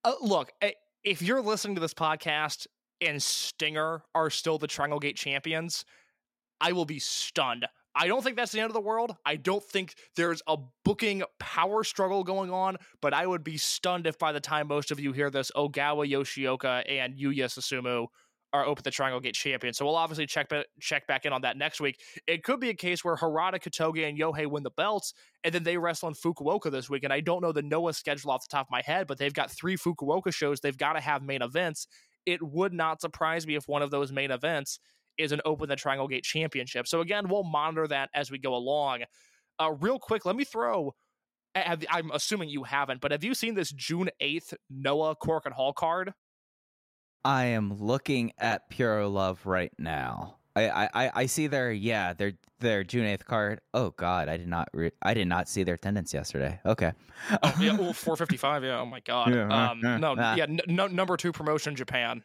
Uh, 0.03 0.13
look, 0.21 0.51
if 1.03 1.21
you're 1.21 1.41
listening 1.41 1.75
to 1.75 1.81
this 1.81 1.93
podcast 1.93 2.67
and 3.01 3.21
Stinger 3.21 4.03
are 4.15 4.29
still 4.29 4.57
the 4.57 4.67
Triangle 4.67 4.99
Gate 4.99 5.17
champions, 5.17 5.85
I 6.61 6.71
will 6.71 6.85
be 6.85 6.99
stunned. 6.99 7.65
I 7.99 8.07
don't 8.07 8.23
think 8.23 8.37
that's 8.37 8.53
the 8.53 8.61
end 8.61 8.69
of 8.69 8.73
the 8.73 8.79
world. 8.79 9.13
I 9.25 9.35
don't 9.35 9.61
think 9.61 9.95
there's 10.15 10.41
a 10.47 10.55
booking 10.85 11.21
power 11.37 11.83
struggle 11.83 12.23
going 12.23 12.49
on, 12.49 12.77
but 13.01 13.13
I 13.13 13.27
would 13.27 13.43
be 13.43 13.57
stunned 13.57 14.07
if 14.07 14.17
by 14.17 14.31
the 14.31 14.39
time 14.39 14.69
most 14.69 14.89
of 14.91 15.01
you 15.01 15.11
hear 15.11 15.29
this, 15.29 15.51
Ogawa 15.53 16.09
Yoshioka 16.09 16.89
and 16.89 17.19
Yuya 17.19 17.45
Susumu 17.45 18.07
are 18.53 18.65
open 18.65 18.83
the 18.83 18.91
Triangle 18.91 19.19
Gate 19.19 19.33
champions. 19.33 19.77
So 19.77 19.85
we'll 19.85 19.97
obviously 19.97 20.25
check 20.25 20.47
ba- 20.47 20.63
check 20.79 21.07
back 21.07 21.25
in 21.25 21.33
on 21.33 21.41
that 21.41 21.57
next 21.57 21.81
week. 21.81 21.99
It 22.25 22.41
could 22.41 22.61
be 22.61 22.69
a 22.69 22.73
case 22.73 23.03
where 23.03 23.17
Harada, 23.17 23.61
Kotoge, 23.61 24.07
and 24.07 24.17
Yohei 24.17 24.47
win 24.47 24.63
the 24.63 24.71
belts, 24.71 25.13
and 25.43 25.53
then 25.53 25.63
they 25.63 25.77
wrestle 25.77 26.07
in 26.07 26.15
Fukuoka 26.15 26.71
this 26.71 26.89
week. 26.89 27.03
And 27.03 27.11
I 27.11 27.19
don't 27.19 27.41
know 27.41 27.51
the 27.51 27.61
Noah 27.61 27.93
schedule 27.93 28.31
off 28.31 28.47
the 28.47 28.51
top 28.51 28.67
of 28.67 28.71
my 28.71 28.81
head, 28.81 29.07
but 29.07 29.17
they've 29.17 29.33
got 29.33 29.51
three 29.51 29.75
Fukuoka 29.75 30.33
shows. 30.33 30.61
They've 30.61 30.77
got 30.77 30.93
to 30.93 31.01
have 31.01 31.21
main 31.21 31.41
events. 31.41 31.87
It 32.25 32.41
would 32.41 32.71
not 32.71 33.01
surprise 33.01 33.45
me 33.45 33.55
if 33.55 33.67
one 33.67 33.81
of 33.81 33.91
those 33.91 34.11
main 34.11 34.31
events 34.31 34.79
is 35.19 35.31
an 35.31 35.41
Open 35.45 35.69
the 35.69 35.75
Triangle 35.75 36.07
Gate 36.07 36.23
championship. 36.23 36.87
So 36.87 37.01
again, 37.01 37.27
we'll 37.29 37.43
monitor 37.43 37.87
that 37.87 38.09
as 38.15 38.31
we 38.31 38.39
go 38.39 38.55
along. 38.55 39.03
Uh, 39.59 39.73
real 39.79 39.99
quick, 39.99 40.25
let 40.25 40.35
me 40.35 40.45
throw. 40.45 40.95
I'm 41.55 42.11
assuming 42.13 42.49
you 42.49 42.63
haven't, 42.63 43.01
but 43.01 43.11
have 43.11 43.23
you 43.23 43.33
seen 43.33 43.53
this 43.55 43.71
June 43.71 44.09
8th 44.21 44.53
Noah 44.69 45.15
Korakuen 45.15 45.51
Hall 45.51 45.73
card? 45.73 46.13
I 47.25 47.45
am 47.45 47.77
looking 47.77 48.31
at 48.37 48.69
Purolove 48.71 49.39
right 49.45 49.73
now. 49.77 50.38
I, 50.67 50.89
I, 51.05 51.11
I- 51.15 51.25
see 51.27 51.47
their 51.47 51.71
yeah 51.71 52.13
their 52.13 52.33
their 52.59 52.83
June 52.83 53.05
eighth 53.05 53.25
card. 53.25 53.61
Oh 53.73 53.91
God, 53.91 54.27
I 54.27 54.37
did 54.37 54.47
not 54.47 54.67
re- 54.73 54.91
I 55.01 55.13
did 55.13 55.27
not 55.27 55.47
see 55.47 55.63
their 55.63 55.75
attendance 55.75 56.13
yesterday. 56.13 56.59
Okay, 56.65 56.91
Oh, 57.43 57.53
yeah, 57.59 57.75
well, 57.77 57.93
455. 57.93 58.63
Yeah. 58.63 58.79
Oh 58.79 58.85
my 58.85 58.99
god. 58.99 59.33
Yeah, 59.33 59.43
um, 59.71 59.85
uh, 59.85 59.97
no, 59.97 60.15
ah. 60.17 60.35
yeah. 60.35 60.43
N- 60.43 60.59
no, 60.67 60.87
number 60.87 61.15
two 61.17 61.31
promotion 61.31 61.75
Japan. 61.75 62.23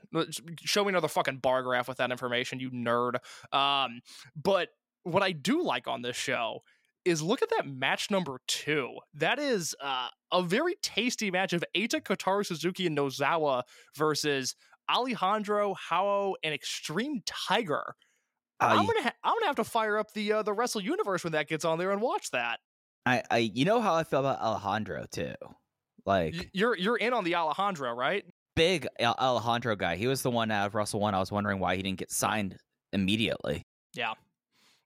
Show 0.65 0.85
me 0.85 0.89
another 0.91 1.09
fucking 1.09 1.39
bar 1.39 1.63
graph 1.63 1.89
with 1.89 1.99
that 1.99 2.11
information, 2.11 2.59
you 2.61 2.71
nerd. 2.71 3.17
Um, 3.53 4.01
but 4.41 4.71
what 5.05 5.23
I 5.23 5.33
do 5.33 5.63
like 5.63 5.87
on 5.87 6.03
this 6.03 6.17
show 6.17 6.63
is 7.05 7.21
look 7.21 7.43
at 7.43 7.51
that 7.51 7.67
match 7.67 8.11
number 8.11 8.41
two. 8.47 8.97
That 9.13 9.39
is 9.39 9.75
uh, 9.83 10.09
a 10.33 10.43
very 10.43 10.77
tasty 10.83 11.31
match 11.31 11.53
of 11.53 11.63
Eita, 11.77 12.01
Kotaro 12.01 12.45
Suzuki, 12.47 12.87
and 12.87 12.97
Nosawa 12.97 13.63
versus 13.95 14.57
Alejandro, 14.91 15.75
Hao, 15.75 16.35
and 16.43 16.55
Extreme 16.55 17.23
Tiger. 17.27 17.95
I'm 18.69 18.87
gonna 18.87 19.03
ha- 19.03 19.15
I'm 19.23 19.35
gonna 19.35 19.47
have 19.47 19.57
to 19.57 19.65
fire 19.65 19.99
up 19.99 20.13
the 20.13 20.33
uh, 20.33 20.43
the 20.43 20.53
Wrestle 20.53 20.81
Universe 20.81 21.25
when 21.25 21.33
that 21.33 21.49
gets 21.49 21.65
on 21.65 21.79
there 21.79 21.91
and 21.91 22.01
watch 22.01 22.31
that. 22.33 22.61
I 23.07 23.23
I 23.31 23.39
you 23.39 23.65
know 23.65 23.81
how 23.81 23.95
I 23.95 24.05
feel 24.05 24.21
about 24.21 24.41
Alejandro 24.41 25.07
too, 25.11 25.35
like 26.07 26.35
Y- 26.35 26.51
You're 26.53 26.77
you're 26.77 26.97
in 26.97 27.13
on 27.13 27.25
the 27.25 27.35
Alejandro, 27.35 27.93
right? 27.93 28.25
big 28.57 28.87
Alejandro 29.01 29.75
guy. 29.75 29.97
He 29.97 30.07
was 30.07 30.23
the 30.23 30.31
one 30.31 30.51
out 30.53 30.67
of 30.69 30.75
Wrestle 30.77 31.01
One. 31.01 31.13
I 31.15 31.19
was 31.19 31.33
wondering 31.33 31.59
why 31.59 31.75
he 31.75 31.83
didn't 31.83 31.99
get 31.99 32.13
signed 32.13 32.57
immediately. 32.93 33.63
Yeah. 33.95 34.13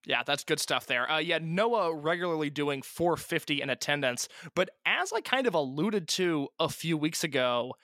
Yeah, 0.06 0.22
that's 0.22 0.42
good 0.42 0.58
stuff 0.58 0.86
there. 0.86 1.10
Uh, 1.10 1.18
yeah, 1.18 1.38
Noah 1.42 1.94
regularly 1.94 2.48
doing 2.48 2.80
450 2.80 3.60
in 3.60 3.68
attendance. 3.68 4.26
But 4.54 4.70
as 4.86 5.12
I 5.12 5.20
kind 5.20 5.46
of 5.46 5.52
alluded 5.52 6.08
to 6.08 6.48
a 6.58 6.70
few 6.70 6.96
weeks 6.96 7.22
ago, 7.24 7.74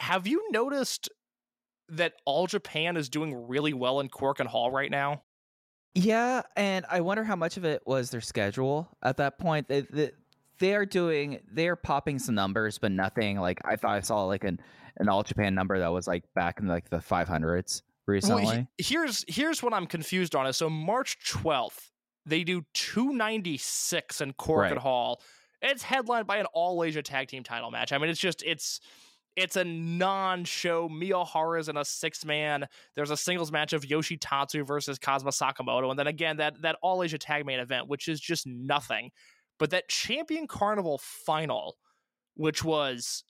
have 0.00 0.26
you 0.26 0.42
noticed 0.50 1.08
that 1.92 2.14
All 2.24 2.46
Japan 2.46 2.96
is 2.96 3.08
doing 3.08 3.46
really 3.48 3.72
well 3.72 4.00
in 4.00 4.08
Korakuen 4.08 4.46
Hall 4.46 4.70
right 4.70 4.90
now? 4.90 5.22
Yeah, 5.94 6.42
and 6.56 6.86
I 6.90 7.00
wonder 7.02 7.22
how 7.24 7.36
much 7.36 7.56
of 7.56 7.64
it 7.64 7.82
was 7.86 8.10
their 8.10 8.20
schedule 8.22 8.88
at 9.02 9.18
that 9.18 9.38
point. 9.38 9.68
They, 9.68 9.82
they, 9.82 10.10
they 10.58 10.74
are 10.74 10.86
doing, 10.86 11.40
they're 11.52 11.76
popping 11.76 12.18
some 12.18 12.34
numbers, 12.34 12.78
but 12.78 12.92
nothing 12.92 13.38
like 13.38 13.60
I 13.64 13.76
thought 13.76 13.90
I 13.96 14.00
saw 14.00 14.24
like 14.24 14.44
an 14.44 14.58
an 14.98 15.08
All 15.08 15.22
Japan 15.22 15.54
number 15.54 15.78
that 15.78 15.92
was 15.92 16.06
like 16.06 16.24
back 16.34 16.60
in 16.60 16.66
like 16.66 16.88
the 16.90 16.98
500s 16.98 17.82
recently. 18.06 18.68
he- 18.78 18.84
here's 18.84 19.24
here's 19.28 19.62
what 19.62 19.72
I'm 19.72 19.86
confused 19.86 20.34
on 20.34 20.46
is 20.46 20.56
so 20.56 20.68
March 20.70 21.16
12th 21.26 21.90
they 22.26 22.44
do 22.44 22.62
296 22.74 24.20
in 24.20 24.32
Cork 24.34 24.62
Right. 24.62 24.72
and 24.72 24.80
Hall. 24.80 25.20
It's 25.60 25.82
headlined 25.82 26.26
by 26.26 26.38
an 26.38 26.46
all 26.52 26.82
Asia 26.84 27.02
tag 27.02 27.28
team 27.28 27.42
title 27.42 27.70
match. 27.70 27.92
I 27.92 27.98
mean, 27.98 28.10
it's 28.10 28.20
just 28.20 28.42
it's 28.42 28.80
it's 29.36 29.56
a 29.56 29.64
non-show. 29.64 30.88
Miyahara's 30.88 31.68
in 31.68 31.76
a 31.76 31.84
six-man. 31.84 32.66
There's 32.94 33.10
a 33.10 33.16
singles 33.16 33.50
match 33.50 33.72
of 33.72 33.82
Yoshitatsu 33.82 34.66
versus 34.66 34.98
Kazuma 34.98 35.30
Sakamoto, 35.30 35.90
and 35.90 35.98
then 35.98 36.06
again 36.06 36.36
that 36.38 36.60
that 36.62 36.76
All 36.82 37.02
Asia 37.02 37.18
Tag 37.18 37.46
Main 37.46 37.60
event, 37.60 37.88
which 37.88 38.08
is 38.08 38.20
just 38.20 38.46
nothing. 38.46 39.10
But 39.58 39.70
that 39.70 39.88
Champion 39.88 40.46
Carnival 40.46 40.98
final, 40.98 41.76
which 42.34 42.64
was 42.64 43.24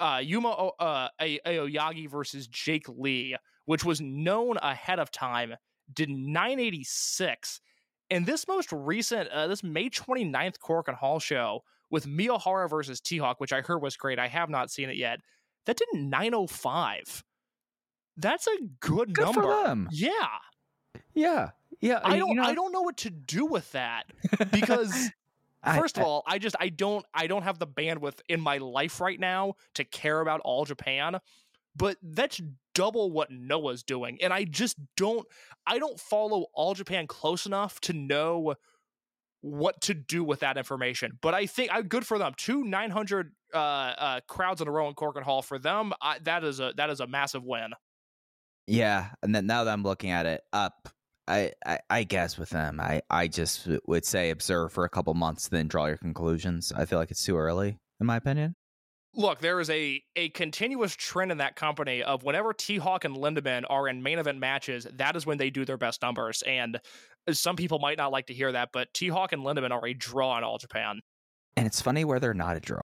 uh, 0.00 0.20
Yuma 0.22 0.70
uh, 0.78 1.08
Aoyagi 1.20 2.10
versus 2.10 2.46
Jake 2.48 2.88
Lee, 2.88 3.36
which 3.64 3.84
was 3.84 4.00
known 4.00 4.56
ahead 4.58 4.98
of 4.98 5.10
time, 5.10 5.54
did 5.92 6.10
986. 6.10 7.60
And 8.10 8.26
this 8.26 8.46
most 8.46 8.70
recent, 8.72 9.28
uh, 9.30 9.46
this 9.46 9.62
May 9.62 9.88
29th 9.88 10.58
Korakuen 10.58 10.94
Hall 10.94 11.18
show 11.18 11.62
with 11.90 12.06
Miyahara 12.06 12.68
versus 12.68 13.00
T 13.00 13.18
Hawk, 13.18 13.40
which 13.40 13.52
I 13.52 13.60
heard 13.60 13.82
was 13.82 13.96
great. 13.96 14.18
I 14.18 14.28
have 14.28 14.50
not 14.50 14.70
seen 14.70 14.88
it 14.90 14.96
yet. 14.96 15.20
That 15.66 15.76
did 15.76 15.88
905. 15.94 17.24
That's 18.16 18.46
a 18.46 18.56
good, 18.80 19.12
Good 19.14 19.24
number. 19.24 19.88
Yeah. 19.90 20.12
Yeah, 21.14 21.50
yeah. 21.80 22.00
I 22.04 22.10
mean, 22.10 22.18
don't 22.20 22.28
you 22.30 22.34
know, 22.36 22.42
I 22.44 22.54
don't 22.54 22.72
know 22.72 22.82
what 22.82 22.98
to 22.98 23.10
do 23.10 23.46
with 23.46 23.70
that 23.72 24.04
because 24.52 25.10
First 25.76 25.98
I- 25.98 26.02
of 26.02 26.06
all, 26.06 26.22
I 26.26 26.38
just 26.38 26.54
I 26.60 26.68
don't 26.68 27.04
I 27.14 27.26
don't 27.26 27.42
have 27.42 27.58
the 27.58 27.66
bandwidth 27.66 28.20
in 28.28 28.40
my 28.40 28.58
life 28.58 29.00
right 29.00 29.18
now 29.18 29.54
to 29.74 29.84
care 29.84 30.20
about 30.20 30.40
all 30.44 30.64
Japan, 30.66 31.18
but 31.74 31.96
that's 32.02 32.40
double 32.74 33.10
what 33.10 33.30
Noah's 33.30 33.82
doing, 33.82 34.18
and 34.22 34.32
I 34.32 34.44
just 34.44 34.76
don't 34.96 35.26
I 35.66 35.78
don't 35.78 35.98
follow 35.98 36.46
all 36.52 36.74
Japan 36.74 37.06
close 37.06 37.46
enough 37.46 37.80
to 37.82 37.92
know 37.94 38.54
what 39.44 39.82
to 39.82 39.92
do 39.92 40.24
with 40.24 40.40
that 40.40 40.56
information. 40.56 41.18
But 41.20 41.34
I 41.34 41.44
think 41.44 41.70
I'm 41.70 41.86
good 41.86 42.06
for 42.06 42.18
them. 42.18 42.32
Two 42.36 42.64
900 42.64 43.32
uh, 43.52 43.56
uh, 43.58 44.20
crowds 44.26 44.62
in 44.62 44.68
a 44.68 44.70
row 44.70 44.88
in 44.88 44.94
Korakuen 44.94 45.22
Hall 45.22 45.42
for 45.42 45.58
them. 45.58 45.92
I, 46.00 46.18
that 46.20 46.44
is 46.44 46.60
a 46.60 46.72
that 46.78 46.88
is 46.88 47.00
a 47.00 47.06
massive 47.06 47.44
win. 47.44 47.72
Yeah, 48.66 49.08
and 49.22 49.34
then 49.34 49.46
now 49.46 49.64
that 49.64 49.72
I'm 49.72 49.82
looking 49.82 50.10
at 50.10 50.24
it 50.24 50.40
up, 50.54 50.88
I, 51.28 51.52
I 51.66 51.78
I 51.90 52.04
guess 52.04 52.38
with 52.38 52.48
them, 52.48 52.80
I 52.80 53.02
I 53.10 53.28
just 53.28 53.68
would 53.86 54.06
say 54.06 54.30
observe 54.30 54.72
for 54.72 54.84
a 54.84 54.88
couple 54.88 55.12
months, 55.12 55.48
then 55.48 55.68
draw 55.68 55.86
your 55.86 55.98
conclusions. 55.98 56.72
I 56.74 56.86
feel 56.86 56.98
like 56.98 57.10
it's 57.10 57.24
too 57.24 57.36
early, 57.36 57.76
in 58.00 58.06
my 58.06 58.16
opinion. 58.16 58.56
Look, 59.16 59.40
there 59.40 59.60
is 59.60 59.68
a 59.68 60.02
a 60.16 60.30
continuous 60.30 60.96
trend 60.96 61.30
in 61.30 61.38
that 61.38 61.54
company 61.54 62.02
of 62.02 62.22
whenever 62.22 62.54
T 62.54 62.78
Hawk 62.78 63.04
and 63.04 63.14
Lindaman 63.14 63.64
are 63.68 63.88
in 63.88 64.02
main 64.02 64.18
event 64.18 64.38
matches, 64.38 64.86
that 64.94 65.16
is 65.16 65.26
when 65.26 65.36
they 65.36 65.50
do 65.50 65.66
their 65.66 65.76
best 65.76 66.00
numbers. 66.00 66.42
And 66.46 66.80
some 67.32 67.56
people 67.56 67.78
might 67.78 67.98
not 67.98 68.12
like 68.12 68.26
to 68.26 68.34
hear 68.34 68.52
that, 68.52 68.70
but 68.72 68.92
T 68.94 69.08
Hawk 69.08 69.32
and 69.32 69.42
Lindaman 69.42 69.70
are 69.70 69.86
a 69.86 69.94
draw 69.94 70.36
in 70.38 70.44
All 70.44 70.58
Japan 70.58 71.00
And 71.56 71.66
it's 71.66 71.80
funny 71.80 72.04
where 72.04 72.20
they're 72.20 72.34
not 72.34 72.56
a 72.56 72.60
draw. 72.60 72.80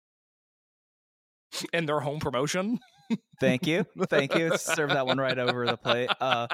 in 1.72 1.86
their 1.86 2.00
home 2.00 2.20
promotion. 2.20 2.78
Thank 3.40 3.66
you, 3.66 3.84
thank 4.08 4.34
you. 4.34 4.56
Serve 4.56 4.90
that 4.90 5.06
one 5.06 5.18
right 5.18 5.38
over 5.38 5.64
the 5.66 5.76
plate. 5.76 6.10
Uh, 6.20 6.48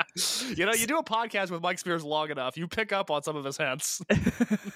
you 0.48 0.66
know, 0.66 0.72
you 0.72 0.86
do 0.86 0.98
a 0.98 1.04
podcast 1.04 1.50
with 1.50 1.62
Mike 1.62 1.78
Spears 1.78 2.04
long 2.04 2.30
enough, 2.30 2.56
you 2.56 2.68
pick 2.68 2.92
up 2.92 3.10
on 3.10 3.22
some 3.22 3.36
of 3.36 3.44
his 3.44 3.56
hints. 3.56 4.02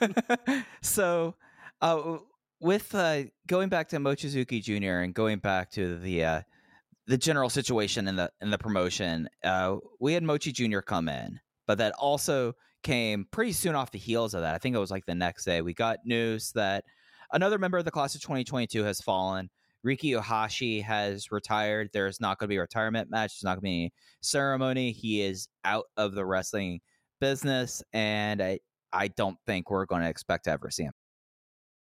so, 0.82 1.34
uh, 1.82 2.18
with 2.60 2.94
uh, 2.94 3.24
going 3.46 3.68
back 3.68 3.88
to 3.88 3.98
Mochizuki 3.98 4.62
Jr. 4.62 5.02
and 5.02 5.12
going 5.12 5.38
back 5.38 5.70
to 5.72 5.98
the 5.98 6.24
uh, 6.24 6.40
the 7.06 7.18
general 7.18 7.50
situation 7.50 8.08
in 8.08 8.16
the 8.16 8.30
in 8.40 8.50
the 8.50 8.58
promotion, 8.58 9.28
uh, 9.44 9.76
we 10.00 10.14
had 10.14 10.22
Mochi 10.22 10.52
Jr. 10.52 10.80
come 10.80 11.10
in, 11.10 11.38
but 11.66 11.76
that 11.76 11.92
also 11.98 12.54
came 12.86 13.26
pretty 13.32 13.50
soon 13.50 13.74
off 13.74 13.90
the 13.90 13.98
heels 13.98 14.32
of 14.32 14.42
that. 14.42 14.54
I 14.54 14.58
think 14.58 14.76
it 14.76 14.78
was 14.78 14.92
like 14.92 15.04
the 15.06 15.14
next 15.14 15.44
day. 15.44 15.60
We 15.60 15.74
got 15.74 15.98
news 16.04 16.52
that 16.52 16.84
another 17.32 17.58
member 17.58 17.78
of 17.78 17.84
the 17.84 17.90
class 17.90 18.14
of 18.14 18.20
2022 18.20 18.84
has 18.84 19.00
fallen. 19.00 19.50
Riki 19.82 20.12
Iihashi 20.12 20.84
has 20.84 21.32
retired. 21.32 21.90
There's 21.92 22.20
not 22.20 22.38
going 22.38 22.46
to 22.46 22.50
be 22.50 22.56
a 22.56 22.60
retirement 22.60 23.10
match. 23.10 23.32
There's 23.32 23.44
not 23.44 23.54
going 23.54 23.56
to 23.56 23.62
be 23.62 23.80
any 23.82 23.92
ceremony. 24.20 24.92
He 24.92 25.20
is 25.20 25.48
out 25.64 25.86
of 25.96 26.14
the 26.14 26.24
wrestling 26.24 26.80
business, 27.20 27.82
and 27.92 28.40
I, 28.40 28.60
I 28.92 29.08
don't 29.08 29.36
think 29.46 29.68
we're 29.68 29.86
going 29.86 30.02
to 30.02 30.08
expect 30.08 30.44
to 30.44 30.52
ever 30.52 30.70
see 30.70 30.84
him. 30.84 30.92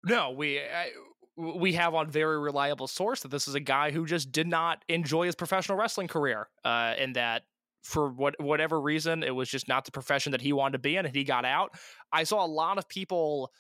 No, 0.05 0.31
we 0.31 0.61
I, 0.61 0.91
we 1.37 1.73
have 1.75 1.95
on 1.95 2.11
very 2.11 2.39
reliable 2.39 2.87
source 2.87 3.23
that 3.23 3.31
this 3.31 3.49
is 3.49 3.55
a 3.55 3.61
guy 3.61 3.93
who 3.93 4.05
just 4.05 4.31
did 4.31 4.47
not 4.47 4.85
enjoy 4.89 5.25
his 5.27 5.35
professional 5.35 5.79
wrestling 5.79 6.09
career, 6.09 6.49
uh, 6.65 6.95
and 6.99 7.17
that 7.17 7.45
for 7.83 8.11
what 8.11 8.41
whatever 8.41 8.81
reason 8.81 9.23
it 9.23 9.35
was 9.35 9.49
just 9.49 9.69
not 9.69 9.85
the 9.85 9.91
profession 9.91 10.33
that 10.33 10.41
he 10.41 10.53
wanted 10.53 10.73
to 10.73 10.79
be 10.79 10.97
in, 10.97 11.07
and 11.07 11.15
he 11.15 11.25
got 11.25 11.45
out. 11.45 11.75
I 12.13 12.25
saw 12.25 12.45
a 12.45 12.47
lot 12.47 12.79
of 12.79 12.89
people 12.89 13.51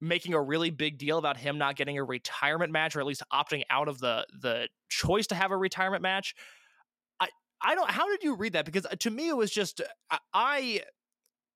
making 0.00 0.34
a 0.34 0.42
really 0.42 0.70
big 0.70 0.98
deal 0.98 1.18
about 1.18 1.36
him 1.36 1.58
not 1.58 1.76
getting 1.76 1.98
a 1.98 2.04
retirement 2.04 2.72
match, 2.72 2.96
or 2.96 3.00
at 3.00 3.06
least 3.06 3.22
opting 3.32 3.62
out 3.70 3.88
of 3.88 3.98
the 3.98 4.26
the 4.40 4.68
choice 4.88 5.26
to 5.28 5.34
have 5.34 5.50
a 5.50 5.56
retirement 5.56 6.02
match. 6.02 6.34
I 7.20 7.28
I 7.62 7.74
don't. 7.74 7.90
How 7.90 8.08
did 8.08 8.22
you 8.22 8.36
read 8.36 8.54
that? 8.54 8.64
Because 8.64 8.86
uh, 8.86 8.96
to 9.00 9.10
me, 9.10 9.28
it 9.28 9.36
was 9.36 9.50
just 9.50 9.80
I, 10.10 10.18
I 10.32 10.80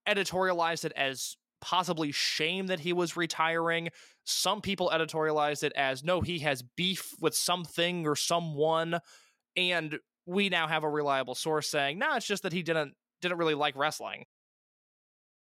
editorialized 0.09 0.85
it 0.85 0.93
as 0.97 1.37
possibly 1.61 2.11
shame 2.11 2.68
that 2.68 2.81
he 2.81 2.93
was 2.93 3.16
retiring. 3.16 3.91
Some 4.25 4.61
people 4.61 4.91
editorialized 4.93 5.62
it 5.62 5.73
as 5.77 6.03
no, 6.03 6.21
he 6.21 6.41
has 6.41 6.62
beef 6.77 7.12
with 7.21 7.35
something 7.35 8.07
or 8.07 8.16
someone, 8.16 8.99
and 9.57 9.99
we 10.27 10.49
now 10.49 10.66
have 10.66 10.85
a 10.85 10.89
reliable 10.89 11.35
source 11.35 11.68
saying, 11.68 11.99
no, 11.99 12.09
nah, 12.09 12.16
it's 12.16 12.27
just 12.27 12.43
that 12.43 12.53
he 12.53 12.62
didn't 12.62 12.95
didn't 13.21 13.39
really 13.39 13.55
like 13.55 13.77
wrestling. 13.77 14.25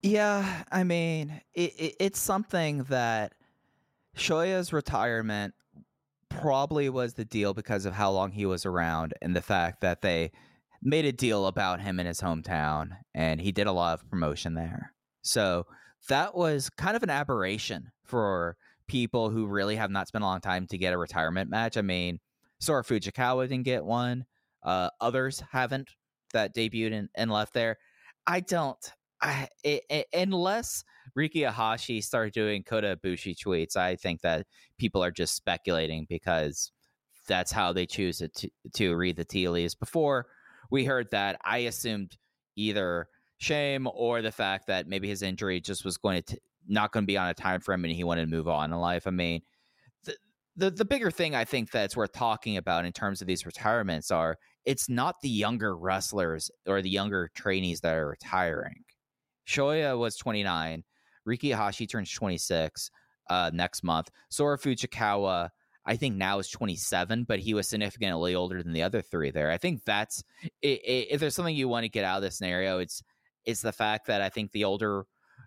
Yeah, 0.03 0.62
I 0.71 0.85
mean, 0.85 1.41
it, 1.55 1.73
it, 1.79 1.97
it's 1.99 2.21
something 2.21 2.85
that 2.85 3.33
Shoya's 4.17 4.73
retirement 4.73 5.55
probably 6.29 6.89
was 6.89 7.14
the 7.14 7.25
deal 7.25 7.55
because 7.55 7.87
of 7.87 7.95
how 7.95 8.11
long 8.11 8.31
he 8.31 8.47
was 8.47 8.67
around 8.67 9.14
and 9.23 9.35
the 9.35 9.43
fact 9.43 9.81
that 9.81 10.03
they 10.03 10.31
made 10.83 11.05
a 11.05 11.12
deal 11.12 11.47
about 11.47 11.81
him 11.81 11.99
in 11.99 12.07
his 12.07 12.21
hometown 12.21 12.91
and 13.14 13.41
he 13.41 13.53
did 13.53 13.67
a 13.67 13.73
lot 13.73 13.99
of 13.99 14.09
promotion 14.09 14.55
there. 14.55 14.93
So 15.23 15.67
that 16.09 16.37
was 16.37 16.71
kind 16.71 16.97
of 16.97 17.03
an 17.03 17.11
aberration 17.11 17.91
for 18.05 18.57
people 18.87 19.31
who 19.31 19.47
really 19.47 19.77
have 19.77 19.91
not 19.91 20.09
spent 20.09 20.23
a 20.23 20.27
long 20.27 20.41
time 20.41 20.67
to 20.69 20.79
get 20.79 20.93
a 20.93 20.99
retirement 20.99 21.51
match. 21.51 21.77
I 21.77 21.83
mean, 21.83 22.21
Sora 22.61 22.85
Fujikawa 22.85 23.49
didn't 23.49 23.64
get 23.64 23.85
one. 23.85 24.25
Uh, 24.67 24.91
others 25.01 25.43
haven't 25.51 25.89
that 26.33 26.55
debuted 26.55 26.93
and, 26.93 27.09
and 27.14 27.31
left 27.31 27.55
there. 27.55 27.79
I 28.27 28.41
don't. 28.41 28.93
I, 29.23 29.49
it, 29.64 29.83
it, 29.89 30.07
unless 30.12 30.85
Riki 31.14 31.41
Iihashi 31.41 32.05
started 32.05 32.35
doing 32.35 32.62
Kota 32.62 32.99
Ibushi 33.03 33.35
tweets, 33.35 33.77
I 33.77 33.97
think 33.97 34.21
that 34.21 34.47
people 34.79 35.03
are 35.03 35.11
just 35.11 35.35
speculating 35.35 36.07
because 36.09 36.71
that's 37.27 37.51
how 37.51 37.73
they 37.73 37.87
choose 37.87 38.19
to, 38.19 38.51
to 38.75 38.95
read 38.95 39.17
the 39.17 39.25
tea 39.25 39.49
leaves. 39.49 39.75
Before 39.75 40.27
we 40.71 40.85
heard 40.85 41.11
that, 41.12 41.41
I 41.45 41.59
assumed 41.59 42.17
either 42.57 43.09
shame 43.39 43.89
or 43.93 44.21
the 44.23 44.33
fact 44.33 44.67
that 44.67 44.89
maybe 44.89 45.09
his 45.09 45.23
injury 45.23 45.61
just 45.61 45.85
was 45.85 45.97
going 45.97 46.23
to 46.23 46.35
t- 46.35 46.43
not 46.69 46.93
going 46.93 47.05
to 47.05 47.07
be 47.07 47.17
on 47.17 47.29
a 47.29 47.35
time 47.35 47.61
frame 47.61 47.85
and 47.85 47.95
he 47.95 48.05
wanted 48.05 48.23
to 48.23 48.37
move 48.37 48.49
on 48.49 48.73
in 48.73 48.79
life. 48.79 49.07
I 49.07 49.11
mean, 49.11 49.43
the, 50.05 50.17
the 50.57 50.71
the 50.71 50.85
bigger 50.85 51.11
thing 51.11 51.35
I 51.35 51.45
think 51.45 51.71
that's 51.71 51.97
worth 51.97 52.12
talking 52.12 52.57
about 52.57 52.85
in 52.85 52.93
terms 52.93 53.21
of 53.21 53.27
these 53.27 53.47
retirements 53.47 54.11
are 54.11 54.37
it's 54.67 54.89
not 54.89 55.21
the 55.23 55.29
younger 55.29 55.77
wrestlers 55.77 56.51
or 56.67 56.83
the 56.83 56.91
younger 56.91 57.31
trainees 57.35 57.81
that 57.81 57.95
are 57.95 58.09
retiring. 58.09 58.85
Shoya 59.47 59.97
was 59.97 60.17
29. 60.17 60.83
Riki 61.25 61.51
Iihashi 61.51 61.89
turns 61.89 62.11
26 62.12 62.91
uh, 63.31 63.51
next 63.55 63.85
month. 63.85 64.11
Sora 64.29 64.59
Fujikawa, 64.59 65.49
I 65.87 65.97
think 65.97 66.17
now 66.17 66.41
is 66.41 66.49
27, 66.49 67.25
but 67.25 67.39
he 67.39 67.55
was 67.55 67.69
significantly 67.69 68.35
older 68.35 68.62
than 68.62 68.73
the 68.73 68.83
other 68.83 69.01
three 69.01 69.31
there. 69.31 69.51
I 69.51 69.57
think 69.57 69.85
that's 69.85 70.23
i 70.45 70.69
i 70.69 71.07
if 71.11 71.21
there's 71.21 71.35
something 71.35 71.55
you 71.55 71.69
want 71.69 71.85
to 71.85 71.89
get 71.89 72.05
out 72.05 72.17
of 72.17 72.23
this 72.23 72.39
scenario, 72.39 72.81
it's 72.81 73.03
it's 73.45 73.62
the 73.62 73.73
fact 73.73 74.09
that 74.09 74.21
I 74.21 74.29
think 74.29 74.51
the 74.51 74.64
older 74.64 75.05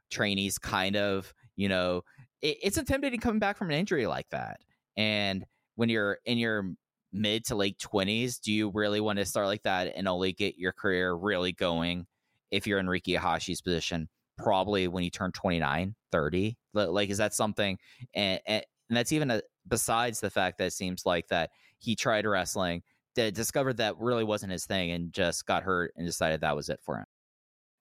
trainees 0.10 0.58
kind 0.58 0.96
of, 0.96 1.34
you 1.58 1.68
know, 1.68 2.04
it, 2.42 2.58
it's 2.64 2.78
intimidating 2.78 3.20
coming 3.20 3.40
back 3.40 3.58
from 3.58 3.70
an 3.70 3.78
injury 3.78 4.08
like 4.08 4.30
that. 4.30 4.62
And 4.96 5.46
when 5.76 5.90
you're 5.90 6.20
in 6.26 6.38
your 6.38 6.72
mid 7.12 7.46
to 7.46 7.56
late 7.56 7.78
20s, 7.80 8.40
do 8.40 8.52
you 8.52 8.70
really 8.74 9.00
want 9.00 9.20
to 9.20 9.26
start 9.26 9.48
like 9.48 9.64
that 9.64 9.94
and 9.96 10.08
only 10.08 10.34
get 10.34 10.58
your 10.58 10.72
career 10.72 11.14
really 11.14 11.52
going 11.52 12.06
if 12.52 12.68
you're 12.68 12.80
in 12.80 12.88
Riki 12.88 13.16
Iihashi's 13.16 13.62
position? 13.62 14.10
Probably 14.38 14.88
when 14.88 15.04
you 15.04 15.10
turn 15.10 15.32
29, 15.32 15.96
30. 16.12 16.58
Like, 16.74 17.10
is 17.10 17.18
that 17.18 17.34
something? 17.34 17.78
And, 18.14 18.40
and 18.46 18.64
that's 18.90 19.12
even 19.12 19.32
a, 19.32 19.42
besides 19.68 20.20
the 20.20 20.30
fact 20.30 20.58
that 20.58 20.68
it 20.68 20.74
seems 20.74 21.06
like 21.06 21.28
that 21.28 21.52
he 21.80 21.96
tried 21.96 22.26
wrestling, 22.26 22.84
that 23.16 23.34
discovered 23.34 23.78
that 23.78 23.98
really 23.98 24.24
wasn't 24.24 24.52
his 24.52 24.66
thing 24.66 24.92
and 24.92 25.12
just 25.12 25.46
got 25.46 25.64
hurt 25.64 25.94
and 25.98 26.06
decided 26.06 26.42
that 26.42 26.56
was 26.56 26.70
it 26.70 26.80
for 26.84 26.98
him 26.98 27.06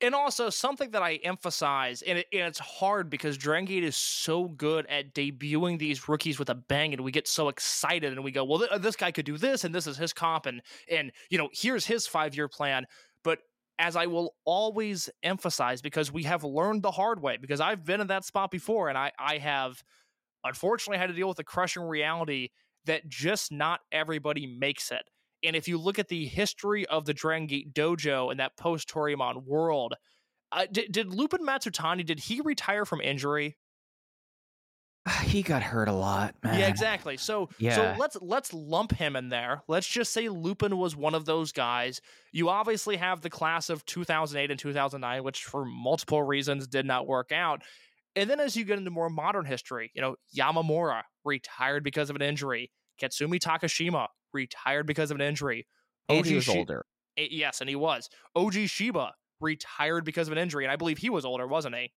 and 0.00 0.14
also 0.14 0.50
something 0.50 0.90
that 0.92 1.02
I 1.02 1.14
emphasize, 1.16 2.02
and, 2.02 2.18
it, 2.18 2.26
and 2.32 2.42
it's 2.42 2.58
hard 2.58 3.10
because 3.10 3.36
Dragon 3.36 3.64
Gate 3.64 3.84
is 3.84 3.96
so 3.96 4.44
good 4.48 4.86
at 4.86 5.14
debuting 5.14 5.78
these 5.78 6.08
rookies 6.08 6.38
with 6.38 6.50
a 6.50 6.54
bang, 6.54 6.92
and 6.92 7.02
we 7.02 7.10
get 7.10 7.26
so 7.26 7.48
excited, 7.48 8.12
and 8.12 8.22
we 8.22 8.30
go, 8.30 8.44
"Well, 8.44 8.60
th- 8.60 8.80
this 8.80 8.96
guy 8.96 9.10
could 9.10 9.26
do 9.26 9.36
this, 9.36 9.64
and 9.64 9.74
this 9.74 9.86
is 9.86 9.96
his 9.96 10.12
comp, 10.12 10.46
and 10.46 10.62
and 10.90 11.12
you 11.30 11.38
know, 11.38 11.48
here's 11.52 11.86
his 11.86 12.06
five 12.06 12.34
year 12.36 12.48
plan." 12.48 12.86
But 13.24 13.40
as 13.78 13.96
I 13.96 14.06
will 14.06 14.34
always 14.44 15.10
emphasize, 15.22 15.82
because 15.82 16.12
we 16.12 16.24
have 16.24 16.44
learned 16.44 16.82
the 16.82 16.90
hard 16.92 17.20
way, 17.20 17.36
because 17.36 17.60
I've 17.60 17.84
been 17.84 18.00
in 18.00 18.06
that 18.08 18.24
spot 18.24 18.50
before, 18.50 18.88
and 18.88 18.98
I 18.98 19.12
I 19.18 19.38
have 19.38 19.82
unfortunately 20.44 20.98
had 20.98 21.08
to 21.08 21.14
deal 21.14 21.28
with 21.28 21.36
the 21.38 21.44
crushing 21.44 21.82
reality 21.82 22.50
that 22.86 23.08
just 23.08 23.52
not 23.52 23.80
everybody 23.92 24.46
makes 24.46 24.90
it. 24.90 25.02
And 25.44 25.54
if 25.54 25.68
you 25.68 25.78
look 25.78 25.98
at 25.98 26.08
the 26.08 26.26
history 26.26 26.86
of 26.86 27.04
the 27.04 27.14
Dragon 27.14 27.46
Gate 27.46 27.72
Dojo 27.72 28.30
and 28.30 28.40
that 28.40 28.56
post 28.56 28.88
Toryumon 28.88 29.44
world, 29.44 29.94
uh, 30.50 30.66
did, 30.70 30.92
did 30.92 31.14
Lupin 31.14 31.44
Matsutani, 31.44 32.04
did 32.04 32.20
he 32.20 32.40
retire 32.40 32.84
from 32.84 33.00
injury? 33.00 33.56
he 35.22 35.42
got 35.42 35.62
hurt 35.62 35.88
a 35.88 35.92
lot, 35.92 36.34
man. 36.42 36.58
Yeah, 36.58 36.68
exactly. 36.68 37.16
So 37.16 37.48
so 37.60 37.94
let's 37.98 38.16
let's 38.20 38.52
lump 38.52 38.92
him 38.92 39.16
in 39.16 39.28
there. 39.28 39.62
Let's 39.68 39.86
just 39.86 40.12
say 40.12 40.28
Lupin 40.28 40.76
was 40.76 40.96
one 40.96 41.14
of 41.14 41.24
those 41.24 41.52
guys. 41.52 42.00
You 42.32 42.48
obviously 42.48 42.96
have 42.96 43.20
the 43.20 43.30
class 43.30 43.70
of 43.70 43.84
2008 43.86 44.50
and 44.50 44.60
2009 44.60 45.24
which 45.24 45.44
for 45.44 45.64
multiple 45.64 46.22
reasons 46.22 46.66
did 46.66 46.86
not 46.86 47.06
work 47.06 47.32
out. 47.32 47.62
And 48.16 48.28
then 48.28 48.40
as 48.40 48.56
you 48.56 48.64
get 48.64 48.78
into 48.78 48.90
more 48.90 49.10
modern 49.10 49.44
history, 49.44 49.90
you 49.94 50.02
know, 50.02 50.16
Yamamura 50.36 51.02
retired 51.24 51.84
because 51.84 52.10
of 52.10 52.16
an 52.16 52.22
injury. 52.22 52.70
Katsumi 53.00 53.38
Takashima 53.38 54.08
retired 54.32 54.86
because 54.86 55.10
of 55.10 55.16
an 55.16 55.20
injury. 55.20 55.66
And 56.08 56.18
OG 56.18 56.26
he 56.26 56.34
was 56.34 56.44
Shi- 56.44 56.58
older. 56.58 56.86
Yes, 57.16 57.60
and 57.60 57.68
he 57.68 57.76
was. 57.76 58.08
OG 58.36 58.54
Shiba 58.68 59.12
retired 59.40 60.04
because 60.04 60.28
of 60.28 60.32
an 60.32 60.38
injury, 60.38 60.64
and 60.64 60.72
I 60.72 60.76
believe 60.76 60.98
he 60.98 61.10
was 61.10 61.24
older, 61.24 61.46
wasn't 61.46 61.74
he? 61.74 61.92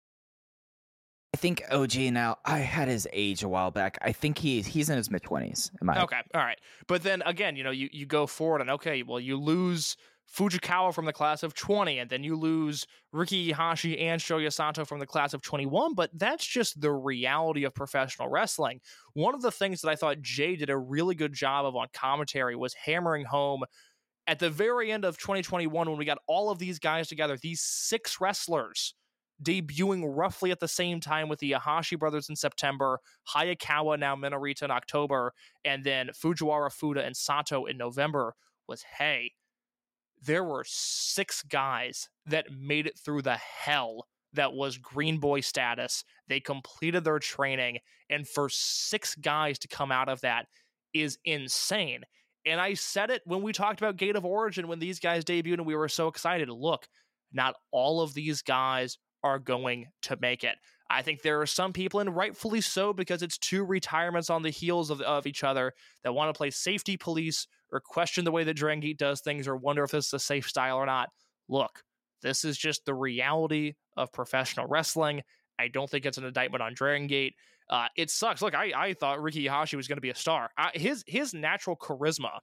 I 1.33 1.37
think 1.37 1.61
OG 1.69 1.95
now. 2.11 2.37
I 2.45 2.59
had 2.59 2.87
his 2.87 3.07
age 3.13 3.43
a 3.43 3.49
while 3.49 3.69
back. 3.69 3.97
I 4.01 4.11
think 4.11 4.37
he's 4.37 4.65
he's 4.65 4.89
in 4.89 4.97
his 4.97 5.11
mid 5.11 5.21
twenties. 5.21 5.71
Okay, 6.03 6.21
all 6.33 6.41
right. 6.41 6.59
But 6.87 7.03
then 7.03 7.21
again, 7.25 7.55
you 7.55 7.63
know, 7.63 7.71
you, 7.71 7.87
you 7.91 8.05
go 8.05 8.25
forward 8.25 8.61
and 8.61 8.69
okay, 8.71 9.03
well, 9.03 9.19
you 9.19 9.37
lose 9.37 9.95
Fujikawa 10.35 10.93
from 10.93 11.05
the 11.05 11.13
class 11.13 11.43
of 11.43 11.53
20, 11.53 11.99
and 11.99 12.09
then 12.09 12.23
you 12.23 12.35
lose 12.35 12.85
Riki 13.11 13.51
Iihashi 13.51 13.99
and 14.01 14.21
Shoya 14.21 14.53
Sato 14.53 14.85
from 14.85 14.99
the 14.99 15.05
class 15.05 15.33
of 15.33 15.41
21, 15.41 15.95
but 15.95 16.11
that's 16.13 16.45
just 16.45 16.79
the 16.79 16.91
reality 16.91 17.63
of 17.63 17.73
professional 17.73 18.29
wrestling. 18.29 18.79
One 19.13 19.33
of 19.33 19.41
the 19.41 19.51
things 19.51 19.81
that 19.81 19.89
I 19.89 19.95
thought 19.95 20.21
Jay 20.21 20.55
did 20.55 20.69
a 20.69 20.77
really 20.77 21.15
good 21.15 21.33
job 21.33 21.65
of 21.65 21.75
on 21.75 21.87
commentary 21.93 22.55
was 22.55 22.73
hammering 22.73 23.25
home 23.25 23.63
at 24.27 24.37
the 24.37 24.49
very 24.49 24.91
end 24.91 25.05
of 25.05 25.17
2021 25.17 25.89
when 25.89 25.97
we 25.97 26.05
got 26.05 26.19
all 26.27 26.51
of 26.51 26.59
these 26.59 26.77
guys 26.77 27.07
together, 27.07 27.35
these 27.35 27.61
six 27.61 28.21
wrestlers 28.21 28.93
debuting 29.41 30.03
roughly 30.05 30.51
at 30.51 30.59
the 30.59 30.67
same 30.67 30.99
time 30.99 31.29
with 31.29 31.39
the 31.39 31.51
Iihashi 31.51 31.97
brothers 31.97 32.29
in 32.29 32.35
September, 32.35 32.99
Hayakawa 33.33 33.97
now 33.97 34.15
Minorita 34.15 34.63
in 34.63 34.71
October, 34.71 35.33
and 35.63 35.83
then 35.83 36.09
Fujiwara 36.09 36.71
Fuda 36.71 37.03
and 37.03 37.15
Sato 37.15 37.65
in 37.65 37.77
November 37.77 38.35
was 38.67 38.83
hey, 38.97 39.31
there 40.21 40.43
were 40.43 40.65
six 40.67 41.41
guys 41.43 42.09
that 42.25 42.51
made 42.51 42.87
it 42.87 42.99
through 42.99 43.21
the 43.21 43.37
hell 43.37 44.07
that 44.33 44.53
was 44.53 44.77
Green 44.77 45.17
Boy 45.17 45.41
status. 45.41 46.03
They 46.27 46.39
completed 46.39 47.03
their 47.03 47.19
training, 47.19 47.79
and 48.09 48.27
for 48.27 48.49
six 48.49 49.15
guys 49.15 49.59
to 49.59 49.67
come 49.67 49.91
out 49.91 50.09
of 50.09 50.21
that 50.21 50.45
is 50.93 51.17
insane. 51.25 52.03
And 52.45 52.59
I 52.59 52.73
said 52.73 53.09
it 53.09 53.21
when 53.25 53.41
we 53.41 53.53
talked 53.53 53.81
about 53.81 53.97
Gate 53.97 54.15
of 54.15 54.25
Origin 54.25 54.67
when 54.67 54.79
these 54.79 54.99
guys 54.99 55.25
debuted, 55.25 55.53
and 55.55 55.65
we 55.65 55.75
were 55.75 55.89
so 55.89 56.07
excited. 56.07 56.49
Look, 56.49 56.87
not 57.31 57.55
all 57.71 58.01
of 58.01 58.13
these 58.13 58.41
guys 58.41 58.97
are 59.23 59.39
going 59.39 59.87
to 60.03 60.17
make 60.21 60.43
it. 60.43 60.55
I 60.89 61.03
think 61.03 61.21
there 61.21 61.41
are 61.41 61.45
some 61.45 61.73
people, 61.73 61.99
and 61.99 62.15
rightfully 62.15 62.61
so, 62.61 62.93
because 62.93 63.21
it's 63.21 63.37
two 63.37 63.63
retirements 63.63 64.29
on 64.29 64.41
the 64.41 64.49
heels 64.49 64.89
of, 64.89 65.01
of 65.01 65.27
each 65.27 65.43
other 65.43 65.73
that 66.03 66.13
want 66.13 66.33
to 66.33 66.37
play 66.37 66.49
safety 66.49 66.97
police 66.97 67.47
or 67.71 67.79
question 67.79 68.25
the 68.25 68.31
way 68.31 68.43
that 68.43 68.57
Drangate 68.57 68.97
does 68.97 69.21
things 69.21 69.47
or 69.47 69.55
wonder 69.55 69.83
if 69.83 69.91
this 69.91 70.07
is 70.07 70.13
a 70.13 70.19
safe 70.19 70.47
style 70.47 70.77
or 70.77 70.85
not. 70.85 71.09
Look, 71.47 71.81
this 72.21 72.45
is 72.45 72.57
just 72.57 72.85
the 72.85 72.93
reality 72.93 73.73
of 73.97 74.11
professional 74.11 74.67
wrestling. 74.67 75.21
I 75.59 75.67
don't 75.67 75.89
think 75.89 76.05
it's 76.05 76.17
an 76.17 76.25
indictment 76.25 76.63
on 76.63 76.73
Dragon 76.73 77.07
Gate. 77.07 77.35
Uh, 77.69 77.87
it 77.95 78.09
sucks. 78.09 78.41
Look, 78.41 78.55
I, 78.55 78.71
I 78.75 78.93
thought 78.93 79.21
Riki 79.21 79.45
Iihashi 79.45 79.75
was 79.75 79.87
going 79.87 79.97
to 79.97 80.01
be 80.01 80.09
a 80.09 80.15
star. 80.15 80.49
I, 80.57 80.71
his 80.73 81.03
his 81.05 81.33
natural 81.33 81.75
charisma 81.75 82.39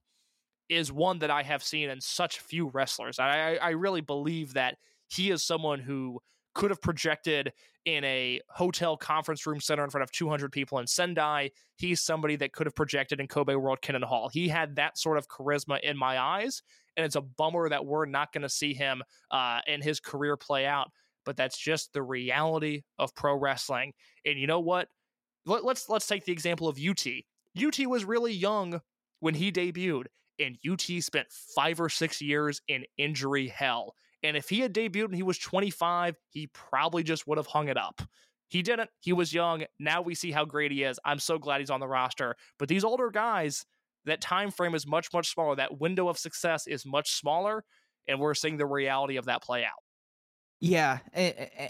is 0.68 0.92
one 0.92 1.18
that 1.20 1.30
I 1.30 1.42
have 1.42 1.62
seen 1.62 1.90
in 1.90 2.00
such 2.00 2.38
few 2.40 2.68
wrestlers. 2.68 3.18
I 3.18 3.56
I 3.56 3.70
really 3.70 4.02
believe 4.02 4.54
that 4.54 4.76
he 5.08 5.30
is 5.30 5.42
someone 5.42 5.80
who 5.80 6.20
could 6.56 6.70
have 6.70 6.80
projected 6.80 7.52
in 7.84 8.02
a 8.04 8.40
hotel 8.48 8.96
conference 8.96 9.46
room 9.46 9.60
center 9.60 9.84
in 9.84 9.90
front 9.90 10.02
of 10.02 10.10
200 10.10 10.50
people 10.50 10.78
in 10.78 10.86
Sendai. 10.86 11.50
He's 11.76 12.00
somebody 12.00 12.34
that 12.36 12.52
could 12.52 12.66
have 12.66 12.74
projected 12.74 13.20
in 13.20 13.28
Kobe 13.28 13.54
World 13.54 13.80
Kinen 13.82 14.02
Hall. 14.02 14.30
He 14.32 14.48
had 14.48 14.76
that 14.76 14.96
sort 14.96 15.18
of 15.18 15.28
charisma 15.28 15.78
in 15.82 15.98
my 15.98 16.18
eyes, 16.18 16.62
and 16.96 17.04
it's 17.04 17.14
a 17.14 17.20
bummer 17.20 17.68
that 17.68 17.84
we're 17.84 18.06
not 18.06 18.32
going 18.32 18.40
to 18.40 18.48
see 18.48 18.72
him 18.72 19.02
uh, 19.30 19.60
and 19.66 19.84
his 19.84 20.00
career 20.00 20.38
play 20.38 20.64
out. 20.64 20.90
But 21.26 21.36
that's 21.36 21.58
just 21.58 21.92
the 21.92 22.02
reality 22.02 22.82
of 22.98 23.14
pro 23.14 23.36
wrestling. 23.36 23.92
And 24.24 24.38
you 24.38 24.46
know 24.46 24.60
what? 24.60 24.88
Let, 25.44 25.62
let's 25.62 25.90
let's 25.90 26.06
take 26.06 26.24
the 26.24 26.32
example 26.32 26.68
of 26.68 26.78
UT. 26.78 27.06
UT 27.62 27.86
was 27.86 28.06
really 28.06 28.32
young 28.32 28.80
when 29.20 29.34
he 29.34 29.52
debuted, 29.52 30.06
and 30.40 30.56
UT 30.66 30.80
spent 31.02 31.26
five 31.54 31.82
or 31.82 31.90
six 31.90 32.22
years 32.22 32.62
in 32.66 32.84
injury 32.96 33.48
hell. 33.48 33.94
And 34.26 34.36
if 34.36 34.48
he 34.48 34.60
had 34.60 34.74
debuted 34.74 35.06
and 35.06 35.14
he 35.14 35.22
was 35.22 35.38
25, 35.38 36.16
he 36.30 36.48
probably 36.48 37.02
just 37.02 37.26
would 37.26 37.38
have 37.38 37.46
hung 37.46 37.68
it 37.68 37.76
up. 37.76 38.02
He 38.48 38.62
didn't. 38.62 38.90
He 39.00 39.12
was 39.12 39.32
young. 39.32 39.64
Now 39.78 40.02
we 40.02 40.14
see 40.14 40.30
how 40.30 40.44
great 40.44 40.72
he 40.72 40.82
is. 40.82 40.98
I'm 41.04 41.18
so 41.18 41.38
glad 41.38 41.60
he's 41.60 41.70
on 41.70 41.80
the 41.80 41.88
roster. 41.88 42.36
But 42.58 42.68
these 42.68 42.84
older 42.84 43.10
guys, 43.10 43.64
that 44.04 44.20
time 44.20 44.50
frame 44.50 44.74
is 44.74 44.86
much 44.86 45.12
much 45.12 45.32
smaller. 45.32 45.56
That 45.56 45.80
window 45.80 46.08
of 46.08 46.18
success 46.18 46.66
is 46.66 46.84
much 46.84 47.12
smaller, 47.12 47.64
and 48.06 48.20
we're 48.20 48.34
seeing 48.34 48.56
the 48.56 48.66
reality 48.66 49.16
of 49.16 49.26
that 49.26 49.42
play 49.42 49.64
out. 49.64 49.82
Yeah, 50.60 50.98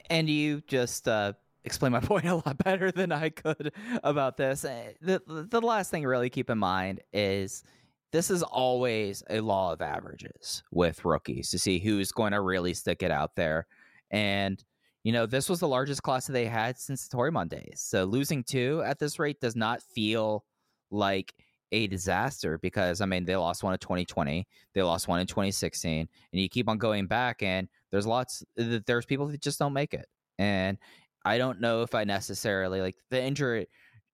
and, 0.08 0.28
you 0.28 0.62
just 0.68 1.08
uh, 1.08 1.32
explained 1.64 1.92
my 1.92 2.00
point 2.00 2.26
a 2.26 2.36
lot 2.36 2.58
better 2.58 2.92
than 2.92 3.10
I 3.10 3.30
could 3.30 3.72
about 4.04 4.36
this. 4.36 4.64
Uh, 4.64 4.92
The 5.00 5.46
the 5.50 5.60
last 5.60 5.90
thing 5.90 6.04
really 6.04 6.30
keep 6.30 6.50
in 6.50 6.58
mind 6.58 7.00
is 7.12 7.64
this 8.12 8.30
is 8.30 8.42
always 8.42 9.22
a 9.30 9.40
law 9.40 9.72
of 9.72 9.82
averages 9.82 10.62
with 10.70 11.04
rookies 11.04 11.50
to 11.50 11.58
see 11.58 11.78
who's 11.78 12.12
going 12.12 12.32
to 12.32 12.40
really 12.40 12.74
stick 12.74 13.02
it 13.02 13.10
out 13.10 13.34
there. 13.36 13.66
And 14.10 14.62
you 15.04 15.12
know, 15.12 15.24
this 15.24 15.48
was 15.48 15.60
the 15.60 15.68
largest 15.68 16.02
class 16.02 16.26
that 16.26 16.32
they 16.32 16.46
had 16.46 16.76
since 16.78 17.06
the 17.06 17.16
Toryumon 17.16 17.48
days. 17.48 17.80
So 17.80 18.04
losing 18.04 18.42
two 18.42 18.82
at 18.84 18.98
this 18.98 19.20
rate 19.20 19.40
does 19.40 19.54
not 19.54 19.80
feel 19.80 20.44
like 20.90 21.32
a 21.72 21.86
disaster 21.86 22.58
because 22.58 23.00
I 23.00 23.06
mean 23.06 23.24
they 23.24 23.36
lost 23.36 23.62
one 23.62 23.72
in 23.72 23.78
2020, 23.78 24.46
they 24.74 24.82
lost 24.82 25.08
one 25.08 25.20
in 25.20 25.26
2016, 25.26 26.00
and 26.00 26.40
you 26.40 26.48
keep 26.48 26.68
on 26.68 26.78
going 26.78 27.06
back 27.06 27.42
and 27.42 27.68
there's 27.90 28.06
lots 28.06 28.42
there's 28.56 29.06
people 29.06 29.26
that 29.28 29.40
just 29.40 29.58
don't 29.58 29.72
make 29.72 29.94
it. 29.94 30.06
And 30.38 30.78
I 31.24 31.38
don't 31.38 31.60
know 31.60 31.82
if 31.82 31.94
I 31.94 32.04
necessarily 32.04 32.80
like 32.80 32.96
the 33.10 33.22
injury 33.22 33.68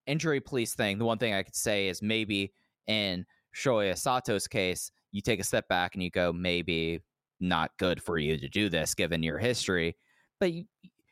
injury 0.07 0.41
police 0.41 0.75
thing. 0.75 0.99
The 0.99 1.05
one 1.05 1.19
thing 1.19 1.35
I 1.35 1.43
could 1.43 1.57
say 1.57 1.89
is 1.89 2.03
maybe 2.03 2.53
in 2.87 3.25
Shoya 3.55 3.97
Sato's 3.97 4.47
case, 4.47 4.91
you 5.11 5.21
take 5.21 5.41
a 5.41 5.45
step 5.45 5.69
back 5.69 5.95
and 5.95 6.03
you 6.03 6.11
go, 6.11 6.33
maybe 6.33 7.01
not 7.41 7.71
good 7.79 8.03
for 8.03 8.19
you 8.19 8.39
to 8.39 8.49
do 8.49 8.69
this 8.69 8.95
given 8.95 9.23
your 9.23 9.39
history. 9.39 9.97
But 10.41 10.53
you, 10.53 10.65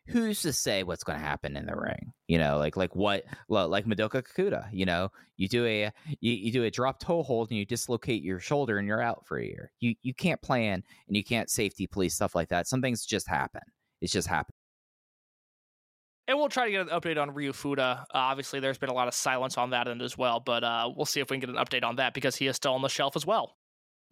who's 0.06 0.42
to 0.42 0.52
say 0.52 0.82
what's 0.82 1.04
going 1.04 1.18
to 1.18 1.24
happen 1.24 1.56
in 1.56 1.66
the 1.66 1.76
ring? 1.76 2.12
You 2.28 2.38
know, 2.38 2.58
like 2.58 2.76
like 2.76 2.94
what 2.96 3.24
like 3.48 3.86
Madoka 3.86 4.22
Kakuta. 4.22 4.68
You 4.72 4.86
know, 4.86 5.10
you 5.36 5.48
do 5.48 5.64
a 5.66 5.90
you, 6.20 6.32
you 6.32 6.52
do 6.52 6.64
a 6.64 6.70
drop 6.70 6.98
toe 6.98 7.22
hold 7.22 7.50
and 7.50 7.58
you 7.58 7.66
dislocate 7.66 8.22
your 8.22 8.40
shoulder 8.40 8.78
and 8.78 8.88
you're 8.88 9.02
out 9.02 9.26
for 9.26 9.38
a 9.38 9.44
year. 9.44 9.72
You 9.80 9.94
you 10.02 10.14
can't 10.14 10.40
plan 10.42 10.82
and 11.06 11.16
you 11.16 11.24
can't 11.24 11.50
safety 11.50 11.86
police 11.86 12.14
stuff 12.14 12.34
like 12.34 12.48
that. 12.48 12.66
Some 12.66 12.82
things 12.82 13.04
just 13.04 13.28
happen. 13.28 13.62
It's 14.00 14.12
just 14.12 14.28
happened. 14.28 14.54
And 16.30 16.38
we'll 16.38 16.48
try 16.48 16.66
to 16.66 16.70
get 16.70 16.82
an 16.82 16.88
update 16.88 17.20
on 17.20 17.34
Ryu 17.34 17.52
Fuda. 17.52 17.82
Uh, 17.82 18.04
obviously, 18.14 18.60
there's 18.60 18.78
been 18.78 18.88
a 18.88 18.94
lot 18.94 19.08
of 19.08 19.14
silence 19.14 19.58
on 19.58 19.70
that 19.70 19.88
end 19.88 20.00
as 20.00 20.16
well, 20.16 20.38
but 20.38 20.62
uh, 20.62 20.88
we'll 20.94 21.04
see 21.04 21.18
if 21.18 21.28
we 21.28 21.40
can 21.40 21.40
get 21.40 21.56
an 21.56 21.56
update 21.56 21.82
on 21.82 21.96
that 21.96 22.14
because 22.14 22.36
he 22.36 22.46
is 22.46 22.54
still 22.54 22.72
on 22.72 22.82
the 22.82 22.88
shelf 22.88 23.16
as 23.16 23.26
well. 23.26 23.56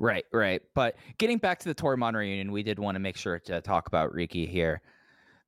Right, 0.00 0.24
right. 0.32 0.60
But 0.74 0.96
getting 1.18 1.38
back 1.38 1.60
to 1.60 1.68
the 1.68 1.76
Toryumon 1.76 2.14
reunion, 2.14 2.50
we 2.50 2.64
did 2.64 2.80
want 2.80 2.96
to 2.96 2.98
make 2.98 3.16
sure 3.16 3.38
to 3.38 3.60
talk 3.60 3.86
about 3.86 4.12
Riki 4.12 4.46
here. 4.46 4.82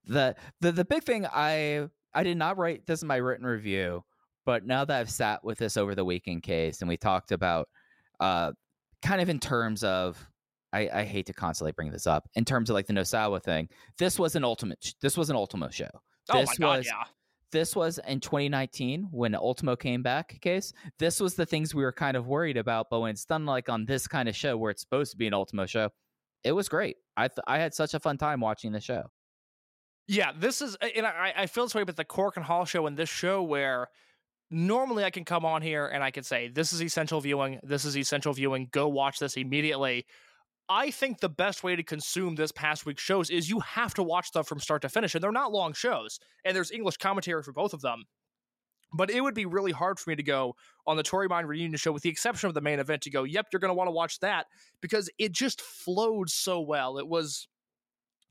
The 0.06 0.36
the 0.60 0.70
the 0.70 0.84
big 0.84 1.02
thing 1.02 1.26
I 1.26 1.88
I 2.14 2.22
did 2.22 2.36
not 2.36 2.56
write 2.56 2.86
this 2.86 3.02
in 3.02 3.08
my 3.08 3.16
written 3.16 3.46
review, 3.46 4.04
but 4.46 4.64
now 4.64 4.84
that 4.84 5.00
I've 5.00 5.10
sat 5.10 5.42
with 5.42 5.58
this 5.58 5.76
over 5.76 5.96
the 5.96 6.04
weekend 6.04 6.44
case 6.44 6.82
and 6.82 6.88
we 6.88 6.96
talked 6.96 7.32
about 7.32 7.68
uh 8.20 8.52
kind 9.02 9.20
of 9.20 9.28
in 9.28 9.40
terms 9.40 9.82
of 9.82 10.24
I, 10.72 10.88
I 10.92 11.02
hate 11.02 11.26
to 11.26 11.32
constantly 11.32 11.72
bring 11.72 11.90
this 11.90 12.06
up 12.06 12.28
in 12.36 12.44
terms 12.44 12.70
of 12.70 12.74
like 12.74 12.86
the 12.86 12.92
Nosawa 12.92 13.42
thing. 13.42 13.68
This 13.98 14.20
was 14.20 14.36
an 14.36 14.44
ultimate. 14.44 14.94
This 15.02 15.16
was 15.16 15.30
an 15.30 15.36
Ultimo 15.36 15.68
show. 15.68 15.90
Oh 16.28 16.40
This 16.40 16.58
my 16.58 16.66
god, 16.66 16.78
was- 16.78 16.86
yeah. 16.86 17.04
this 17.52 17.74
was 17.74 17.98
in 18.06 18.20
2019 18.20 19.08
when 19.10 19.34
Ultimo 19.34 19.76
came 19.76 20.02
back 20.02 20.40
case. 20.40 20.72
This 20.98 21.18
was 21.20 21.34
the 21.34 21.46
things 21.46 21.74
we 21.74 21.82
were 21.82 21.92
kind 21.92 22.16
of 22.16 22.26
worried 22.26 22.56
about, 22.56 22.90
but 22.90 23.00
when 23.00 23.10
it's 23.10 23.24
done 23.24 23.46
like 23.46 23.68
on 23.68 23.86
this 23.86 24.06
kind 24.06 24.28
of 24.28 24.36
show 24.36 24.56
where 24.56 24.70
it's 24.70 24.82
supposed 24.82 25.10
to 25.12 25.16
be 25.16 25.26
an 25.26 25.34
Ultimo 25.34 25.66
show, 25.66 25.90
it 26.44 26.52
was 26.52 26.68
great. 26.68 26.96
I 27.16 27.28
th- 27.28 27.38
I 27.46 27.58
had 27.58 27.74
such 27.74 27.94
a 27.94 28.00
fun 28.00 28.18
time 28.18 28.40
watching 28.40 28.72
the 28.72 28.80
show. 28.80 29.04
Yeah, 30.08 30.32
this 30.36 30.60
is, 30.60 30.76
and 30.96 31.06
I, 31.06 31.32
I 31.36 31.46
feel 31.46 31.64
this 31.64 31.74
way 31.74 31.84
with 31.84 31.96
the 31.96 32.04
Korakuen 32.04 32.42
Hall 32.42 32.64
show 32.64 32.86
and 32.86 32.96
this 32.96 33.08
show 33.08 33.42
where 33.42 33.88
normally 34.50 35.04
I 35.04 35.10
can 35.10 35.24
come 35.24 35.44
on 35.44 35.62
here 35.62 35.86
and 35.86 36.02
I 36.02 36.10
can 36.10 36.24
say, 36.24 36.48
this 36.48 36.72
is 36.72 36.82
essential 36.82 37.20
viewing, 37.20 37.60
this 37.62 37.84
is 37.84 37.96
essential 37.96 38.32
viewing, 38.32 38.68
go 38.72 38.88
watch 38.88 39.18
this 39.20 39.36
immediately. 39.36 40.06
I 40.72 40.92
think 40.92 41.18
the 41.18 41.28
best 41.28 41.64
way 41.64 41.74
to 41.74 41.82
consume 41.82 42.36
this 42.36 42.52
past 42.52 42.86
week's 42.86 43.02
shows 43.02 43.28
is 43.28 43.50
you 43.50 43.58
have 43.58 43.92
to 43.94 44.04
watch 44.04 44.30
them 44.30 44.44
from 44.44 44.60
start 44.60 44.82
to 44.82 44.88
finish, 44.88 45.16
and 45.16 45.22
they're 45.22 45.32
not 45.32 45.50
long 45.50 45.72
shows, 45.72 46.20
and 46.44 46.54
there's 46.54 46.70
English 46.70 46.98
commentary 46.98 47.42
for 47.42 47.52
both 47.52 47.74
of 47.74 47.80
them. 47.80 48.04
But 48.92 49.10
it 49.10 49.20
would 49.20 49.34
be 49.34 49.46
really 49.46 49.72
hard 49.72 49.98
for 49.98 50.10
me 50.10 50.16
to 50.16 50.22
go 50.22 50.54
on 50.86 50.96
the 50.96 51.02
Toryumon 51.02 51.46
reunion 51.46 51.76
show, 51.76 51.90
with 51.90 52.04
the 52.04 52.08
exception 52.08 52.46
of 52.46 52.54
the 52.54 52.60
main 52.60 52.78
event, 52.78 53.02
to 53.02 53.10
go, 53.10 53.24
yep, 53.24 53.48
you're 53.52 53.58
going 53.58 53.70
to 53.70 53.74
want 53.74 53.88
to 53.88 53.92
watch 53.92 54.20
that 54.20 54.46
because 54.80 55.10
it 55.18 55.32
just 55.32 55.60
flowed 55.60 56.30
so 56.30 56.60
well. 56.60 56.98
It 56.98 57.08
was 57.08 57.48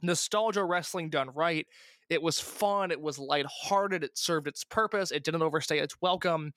nostalgia 0.01 0.63
wrestling 0.63 1.09
done 1.09 1.31
right. 1.35 1.67
It 2.09 2.21
was 2.21 2.39
fun. 2.39 2.89
It 2.91 3.01
was 3.01 3.19
lighthearted. 3.19 4.03
It 4.03 4.17
served 4.17 4.47
its 4.47 4.63
purpose. 4.63 5.11
It 5.11 5.25
didn't 5.25 5.41
overstay 5.41 5.79
its 5.79 6.01
welcome. 6.01 6.53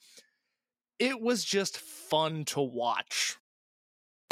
It 1.00 1.20
was 1.20 1.44
just 1.44 1.76
fun 1.76 2.44
to 2.46 2.60
watch. 2.60 3.36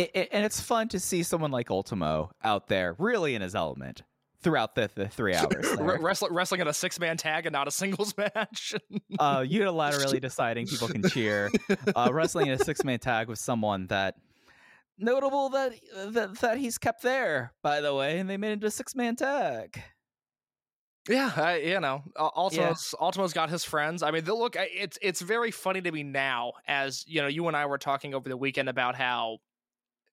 It, 0.00 0.10
it- 0.14 0.28
and 0.32 0.44
it's 0.44 0.60
fun 0.60 0.88
to 0.88 1.00
see 1.00 1.22
someone 1.22 1.50
like 1.50 1.70
Ultimo 1.70 2.30
out 2.42 2.68
there 2.68 2.94
really 2.98 3.34
in 3.34 3.42
his 3.42 3.54
element 3.54 4.02
throughout 4.42 4.74
the, 4.74 4.90
the 4.94 5.06
three 5.08 5.34
hours. 5.36 5.66
wrestling, 5.78 6.32
wrestling 6.32 6.60
in 6.62 6.68
a 6.68 6.72
six 6.72 6.98
man 6.98 7.16
tag 7.16 7.46
and 7.46 7.52
not 7.52 7.68
a 7.68 7.70
singles 7.70 8.14
match. 8.18 8.74
uh, 9.18 9.40
unilaterally 9.40 10.20
deciding 10.20 10.66
people 10.66 10.88
can 10.88 11.02
cheer, 11.08 11.50
uh, 11.94 12.08
wrestling 12.12 12.46
in 12.46 12.54
a 12.54 12.58
six 12.64 12.82
man 12.84 12.98
tag 12.98 13.28
with 13.28 13.38
someone 13.38 13.86
that 13.88 14.14
notable 14.98 15.48
that, 15.50 15.72
that 16.08 16.38
that 16.40 16.58
he's 16.58 16.78
kept 16.78 17.02
there, 17.02 17.52
by 17.62 17.80
the 17.80 17.94
way, 17.94 18.18
and 18.18 18.28
they 18.30 18.36
made 18.36 18.50
it 18.50 18.52
into 18.54 18.66
a 18.66 18.70
six 18.70 18.94
man 18.94 19.16
tag. 19.16 19.82
Yeah, 21.08 21.32
I, 21.34 21.56
you 21.56 21.80
know, 21.80 22.02
Ul- 22.16 22.32
Ultimo's 22.36 22.94
Ultimo's 23.00 23.32
got 23.32 23.48
his 23.50 23.64
friends. 23.64 24.02
I 24.02 24.10
mean, 24.10 24.24
look, 24.26 24.54
it's 24.58 24.98
it's 25.00 25.20
very 25.22 25.50
funny 25.50 25.80
to 25.80 25.90
me 25.90 26.02
now, 26.02 26.52
as 26.66 27.04
you 27.06 27.22
know, 27.22 27.26
you 27.28 27.48
and 27.48 27.56
I 27.56 27.66
were 27.66 27.78
talking 27.78 28.14
over 28.14 28.28
the 28.28 28.36
weekend 28.36 28.68
about 28.68 28.94
how 28.96 29.38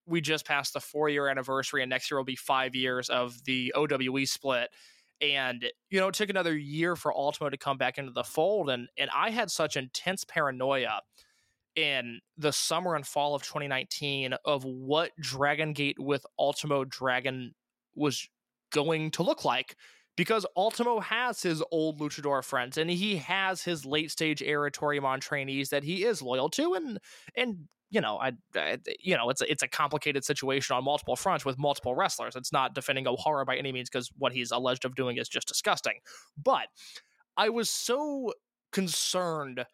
we 0.07 0.21
just 0.21 0.45
passed 0.45 0.73
the 0.73 0.79
four 0.79 1.09
year 1.09 1.27
anniversary, 1.27 1.83
and 1.83 1.89
next 1.89 2.09
year 2.09 2.17
will 2.17 2.25
be 2.25 2.35
five 2.35 2.75
years 2.75 3.09
of 3.09 3.43
the 3.43 3.73
OWE 3.75 4.25
split. 4.25 4.69
And 5.21 5.65
you 5.89 5.99
know, 5.99 6.07
it 6.07 6.15
took 6.15 6.29
another 6.29 6.57
year 6.57 6.95
for 6.95 7.15
Ultimo 7.15 7.49
to 7.49 7.57
come 7.57 7.77
back 7.77 7.97
into 7.97 8.11
the 8.11 8.23
fold, 8.23 8.69
and 8.69 8.87
and 8.97 9.09
I 9.15 9.29
had 9.29 9.51
such 9.51 9.75
intense 9.75 10.23
paranoia 10.23 11.01
in 11.75 12.19
the 12.37 12.51
summer 12.51 12.95
and 12.95 13.05
fall 13.05 13.35
of 13.35 13.43
2019 13.43 14.33
of 14.45 14.63
what 14.65 15.11
Dragon 15.19 15.73
Gate 15.73 15.97
with 15.99 16.25
Ultimo 16.39 16.85
Dragon 16.85 17.53
was 17.95 18.27
going 18.71 19.11
to 19.11 19.23
look 19.23 19.45
like 19.45 19.75
because 20.15 20.45
Ultimo 20.57 20.99
has 20.99 21.41
his 21.41 21.63
old 21.71 22.01
luchador 22.01 22.43
friends 22.43 22.77
and 22.77 22.89
he 22.89 23.17
has 23.17 23.63
his 23.63 23.85
late 23.85 24.11
stage 24.11 24.41
era 24.41 24.71
Toryumon 24.71 25.21
trainees 25.21 25.69
that 25.69 25.83
he 25.83 26.03
is 26.03 26.21
loyal 26.21 26.49
to 26.49 26.73
and 26.73 26.99
and 27.35 27.67
you 27.89 28.01
know 28.01 28.17
I, 28.17 28.33
I 28.55 28.77
you 28.99 29.15
know 29.15 29.29
it's 29.29 29.41
a, 29.41 29.51
it's 29.51 29.63
a 29.63 29.67
complicated 29.67 30.25
situation 30.25 30.75
on 30.75 30.83
multiple 30.83 31.15
fronts 31.15 31.45
with 31.45 31.57
multiple 31.57 31.95
wrestlers 31.95 32.35
it's 32.35 32.51
not 32.51 32.75
defending 32.75 33.07
O'Hara 33.07 33.45
by 33.45 33.57
any 33.57 33.71
means 33.71 33.89
because 33.89 34.09
what 34.17 34.33
he's 34.33 34.51
alleged 34.51 34.85
of 34.85 34.95
doing 34.95 35.17
is 35.17 35.29
just 35.29 35.47
disgusting 35.47 35.99
but 36.41 36.67
I 37.37 37.49
was 37.49 37.69
so 37.69 38.33
concerned 38.71 39.65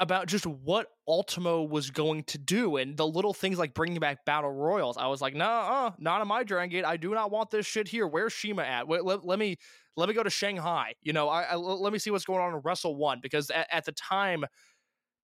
about 0.00 0.26
just 0.26 0.46
what 0.46 0.86
Ultimo 1.06 1.62
was 1.62 1.90
going 1.90 2.24
to 2.24 2.38
do 2.38 2.76
and 2.76 2.96
the 2.96 3.06
little 3.06 3.34
things 3.34 3.58
like 3.58 3.74
bringing 3.74 3.98
back 3.98 4.24
battle 4.24 4.50
royals. 4.50 4.96
I 4.96 5.06
was 5.06 5.20
like, 5.20 5.34
no, 5.34 5.44
uh, 5.44 5.90
not 5.98 6.22
on 6.22 6.28
my 6.28 6.42
Dragon 6.42 6.70
Gate. 6.70 6.84
I 6.86 6.96
do 6.96 7.10
not 7.10 7.30
want 7.30 7.50
this 7.50 7.66
shit 7.66 7.86
here. 7.86 8.06
Where's 8.06 8.32
Shima 8.32 8.62
at? 8.62 8.88
Wait, 8.88 9.04
let, 9.04 9.26
let 9.26 9.38
me 9.38 9.56
let 9.96 10.08
me 10.08 10.14
go 10.14 10.22
to 10.22 10.30
Shanghai. 10.30 10.94
You 11.02 11.12
know, 11.12 11.28
I, 11.28 11.42
I 11.42 11.54
let 11.56 11.92
me 11.92 11.98
see 11.98 12.10
what's 12.10 12.24
going 12.24 12.40
on 12.40 12.54
in 12.54 12.60
Wrestle 12.64 12.96
One 12.96 13.20
because 13.22 13.50
at, 13.50 13.66
at 13.70 13.84
the 13.84 13.92
time. 13.92 14.44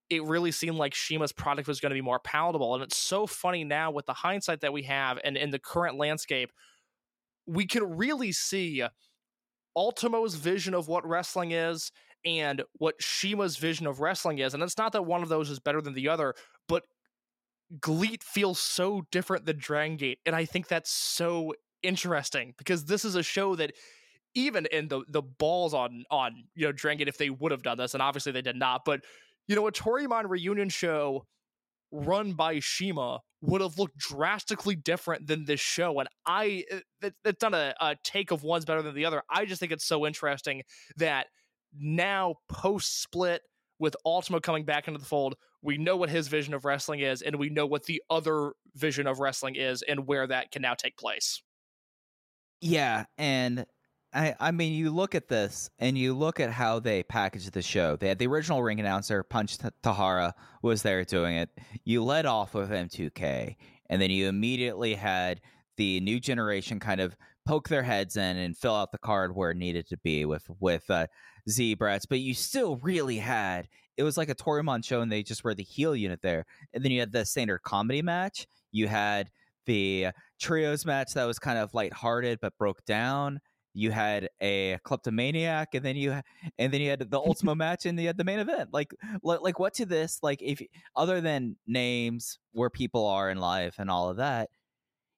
It 0.09 0.25
really 0.25 0.53
seemed 0.53 0.77
like 0.77 0.95
Shima's 0.95 1.33
product 1.33 1.67
was 1.67 1.81
going 1.81 1.91
to 1.91 1.95
be 1.95 2.01
more 2.01 2.21
palatable. 2.21 2.75
And 2.75 2.83
it's 2.85 2.97
so 2.97 3.27
funny 3.27 3.65
now 3.65 3.91
with 3.91 4.07
the 4.07 4.13
hindsight 4.13 4.61
that 4.61 4.73
we 4.73 4.83
have 4.83 5.19
and 5.25 5.37
in 5.37 5.51
the 5.51 5.59
current 5.59 5.97
landscape, 5.97 6.51
we 7.47 7.67
can 7.67 7.97
really 7.97 8.33
see 8.33 8.85
Ultimo's 9.77 10.35
vision 10.35 10.75
of 10.75 10.89
what 10.89 11.07
wrestling 11.07 11.53
is 11.53 11.91
and 12.25 12.63
what 12.79 13.01
Shima's 13.01 13.57
vision 13.57 13.87
of 13.87 14.01
wrestling 14.01 14.39
is. 14.39 14.55
And 14.55 14.63
it's 14.63 14.79
not 14.79 14.93
that 14.93 15.03
one 15.03 15.23
of 15.23 15.29
those 15.29 15.51
is 15.51 15.61
better 15.61 15.81
than 15.81 15.95
the 15.95 16.09
other, 16.09 16.35
but 16.69 16.85
GLEAT 17.81 18.23
feels 18.23 18.59
so 18.59 19.03
different 19.11 19.45
than 19.45 19.59
Dragon 19.59 19.97
Gate. 19.97 20.19
And 20.25 20.35
I 20.35 20.45
think 20.45 20.69
that's 20.69 20.91
so 20.91 21.55
interesting 21.83 22.55
because 22.59 22.85
this 22.87 23.05
is 23.05 23.15
a 23.15 23.23
show 23.23 23.55
that 23.57 23.73
even 24.35 24.67
in 24.67 24.89
the 24.89 25.03
the 25.09 25.23
balls 25.23 25.73
on 25.73 26.05
on 26.11 26.45
you 26.55 26.67
know 26.67 26.73
Dragon 26.73 26.99
Gate 26.99 27.09
if 27.09 27.19
they 27.19 27.31
would 27.31 27.53
have 27.53 27.63
done 27.63 27.79
this, 27.79 27.95
and 27.95 28.03
obviously 28.03 28.33
they 28.33 28.43
did 28.43 28.57
not, 28.57 28.85
but 28.85 29.01
you 29.49 29.57
know, 29.57 29.67
a 29.67 29.73
Toryumon 29.73 30.29
reunion 30.29 30.69
show 30.69 31.25
run 31.93 32.33
by 32.33 32.61
Shima 32.61 33.21
would 33.43 33.61
have 33.61 33.79
looked 33.79 33.97
drastically 33.97 34.75
different 34.75 35.27
than 35.27 35.45
this 35.45 35.61
show. 35.61 36.01
And 36.01 36.09
I, 36.27 36.65
eh, 36.71 36.81
that, 37.01 37.15
that's 37.23 37.43
not 37.43 37.55
a, 37.55 37.75
a 37.81 37.97
take 38.03 38.31
of 38.31 38.43
one's 38.43 38.65
better 38.65 38.83
than 38.83 38.95
the 38.95 39.05
other. 39.05 39.23
I 39.31 39.45
just 39.45 39.61
think 39.61 39.73
it's 39.73 39.87
so 39.87 40.07
interesting 40.07 40.63
that 40.97 41.27
now 41.79 42.37
post 42.49 43.03
split 43.03 43.43
with 43.79 43.97
Ultimo 44.05 44.41
coming 44.41 44.65
back 44.65 44.89
into 44.89 44.99
the 44.99 45.07
fold, 45.07 45.37
we 45.63 45.79
know 45.79 45.97
what 45.97 46.09
his 46.09 46.29
vision 46.29 46.55
of 46.55 46.65
wrestling 46.65 47.01
is, 47.01 47.23
and 47.23 47.37
we 47.37 47.51
know 47.51 47.67
what 47.67 47.85
the 47.85 48.03
other 48.09 48.53
vision 48.75 49.07
of 49.07 49.21
wrestling 49.21 49.57
is, 49.57 49.83
and 49.83 50.07
where 50.07 50.27
that 50.27 50.51
can 50.51 50.63
now 50.63 50.75
take 50.75 50.97
place. 50.97 51.43
Yeah, 52.61 53.05
and 53.19 53.67
I 54.17 54.35
I 54.41 54.51
mean 54.51 54.73
you 54.73 54.91
look 54.91 55.15
at 55.15 55.29
this 55.29 55.71
and 55.79 55.97
you 55.97 56.15
look 56.15 56.41
at 56.41 56.51
how 56.51 56.81
they 56.81 57.03
packaged 57.03 57.53
the 57.53 57.63
show. 57.63 57.97
They 57.97 58.09
had 58.09 58.19
the 58.19 58.27
original 58.27 58.63
ring 58.63 58.81
announcer 58.81 59.23
Punch 59.23 59.59
Tahara 59.83 60.35
was 60.63 60.83
there 60.83 61.05
doing 61.05 61.37
it. 61.37 61.51
You 61.85 62.03
led 62.03 62.27
off 62.27 62.55
with 62.55 62.71
M2K 62.71 63.57
and 63.91 64.01
then 64.01 64.11
you 64.11 64.27
immediately 64.29 64.95
had 64.95 65.41
the 65.77 66.01
new 66.01 66.19
generation 66.19 66.81
kind 66.81 67.01
of 67.01 67.17
poke 67.47 67.69
their 67.69 67.83
heads 67.83 68.17
in 68.17 68.37
and 68.37 68.57
fill 68.57 68.75
out 68.75 68.91
the 68.91 68.99
card 68.99 69.37
where 69.37 69.51
it 69.51 69.57
needed 69.57 69.87
to 69.89 69.99
be 69.99 70.25
with 70.25 70.45
with 70.59 70.89
uh, 70.91 71.07
Z-Brats, 71.49 72.07
but 72.07 72.19
you 72.19 72.35
still 72.35 72.77
really 72.79 73.19
had 73.19 73.69
it 73.97 74.03
was 74.03 74.17
like 74.17 74.29
a 74.29 74.35
Toryumon 74.35 74.85
show 74.85 75.01
and 75.01 75.11
they 75.11 75.23
just 75.23 75.45
were 75.45 75.55
the 75.55 75.63
heel 75.63 75.97
unit 75.97 76.21
there. 76.23 76.45
And 76.75 76.85
then 76.85 76.93
you 76.93 77.01
had 77.01 77.13
the 77.13 77.25
standard 77.25 77.63
comedy 77.63 78.03
match. 78.03 78.47
You 78.73 78.89
had 78.89 79.31
the 79.65 80.09
trios 80.41 80.85
match 80.85 81.15
that 81.15 81.25
was 81.25 81.39
kind 81.39 81.59
of 81.59 81.73
lighthearted 81.75 82.39
but 82.41 82.57
broke 82.59 82.85
down. 82.85 83.41
You 83.77 83.91
had 83.91 84.31
a 84.41 84.79
kleptomaniac, 84.85 85.75
and 85.75 85.85
then 85.85 85.97
you 85.97 86.15
ha- 86.15 86.23
and 86.59 86.73
then 86.73 86.81
you 86.81 86.89
had 86.89 87.11
the 87.11 87.19
Ultimo 87.27 87.55
match, 87.55 87.85
and 87.85 88.01
you 88.01 88.07
had 88.07 88.17
the 88.17 88.25
main 88.25 88.39
event. 88.39 88.71
Like, 88.73 88.95
like 89.23 89.59
what 89.59 89.75
to 89.75 89.85
this? 89.85 90.19
Like, 90.23 90.41
if 90.41 90.63
other 90.97 91.21
than 91.21 91.57
names, 91.67 92.39
where 92.53 92.71
people 92.71 93.07
are 93.07 93.29
in 93.29 93.37
life, 93.37 93.75
and 93.79 93.91
all 93.91 94.09
of 94.09 94.17
that, 94.17 94.49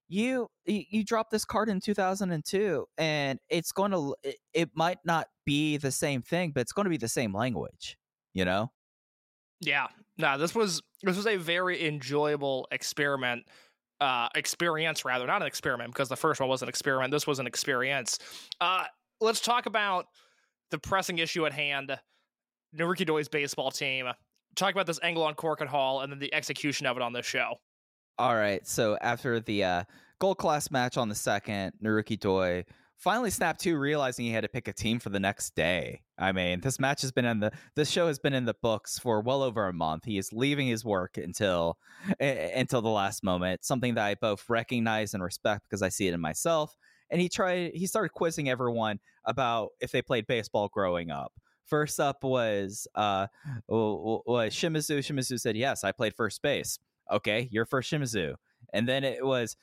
you 0.08 0.48
you, 0.66 1.04
dropped 1.04 1.30
this 1.30 1.44
card 1.44 1.68
in 1.68 1.80
2002, 1.80 2.86
and 2.98 3.38
it's 3.48 3.70
going 3.70 3.92
to 3.92 4.16
it, 4.24 4.36
it 4.52 4.70
might 4.74 4.98
not 5.04 5.28
be 5.46 5.76
the 5.76 5.92
same 5.92 6.20
thing, 6.20 6.50
but 6.50 6.62
it's 6.62 6.72
going 6.72 6.84
to 6.84 6.90
be 6.90 6.96
the 6.96 7.08
same 7.08 7.32
language. 7.32 7.96
You 8.34 8.44
know? 8.44 8.72
Yeah, 9.60 9.86
no, 10.16 10.36
this 10.36 10.52
was 10.54 10.82
this 11.04 11.16
was 11.16 11.28
a 11.28 11.36
very 11.36 11.86
enjoyable 11.86 12.66
experiment, 12.72 13.44
uh, 14.00 14.28
experience 14.34 15.04
rather, 15.04 15.26
not 15.26 15.42
an 15.42 15.48
experiment 15.48 15.92
because 15.92 16.08
the 16.08 16.16
first 16.16 16.40
one 16.40 16.48
was 16.48 16.62
an 16.62 16.68
experiment. 16.68 17.10
This 17.10 17.26
was 17.26 17.38
an 17.38 17.46
experience. 17.46 18.18
Uh, 18.60 18.84
let's 19.20 19.40
talk 19.40 19.66
about 19.66 20.06
the 20.70 20.78
pressing 20.78 21.18
issue 21.18 21.46
at 21.46 21.52
hand. 21.52 21.98
Naruki 22.76 23.06
Doi's 23.06 23.28
baseball 23.28 23.70
team. 23.70 24.06
Talk 24.54 24.72
about 24.72 24.86
this 24.86 25.00
angle 25.02 25.22
on 25.22 25.34
Korakuen 25.34 25.66
Hall 25.66 26.00
and 26.00 26.12
then 26.12 26.18
the 26.18 26.32
execution 26.34 26.86
of 26.86 26.96
it 26.96 27.02
on 27.02 27.12
this 27.12 27.26
show. 27.26 27.54
All 28.18 28.34
right. 28.34 28.66
So 28.66 28.98
after 29.00 29.40
the 29.40 29.64
uh, 29.64 29.84
gold 30.18 30.38
class 30.38 30.70
match 30.70 30.96
on 30.96 31.08
the 31.08 31.14
second, 31.14 31.72
Naruki 31.82 32.18
Doi 32.18 32.64
finally 32.98 33.30
snap 33.30 33.58
to, 33.58 33.78
realizing 33.78 34.26
he 34.26 34.32
had 34.32 34.42
to 34.42 34.48
pick 34.48 34.68
a 34.68 34.72
team 34.72 34.98
for 34.98 35.08
the 35.08 35.20
next 35.20 35.54
day. 35.54 36.02
I 36.18 36.32
mean, 36.32 36.60
this 36.60 36.78
match 36.78 37.00
has 37.02 37.12
been 37.12 37.24
in 37.24 37.40
the 37.40 37.52
this 37.76 37.90
show 37.90 38.08
has 38.08 38.18
been 38.18 38.34
in 38.34 38.44
the 38.44 38.56
books 38.60 38.98
for 38.98 39.20
well 39.20 39.42
over 39.42 39.68
a 39.68 39.72
month. 39.72 40.04
He 40.04 40.18
is 40.18 40.32
leaving 40.32 40.66
his 40.66 40.84
work 40.84 41.16
until 41.16 41.78
uh, 42.20 42.24
until 42.24 42.82
the 42.82 42.88
last 42.88 43.22
moment. 43.22 43.64
Something 43.64 43.94
that 43.94 44.04
I 44.04 44.14
both 44.16 44.44
recognize 44.48 45.14
and 45.14 45.22
respect 45.22 45.62
because 45.68 45.82
I 45.82 45.88
see 45.88 46.08
it 46.08 46.14
in 46.14 46.20
myself. 46.20 46.76
And 47.10 47.20
he 47.20 47.28
tried. 47.28 47.72
He 47.74 47.86
started 47.86 48.10
quizzing 48.10 48.48
everyone 48.48 48.98
about 49.24 49.70
if 49.80 49.92
they 49.92 50.02
played 50.02 50.26
baseball 50.26 50.68
growing 50.68 51.10
up. 51.10 51.32
First 51.64 52.00
up 52.00 52.24
was 52.24 52.86
uh 52.94 53.28
was 53.68 54.52
Shimizu. 54.52 54.98
Shimizu 54.98 55.38
said, 55.38 55.56
"Yes, 55.56 55.84
I 55.84 55.92
played 55.92 56.14
first 56.14 56.42
base." 56.42 56.78
Okay, 57.10 57.48
you're 57.50 57.64
first 57.64 57.90
Shimizu. 57.90 58.34
And 58.72 58.88
then 58.88 59.04
it 59.04 59.24
was 59.24 59.56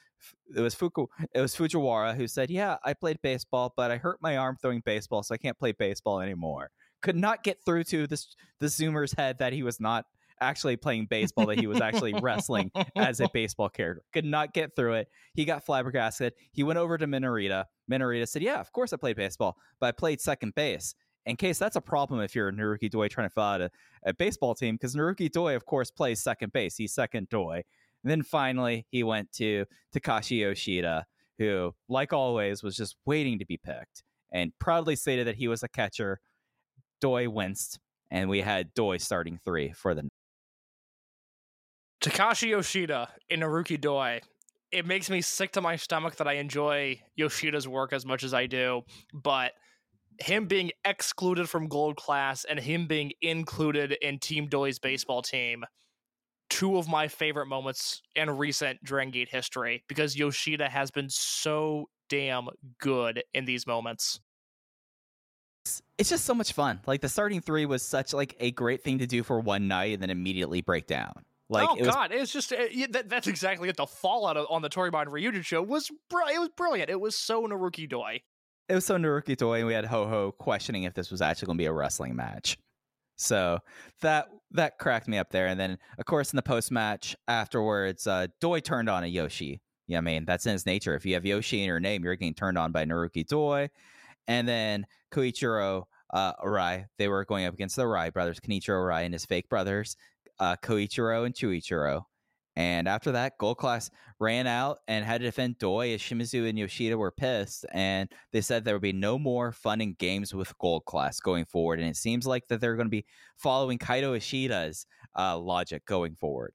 it 0.56 0.61
was 0.61 0.76
Fuku 0.76 1.07
it 1.34 1.41
was 1.41 1.56
Fujiwara 1.56 2.15
who 2.15 2.27
said, 2.27 2.49
"Yeah, 2.49 2.77
I 2.84 2.93
played 2.93 3.22
baseball, 3.22 3.73
but 3.76 3.91
I 3.91 3.97
hurt 3.97 4.19
my 4.22 4.38
arm 4.38 4.57
throwing 4.61 4.81
baseball, 4.85 5.23
so 5.23 5.34
I 5.34 5.38
can't 5.38 5.57
play 5.57 5.72
baseball 5.72 6.22
anymore." 6.22 6.72
Could 7.02 7.15
not 7.15 7.43
get 7.43 7.64
through 7.65 7.84
to 7.85 8.07
this 8.07 8.35
the 8.60 8.68
Zoomer's 8.68 9.14
head 9.14 9.38
that 9.39 9.53
he 9.53 9.64
was 9.64 9.80
not 9.80 10.06
actually 10.41 10.76
playing 10.76 11.06
baseball, 11.06 11.45
that 11.47 11.60
he 11.60 11.68
was 11.68 11.81
actually 11.81 12.14
wrestling 12.22 12.72
as 12.95 13.19
a 13.19 13.30
baseball 13.34 13.69
character. 13.69 14.03
Could 14.14 14.26
not 14.26 14.53
get 14.53 14.76
through 14.76 14.93
it. 14.93 15.07
He 15.34 15.45
got 15.45 15.65
flabbergasted. 15.65 16.34
He 16.52 16.64
went 16.64 16.80
over 16.80 16.97
to 16.97 17.07
Minorita. 17.07 17.65
Minorita 17.91 18.27
said, 18.27 18.41
"Yeah, 18.41 18.60
of 18.60 18.72
course 18.72 18.93
I 18.93 18.97
played 18.97 19.15
baseball, 19.15 19.57
but 19.80 19.88
I 19.88 19.91
played 19.91 20.22
second 20.22 20.56
base." 20.56 20.95
In 21.26 21.35
case 21.35 21.57
that's 21.57 21.76
a 21.76 21.81
problem 21.81 22.22
if 22.22 22.35
you're 22.35 22.49
a 22.49 22.53
Naruki 22.53 22.89
Doi 22.89 23.07
trying 23.07 23.27
to 23.27 23.34
fill 23.34 23.43
out 23.43 23.61
a, 23.61 23.72
a 24.06 24.14
baseball 24.14 24.53
team, 24.53 24.76
because 24.76 24.95
Naruki 24.95 25.31
Doi, 25.31 25.56
of 25.56 25.65
course, 25.65 25.89
plays 25.89 26.22
second 26.22 26.53
base. 26.53 26.76
He's 26.77 26.93
second 26.93 27.30
Doi. 27.30 27.64
And 28.06 28.11
then 28.11 28.22
finally, 28.22 28.86
he 28.91 29.02
went 29.02 29.32
to 29.34 29.65
Takashi 29.91 30.41
Yoshida, 30.41 31.07
who, 31.40 31.73
like 31.90 32.14
always, 32.14 32.61
was 32.61 32.77
just 32.77 32.95
waiting 33.03 33.40
to 33.40 33.45
be 33.45 33.57
picked 33.57 34.03
and 34.32 34.53
proudly 34.60 34.95
stated 34.95 35.26
that 35.26 35.38
he 35.38 35.48
was 35.48 35.64
a 35.64 35.68
catcher. 35.68 36.19
Doi 37.02 37.27
winced 37.27 37.80
and 38.11 38.30
we 38.30 38.41
had 38.41 38.73
Doi 38.76 38.98
starting 38.98 39.40
three 39.44 39.73
for 39.73 39.95
the. 39.95 40.07
Takashi 41.99 42.49
Yoshida 42.49 43.10
in 43.30 43.40
Naruki 43.40 43.82
Doi. 43.82 44.22
It 44.72 44.86
makes 44.86 45.10
me 45.10 45.22
sick 45.22 45.52
to 45.53 45.61
my 45.61 45.76
stomach 45.76 46.18
that 46.18 46.27
I 46.27 46.34
enjoy 46.34 47.02
Yoshida's 47.15 47.68
work 47.68 47.91
as 47.91 48.06
much 48.06 48.23
as 48.23 48.36
I 48.36 48.45
do, 48.45 48.84
but 49.14 49.53
him 50.19 50.45
being 50.45 50.72
excluded 50.86 51.49
from 51.49 51.68
Gold 51.68 51.95
Class 51.95 52.45
and 52.45 52.60
him 52.60 52.86
being 52.86 53.14
included 53.22 53.94
in 53.94 54.19
Team 54.19 54.48
Doi's 54.48 54.77
baseball 54.77 55.23
team, 55.23 55.65
two 56.49 56.77
of 56.77 56.88
my 56.88 57.07
favorite 57.07 57.47
moments 57.47 58.01
in 58.15 58.30
recent 58.30 58.84
Dragon 58.84 59.11
Gate 59.11 59.30
history 59.30 59.84
because 59.88 60.15
Yoshida 60.15 60.69
has 60.69 60.91
been 60.91 61.09
so 61.09 61.89
damn 62.09 62.47
good 62.80 63.23
in 63.34 63.45
these 63.45 63.65
moments. 63.65 64.19
It's 65.97 66.09
just 66.09 66.26
so 66.26 66.35
much 66.35 66.53
fun. 66.53 66.81
Like 66.85 67.01
the 67.01 67.09
starting 67.09 67.41
three 67.41 67.65
was 67.65 67.81
such 67.81 68.13
like 68.13 68.35
a 68.39 68.51
great 68.51 68.84
thing 68.84 68.99
to 68.99 69.07
do 69.07 69.23
for 69.23 69.39
one 69.39 69.67
night 69.67 69.93
and 69.93 70.01
then 70.01 70.11
immediately 70.11 70.61
break 70.61 70.85
down. 70.85 71.13
Like 71.49 71.69
oh 71.69 71.76
it 71.76 71.85
was 71.85 71.93
god, 71.93 72.11
it's 72.11 72.31
just 72.31 72.51
uh, 72.53 72.65
yeah, 72.72 72.88
that, 72.91 73.09
that's 73.09 73.27
exactly 73.27 73.69
it. 73.69 73.77
The 73.77 73.85
fallout 73.85 74.35
of, 74.35 74.47
on 74.49 74.61
the 74.61 74.69
Toryumon 74.69 75.11
reunion 75.11 75.43
show 75.43 75.61
was 75.61 75.91
br- 76.09 76.22
it 76.34 76.39
was 76.39 76.49
brilliant. 76.55 76.89
It 76.89 76.99
was 76.99 77.15
so 77.15 77.45
Naruki 77.45 77.88
Doi. 77.88 78.22
it 78.67 78.73
was 78.73 78.85
so 78.85 78.97
Naruki 78.97 79.38
Doi, 79.38 79.59
and 79.59 79.67
we 79.67 79.73
had 79.73 79.85
Ho 79.85 80.07
Ho 80.07 80.31
questioning 80.31 80.84
if 80.84 80.95
this 80.95 81.11
was 81.11 81.22
actually 81.22 81.47
going 81.47 81.57
to 81.57 81.61
be 81.61 81.67
a 81.67 81.73
wrestling 81.73 82.15
match. 82.15 82.57
So 83.17 83.59
that 84.01 84.27
that 84.51 84.77
cracked 84.77 85.07
me 85.07 85.17
up 85.17 85.31
there. 85.31 85.47
And 85.47 85.59
then, 85.59 85.77
of 85.97 86.05
course, 86.05 86.31
in 86.31 86.38
the 86.38 86.43
post 86.43 86.72
match 86.72 87.15
afterwards, 87.27 88.07
uh, 88.07 88.27
Doi 88.39 88.59
turned 88.59 88.89
on 88.89 89.03
a 89.03 89.07
Yoshi. 89.07 89.61
Yeah, 89.88 89.99
I 89.99 90.01
mean 90.01 90.26
that's 90.26 90.45
in 90.45 90.53
his 90.53 90.65
nature. 90.65 90.95
If 90.95 91.05
you 91.05 91.13
have 91.13 91.26
Yoshi 91.26 91.59
in 91.59 91.67
your 91.67 91.80
name, 91.80 92.03
you're 92.03 92.15
getting 92.15 92.34
turned 92.34 92.57
on 92.57 92.72
by 92.72 92.85
Naruki 92.85 93.26
Doi. 93.26 93.69
And 94.27 94.47
then 94.47 94.88
Koichiro 95.11 95.85
uh, 96.13 96.77
they 96.97 97.07
were 97.07 97.26
going 97.26 97.45
up 97.45 97.53
against 97.53 97.76
the 97.76 97.84
Arai 97.84 98.13
brothers, 98.13 98.39
Kenichiro 98.39 98.81
Arai 98.81 99.03
and 99.05 99.13
his 99.13 99.26
fake 99.26 99.49
brothers, 99.49 99.97
uh, 100.39 100.55
Koichiro 100.63 101.26
and 101.26 101.35
Chuichiro. 101.35 102.05
And 102.56 102.88
after 102.88 103.11
that, 103.11 103.38
Gold 103.38 103.57
Class 103.57 103.90
ran 104.19 104.48
out 104.48 104.80
and 104.88 105.03
had 105.03 105.19
to 105.19 105.27
defend 105.27 105.57
Doi 105.57 105.94
as 105.94 106.02
Shimizu 106.02 106.48
and 106.48 106.57
Yoshida 106.57 106.98
were 106.98 107.11
pissed. 107.11 107.65
And 107.73 108.10
they 108.32 108.41
said 108.41 108.64
there 108.64 108.76
would 108.76 108.82
be 108.82 108.94
no 108.94 109.19
more 109.19 109.52
fun 109.52 109.82
and 109.82 109.98
games 109.98 110.34
with 110.34 110.57
Gold 110.57 110.86
Class 110.86 111.19
going 111.19 111.45
forward. 111.45 111.80
And 111.80 111.90
it 111.90 111.98
seems 111.98 112.26
like 112.26 112.48
that 112.48 112.61
they're 112.61 112.77
going 112.77 112.88
to 112.88 112.91
be 112.91 113.06
following 113.38 113.77
Kaito 113.77 114.15
Ishida's 114.15 114.86
uh, 115.18 115.38
logic 115.38 115.86
going 115.86 116.15
forward. 116.15 116.53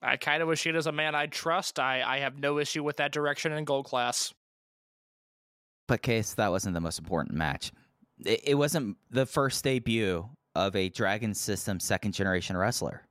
I 0.00 0.16
kind 0.16 0.42
of 0.42 0.48
wish 0.48 0.62
he 0.62 0.70
is 0.70 0.86
a 0.86 0.92
man 0.92 1.14
I 1.14 1.26
trust. 1.26 1.80
I, 1.80 2.02
I 2.06 2.18
have 2.18 2.38
no 2.38 2.58
issue 2.58 2.84
with 2.84 2.98
that 2.98 3.12
direction 3.12 3.52
in 3.52 3.64
gold 3.64 3.86
class. 3.86 4.32
But 5.88 6.02
case 6.02 6.34
that 6.34 6.50
wasn't 6.50 6.74
the 6.74 6.80
most 6.80 6.98
important 6.98 7.36
match. 7.36 7.72
It, 8.24 8.40
it 8.44 8.54
wasn't 8.54 8.96
the 9.10 9.26
first 9.26 9.64
debut 9.64 10.28
of 10.54 10.76
a 10.76 10.88
Dragon 10.88 11.34
System 11.34 11.80
second 11.80 12.12
generation 12.12 12.56
wrestler. 12.56 13.05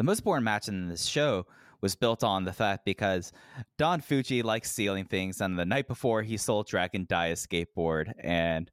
The 0.00 0.04
most 0.04 0.20
important 0.20 0.46
match 0.46 0.66
in 0.66 0.88
this 0.88 1.04
show 1.04 1.44
was 1.82 1.94
built 1.94 2.24
on 2.24 2.44
the 2.44 2.54
fact 2.54 2.86
because 2.86 3.32
Don 3.76 4.00
Fujii 4.00 4.42
likes 4.42 4.70
stealing 4.70 5.04
things, 5.04 5.42
and 5.42 5.58
the 5.58 5.66
night 5.66 5.88
before 5.88 6.22
he 6.22 6.38
stole 6.38 6.62
Dragon 6.62 7.04
Dia 7.04 7.34
skateboard, 7.34 8.10
and 8.18 8.70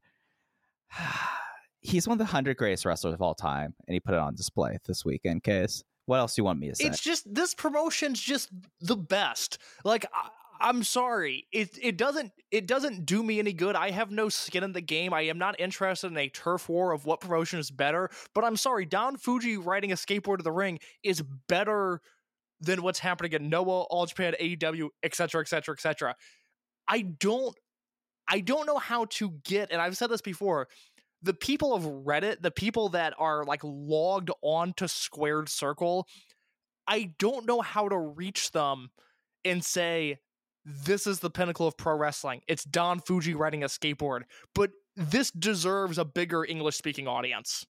he's 1.80 2.08
one 2.08 2.14
of 2.14 2.18
the 2.18 2.24
hundred 2.24 2.56
greatest 2.56 2.86
wrestlers 2.86 3.12
of 3.12 3.20
all 3.20 3.34
time, 3.34 3.74
and 3.86 3.92
he 3.92 4.00
put 4.00 4.14
it 4.14 4.20
on 4.20 4.36
display 4.36 4.78
this 4.86 5.04
weekend. 5.04 5.42
Case, 5.42 5.84
what 6.06 6.16
else 6.16 6.34
do 6.34 6.40
you 6.40 6.44
want 6.46 6.60
me 6.60 6.70
to 6.70 6.74
say? 6.74 6.86
It's 6.86 7.02
just 7.02 7.30
this 7.30 7.52
promotion's 7.52 8.22
just 8.22 8.48
the 8.80 8.96
best. 8.96 9.58
Like 9.84 10.06
I, 10.14 10.30
I'm 10.60 10.82
sorry, 10.82 11.46
it 11.52 11.78
it 11.80 11.96
doesn't 11.96 12.32
it 12.50 12.66
doesn't 12.66 13.06
do 13.06 13.22
me 13.22 13.38
any 13.38 13.52
good. 13.52 13.76
I 13.76 13.90
have 13.90 14.10
no 14.10 14.28
skin 14.28 14.64
in 14.64 14.72
the 14.72 14.80
game. 14.80 15.12
I 15.12 15.22
am 15.22 15.38
not 15.38 15.58
interested 15.60 16.08
in 16.10 16.16
a 16.16 16.28
turf 16.28 16.68
war 16.68 16.92
of 16.92 17.04
what 17.04 17.20
promotion 17.20 17.58
is 17.58 17.70
better. 17.70 18.10
But 18.34 18.44
I'm 18.44 18.56
sorry, 18.56 18.84
Don 18.84 19.16
Fujii 19.16 19.64
riding 19.64 19.92
a 19.92 19.94
skateboard 19.94 20.38
to 20.38 20.42
the 20.42 20.52
ring 20.52 20.78
is 21.02 21.22
better 21.48 22.00
than 22.60 22.82
what's 22.82 22.98
happening 22.98 23.34
at 23.34 23.42
Noah, 23.42 23.82
All 23.82 24.06
Japan, 24.06 24.34
AEW, 24.40 24.88
etc., 25.02 25.42
etc., 25.42 25.74
etc. 25.74 26.16
I 26.88 27.02
don't 27.02 27.56
I 28.28 28.40
don't 28.40 28.66
know 28.66 28.78
how 28.78 29.06
to 29.06 29.30
get, 29.44 29.70
and 29.72 29.80
I've 29.80 29.96
said 29.96 30.10
this 30.10 30.20
before. 30.20 30.68
The 31.22 31.34
people 31.34 31.74
of 31.74 31.82
Reddit, 31.84 32.42
the 32.42 32.50
people 32.50 32.90
that 32.90 33.14
are 33.18 33.44
like 33.44 33.60
logged 33.64 34.30
on 34.42 34.72
to 34.74 34.86
Squared 34.86 35.48
Circle, 35.48 36.06
I 36.86 37.14
don't 37.18 37.46
know 37.46 37.60
how 37.60 37.88
to 37.88 37.96
reach 37.96 38.50
them 38.52 38.90
and 39.44 39.64
say, 39.64 40.18
this 40.68 41.06
is 41.06 41.20
the 41.20 41.30
pinnacle 41.30 41.66
of 41.66 41.76
pro 41.76 41.96
wrestling. 41.96 42.42
It's 42.46 42.64
Don 42.64 43.00
Fujii 43.00 43.34
riding 43.36 43.62
a 43.62 43.66
skateboard, 43.66 44.22
but 44.54 44.70
this 44.96 45.30
deserves 45.30 45.96
a 45.96 46.04
bigger 46.04 46.44
English 46.44 46.76
speaking 46.76 47.08
audience. 47.08 47.64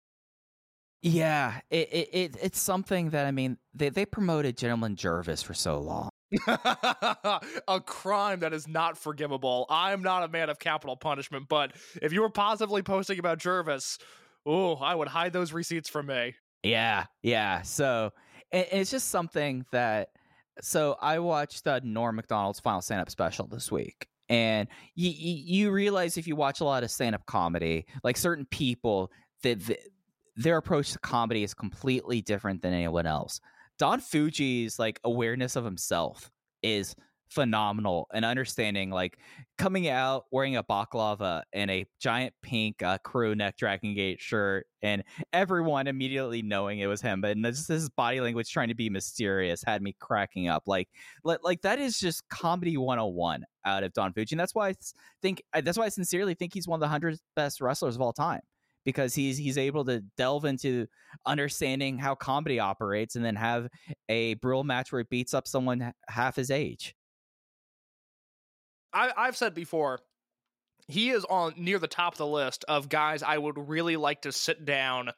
yeah, 1.01 1.59
it, 1.69 1.89
it, 1.91 2.09
it 2.13 2.35
it's 2.41 2.59
something 2.59 3.09
that 3.09 3.25
I 3.25 3.31
mean 3.31 3.57
they 3.73 3.89
they 3.89 4.05
promoted 4.05 4.57
Gentleman 4.57 4.95
Jervis 4.95 5.43
for 5.43 5.53
so 5.53 5.79
long. 5.79 6.09
a 7.67 7.81
crime 7.85 8.39
that 8.39 8.53
is 8.53 8.67
not 8.67 8.97
forgivable. 8.97 9.65
I'm 9.69 10.01
not 10.01 10.23
a 10.23 10.27
man 10.27 10.49
of 10.49 10.57
capital 10.57 10.95
punishment, 10.95 11.47
but 11.49 11.73
if 12.01 12.13
you 12.13 12.21
were 12.21 12.29
positively 12.29 12.81
posting 12.81 13.19
about 13.19 13.39
Jervis, 13.39 13.97
oh, 14.45 14.75
I 14.75 14.95
would 14.95 15.07
hide 15.07 15.33
those 15.33 15.53
receipts 15.53 15.89
from 15.89 16.07
me. 16.07 16.35
Yeah, 16.63 17.05
yeah. 17.21 17.61
So 17.61 18.11
it, 18.51 18.69
it's 18.71 18.91
just 18.91 19.09
something 19.09 19.65
that. 19.71 20.09
So 20.61 20.95
I 21.01 21.19
watched 21.19 21.67
uh, 21.67 21.81
Norm 21.83 22.15
Macdonald's 22.15 22.59
final 22.59 22.81
stand-up 22.81 23.09
special 23.09 23.47
this 23.47 23.71
week, 23.71 24.07
and 24.29 24.67
you, 24.95 25.09
you 25.09 25.33
you 25.35 25.71
realize 25.71 26.17
if 26.17 26.27
you 26.27 26.35
watch 26.35 26.61
a 26.61 26.63
lot 26.63 26.83
of 26.83 26.91
stand-up 26.91 27.25
comedy, 27.25 27.85
like 28.03 28.17
certain 28.17 28.45
people 28.45 29.11
that 29.43 29.65
th- 29.65 29.79
their 30.35 30.57
approach 30.57 30.91
to 30.93 30.99
comedy 30.99 31.43
is 31.43 31.53
completely 31.53 32.21
different 32.21 32.61
than 32.61 32.73
anyone 32.73 33.05
else. 33.05 33.41
Don 33.77 33.99
Fujii's 33.99 34.79
like 34.79 34.99
awareness 35.03 35.55
of 35.55 35.65
himself 35.65 36.31
is 36.63 36.95
phenomenal 37.29 38.07
and 38.13 38.23
understanding 38.23 38.91
like 38.91 39.17
coming 39.57 39.87
out 39.87 40.25
wearing 40.31 40.55
a 40.55 40.63
baklava 40.63 41.41
and 41.53 41.71
a 41.71 41.85
giant 41.99 42.33
pink 42.41 42.83
uh, 42.83 42.97
crew 42.99 43.35
neck 43.35 43.57
dragon 43.57 43.95
gate 43.95 44.21
shirt 44.21 44.67
and 44.81 45.03
everyone 45.33 45.87
immediately 45.87 46.41
knowing 46.41 46.79
it 46.79 46.85
was 46.85 47.01
him 47.01 47.21
but 47.21 47.35
just 47.37 47.67
his 47.67 47.89
body 47.89 48.21
language 48.21 48.49
trying 48.51 48.67
to 48.67 48.75
be 48.75 48.89
mysterious 48.89 49.63
had 49.65 49.81
me 49.81 49.95
cracking 49.99 50.47
up 50.47 50.63
like 50.67 50.87
like, 51.23 51.39
like 51.43 51.61
that 51.61 51.79
is 51.79 51.99
just 51.99 52.27
comedy 52.29 52.77
101 52.77 53.43
out 53.65 53.83
of 53.83 53.91
don 53.93 54.13
fujii 54.13 54.31
and 54.31 54.39
that's 54.39 54.53
why 54.53 54.69
i 54.69 54.73
think 55.21 55.41
that's 55.63 55.77
why 55.77 55.85
i 55.85 55.89
sincerely 55.89 56.35
think 56.35 56.53
he's 56.53 56.67
one 56.67 56.77
of 56.77 56.81
the 56.81 56.85
100 56.85 57.17
best 57.35 57.59
wrestlers 57.59 57.95
of 57.95 58.01
all 58.01 58.13
time 58.13 58.41
because 58.85 59.15
he's 59.15 59.37
he's 59.37 59.57
able 59.57 59.83
to 59.83 60.01
delve 60.15 60.45
into 60.45 60.85
understanding 61.25 61.97
how 61.97 62.15
comedy 62.15 62.59
operates 62.59 63.15
and 63.15 63.25
then 63.25 63.35
have 63.35 63.67
a 64.07 64.35
brutal 64.35 64.63
match 64.63 64.91
where 64.91 65.01
he 65.01 65.07
beats 65.09 65.33
up 65.33 65.47
someone 65.47 65.91
half 66.07 66.35
his 66.35 66.51
age 66.51 66.95
I, 68.95 69.11
I've 69.15 69.37
said 69.37 69.53
before, 69.53 69.99
he 70.87 71.09
is 71.09 71.25
on 71.25 71.53
near 71.57 71.77
the 71.77 71.87
top 71.87 72.13
of 72.13 72.17
the 72.17 72.25
list 72.25 72.63
of 72.67 72.89
guys 72.89 73.21
I 73.21 73.37
would 73.37 73.57
really 73.57 73.97
like 73.97 74.21
to 74.21 74.31
sit 74.31 74.65
down. 74.65 75.11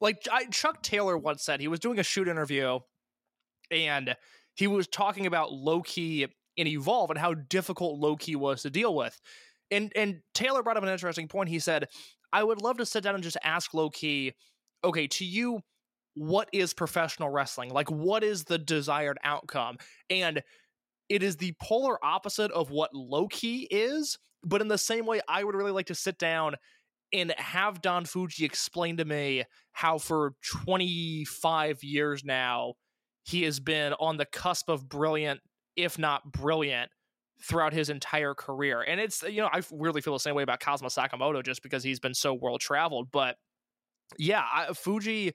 Like 0.00 0.26
I, 0.30 0.46
Chuck 0.46 0.82
Taylor 0.82 1.16
once 1.16 1.42
said, 1.42 1.60
he 1.60 1.68
was 1.68 1.80
doing 1.80 1.98
a 1.98 2.02
shoot 2.02 2.28
interview, 2.28 2.80
and 3.70 4.16
he 4.54 4.66
was 4.66 4.88
talking 4.88 5.26
about 5.26 5.52
low 5.52 5.82
key 5.82 6.26
in 6.56 6.66
Evolve 6.66 7.10
and 7.10 7.18
how 7.18 7.34
difficult 7.34 8.00
low 8.00 8.16
key 8.16 8.36
was 8.36 8.62
to 8.62 8.70
deal 8.70 8.94
with. 8.94 9.18
And 9.70 9.92
and 9.94 10.20
Taylor 10.34 10.62
brought 10.62 10.76
up 10.76 10.82
an 10.82 10.88
interesting 10.88 11.28
point. 11.28 11.48
He 11.48 11.58
said, 11.58 11.88
"I 12.32 12.42
would 12.42 12.60
love 12.60 12.78
to 12.78 12.86
sit 12.86 13.04
down 13.04 13.14
and 13.14 13.24
just 13.24 13.36
ask 13.42 13.74
low 13.74 13.90
key, 13.90 14.32
okay, 14.84 15.06
to 15.08 15.24
you, 15.24 15.60
what 16.14 16.48
is 16.52 16.72
professional 16.72 17.30
wrestling? 17.30 17.70
Like, 17.70 17.90
what 17.90 18.24
is 18.24 18.44
the 18.44 18.58
desired 18.58 19.18
outcome?" 19.24 19.78
And 20.08 20.42
it 21.08 21.22
is 21.22 21.36
the 21.36 21.54
polar 21.62 22.02
opposite 22.04 22.50
of 22.50 22.70
what 22.70 22.94
Loki 22.94 23.66
is, 23.70 24.18
but 24.42 24.60
in 24.60 24.68
the 24.68 24.78
same 24.78 25.06
way, 25.06 25.20
I 25.28 25.44
would 25.44 25.54
really 25.54 25.72
like 25.72 25.86
to 25.86 25.94
sit 25.94 26.18
down 26.18 26.56
and 27.12 27.32
have 27.38 27.80
Don 27.80 28.04
Fujii 28.04 28.44
explain 28.44 28.96
to 28.96 29.04
me 29.04 29.44
how 29.72 29.98
for 29.98 30.34
25 30.64 31.84
years 31.84 32.24
now 32.24 32.74
he 33.24 33.42
has 33.42 33.60
been 33.60 33.92
on 33.94 34.16
the 34.16 34.26
cusp 34.26 34.68
of 34.68 34.88
brilliant, 34.88 35.40
if 35.76 35.98
not 35.98 36.32
brilliant, 36.32 36.90
throughout 37.42 37.72
his 37.72 37.90
entire 37.90 38.34
career. 38.34 38.82
And 38.82 39.00
it's, 39.00 39.22
you 39.22 39.40
know, 39.40 39.50
I 39.52 39.62
weirdly 39.70 40.00
feel 40.00 40.14
the 40.14 40.20
same 40.20 40.34
way 40.34 40.42
about 40.42 40.60
Kazuma 40.60 40.88
Sakamoto 40.88 41.44
just 41.44 41.62
because 41.62 41.84
he's 41.84 42.00
been 42.00 42.14
so 42.14 42.34
world 42.34 42.60
traveled. 42.60 43.08
But 43.12 43.36
yeah, 44.18 44.42
I, 44.52 44.66
Fujii 44.70 45.32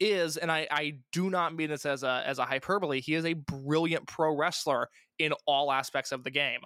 is, 0.00 0.36
and 0.36 0.50
I, 0.50 0.66
I 0.70 0.98
do 1.12 1.30
not 1.30 1.54
mean 1.54 1.70
this 1.70 1.86
as 1.86 2.02
a 2.02 2.22
as 2.26 2.38
a 2.38 2.44
hyperbole. 2.44 3.00
He 3.00 3.14
is 3.14 3.24
a 3.24 3.34
brilliant 3.34 4.06
pro 4.06 4.36
wrestler 4.36 4.88
in 5.18 5.32
all 5.46 5.72
aspects 5.72 6.12
of 6.12 6.24
the 6.24 6.30
game. 6.30 6.60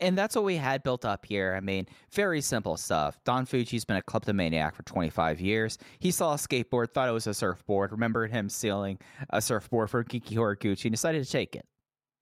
and 0.00 0.18
that's 0.18 0.34
what 0.34 0.44
we 0.44 0.56
had 0.56 0.82
built 0.82 1.04
up 1.04 1.24
here. 1.24 1.54
I 1.56 1.60
mean, 1.60 1.86
very 2.12 2.40
simple 2.40 2.76
stuff. 2.76 3.18
Don 3.24 3.46
Fujii's 3.46 3.84
been 3.84 3.96
a 3.96 4.02
kleptomaniac 4.02 4.74
for 4.74 4.82
25 4.82 5.40
years. 5.40 5.78
He 6.00 6.10
saw 6.10 6.34
a 6.34 6.36
skateboard, 6.36 6.92
thought 6.92 7.08
it 7.08 7.12
was 7.12 7.26
a 7.26 7.34
surfboard, 7.34 7.92
remembered 7.92 8.30
him 8.30 8.48
stealing 8.48 8.98
a 9.30 9.40
surfboard 9.40 9.90
from 9.90 10.04
Genki 10.04 10.34
Horiguchi, 10.34 10.86
and 10.86 10.92
decided 10.92 11.24
to 11.24 11.30
take 11.30 11.56
it. 11.56 11.64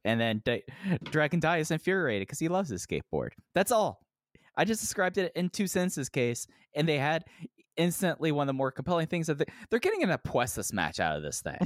And 0.05 0.21
then 0.21 0.43
D- 0.45 0.63
Dragon 1.05 1.41
Dia 1.41 1.57
is 1.57 1.71
infuriated 1.71 2.27
because 2.27 2.39
he 2.39 2.49
loves 2.49 2.71
his 2.71 2.87
skateboard. 2.87 3.31
That's 3.55 3.73
all. 3.73 4.03
I 4.57 4.65
just 4.65 4.81
described 4.81 5.19
it 5.19 5.33
in 5.35 5.49
two 5.49 5.67
sentences, 5.67 6.09
case, 6.09 6.47
and 6.75 6.89
they 6.89 6.99
had 6.99 7.25
instantly 7.77 8.33
one 8.33 8.45
of 8.45 8.47
the 8.49 8.53
more 8.57 8.71
compelling 8.71 9.07
things 9.07 9.27
that 9.27 9.39
they, 9.39 9.45
they're 9.71 9.79
getting 9.79 10.03
an 10.03 10.11
Apuestas 10.11 10.73
match 10.73 11.01
out 11.01 11.17
of 11.17 11.23
this 11.23 11.43
thing 11.43 11.59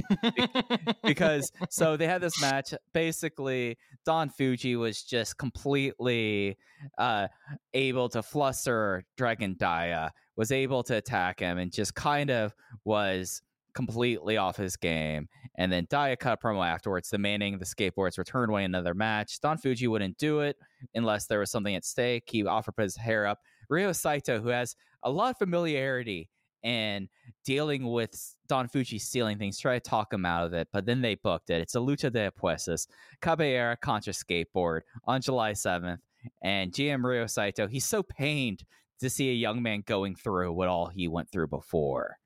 because 1.03 1.51
so 1.69 1.97
they 1.97 2.07
had 2.07 2.21
this 2.21 2.39
match. 2.41 2.73
Basically, 2.93 3.77
Don 4.05 4.29
Fujii 4.29 4.77
was 4.77 5.03
just 5.03 5.37
completely 5.37 6.57
uh, 6.97 7.27
able 7.73 8.09
to 8.09 8.23
fluster 8.23 9.03
Dragon 9.17 9.55
Dia, 9.57 10.11
was 10.35 10.51
able 10.51 10.83
to 10.83 10.95
attack 10.95 11.39
him, 11.39 11.57
and 11.57 11.71
just 11.71 11.95
kind 11.95 12.29
of 12.29 12.53
was 12.83 13.41
completely 13.75 14.37
off 14.37 14.57
his 14.57 14.77
game. 14.77 15.27
And 15.57 15.71
then 15.71 15.85
Dia 15.89 16.15
cut 16.15 16.39
a 16.41 16.45
promo 16.45 16.65
afterwards, 16.65 17.09
demanding 17.09 17.59
the 17.59 17.65
skateboards 17.65 18.17
return 18.17 18.49
away 18.49 18.63
another 18.63 18.93
match. 18.93 19.39
Don 19.41 19.57
Fujii 19.57 19.87
wouldn't 19.87 20.17
do 20.17 20.39
it 20.39 20.57
unless 20.95 21.27
there 21.27 21.39
was 21.39 21.51
something 21.51 21.75
at 21.75 21.85
stake. 21.85 22.23
He 22.27 22.45
offered 22.45 22.75
his 22.77 22.95
hair 22.95 23.27
up. 23.27 23.39
Ryo 23.69 23.91
Saito, 23.91 24.39
who 24.41 24.49
has 24.49 24.75
a 25.05 25.09
lot 25.09 25.31
of 25.31 25.37
familiarity 25.37 26.29
and 26.63 27.07
dealing 27.45 27.87
with 27.87 28.35
Don 28.47 28.67
Fujii 28.67 28.99
stealing 28.99 29.37
things, 29.37 29.59
try 29.59 29.75
to 29.75 29.79
talk 29.79 30.11
him 30.11 30.25
out 30.25 30.47
of 30.47 30.53
it, 30.53 30.67
but 30.73 30.85
then 30.85 30.99
they 30.99 31.15
booked 31.15 31.51
it. 31.51 31.61
It's 31.61 31.75
a 31.75 31.79
Lucha 31.79 32.11
de 32.11 32.31
Apuestas, 32.31 32.87
Cabellera 33.21 33.79
contra 33.79 34.11
skateboard 34.11 34.81
on 35.05 35.21
July 35.21 35.51
7th. 35.51 35.99
And 36.43 36.71
GM 36.71 37.03
Ryo 37.03 37.27
Saito, 37.27 37.67
he's 37.67 37.85
so 37.85 38.01
pained 38.01 38.63
to 38.99 39.11
see 39.11 39.29
a 39.29 39.33
young 39.33 39.61
man 39.61 39.83
going 39.85 40.15
through 40.15 40.53
what 40.53 40.67
all 40.67 40.87
he 40.87 41.07
went 41.07 41.31
through 41.31 41.47
before. 41.47 42.17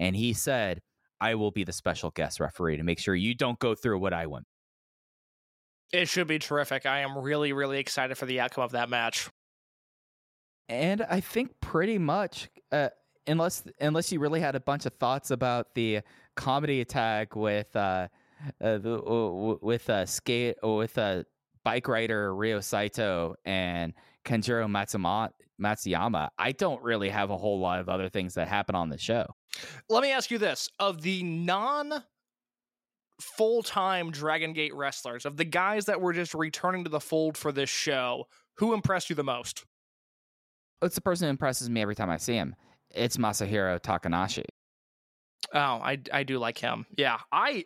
And 0.00 0.16
he 0.16 0.32
said, 0.32 0.82
I 1.20 1.36
will 1.36 1.52
be 1.52 1.62
the 1.62 1.72
special 1.72 2.10
guest 2.10 2.40
referee 2.40 2.76
to 2.78 2.82
make 2.82 2.98
sure 2.98 3.14
you 3.14 3.34
don't 3.34 3.58
go 3.60 3.76
through 3.76 4.00
what 4.00 4.12
I 4.12 4.26
went. 4.26 4.46
It 5.92 6.08
should 6.08 6.26
be 6.26 6.40
terrific. 6.40 6.86
I 6.86 7.00
am 7.00 7.16
really, 7.16 7.52
really 7.52 7.78
excited 7.78 8.18
for 8.18 8.26
the 8.26 8.40
outcome 8.40 8.64
of 8.64 8.72
that 8.72 8.90
match. 8.90 9.30
And 10.68 11.02
I 11.02 11.20
think 11.20 11.52
pretty 11.60 11.98
much, 11.98 12.48
uh, 12.72 12.88
unless 13.26 13.64
unless 13.80 14.10
you 14.10 14.20
really 14.20 14.40
had 14.40 14.54
a 14.54 14.60
bunch 14.60 14.86
of 14.86 14.94
thoughts 14.94 15.30
about 15.30 15.74
the 15.74 16.00
comedy 16.34 16.80
attack 16.80 17.36
with 17.36 17.74
uh, 17.76 18.08
uh 18.60 18.78
the, 18.78 19.00
uh, 19.02 19.56
with 19.62 19.88
uh 19.88 20.06
skate 20.06 20.56
with 20.62 20.98
uh 20.98 21.22
bike 21.64 21.88
rider 21.88 22.34
Ryo 22.34 22.60
Saito 22.60 23.34
and 23.44 23.92
Kenjiro 24.24 24.68
Matsuma, 24.68 25.30
Matsuyama, 25.60 26.28
I 26.38 26.52
don't 26.52 26.82
really 26.82 27.08
have 27.08 27.30
a 27.30 27.36
whole 27.36 27.58
lot 27.60 27.80
of 27.80 27.88
other 27.88 28.08
things 28.08 28.34
that 28.34 28.48
happen 28.48 28.74
on 28.74 28.88
the 28.88 28.98
show. 28.98 29.26
Let 29.88 30.02
me 30.02 30.10
ask 30.10 30.30
you 30.30 30.38
this: 30.38 30.68
of 30.78 31.02
the 31.02 31.22
non 31.22 32.02
full-time 33.20 34.10
Dragon 34.10 34.52
Gate 34.52 34.74
wrestlers, 34.74 35.24
of 35.24 35.36
the 35.36 35.44
guys 35.44 35.86
that 35.86 36.00
were 36.00 36.12
just 36.12 36.34
returning 36.34 36.84
to 36.84 36.90
the 36.90 37.00
fold 37.00 37.36
for 37.36 37.50
this 37.50 37.70
show, 37.70 38.26
who 38.58 38.74
impressed 38.74 39.08
you 39.08 39.16
the 39.16 39.24
most? 39.24 39.64
It's 40.82 40.94
the 40.94 41.00
person 41.00 41.26
who 41.26 41.30
impresses 41.30 41.70
me 41.70 41.80
every 41.82 41.94
time 41.94 42.10
I 42.10 42.16
see 42.18 42.34
him. 42.34 42.54
It's 42.90 43.16
Masahiro 43.16 43.80
Takanashi. 43.80 44.44
Oh, 45.54 45.58
I 45.58 45.98
I 46.12 46.22
do 46.22 46.38
like 46.38 46.58
him. 46.58 46.86
Yeah, 46.96 47.18
I 47.32 47.64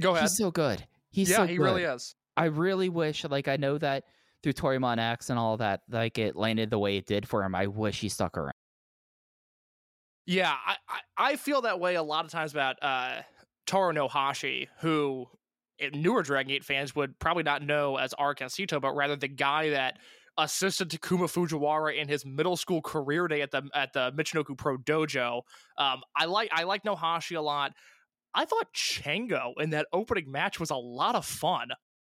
go 0.00 0.12
ahead. 0.12 0.22
He's 0.22 0.36
so 0.36 0.50
good. 0.50 0.84
He's 1.10 1.30
yeah, 1.30 1.36
so 1.38 1.46
he 1.46 1.56
good. 1.56 1.64
really 1.64 1.82
is. 1.84 2.14
I 2.36 2.46
really 2.46 2.88
wish, 2.88 3.24
like, 3.24 3.48
I 3.48 3.56
know 3.56 3.78
that 3.78 4.04
through 4.42 4.54
Toryumon 4.54 4.98
X 4.98 5.30
and 5.30 5.38
all 5.38 5.58
that, 5.58 5.82
like, 5.90 6.18
it 6.18 6.34
landed 6.34 6.70
the 6.70 6.78
way 6.78 6.96
it 6.96 7.06
did 7.06 7.28
for 7.28 7.44
him. 7.44 7.54
I 7.54 7.66
wish 7.66 8.00
he 8.00 8.08
stuck 8.08 8.38
around. 8.38 8.54
Yeah, 10.26 10.54
I, 10.66 10.76
I, 10.88 11.00
I 11.18 11.36
feel 11.36 11.62
that 11.62 11.80
way 11.80 11.96
a 11.96 12.02
lot 12.02 12.24
of 12.24 12.30
times 12.30 12.52
about 12.52 12.76
uh, 12.80 13.22
Taro 13.66 13.92
Nohashi, 13.92 14.68
who 14.80 15.26
eh, 15.78 15.90
newer 15.92 16.22
Dragon 16.22 16.48
Gate 16.48 16.64
fans 16.64 16.94
would 16.94 17.18
probably 17.18 17.42
not 17.42 17.62
know 17.62 17.96
as 17.96 18.14
Ark 18.14 18.40
and 18.40 18.50
but 18.80 18.94
rather 18.94 19.16
the 19.16 19.28
guy 19.28 19.70
that 19.70 19.98
assisted 20.38 20.90
Takuma 20.90 21.24
Fujiwara 21.24 21.96
in 21.96 22.08
his 22.08 22.24
middle 22.24 22.56
school 22.56 22.82
career 22.82 23.28
day 23.28 23.42
at 23.42 23.50
the 23.50 23.62
at 23.74 23.92
the 23.92 24.12
Michinoku 24.12 24.56
Pro 24.56 24.78
Dojo. 24.78 25.42
Um, 25.78 26.02
I 26.16 26.26
like 26.26 26.50
I 26.52 26.64
like 26.64 26.84
Nohashi 26.84 27.36
a 27.36 27.40
lot. 27.40 27.72
I 28.34 28.44
thought 28.44 28.72
Chango 28.74 29.52
in 29.60 29.70
that 29.70 29.86
opening 29.92 30.30
match 30.30 30.58
was 30.58 30.70
a 30.70 30.76
lot 30.76 31.14
of 31.14 31.26
fun. 31.26 31.68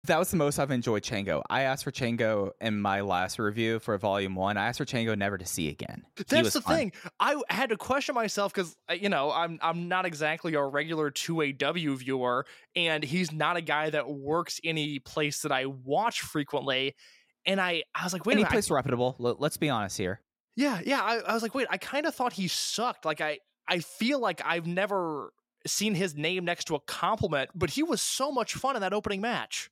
That 0.06 0.18
was 0.18 0.32
the 0.32 0.38
most 0.38 0.60
I've 0.60 0.72
enjoyed 0.72 1.04
Chango. 1.04 1.42
I 1.50 1.64
asked 1.64 1.84
for 1.84 1.92
Chango 1.92 2.52
in 2.62 2.80
my 2.80 3.02
last 3.02 3.38
review 3.38 3.80
for 3.80 3.98
Volume 3.98 4.34
1. 4.34 4.56
I 4.56 4.68
asked 4.68 4.78
for 4.78 4.86
Chango 4.86 5.18
never 5.18 5.38
to 5.38 5.46
see 5.46 5.68
again. 5.68 6.04
That's 6.30 6.54
the 6.54 6.62
fun. 6.62 6.76
thing. 6.76 6.92
I 7.20 7.36
had 7.50 7.70
to 7.70 7.78
question 7.78 8.16
myself 8.16 8.54
because 8.54 8.78
you 8.98 9.10
know 9.10 9.30
I'm 9.32 9.60
I'm 9.62 9.90
not 9.90 10.06
exactly 10.06 10.54
a 10.56 10.64
regular 10.64 11.12
two 11.12 11.44
AW 11.44 11.96
viewer, 11.96 12.46
and 12.76 13.04
he's 13.04 13.34
not 13.34 13.58
a 13.58 13.62
guy 13.62 13.90
that 13.90 14.10
works 14.10 14.62
any 14.64 15.00
place 15.00 15.42
that 15.42 15.52
I 15.52 15.66
watch 15.66 16.22
frequently. 16.22 16.96
And 17.46 17.60
I 17.62 17.84
I 17.96 18.04
was 18.04 18.14
like, 18.14 18.26
wait, 18.26 18.34
a 18.34 18.36
Any 18.36 18.40
minute, 18.44 18.52
I- 18.52 18.56
place 18.56 18.70
reputable. 18.70 19.16
Let's 19.20 19.58
be 19.58 19.70
honest 19.70 19.98
here. 19.98 20.22
yeah, 20.56 20.82
yeah. 20.86 21.02
I, 21.02 21.18
I 21.20 21.34
was 21.34 21.42
like, 21.44 21.56
wait, 21.56 21.68
I 21.70 21.78
kind 21.78 22.06
of 22.06 22.14
thought 22.16 22.34
he 22.34 22.48
sucked. 22.48 23.06
Like 23.06 23.22
I 23.22 23.40
I 23.68 23.80
feel 23.80 24.20
like 24.20 24.42
I've 24.46 24.66
never 24.68 25.32
seen 25.68 25.94
his 25.96 26.16
name 26.16 26.46
next 26.46 26.66
to 26.66 26.76
a 26.76 26.80
compliment, 26.82 27.50
but 27.56 27.70
he 27.72 27.84
was 27.84 28.02
so 28.02 28.32
much 28.32 28.54
fun 28.56 28.76
in 28.76 28.82
that 28.82 28.94
opening 28.94 29.22
match. 29.22 29.70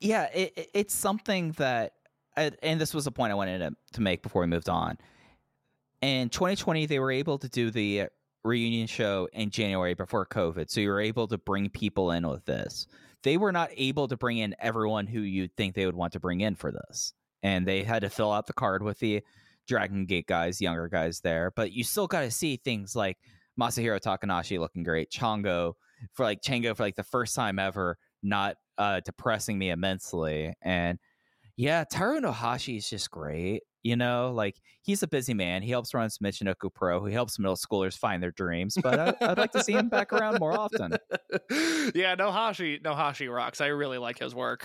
Yeah, 0.00 0.24
it, 0.34 0.52
it- 0.56 0.70
it's 0.74 0.94
something 0.94 1.52
that, 1.52 1.92
and 2.36 2.56
and 2.62 2.80
this 2.80 2.94
was 2.94 3.06
a 3.06 3.10
point 3.10 3.32
I 3.32 3.34
wanted 3.34 3.58
to, 3.58 3.72
to 3.94 4.00
make 4.00 4.22
before 4.22 4.40
we 4.42 4.46
moved 4.48 4.68
on. 4.68 4.96
In 6.00 6.30
2020, 6.30 6.86
they 6.86 6.98
were 6.98 7.10
able 7.12 7.36
to 7.38 7.48
do 7.48 7.70
the 7.70 8.06
reunion 8.42 8.86
show 8.86 9.28
in 9.34 9.50
January 9.50 9.92
before 9.92 10.24
COVID, 10.24 10.70
so 10.70 10.80
you 10.80 10.88
were 10.88 11.00
able 11.00 11.28
to 11.28 11.36
bring 11.36 11.68
people 11.68 12.12
in 12.12 12.26
with 12.26 12.44
this. 12.46 12.86
They 13.22 13.36
were 13.36 13.52
not 13.52 13.70
able 13.76 14.08
to 14.08 14.16
bring 14.16 14.38
in 14.38 14.54
everyone 14.58 15.06
who 15.06 15.20
you'd 15.20 15.56
think 15.56 15.74
they 15.74 15.86
would 15.86 15.94
want 15.94 16.12
to 16.14 16.20
bring 16.20 16.40
in 16.40 16.54
for 16.54 16.72
this, 16.72 17.12
and 17.42 17.66
they 17.66 17.82
had 17.82 18.02
to 18.02 18.10
fill 18.10 18.32
out 18.32 18.46
the 18.46 18.52
card 18.52 18.82
with 18.82 18.98
the 18.98 19.22
Dragon 19.66 20.06
Gate 20.06 20.26
guys, 20.26 20.60
younger 20.60 20.88
guys 20.88 21.20
there. 21.20 21.52
But 21.54 21.72
you 21.72 21.84
still 21.84 22.06
got 22.06 22.22
to 22.22 22.30
see 22.30 22.56
things 22.56 22.96
like 22.96 23.18
Masahiro 23.58 24.00
Takanashi 24.00 24.58
looking 24.58 24.82
great, 24.82 25.10
Chango 25.10 25.74
for 26.12 26.24
like 26.24 26.40
Chango 26.42 26.76
for 26.76 26.82
like 26.82 26.96
the 26.96 27.02
first 27.02 27.34
time 27.34 27.58
ever, 27.58 27.98
not 28.22 28.56
uh, 28.78 29.00
depressing 29.04 29.58
me 29.58 29.70
immensely. 29.70 30.54
And 30.62 30.98
yeah, 31.56 31.84
Taro 31.90 32.20
Nohashi 32.20 32.78
is 32.78 32.88
just 32.88 33.10
great. 33.10 33.62
You 33.82 33.96
know, 33.96 34.32
like 34.34 34.56
he's 34.82 35.02
a 35.02 35.08
busy 35.08 35.32
man. 35.32 35.62
He 35.62 35.70
helps 35.70 35.94
run 35.94 36.08
Michinoku 36.22 36.72
Pro. 36.74 37.04
He 37.06 37.14
helps 37.14 37.38
middle 37.38 37.56
schoolers 37.56 37.96
find 37.96 38.22
their 38.22 38.32
dreams. 38.32 38.76
But 38.80 38.98
I, 38.98 39.14
I'd 39.30 39.38
like 39.38 39.52
to 39.52 39.64
see 39.64 39.72
him 39.72 39.88
back 39.88 40.12
around 40.12 40.38
more 40.38 40.52
often. 40.52 40.92
yeah, 41.94 42.14
Nohashi 42.16 42.82
Nohashi 42.82 43.32
rocks. 43.32 43.60
I 43.60 43.68
really 43.68 43.98
like 43.98 44.18
his 44.18 44.34
work. 44.34 44.64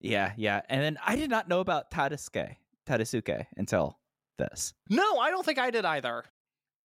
Yeah, 0.00 0.32
yeah. 0.36 0.60
And 0.68 0.82
then 0.82 0.98
I 1.04 1.16
did 1.16 1.30
not 1.30 1.48
know 1.48 1.60
about 1.60 1.90
Tadasuke, 1.90 2.56
Tadasuke 2.86 3.46
until 3.56 3.98
this. 4.38 4.74
No, 4.88 5.18
I 5.18 5.30
don't 5.30 5.44
think 5.44 5.58
I 5.58 5.70
did 5.70 5.84
either. 5.84 6.24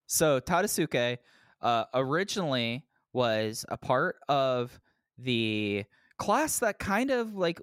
So 0.08 0.40
Tadasuke 0.40 1.18
uh, 1.62 1.86
originally 1.94 2.86
was 3.14 3.66
a 3.70 3.78
part 3.78 4.18
of 4.28 4.80
the 5.18 5.86
class 6.18 6.60
that 6.60 6.80
kind 6.80 7.12
of 7.12 7.36
like 7.36 7.62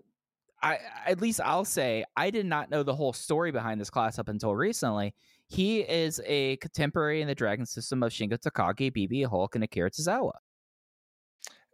I 0.62 0.78
at 1.06 1.20
least 1.20 1.40
I'll 1.42 1.64
say 1.64 2.04
I 2.16 2.30
did 2.30 2.46
not 2.46 2.70
know 2.70 2.82
the 2.82 2.94
whole 2.94 3.12
story 3.12 3.50
behind 3.50 3.80
this 3.80 3.90
class 3.90 4.18
up 4.18 4.28
until 4.28 4.54
recently. 4.54 5.14
He 5.48 5.80
is 5.80 6.20
a 6.26 6.56
contemporary 6.58 7.22
in 7.22 7.28
the 7.28 7.34
dragon 7.34 7.66
system 7.66 8.02
of 8.02 8.12
Shingo 8.12 8.38
Takagi, 8.38 8.92
BB 8.92 9.26
Hulk, 9.26 9.54
and 9.54 9.64
Akira 9.64 9.90
Tozawa. 9.90 10.32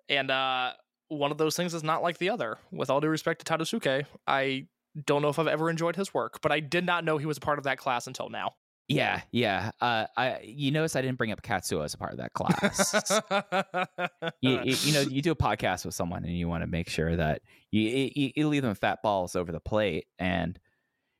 And 0.08 0.30
uh, 0.30 0.72
one 1.08 1.30
of 1.30 1.38
those 1.38 1.56
things 1.56 1.74
is 1.74 1.82
not 1.82 2.02
like 2.02 2.18
the 2.18 2.30
other. 2.30 2.58
With 2.70 2.90
all 2.90 3.00
due 3.00 3.08
respect 3.08 3.44
to 3.44 3.52
Tadasuke, 3.52 4.06
I 4.26 4.66
don't 5.04 5.20
know 5.20 5.28
if 5.28 5.38
I've 5.38 5.46
ever 5.46 5.68
enjoyed 5.68 5.96
his 5.96 6.14
work, 6.14 6.40
but 6.40 6.52
I 6.52 6.60
did 6.60 6.86
not 6.86 7.04
know 7.04 7.18
he 7.18 7.26
was 7.26 7.36
a 7.36 7.40
part 7.40 7.58
of 7.58 7.64
that 7.64 7.78
class 7.78 8.06
until 8.06 8.30
now. 8.30 8.54
Yeah, 8.88 9.22
yeah. 9.32 9.72
Uh, 9.80 10.06
I 10.16 10.40
you 10.44 10.70
notice 10.70 10.94
I 10.94 11.02
didn't 11.02 11.18
bring 11.18 11.32
up 11.32 11.42
Katsuo 11.42 11.84
as 11.84 11.94
a 11.94 11.98
part 11.98 12.12
of 12.12 12.18
that 12.18 12.32
class. 12.34 13.20
you, 14.40 14.60
you, 14.62 14.76
you 14.80 14.92
know, 14.92 15.00
you 15.00 15.22
do 15.22 15.32
a 15.32 15.36
podcast 15.36 15.84
with 15.84 15.94
someone 15.94 16.24
and 16.24 16.36
you 16.36 16.48
want 16.48 16.62
to 16.62 16.66
make 16.68 16.88
sure 16.88 17.16
that 17.16 17.42
you, 17.72 18.10
you 18.14 18.30
you 18.36 18.48
leave 18.48 18.62
them 18.62 18.74
fat 18.74 19.00
balls 19.02 19.34
over 19.34 19.50
the 19.50 19.58
plate. 19.60 20.06
And 20.18 20.58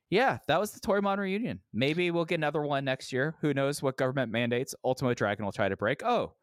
yeah, 0.09 0.37
that 0.47 0.59
was 0.61 0.71
the 0.71 0.79
Toryumon 0.79 1.17
reunion. 1.17 1.59
Maybe 1.73 2.09
we'll 2.11 2.23
get 2.23 2.35
another 2.35 2.61
one 2.61 2.85
next 2.85 3.11
year. 3.11 3.35
Who 3.41 3.53
knows 3.53 3.81
what 3.83 3.97
government 3.97 4.31
mandates 4.31 4.73
Ultimo 4.85 5.13
Dragon 5.13 5.43
will 5.43 5.51
try 5.51 5.67
to 5.67 5.75
break? 5.75 6.03
Oh, 6.03 6.35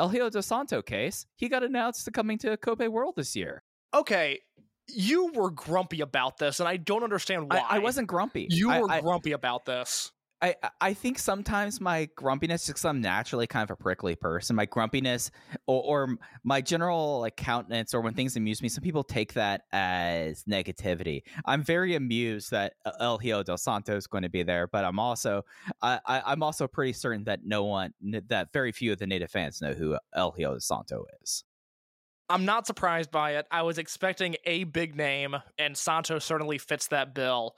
El 0.00 0.08
Hijo 0.08 0.30
de 0.30 0.42
Santo 0.42 0.80
case. 0.80 1.26
He 1.36 1.50
got 1.50 1.62
announced 1.62 2.06
to 2.06 2.10
coming 2.10 2.38
to 2.38 2.56
Kobe 2.56 2.88
World 2.88 3.14
this 3.16 3.36
year. 3.36 3.62
okay, 3.92 4.40
you 4.88 5.30
were 5.34 5.50
grumpy 5.50 6.00
about 6.00 6.36
this, 6.38 6.60
and 6.60 6.68
I 6.68 6.76
don't 6.78 7.02
understand 7.04 7.50
why. 7.52 7.58
I, 7.58 7.76
I 7.76 7.78
wasn't 7.80 8.06
grumpy. 8.08 8.46
You 8.50 8.70
I- 8.70 8.80
were 8.80 8.90
I, 8.90 9.00
grumpy 9.02 9.32
about 9.32 9.66
this. 9.66 10.10
I, 10.42 10.54
I 10.80 10.92
think 10.92 11.18
sometimes 11.18 11.80
my 11.80 12.08
grumpiness, 12.16 12.66
because 12.66 12.84
I'm 12.84 13.00
naturally 13.00 13.46
kind 13.46 13.62
of 13.62 13.70
a 13.70 13.76
prickly 13.76 14.14
person, 14.14 14.56
my 14.56 14.66
grumpiness 14.66 15.30
or, 15.66 15.82
or 15.82 16.18
my 16.42 16.60
general 16.60 17.20
like 17.20 17.36
countenance 17.36 17.94
or 17.94 18.02
when 18.02 18.12
things 18.12 18.36
amuse 18.36 18.60
me, 18.60 18.68
some 18.68 18.82
people 18.82 19.04
take 19.04 19.32
that 19.34 19.62
as 19.72 20.44
negativity. 20.44 21.22
I'm 21.46 21.62
very 21.62 21.94
amused 21.94 22.50
that 22.50 22.74
El 23.00 23.18
Hijo 23.18 23.42
del 23.42 23.56
Santo 23.56 23.96
is 23.96 24.06
going 24.06 24.22
to 24.22 24.28
be 24.28 24.42
there, 24.42 24.66
but 24.66 24.84
I'm 24.84 24.98
also 24.98 25.44
I, 25.80 26.00
I'm 26.06 26.42
also 26.42 26.66
pretty 26.66 26.92
certain 26.92 27.24
that 27.24 27.40
no 27.44 27.64
one 27.64 27.94
that 28.28 28.52
very 28.52 28.72
few 28.72 28.92
of 28.92 28.98
the 28.98 29.06
native 29.06 29.30
fans 29.30 29.62
know 29.62 29.72
who 29.72 29.96
El 30.14 30.32
Hijo 30.32 30.50
del 30.50 30.60
Santo 30.60 31.06
is. 31.22 31.44
I'm 32.28 32.44
not 32.44 32.66
surprised 32.66 33.10
by 33.10 33.36
it. 33.36 33.46
I 33.50 33.62
was 33.62 33.78
expecting 33.78 34.36
a 34.44 34.64
big 34.64 34.96
name, 34.96 35.36
and 35.58 35.76
Santo 35.76 36.18
certainly 36.18 36.58
fits 36.58 36.88
that 36.88 37.14
bill. 37.14 37.54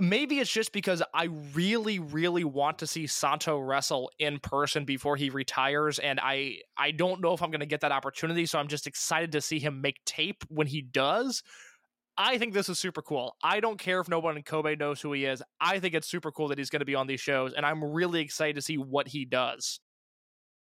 Maybe 0.00 0.38
it's 0.38 0.50
just 0.50 0.72
because 0.72 1.02
I 1.12 1.24
really, 1.54 1.98
really 1.98 2.44
want 2.44 2.78
to 2.78 2.86
see 2.86 3.06
Santo 3.06 3.58
wrestle 3.58 4.10
in 4.18 4.38
person 4.38 4.84
before 4.84 5.16
he 5.16 5.30
retires, 5.30 5.98
and 5.98 6.20
I 6.20 6.58
I 6.76 6.92
don't 6.92 7.20
know 7.20 7.32
if 7.32 7.42
I'm 7.42 7.50
going 7.50 7.60
to 7.60 7.66
get 7.66 7.80
that 7.80 7.92
opportunity. 7.92 8.46
So 8.46 8.58
I'm 8.58 8.68
just 8.68 8.86
excited 8.86 9.32
to 9.32 9.40
see 9.40 9.58
him 9.58 9.80
make 9.80 10.04
tape 10.04 10.44
when 10.48 10.66
he 10.66 10.82
does. 10.82 11.42
I 12.16 12.38
think 12.38 12.52
this 12.52 12.68
is 12.68 12.78
super 12.78 13.00
cool. 13.00 13.36
I 13.42 13.60
don't 13.60 13.78
care 13.78 14.00
if 14.00 14.08
no 14.08 14.18
one 14.18 14.36
in 14.36 14.42
Kobe 14.42 14.74
knows 14.74 15.00
who 15.00 15.12
he 15.12 15.24
is. 15.24 15.40
I 15.60 15.78
think 15.78 15.94
it's 15.94 16.08
super 16.08 16.32
cool 16.32 16.48
that 16.48 16.58
he's 16.58 16.70
going 16.70 16.80
to 16.80 16.86
be 16.86 16.96
on 16.96 17.06
these 17.06 17.20
shows, 17.20 17.52
and 17.52 17.64
I'm 17.64 17.82
really 17.82 18.20
excited 18.20 18.56
to 18.56 18.62
see 18.62 18.76
what 18.76 19.08
he 19.08 19.24
does. 19.24 19.80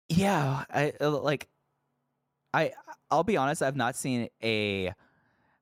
Yeah, 0.09 0.65
I 0.71 0.93
uh, 1.01 1.11
like. 1.11 1.49
I 2.55 2.73
I'll 3.11 3.25
be 3.25 3.37
honest. 3.37 3.63
I've 3.63 3.77
not 3.77 3.97
seen 3.97 4.29
a 4.43 4.93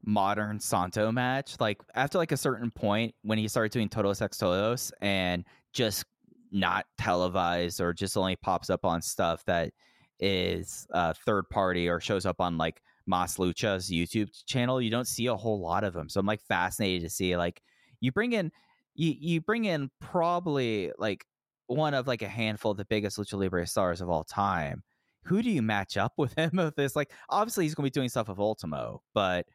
modern 0.05 0.59
Santo 0.61 1.13
match. 1.13 1.57
Like 1.61 1.81
after 1.95 2.19
like 2.19 2.33
a 2.33 2.37
certain 2.37 2.71
point 2.71 3.15
when 3.23 3.39
he 3.39 3.49
started 3.49 3.73
doing 3.73 3.89
Todos 3.89 4.23
X 4.23 4.39
Todos 4.39 4.93
and 5.01 5.45
just 5.73 6.05
not 6.53 6.87
televised 6.99 7.81
or 7.81 7.93
just 7.93 8.17
only 8.17 8.37
pops 8.37 8.71
up 8.71 8.85
on 8.85 9.01
stuff 9.03 9.45
that 9.45 9.73
is 10.19 10.87
uh, 10.93 11.15
third 11.25 11.49
party 11.51 11.89
or 11.89 12.01
shows 12.01 12.27
up 12.27 12.41
on 12.41 12.59
like 12.59 12.83
Mas 13.07 13.37
Lucha's 13.37 13.89
YouTube 13.89 14.29
channel, 14.47 14.81
you 14.81 14.91
don't 14.91 15.07
see 15.07 15.27
a 15.27 15.37
whole 15.37 15.61
lot 15.61 15.85
of 15.85 15.93
them. 15.93 16.09
So 16.09 16.21
I'm 16.21 16.27
like 16.27 16.43
fascinated 16.43 17.03
to 17.03 17.11
see 17.11 17.37
like 17.37 17.63
you 18.01 18.13
bring 18.13 18.33
in 18.33 18.51
you 18.95 19.15
you 19.19 19.41
bring 19.41 19.65
in 19.65 19.91
probably 20.01 20.93
like 20.99 21.25
one 21.67 21.95
of 21.95 22.07
like 22.07 22.23
a 22.23 22.29
handful 22.29 22.73
of 22.73 22.77
the 22.77 22.85
biggest 22.85 23.19
lucha 23.19 23.39
libre 23.39 23.67
stars 23.67 24.01
of 24.01 24.11
all 24.11 24.25
time. 24.25 24.83
Who 25.25 25.43
do 25.43 25.51
you 25.51 25.63
match 25.63 25.97
up 25.97 26.13
with 26.17 26.35
him 26.39 26.53
with 26.55 26.77
this? 26.77 26.97
Like 26.97 27.13
obviously 27.29 27.65
he's 27.65 27.75
gonna 27.75 27.87
be 27.87 27.91
doing 27.91 28.09
stuff 28.09 28.29
with 28.29 28.39
Ultimo, 28.39 29.03
but 29.15 29.47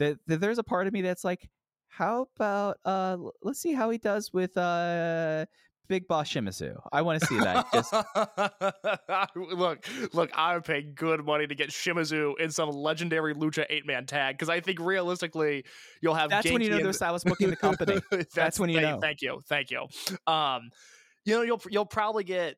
the, 0.00 0.18
the, 0.26 0.36
there's 0.36 0.58
a 0.58 0.64
part 0.64 0.88
of 0.88 0.92
me 0.92 1.02
that's 1.02 1.22
like, 1.22 1.48
how 1.86 2.26
about 2.36 2.78
uh 2.84 3.16
let's 3.42 3.60
see 3.60 3.72
how 3.72 3.90
he 3.90 3.98
does 3.98 4.32
with 4.32 4.56
uh 4.56 5.44
Big 5.90 6.06
Boss 6.06 6.30
Shimizu. 6.30 6.80
I 6.92 7.02
want 7.02 7.20
to 7.20 7.26
see 7.26 7.38
that. 7.40 7.66
Just 7.72 7.92
look, 9.36 9.84
look, 10.14 10.30
I 10.34 10.54
would 10.54 10.64
pay 10.64 10.82
good 10.82 11.26
money 11.26 11.48
to 11.48 11.54
get 11.56 11.70
Shimizu 11.70 12.38
in 12.38 12.52
some 12.52 12.70
legendary 12.70 13.34
lucha 13.34 13.66
eight 13.68 13.84
man 13.84 14.06
tag 14.06 14.36
because 14.36 14.48
I 14.48 14.60
think 14.60 14.78
realistically 14.78 15.64
you'll 16.00 16.14
have. 16.14 16.30
that's 16.30 16.48
when 16.48 16.62
you 16.62 16.70
know 16.70 16.78
they're 16.78 16.92
Silas 16.92 17.24
booking 17.24 17.50
the 17.50 17.56
company. 17.56 18.00
that's, 18.34 18.60
when 18.60 18.70
you 18.70 18.80
thank, 18.80 18.88
know. 18.88 19.00
Thank 19.00 19.20
you, 19.20 19.40
thank 19.48 19.72
you. 19.72 19.88
Um, 20.32 20.70
you 21.24 21.34
know, 21.34 21.42
you'll 21.42 21.62
you'll 21.68 21.86
probably 21.86 22.22
get, 22.22 22.54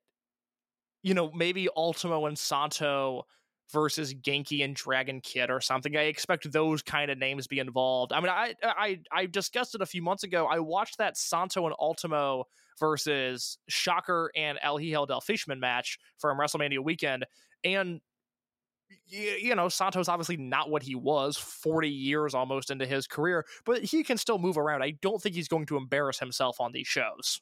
you 1.02 1.14
know, 1.14 1.32
maybe 1.32 1.68
Ultimo 1.74 2.26
and 2.26 2.38
Santo 2.38 3.24
versus 3.70 4.14
Genki 4.14 4.64
and 4.64 4.74
Dragon 4.74 5.20
Kid 5.20 5.50
or 5.50 5.60
something. 5.60 5.96
I 5.96 6.02
expect 6.02 6.50
those 6.52 6.82
kind 6.82 7.10
of 7.10 7.18
names 7.18 7.46
be 7.46 7.58
involved. 7.58 8.12
I 8.12 8.20
mean, 8.20 8.30
I 8.30 8.54
I 8.62 9.00
I 9.12 9.26
discussed 9.26 9.74
it 9.74 9.80
a 9.80 9.86
few 9.86 10.02
months 10.02 10.24
ago. 10.24 10.46
I 10.46 10.58
watched 10.58 10.98
that 10.98 11.16
Santo 11.16 11.66
and 11.66 11.74
Ultimo 11.78 12.44
versus 12.80 13.58
Shocker 13.68 14.30
and 14.34 14.58
El 14.62 14.78
Hijo 14.78 15.06
del 15.06 15.20
Fishman 15.20 15.60
match 15.60 15.98
from 16.18 16.38
WrestleMania 16.38 16.82
weekend, 16.82 17.26
and 17.64 18.00
you 19.06 19.54
know, 19.54 19.68
Santos 19.68 20.08
obviously 20.08 20.36
not 20.36 20.70
what 20.70 20.82
he 20.82 20.94
was 20.94 21.36
40 21.36 21.88
years 21.88 22.34
almost 22.34 22.70
into 22.70 22.86
his 22.86 23.06
career, 23.06 23.44
but 23.64 23.82
he 23.82 24.04
can 24.04 24.18
still 24.18 24.38
move 24.38 24.58
around. 24.58 24.82
I 24.82 24.92
don't 25.02 25.20
think 25.20 25.34
he's 25.34 25.48
going 25.48 25.66
to 25.66 25.76
embarrass 25.76 26.18
himself 26.18 26.60
on 26.60 26.72
these 26.72 26.86
shows. 26.86 27.40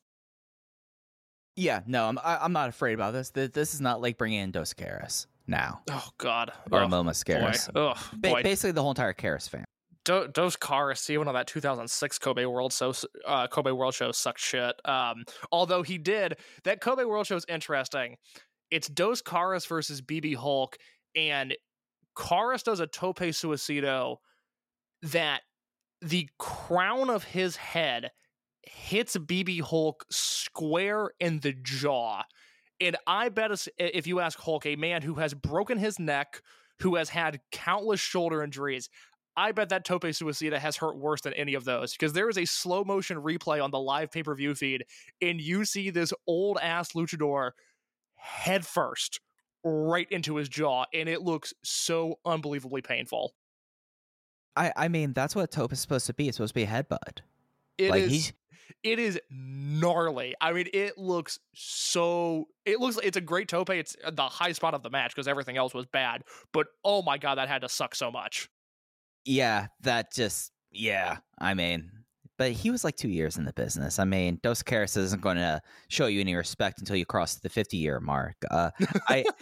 yeah, 1.57 1.81
no, 1.87 2.07
I'm 2.07 2.19
I, 2.19 2.39
I'm 2.39 2.53
not 2.53 2.69
afraid 2.69 2.95
about 2.95 3.13
this. 3.13 3.31
This 3.31 3.75
is 3.75 3.81
not 3.81 4.01
like 4.01 4.17
bringing 4.17 4.41
in 4.41 4.51
Dos 4.51 4.73
Caras 4.73 5.27
now 5.51 5.81
Oh 5.91 6.09
God, 6.19 6.53
or 6.71 6.83
oh, 6.83 6.87
Momas 6.87 7.25
boy, 7.25 7.81
oh 7.81 8.11
Ba- 8.17 8.41
basically, 8.43 8.73
the 8.73 8.83
whole 8.83 8.93
entire 8.93 9.13
Caras 9.13 9.49
fan. 9.49 9.65
Do- 10.05 10.29
Dos 10.29 10.57
Caras, 10.57 11.11
even 11.11 11.29
on 11.29 11.35
that 11.35 11.47
2006 11.47 12.19
Kobe 12.19 12.45
World 12.47 12.73
show, 12.73 12.95
uh, 13.27 13.47
Kobe 13.49 13.71
World 13.71 13.95
show 13.95 14.13
sucked 14.13 14.41
shit. 14.41 14.75
Um, 14.85 15.25
although 15.53 15.83
he 15.83 15.99
did 15.99 16.37
that 16.65 16.81
Kobe 16.81 17.05
World 17.05 17.27
show 17.27 17.37
is 17.37 17.45
interesting. 17.49 18.17
It's 18.71 18.89
Dos 18.89 19.21
Caras 19.21 19.67
versus 19.67 20.01
BB 20.01 20.37
Hulk, 20.37 20.77
and 21.15 21.55
Caras 22.17 22.63
does 22.63 22.81
a 22.81 22.87
tope 22.87 23.19
suicida 23.19 24.17
that 25.03 25.43
the 26.01 26.29
crown 26.39 27.11
of 27.11 27.25
his 27.25 27.57
head 27.57 28.11
hits 28.63 29.17
BB 29.17 29.61
Hulk 29.63 30.05
square 30.11 31.11
in 31.19 31.41
the 31.41 31.53
jaw. 31.53 32.23
And 32.81 32.97
I 33.07 33.29
bet 33.29 33.51
if 33.79 34.07
you 34.07 34.21
ask 34.21 34.39
Hulk, 34.39 34.67
a 34.67 34.77
man 34.77 35.03
who 35.03 35.15
has 35.15 35.35
broken 35.35 35.79
his 35.79 35.99
neck, 35.99 36.43
who 36.81 36.97
has 36.97 37.11
had 37.11 37.41
countless 37.53 38.01
shoulder 38.01 38.43
injuries, 38.43 38.89
I 39.37 39.53
bet 39.53 39.69
that 39.69 39.85
Tope 39.85 40.03
Suicida 40.03 40.59
has 40.59 40.77
hurt 40.77 40.97
worse 40.97 41.21
than 41.21 41.33
any 41.35 41.55
of 41.55 41.65
those 41.65 41.93
because 41.93 42.13
there 42.13 42.29
is 42.29 42.39
a 42.39 42.45
slow 42.45 42.85
motion 42.85 43.19
replay 43.19 43.63
on 43.63 43.71
the 43.71 43.79
live 43.79 44.11
pay 44.11 44.23
per 44.23 44.35
view 44.35 44.55
feed, 44.55 44.85
and 45.23 45.41
you 45.41 45.65
see 45.65 45.91
this 45.91 46.13
old 46.27 46.59
ass 46.61 46.93
luchador 46.93 47.53
head 48.17 48.67
first 48.67 49.21
right 49.65 50.09
into 50.11 50.37
his 50.37 50.49
jaw, 50.49 50.85
and 50.93 51.09
it 51.09 51.23
looks 51.23 51.55
so 51.63 52.19
unbelievably 52.25 52.83
painful. 52.83 53.35
I 54.57 54.73
I 54.77 54.89
mean, 54.89 55.13
that's 55.13 55.37
what 55.37 55.51
Tope 55.51 55.73
is 55.73 55.81
supposed 55.81 56.07
to 56.07 56.15
be. 56.15 56.29
It's 56.29 56.37
supposed 56.37 56.51
to 56.51 56.55
be 56.55 56.65
a 56.65 56.67
headbutt. 56.67 57.21
It 57.79 57.85
is. 57.85 57.91
like 57.91 58.05
he's 58.05 58.33
it 58.83 58.99
is 58.99 59.19
gnarly. 59.31 60.35
I 60.41 60.53
mean, 60.53 60.67
it 60.73 60.99
looks 60.99 61.39
so. 61.55 62.47
It 62.65 62.81
looks. 62.81 62.99
It's 63.03 63.17
a 63.17 63.21
great 63.21 63.49
tope. 63.49 63.71
It's 63.71 63.97
the 64.11 64.23
high 64.23 64.53
spot 64.53 64.75
of 64.75 64.83
the 64.83 64.91
match 64.91 65.15
because 65.15 65.29
everything 65.29 65.57
else 65.57 65.75
was 65.75 65.87
bad. 65.87 66.23
But 66.53 66.67
oh 66.85 67.03
my 67.03 67.19
god, 67.19 67.37
that 67.39 67.49
had 67.49 67.63
to 67.63 67.69
suck 67.69 67.95
so 67.95 68.11
much. 68.11 68.49
yeah, 69.25 69.69
that 69.83 70.13
just 70.13 70.53
yeah. 70.71 71.19
I 71.39 71.55
mean, 71.55 71.91
but 72.39 72.53
he 72.53 72.71
was 72.71 72.85
like 72.85 72.97
two 72.97 73.09
years 73.09 73.37
in 73.37 73.45
the 73.45 73.53
business. 73.53 73.99
I 73.99 74.05
mean, 74.05 74.41
Dos 74.43 74.63
Caras 74.63 74.97
isn't 74.97 75.21
going 75.23 75.37
to 75.37 75.61
show 75.89 76.07
you 76.07 76.21
any 76.21 76.35
respect 76.35 76.79
until 76.79 76.97
you 76.97 77.07
cross 77.07 77.37
the 77.37 77.49
fifty 77.49 77.77
year 77.77 78.01
mark. 78.01 78.37
Uh, 78.51 78.71
I 79.09 79.25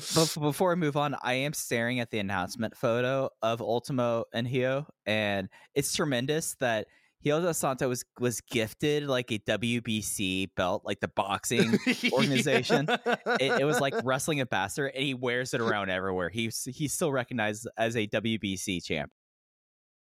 Bef- 0.00 0.40
before 0.40 0.72
I 0.72 0.74
move 0.74 0.96
on, 0.96 1.16
I 1.22 1.34
am 1.34 1.54
staring 1.54 2.00
at 2.00 2.10
the 2.10 2.18
announcement 2.18 2.76
photo 2.76 3.30
of 3.40 3.62
Ultimo 3.62 4.24
and 4.34 4.46
Hijo, 4.46 4.86
and 5.06 5.48
it's 5.74 5.94
tremendous 5.96 6.54
that 6.60 6.86
Del 7.26 7.54
Santo 7.54 7.88
was 7.88 8.04
was 8.20 8.40
gifted 8.40 9.04
like 9.04 9.30
a 9.32 9.38
WBC 9.38 10.50
belt, 10.56 10.82
like 10.84 11.00
the 11.00 11.08
boxing. 11.08 11.78
Organization. 12.12 12.86
it, 12.88 13.60
it 13.60 13.64
was 13.64 13.80
like 13.80 13.94
wrestling 14.04 14.40
ambassador, 14.40 14.86
and 14.86 15.04
he 15.04 15.14
wears 15.14 15.52
it 15.52 15.60
around 15.60 15.90
everywhere. 15.90 16.28
He's 16.28 16.68
he's 16.72 16.92
still 16.92 17.12
recognized 17.12 17.68
as 17.76 17.96
a 17.96 18.06
WBC 18.06 18.84
champ. 18.84 19.10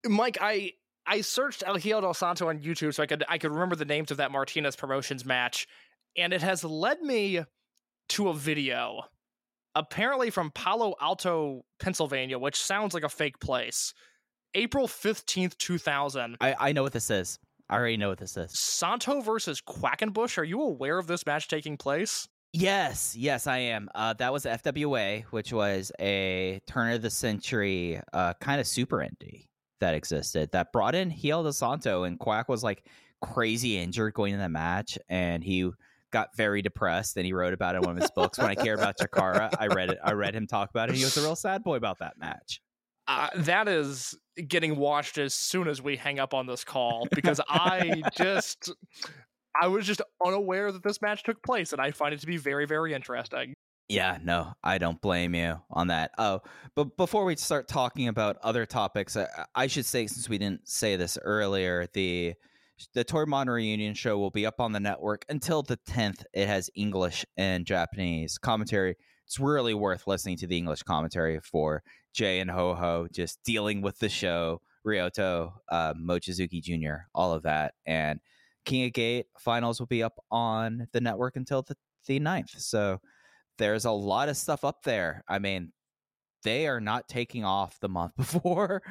Mike, 0.05 0.37
I 0.41 0.73
I 1.05 1.21
searched 1.21 1.63
El 1.65 1.77
Hijo 1.77 2.01
del 2.01 2.13
Santo 2.13 2.49
on 2.49 2.59
YouTube 2.59 2.93
so 2.93 3.03
I 3.03 3.05
could 3.05 3.23
I 3.27 3.37
could 3.37 3.51
remember 3.51 3.75
the 3.75 3.85
names 3.85 4.11
of 4.11 4.17
that 4.17 4.31
Martinez 4.31 4.75
Promotions 4.75 5.25
match, 5.25 5.67
and 6.17 6.33
it 6.33 6.41
has 6.41 6.63
led 6.63 7.01
me 7.01 7.41
to 8.09 8.29
a 8.29 8.33
video, 8.33 9.03
apparently 9.75 10.29
from 10.29 10.51
Palo 10.51 10.95
Alto, 11.01 11.63
Pennsylvania, 11.79 12.37
which 12.37 12.61
sounds 12.61 12.93
like 12.93 13.03
a 13.03 13.09
fake 13.09 13.39
place. 13.39 13.93
April 14.55 14.87
fifteenth, 14.87 15.57
two 15.57 15.77
thousand. 15.77 16.37
I 16.41 16.55
I 16.59 16.71
know 16.71 16.83
what 16.83 16.93
this 16.93 17.09
is. 17.09 17.39
I 17.69 17.77
already 17.77 17.97
know 17.97 18.09
what 18.09 18.19
this 18.19 18.37
is. 18.37 18.57
Santo 18.57 19.21
versus 19.21 19.61
Quackenbush. 19.61 20.37
Are 20.37 20.43
you 20.43 20.61
aware 20.61 20.99
of 20.99 21.07
this 21.07 21.25
match 21.25 21.47
taking 21.47 21.77
place? 21.77 22.27
Yes, 22.51 23.15
yes, 23.15 23.47
I 23.47 23.57
am. 23.57 23.89
Uh, 23.95 24.13
that 24.13 24.31
was 24.31 24.45
FWA, 24.45 25.23
which 25.31 25.51
was 25.51 25.91
a 25.99 26.61
turn 26.67 26.93
of 26.93 27.01
the 27.01 27.09
century 27.09 27.99
uh, 28.13 28.33
kind 28.39 28.61
of 28.61 28.67
super 28.67 28.97
indie 28.97 29.47
that 29.79 29.95
existed 29.95 30.51
that 30.51 30.71
brought 30.71 30.93
in 30.93 31.09
Hijo 31.09 31.41
del 31.41 31.51
Santo, 31.51 32.03
and 32.03 32.19
Quack 32.19 32.47
was 32.47 32.63
like 32.63 32.85
crazy 33.21 33.79
injured 33.79 34.13
going 34.13 34.33
in 34.33 34.39
the 34.39 34.49
match, 34.49 34.99
and 35.09 35.43
he 35.43 35.71
got 36.11 36.29
very 36.37 36.61
depressed, 36.61 37.17
and 37.17 37.25
he 37.25 37.33
wrote 37.33 37.53
about 37.53 37.73
it 37.73 37.79
in 37.79 37.85
one 37.85 37.97
of 37.97 38.01
his 38.01 38.11
books. 38.11 38.37
When 38.37 38.47
I 38.47 38.55
care 38.55 38.75
about 38.75 38.97
Chikara, 38.99 39.49
I 39.59 39.67
read 39.67 39.89
it. 39.89 39.97
I 40.03 40.11
read 40.11 40.35
him 40.35 40.45
talk 40.45 40.69
about 40.69 40.89
it. 40.89 40.95
He 40.95 41.03
was 41.03 41.17
a 41.17 41.21
real 41.21 41.35
sad 41.35 41.63
boy 41.63 41.75
about 41.75 41.99
that 41.99 42.19
match. 42.19 42.61
Uh, 43.07 43.27
that 43.35 43.67
is 43.67 44.15
getting 44.47 44.77
watched 44.77 45.17
as 45.17 45.33
soon 45.33 45.67
as 45.67 45.81
we 45.81 45.97
hang 45.97 46.19
up 46.19 46.33
on 46.33 46.47
this 46.47 46.63
call 46.63 47.07
because 47.11 47.41
I 47.49 48.01
just 48.17 48.71
I 49.61 49.67
was 49.67 49.85
just 49.85 50.01
unaware 50.25 50.71
that 50.71 50.83
this 50.83 51.01
match 51.01 51.23
took 51.23 51.43
place 51.43 51.73
and 51.73 51.81
I 51.81 51.91
find 51.91 52.13
it 52.13 52.21
to 52.21 52.27
be 52.27 52.37
very 52.37 52.65
very 52.65 52.93
interesting. 52.93 53.53
Yeah, 53.89 54.17
no, 54.23 54.53
I 54.63 54.77
don't 54.77 55.01
blame 55.01 55.35
you 55.35 55.61
on 55.69 55.87
that. 55.87 56.11
Oh, 56.17 56.41
but 56.75 56.95
before 56.95 57.25
we 57.25 57.35
start 57.35 57.67
talking 57.67 58.07
about 58.07 58.37
other 58.41 58.65
topics, 58.65 59.17
I, 59.17 59.27
I 59.53 59.67
should 59.67 59.85
say 59.85 60.07
since 60.07 60.29
we 60.29 60.37
didn't 60.37 60.67
say 60.67 60.95
this 60.95 61.17
earlier, 61.21 61.87
the 61.93 62.33
the 62.93 63.05
Toryumon 63.05 63.47
reunion 63.47 63.93
show 63.93 64.17
will 64.17 64.31
be 64.31 64.45
up 64.45 64.59
on 64.59 64.71
the 64.71 64.79
network 64.79 65.25
until 65.29 65.61
the 65.61 65.75
tenth. 65.75 66.23
It 66.33 66.47
has 66.47 66.69
English 66.75 67.25
and 67.37 67.65
Japanese 67.65 68.37
commentary. 68.37 68.95
It's 69.25 69.39
really 69.39 69.73
worth 69.73 70.07
listening 70.07 70.37
to 70.37 70.47
the 70.47 70.57
English 70.57 70.83
commentary 70.83 71.39
for 71.39 71.83
Jay 72.13 72.39
and 72.39 72.51
Ho 72.51 72.75
Ho 72.75 73.07
just 73.11 73.41
dealing 73.43 73.81
with 73.81 73.99
the 73.99 74.09
show, 74.09 74.61
Ryoto, 74.85 75.53
uh, 75.69 75.93
Mochizuki 75.93 76.61
Jr., 76.61 77.05
all 77.15 77.33
of 77.33 77.43
that, 77.43 77.73
and 77.85 78.19
King 78.65 78.85
of 78.85 78.93
Gate 78.93 79.25
finals 79.37 79.79
will 79.79 79.87
be 79.87 80.03
up 80.03 80.19
on 80.31 80.87
the 80.93 81.01
network 81.01 81.35
until 81.35 81.61
the 81.61 81.75
the 82.05 82.19
9th. 82.19 82.59
So 82.59 82.99
there's 83.57 83.85
a 83.85 83.91
lot 83.91 84.29
of 84.29 84.37
stuff 84.37 84.63
up 84.63 84.83
there. 84.83 85.23
I 85.27 85.39
mean, 85.39 85.71
they 86.43 86.67
are 86.67 86.81
not 86.81 87.07
taking 87.07 87.45
off 87.45 87.79
the 87.79 87.89
month 87.89 88.13
before, 88.17 88.81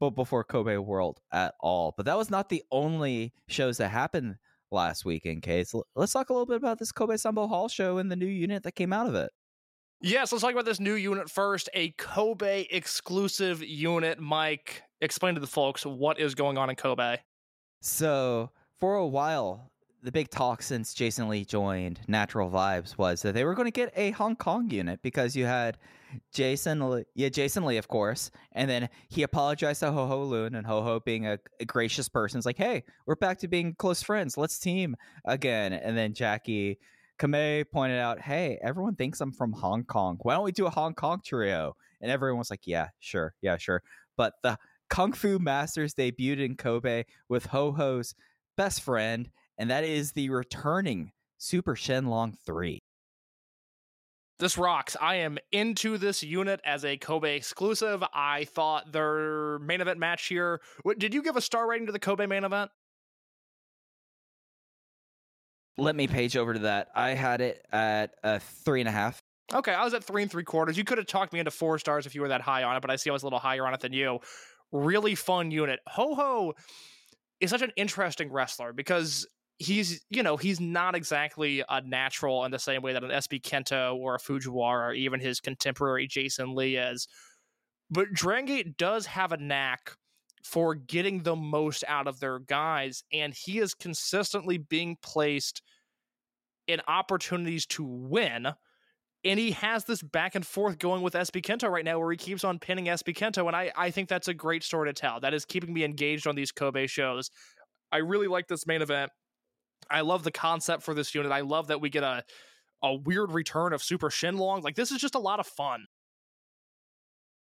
but 0.00 0.10
before 0.10 0.44
Kobe 0.44 0.76
World 0.76 1.20
at 1.32 1.54
all. 1.60 1.94
But 1.96 2.06
that 2.06 2.16
was 2.16 2.30
not 2.30 2.48
the 2.48 2.62
only 2.70 3.32
shows 3.48 3.78
that 3.78 3.88
happened 3.88 4.36
last 4.70 5.04
week 5.04 5.26
in 5.26 5.40
Case, 5.40 5.74
let's 5.94 6.12
talk 6.12 6.30
a 6.30 6.32
little 6.32 6.46
bit 6.46 6.56
about 6.56 6.78
this 6.78 6.92
Kobe 6.92 7.16
Sambo 7.16 7.46
Hall 7.46 7.68
show 7.68 7.98
and 7.98 8.10
the 8.10 8.16
new 8.16 8.26
unit 8.26 8.62
that 8.62 8.72
came 8.72 8.92
out 8.92 9.06
of 9.06 9.14
it. 9.14 9.30
Yes, 10.04 10.32
let's 10.32 10.42
talk 10.42 10.52
about 10.52 10.64
this 10.64 10.80
new 10.80 10.94
unit 10.94 11.30
first. 11.30 11.70
A 11.74 11.90
Kobe 11.90 12.66
exclusive 12.70 13.62
unit. 13.62 14.18
Mike, 14.18 14.82
explain 15.00 15.34
to 15.36 15.40
the 15.40 15.46
folks 15.46 15.86
what 15.86 16.18
is 16.18 16.34
going 16.34 16.58
on 16.58 16.68
in 16.68 16.74
Kobe. 16.74 17.18
So 17.80 18.50
for 18.80 18.96
a 18.96 19.06
while, 19.06 19.70
the 20.02 20.10
big 20.10 20.28
talk 20.28 20.60
since 20.60 20.92
Jason 20.92 21.28
Lee 21.28 21.44
joined 21.44 22.00
Natural 22.08 22.50
Vibes 22.50 22.98
was 22.98 23.22
that 23.22 23.34
they 23.34 23.44
were 23.44 23.54
going 23.54 23.68
to 23.68 23.70
get 23.70 23.92
a 23.94 24.10
Hong 24.10 24.34
Kong 24.34 24.68
unit 24.70 25.00
because 25.02 25.36
you 25.36 25.44
had 25.44 25.78
Jason, 26.32 26.90
Lee, 26.90 27.04
yeah, 27.14 27.28
Jason 27.28 27.64
Lee, 27.64 27.76
of 27.76 27.86
course, 27.86 28.32
and 28.50 28.68
then 28.68 28.88
he 29.08 29.22
apologized 29.22 29.80
to 29.80 29.92
Ho 29.92 30.06
Ho 30.08 30.22
Lun, 30.22 30.56
and 30.56 30.66
Ho 30.66 30.82
Ho 30.82 30.98
being 30.98 31.28
a, 31.28 31.38
a 31.60 31.64
gracious 31.64 32.08
person 32.08 32.40
is 32.40 32.44
like, 32.44 32.58
"Hey, 32.58 32.82
we're 33.06 33.14
back 33.14 33.38
to 33.38 33.48
being 33.48 33.74
close 33.76 34.02
friends. 34.02 34.36
Let's 34.36 34.58
team 34.58 34.96
again." 35.24 35.72
And 35.72 35.96
then 35.96 36.12
Jacky 36.12 36.80
Kamei 37.22 37.64
pointed 37.70 38.00
out, 38.00 38.20
"Hey, 38.20 38.58
everyone 38.62 38.96
thinks 38.96 39.20
I'm 39.20 39.30
from 39.30 39.52
Hong 39.52 39.84
Kong. 39.84 40.18
Why 40.22 40.34
don't 40.34 40.42
we 40.42 40.50
do 40.50 40.66
a 40.66 40.70
Hong 40.70 40.94
Kong 40.94 41.20
trio?" 41.24 41.76
And 42.00 42.10
everyone 42.10 42.38
was 42.38 42.50
like, 42.50 42.66
"Yeah, 42.66 42.88
sure, 42.98 43.34
yeah, 43.40 43.56
sure." 43.56 43.80
But 44.16 44.34
the 44.42 44.58
Kung 44.90 45.12
Fu 45.12 45.38
Masters 45.38 45.94
debuted 45.94 46.44
in 46.44 46.56
Kobe 46.56 47.04
with 47.28 47.46
Ho 47.46 47.70
Ho's 47.70 48.14
best 48.56 48.82
friend, 48.82 49.30
and 49.56 49.70
that 49.70 49.84
is 49.84 50.12
the 50.12 50.30
returning 50.30 51.12
Super 51.38 51.76
Shenlong 51.76 52.36
3. 52.44 52.82
This 54.38 54.58
rocks. 54.58 54.96
I 55.00 55.16
am 55.16 55.38
into 55.52 55.98
this 55.98 56.24
unit 56.24 56.60
as 56.64 56.84
a 56.84 56.96
Kobe 56.96 57.36
exclusive. 57.36 58.02
I 58.12 58.44
thought 58.46 58.90
their 58.90 59.60
main 59.60 59.80
event 59.80 60.00
match 60.00 60.26
here. 60.26 60.60
Did 60.98 61.14
you 61.14 61.22
give 61.22 61.36
a 61.36 61.40
star 61.40 61.68
rating 61.68 61.86
to 61.86 61.92
the 61.92 62.00
Kobe 62.00 62.26
main 62.26 62.42
event? 62.42 62.72
Let 65.78 65.96
me 65.96 66.06
page 66.06 66.36
over 66.36 66.52
to 66.52 66.60
that. 66.60 66.88
I 66.94 67.10
had 67.10 67.40
it 67.40 67.64
at 67.72 68.14
a 68.22 68.40
three 68.40 68.80
and 68.80 68.88
a 68.88 68.92
half. 68.92 69.22
Okay, 69.54 69.72
I 69.72 69.84
was 69.84 69.94
at 69.94 70.04
three 70.04 70.22
and 70.22 70.30
three 70.30 70.44
quarters. 70.44 70.76
You 70.76 70.84
could 70.84 70.98
have 70.98 71.06
talked 71.06 71.32
me 71.32 71.38
into 71.38 71.50
four 71.50 71.78
stars 71.78 72.06
if 72.06 72.14
you 72.14 72.20
were 72.20 72.28
that 72.28 72.40
high 72.40 72.62
on 72.62 72.76
it, 72.76 72.80
but 72.80 72.90
I 72.90 72.96
see 72.96 73.10
I 73.10 73.12
was 73.12 73.22
a 73.22 73.26
little 73.26 73.38
higher 73.38 73.66
on 73.66 73.74
it 73.74 73.80
than 73.80 73.92
you. 73.92 74.20
Really 74.70 75.14
fun 75.14 75.50
unit. 75.50 75.80
Ho 75.88 76.14
Ho 76.14 76.54
is 77.40 77.50
such 77.50 77.62
an 77.62 77.72
interesting 77.76 78.30
wrestler 78.30 78.72
because 78.72 79.26
he's, 79.58 80.04
you 80.10 80.22
know, 80.22 80.36
he's 80.36 80.60
not 80.60 80.94
exactly 80.94 81.62
a 81.68 81.80
natural 81.82 82.44
in 82.44 82.50
the 82.50 82.58
same 82.58 82.82
way 82.82 82.92
that 82.92 83.04
an 83.04 83.10
SB 83.10 83.42
Kento 83.42 83.96
or 83.96 84.14
a 84.14 84.18
Fujiwara 84.18 84.88
or 84.88 84.92
even 84.92 85.20
his 85.20 85.40
contemporary 85.40 86.06
Jason 86.06 86.54
Lee 86.54 86.76
is. 86.76 87.08
But 87.90 88.12
Drangate 88.14 88.76
does 88.78 89.06
have 89.06 89.32
a 89.32 89.36
knack 89.36 89.96
for 90.42 90.74
getting 90.74 91.22
the 91.22 91.36
most 91.36 91.84
out 91.86 92.06
of 92.06 92.20
their 92.20 92.38
guys, 92.38 93.04
and 93.12 93.34
he 93.34 93.58
is 93.58 93.74
consistently 93.74 94.58
being 94.58 94.96
placed 95.02 95.62
in 96.66 96.80
opportunities 96.86 97.66
to 97.66 97.84
win. 97.84 98.48
And 99.24 99.38
he 99.38 99.52
has 99.52 99.84
this 99.84 100.02
back 100.02 100.34
and 100.34 100.44
forth 100.44 100.78
going 100.78 101.02
with 101.02 101.14
SB 101.14 101.42
Kento 101.42 101.70
right 101.70 101.84
now 101.84 102.00
where 102.00 102.10
he 102.10 102.16
keeps 102.16 102.42
on 102.42 102.58
pinning 102.58 102.86
SB 102.86 103.16
Kento. 103.16 103.46
And 103.46 103.54
I, 103.54 103.70
I 103.76 103.90
think 103.92 104.08
that's 104.08 104.26
a 104.26 104.34
great 104.34 104.64
story 104.64 104.88
to 104.88 104.92
tell. 104.92 105.20
That 105.20 105.32
is 105.32 105.44
keeping 105.44 105.72
me 105.72 105.84
engaged 105.84 106.26
on 106.26 106.34
these 106.34 106.50
Kobe 106.50 106.88
shows. 106.88 107.30
I 107.92 107.98
really 107.98 108.26
like 108.26 108.48
this 108.48 108.66
main 108.66 108.82
event. 108.82 109.12
I 109.88 110.00
love 110.00 110.24
the 110.24 110.32
concept 110.32 110.82
for 110.82 110.92
this 110.92 111.14
unit. 111.14 111.30
I 111.30 111.42
love 111.42 111.68
that 111.68 111.80
we 111.80 111.88
get 111.88 112.02
a 112.02 112.24
a 112.82 112.94
weird 112.94 113.30
return 113.30 113.72
of 113.72 113.82
Super 113.82 114.10
Shenlong. 114.10 114.62
Like 114.62 114.74
this 114.74 114.90
is 114.90 115.00
just 115.00 115.14
a 115.14 115.20
lot 115.20 115.40
of 115.40 115.46
fun. 115.46 115.86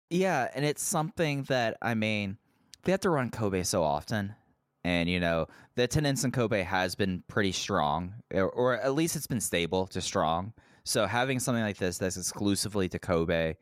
Yeah, 0.09 0.47
and 0.53 0.63
it's 0.63 0.83
something 0.83 1.43
that, 1.43 1.77
I 1.81 1.95
mean, 1.95 2.37
they 2.83 2.91
have 2.91 3.01
to 3.01 3.09
run 3.09 3.29
Kobe 3.29 3.63
so 3.63 3.83
often. 3.83 4.35
And, 4.83 5.09
you 5.09 5.19
know, 5.19 5.47
the 5.75 5.83
attendance 5.83 6.25
in 6.25 6.31
Kobe 6.31 6.61
has 6.61 6.93
been 6.93 7.23
pretty 7.27 7.53
strong, 7.53 8.15
or, 8.33 8.49
or 8.49 8.77
at 8.79 8.95
least 8.95 9.15
it's 9.15 9.27
been 9.27 9.39
stable 9.39 9.87
to 9.87 10.01
strong. 10.01 10.53
So 10.83 11.05
having 11.05 11.39
something 11.39 11.63
like 11.63 11.77
this 11.77 11.97
that's 11.97 12.17
exclusively 12.17 12.89
to 12.89 12.99
Kobe, 12.99 13.55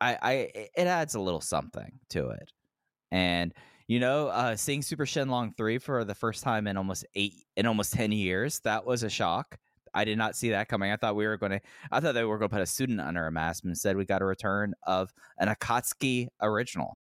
I, 0.00 0.18
I 0.20 0.32
it 0.54 0.86
adds 0.88 1.14
a 1.14 1.20
little 1.20 1.40
something 1.40 2.00
to 2.10 2.30
it. 2.30 2.50
And 3.12 3.54
you 3.86 4.00
know, 4.00 4.26
uh, 4.26 4.56
seeing 4.56 4.82
Super 4.82 5.06
Shenlong 5.06 5.56
three 5.56 5.78
for 5.78 6.04
the 6.04 6.14
first 6.14 6.42
time 6.42 6.66
in 6.66 6.76
almost 6.76 7.06
eight 7.14 7.34
in 7.56 7.66
almost 7.66 7.92
ten 7.92 8.10
years, 8.10 8.58
that 8.64 8.84
was 8.84 9.04
a 9.04 9.08
shock. 9.08 9.56
I 9.94 10.04
did 10.04 10.18
not 10.18 10.34
see 10.34 10.50
that 10.50 10.68
coming. 10.68 10.90
I 10.90 10.96
thought 10.96 11.14
we 11.14 11.26
were 11.26 11.36
going 11.36 11.52
to. 11.52 11.60
I 11.92 12.00
thought 12.00 12.14
they 12.14 12.24
were 12.24 12.36
going 12.36 12.50
to 12.50 12.54
put 12.56 12.62
a 12.62 12.66
student 12.66 13.00
under 13.00 13.28
a 13.28 13.30
mask, 13.30 13.62
instead 13.64 13.96
we 13.96 14.04
got 14.04 14.22
a 14.22 14.26
return 14.26 14.74
of 14.82 15.12
an 15.38 15.46
Akatsuki 15.48 16.26
original. 16.42 16.98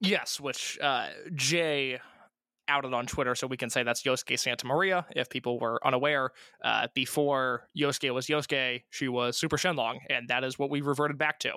Yes, 0.00 0.40
which 0.40 0.78
uh, 0.80 1.08
Jay 1.34 1.98
outed 2.68 2.92
on 2.92 3.06
Twitter, 3.06 3.34
so 3.34 3.46
we 3.46 3.56
can 3.56 3.70
say 3.70 3.82
that's 3.82 4.02
Yosuke 4.02 4.38
Santa 4.38 4.66
Maria. 4.66 5.06
If 5.14 5.30
people 5.30 5.58
were 5.58 5.84
unaware, 5.86 6.30
uh, 6.64 6.88
before 6.94 7.68
Yosuke 7.78 8.12
was 8.12 8.26
Yosuke, 8.26 8.82
she 8.90 9.08
was 9.08 9.36
Super 9.36 9.56
Shenlong, 9.56 9.98
and 10.10 10.28
that 10.28 10.44
is 10.44 10.58
what 10.58 10.70
we 10.70 10.80
reverted 10.80 11.18
back 11.18 11.38
to. 11.40 11.52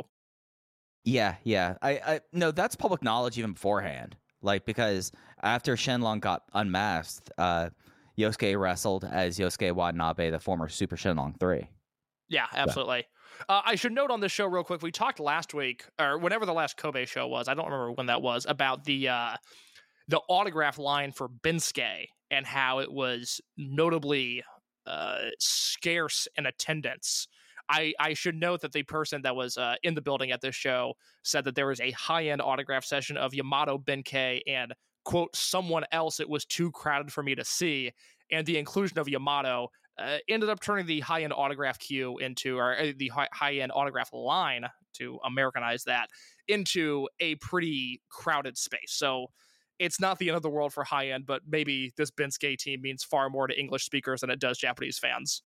Yeah, 1.03 1.35
yeah. 1.43 1.75
I, 1.81 1.91
I 1.91 2.19
no, 2.33 2.51
that's 2.51 2.75
public 2.75 3.03
knowledge 3.03 3.37
even 3.37 3.53
beforehand. 3.53 4.15
Like 4.41 4.65
because 4.65 5.11
after 5.41 5.75
Shenlong 5.75 6.19
got 6.21 6.43
unmasked, 6.53 7.31
uh, 7.37 7.69
Yosuke 8.17 8.57
wrestled 8.59 9.03
as 9.03 9.37
Yosuke 9.37 9.73
Watanabe, 9.73 10.29
the 10.29 10.39
former 10.39 10.69
Super 10.69 10.95
Shenlong 10.95 11.39
three. 11.39 11.69
Yeah, 12.29 12.45
absolutely. 12.53 13.05
Uh, 13.47 13.61
I 13.65 13.75
should 13.75 13.93
note 13.93 14.11
on 14.11 14.19
this 14.19 14.31
show 14.31 14.45
real 14.45 14.63
quick. 14.63 14.81
We 14.81 14.91
talked 14.91 15.19
last 15.19 15.53
week, 15.53 15.85
or 15.99 16.17
whenever 16.17 16.45
the 16.45 16.53
last 16.53 16.77
Kobe 16.77 17.05
show 17.05 17.27
was. 17.27 17.47
I 17.47 17.53
don't 17.53 17.65
remember 17.65 17.91
when 17.93 18.07
that 18.07 18.21
was. 18.21 18.45
About 18.49 18.83
the 18.83 19.09
uh, 19.09 19.35
the 20.07 20.19
autograph 20.27 20.77
line 20.77 21.11
for 21.11 21.29
Binsuke 21.29 22.07
and 22.31 22.45
how 22.45 22.79
it 22.79 22.91
was 22.91 23.39
notably 23.57 24.43
uh, 24.85 25.25
scarce 25.39 26.27
in 26.35 26.45
attendance. 26.45 27.27
I, 27.69 27.93
I 27.99 28.13
should 28.15 28.35
note 28.35 28.61
that 28.61 28.71
the 28.71 28.81
person 28.81 29.21
that 29.21 29.35
was 29.35 29.55
uh, 29.55 29.75
in 29.83 29.93
the 29.93 30.01
building 30.01 30.31
at 30.31 30.41
this 30.41 30.55
show 30.55 30.95
said 31.21 31.45
that 31.45 31.53
there 31.53 31.67
was 31.67 31.79
a 31.79 31.91
high 31.91 32.27
end 32.27 32.41
autograph 32.41 32.83
session 32.83 33.15
of 33.15 33.33
Yamato 33.33 33.77
Benkei 33.77 34.41
and 34.47 34.73
quote 35.05 35.35
someone 35.35 35.83
else. 35.91 36.19
It 36.19 36.27
was 36.27 36.45
too 36.45 36.71
crowded 36.71 37.13
for 37.13 37.21
me 37.21 37.35
to 37.35 37.45
see, 37.45 37.91
and 38.31 38.45
the 38.45 38.57
inclusion 38.57 38.97
of 38.97 39.07
Yamato 39.07 39.69
uh, 39.99 40.17
ended 40.27 40.49
up 40.49 40.59
turning 40.59 40.85
the 40.85 40.99
high 41.01 41.23
end 41.23 41.33
autograph 41.33 41.79
queue 41.79 42.17
into 42.17 42.57
or 42.57 42.77
uh, 42.77 42.91
the 42.97 43.11
high 43.33 43.55
end 43.55 43.71
autograph 43.73 44.09
line 44.13 44.65
to 44.93 45.19
Americanize 45.25 45.83
that 45.83 46.09
into 46.47 47.07
a 47.19 47.35
pretty 47.35 48.01
crowded 48.09 48.57
space. 48.57 48.91
So 48.91 49.27
it's 49.77 49.99
not 49.99 50.19
the 50.19 50.29
end 50.29 50.35
of 50.35 50.43
the 50.43 50.49
world 50.49 50.73
for 50.73 50.83
high 50.83 51.09
end, 51.09 51.25
but 51.25 51.41
maybe 51.47 51.93
this 51.97 52.11
Binsuke 52.11 52.57
team 52.57 52.81
means 52.81 53.03
far 53.03 53.29
more 53.29 53.47
to 53.47 53.57
English 53.57 53.85
speakers 53.85 54.21
than 54.21 54.29
it 54.29 54.39
does 54.39 54.57
Japanese 54.57 54.99
fans. 54.99 55.41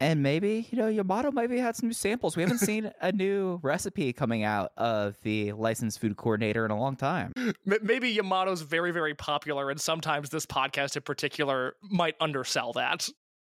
And 0.00 0.22
maybe, 0.22 0.68
you 0.70 0.78
know, 0.78 0.86
Yamato 0.86 1.32
maybe 1.32 1.58
had 1.58 1.74
some 1.74 1.88
new 1.88 1.92
samples. 1.92 2.36
We 2.36 2.42
haven't 2.44 2.58
seen 2.58 2.92
a 3.00 3.10
new 3.10 3.58
recipe 3.62 4.12
coming 4.12 4.44
out 4.44 4.70
of 4.76 5.16
the 5.22 5.52
licensed 5.54 6.00
food 6.00 6.16
coordinator 6.16 6.64
in 6.64 6.70
a 6.70 6.78
long 6.78 6.94
time. 6.94 7.32
Maybe 7.64 8.14
Yamato's 8.14 8.62
very, 8.62 8.92
very 8.92 9.14
popular, 9.14 9.70
and 9.70 9.80
sometimes 9.80 10.30
this 10.30 10.46
podcast 10.46 10.94
in 10.94 11.02
particular 11.02 11.74
might 11.82 12.14
undersell 12.20 12.74
that. 12.74 13.08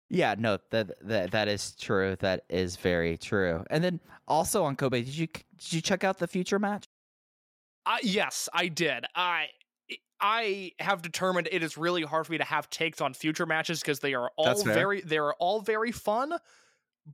Yeah, 0.09 0.35
no, 0.37 0.57
that 0.71 0.91
that 1.07 1.31
that 1.31 1.47
is 1.47 1.75
true. 1.75 2.15
That 2.19 2.43
is 2.49 2.75
very 2.75 3.17
true. 3.17 3.63
And 3.69 3.83
then 3.83 3.99
also 4.27 4.63
on 4.63 4.75
Kobe, 4.75 5.03
did 5.03 5.15
you 5.15 5.27
did 5.27 5.73
you 5.73 5.81
check 5.81 6.03
out 6.03 6.17
the 6.17 6.27
future 6.27 6.57
match? 6.57 6.87
Uh, 7.85 7.97
yes, 8.01 8.49
I 8.53 8.67
did. 8.67 9.05
I 9.15 9.47
I 10.19 10.71
have 10.79 11.01
determined 11.01 11.47
it 11.51 11.63
is 11.63 11.77
really 11.77 12.01
hard 12.03 12.25
for 12.25 12.31
me 12.31 12.39
to 12.39 12.43
have 12.43 12.69
takes 12.69 13.01
on 13.01 13.13
future 13.13 13.45
matches 13.45 13.79
because 13.81 13.99
they 13.99 14.13
are 14.13 14.31
all 14.35 14.63
very 14.63 15.01
they 15.01 15.17
are 15.17 15.33
all 15.35 15.61
very 15.61 15.91
fun. 15.91 16.33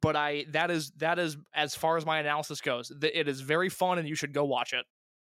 But 0.01 0.15
I 0.15 0.45
that 0.49 0.71
is 0.71 0.91
that 0.97 1.19
is 1.19 1.37
as 1.53 1.75
far 1.75 1.97
as 1.97 2.05
my 2.05 2.19
analysis 2.19 2.61
goes. 2.61 2.91
It 3.01 3.27
is 3.27 3.41
very 3.41 3.69
fun, 3.69 3.99
and 3.99 4.07
you 4.07 4.15
should 4.15 4.33
go 4.33 4.45
watch 4.45 4.73
it. 4.73 4.85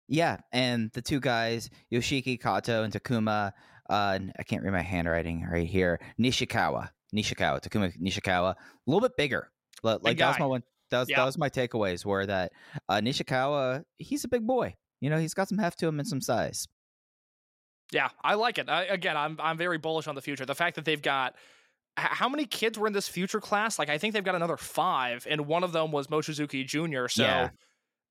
Yeah, 0.08 0.38
and 0.52 0.92
the 0.94 1.02
two 1.02 1.20
guys, 1.20 1.70
Yoshiki 1.92 2.40
Kato 2.40 2.84
and 2.84 2.94
Takuma, 2.94 3.54
uh, 3.90 4.20
I 4.38 4.44
can't 4.44 4.64
read 4.64 4.72
my 4.72 4.82
handwriting 4.82 5.48
right 5.52 5.68
here. 5.68 6.00
Nishikawa, 6.20 6.90
Nishikawa, 7.16 7.62
Takuma 7.62 7.92
Nishikawa, 8.02 8.52
a 8.52 8.56
little 8.86 9.02
bit 9.02 9.16
bigger. 9.18 9.50
Li- 9.84 9.98
Like 10.02 10.18
that 10.18 10.28
was 10.30 10.40
my 10.40 10.46
one. 10.46 10.64
That 10.92 11.00
was 11.00 11.10
Yeah. 11.10 11.18
that 11.18 11.26
was 11.26 11.38
my 11.38 11.50
takeaways. 11.50 12.06
Were 12.06 12.26
that 12.26 12.52
uh, 12.90 12.96
Nishikawa, 12.96 13.84
he's 13.98 14.24
a 14.24 14.28
big 14.28 14.46
boy. 14.46 14.76
You 15.02 15.10
know, 15.10 15.18
he's 15.18 15.34
got 15.34 15.48
some 15.50 15.58
heft 15.58 15.80
to 15.80 15.88
him 15.88 16.00
and 16.00 16.08
some 16.08 16.22
size. 16.22 16.68
Yeah, 17.92 18.10
I 18.24 18.34
like 18.36 18.58
it. 18.58 18.70
I, 18.70 18.84
again, 18.86 19.16
I'm 19.18 19.38
I'm 19.40 19.58
very 19.58 19.78
bullish 19.78 20.08
on 20.08 20.16
the 20.16 20.22
future. 20.22 20.46
The 20.46 20.56
fact 20.56 20.76
that 20.76 20.86
they've 20.86 21.02
got 21.02 21.36
how 21.98 22.28
many 22.28 22.46
kids 22.46 22.78
were 22.78 22.88
in 22.88 22.94
this 22.94 23.08
future 23.08 23.40
class? 23.40 23.78
Like 23.80 23.90
I 23.90 23.98
think 23.98 24.14
they've 24.14 24.24
got 24.24 24.36
another 24.36 24.58
five, 24.58 25.26
and 25.30 25.46
one 25.48 25.64
of 25.64 25.72
them 25.72 25.92
was 25.92 26.08
Mochizuki 26.08 26.66
Jr. 26.66 27.08
So 27.08 27.24
Yeah. 27.24 27.50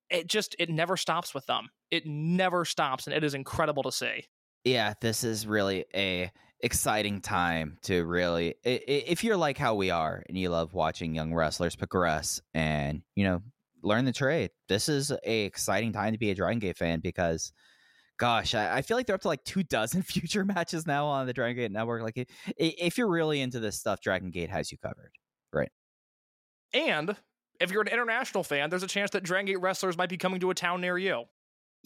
it 0.09 0.27
just 0.27 0.55
it 0.59 0.69
never 0.69 0.97
stops 0.97 1.33
with 1.33 1.45
them. 1.45 1.69
It 1.91 2.05
never 2.05 2.65
stops, 2.65 3.05
and 3.07 3.15
it 3.15 3.23
is 3.23 3.33
incredible 3.33 3.83
to 3.83 3.91
see. 3.91 4.25
Yeah, 4.63 4.93
this 5.01 5.23
is 5.23 5.45
really 5.45 5.85
a 5.93 6.31
exciting 6.61 7.21
time 7.21 7.77
to 7.83 8.03
really 8.05 8.55
if 8.63 9.23
you're 9.23 9.37
like 9.37 9.57
how 9.57 9.75
we 9.75 9.91
are 9.91 10.23
and 10.27 10.37
you 10.37 10.49
love 10.49 10.73
watching 10.73 11.13
young 11.13 11.33
wrestlers 11.33 11.75
progress 11.75 12.41
and 12.53 13.01
you 13.13 13.23
know 13.25 13.41
learn 13.85 14.05
the 14.05 14.11
trade. 14.11 14.49
This 14.67 14.89
is 14.89 15.11
a 15.11 15.45
exciting 15.45 15.93
time 15.93 16.13
to 16.13 16.19
be 16.19 16.31
a 16.31 16.35
Dragon 16.35 16.59
Gate 16.59 16.77
fan 16.77 16.99
because, 16.99 17.53
gosh, 18.17 18.55
I, 18.55 18.81
feel 18.81 18.97
like 18.97 19.05
they're 19.05 19.15
up 19.15 19.21
to 19.21 19.27
like 19.27 19.43
two 19.43 19.63
dozen 19.63 20.01
future 20.01 20.43
matches 20.43 20.85
now 20.85 21.05
on 21.05 21.27
the 21.27 21.33
Dragon 21.33 21.55
Gate 21.55 21.71
network. 21.71 22.01
Like, 22.01 22.27
if 22.57 22.97
you're 22.97 23.09
really 23.09 23.39
into 23.39 23.59
this 23.59 23.77
stuff, 23.77 24.01
Dragon 24.01 24.31
Gate 24.31 24.49
has 24.49 24.71
you 24.71 24.77
covered. 24.79 25.11
Right. 25.53 25.71
And 26.73 27.15
if 27.61 27.71
you're 27.71 27.83
an 27.83 27.87
international 27.87 28.43
fan, 28.43 28.69
there's 28.69 28.83
a 28.83 28.87
chance 28.87 29.11
that 29.11 29.23
Dragon 29.23 29.45
Gate 29.45 29.61
wrestlers 29.61 29.97
might 29.97 30.09
be 30.09 30.17
coming 30.17 30.39
to 30.41 30.49
a 30.49 30.55
town 30.55 30.81
near 30.81 30.97
you. 30.97 31.25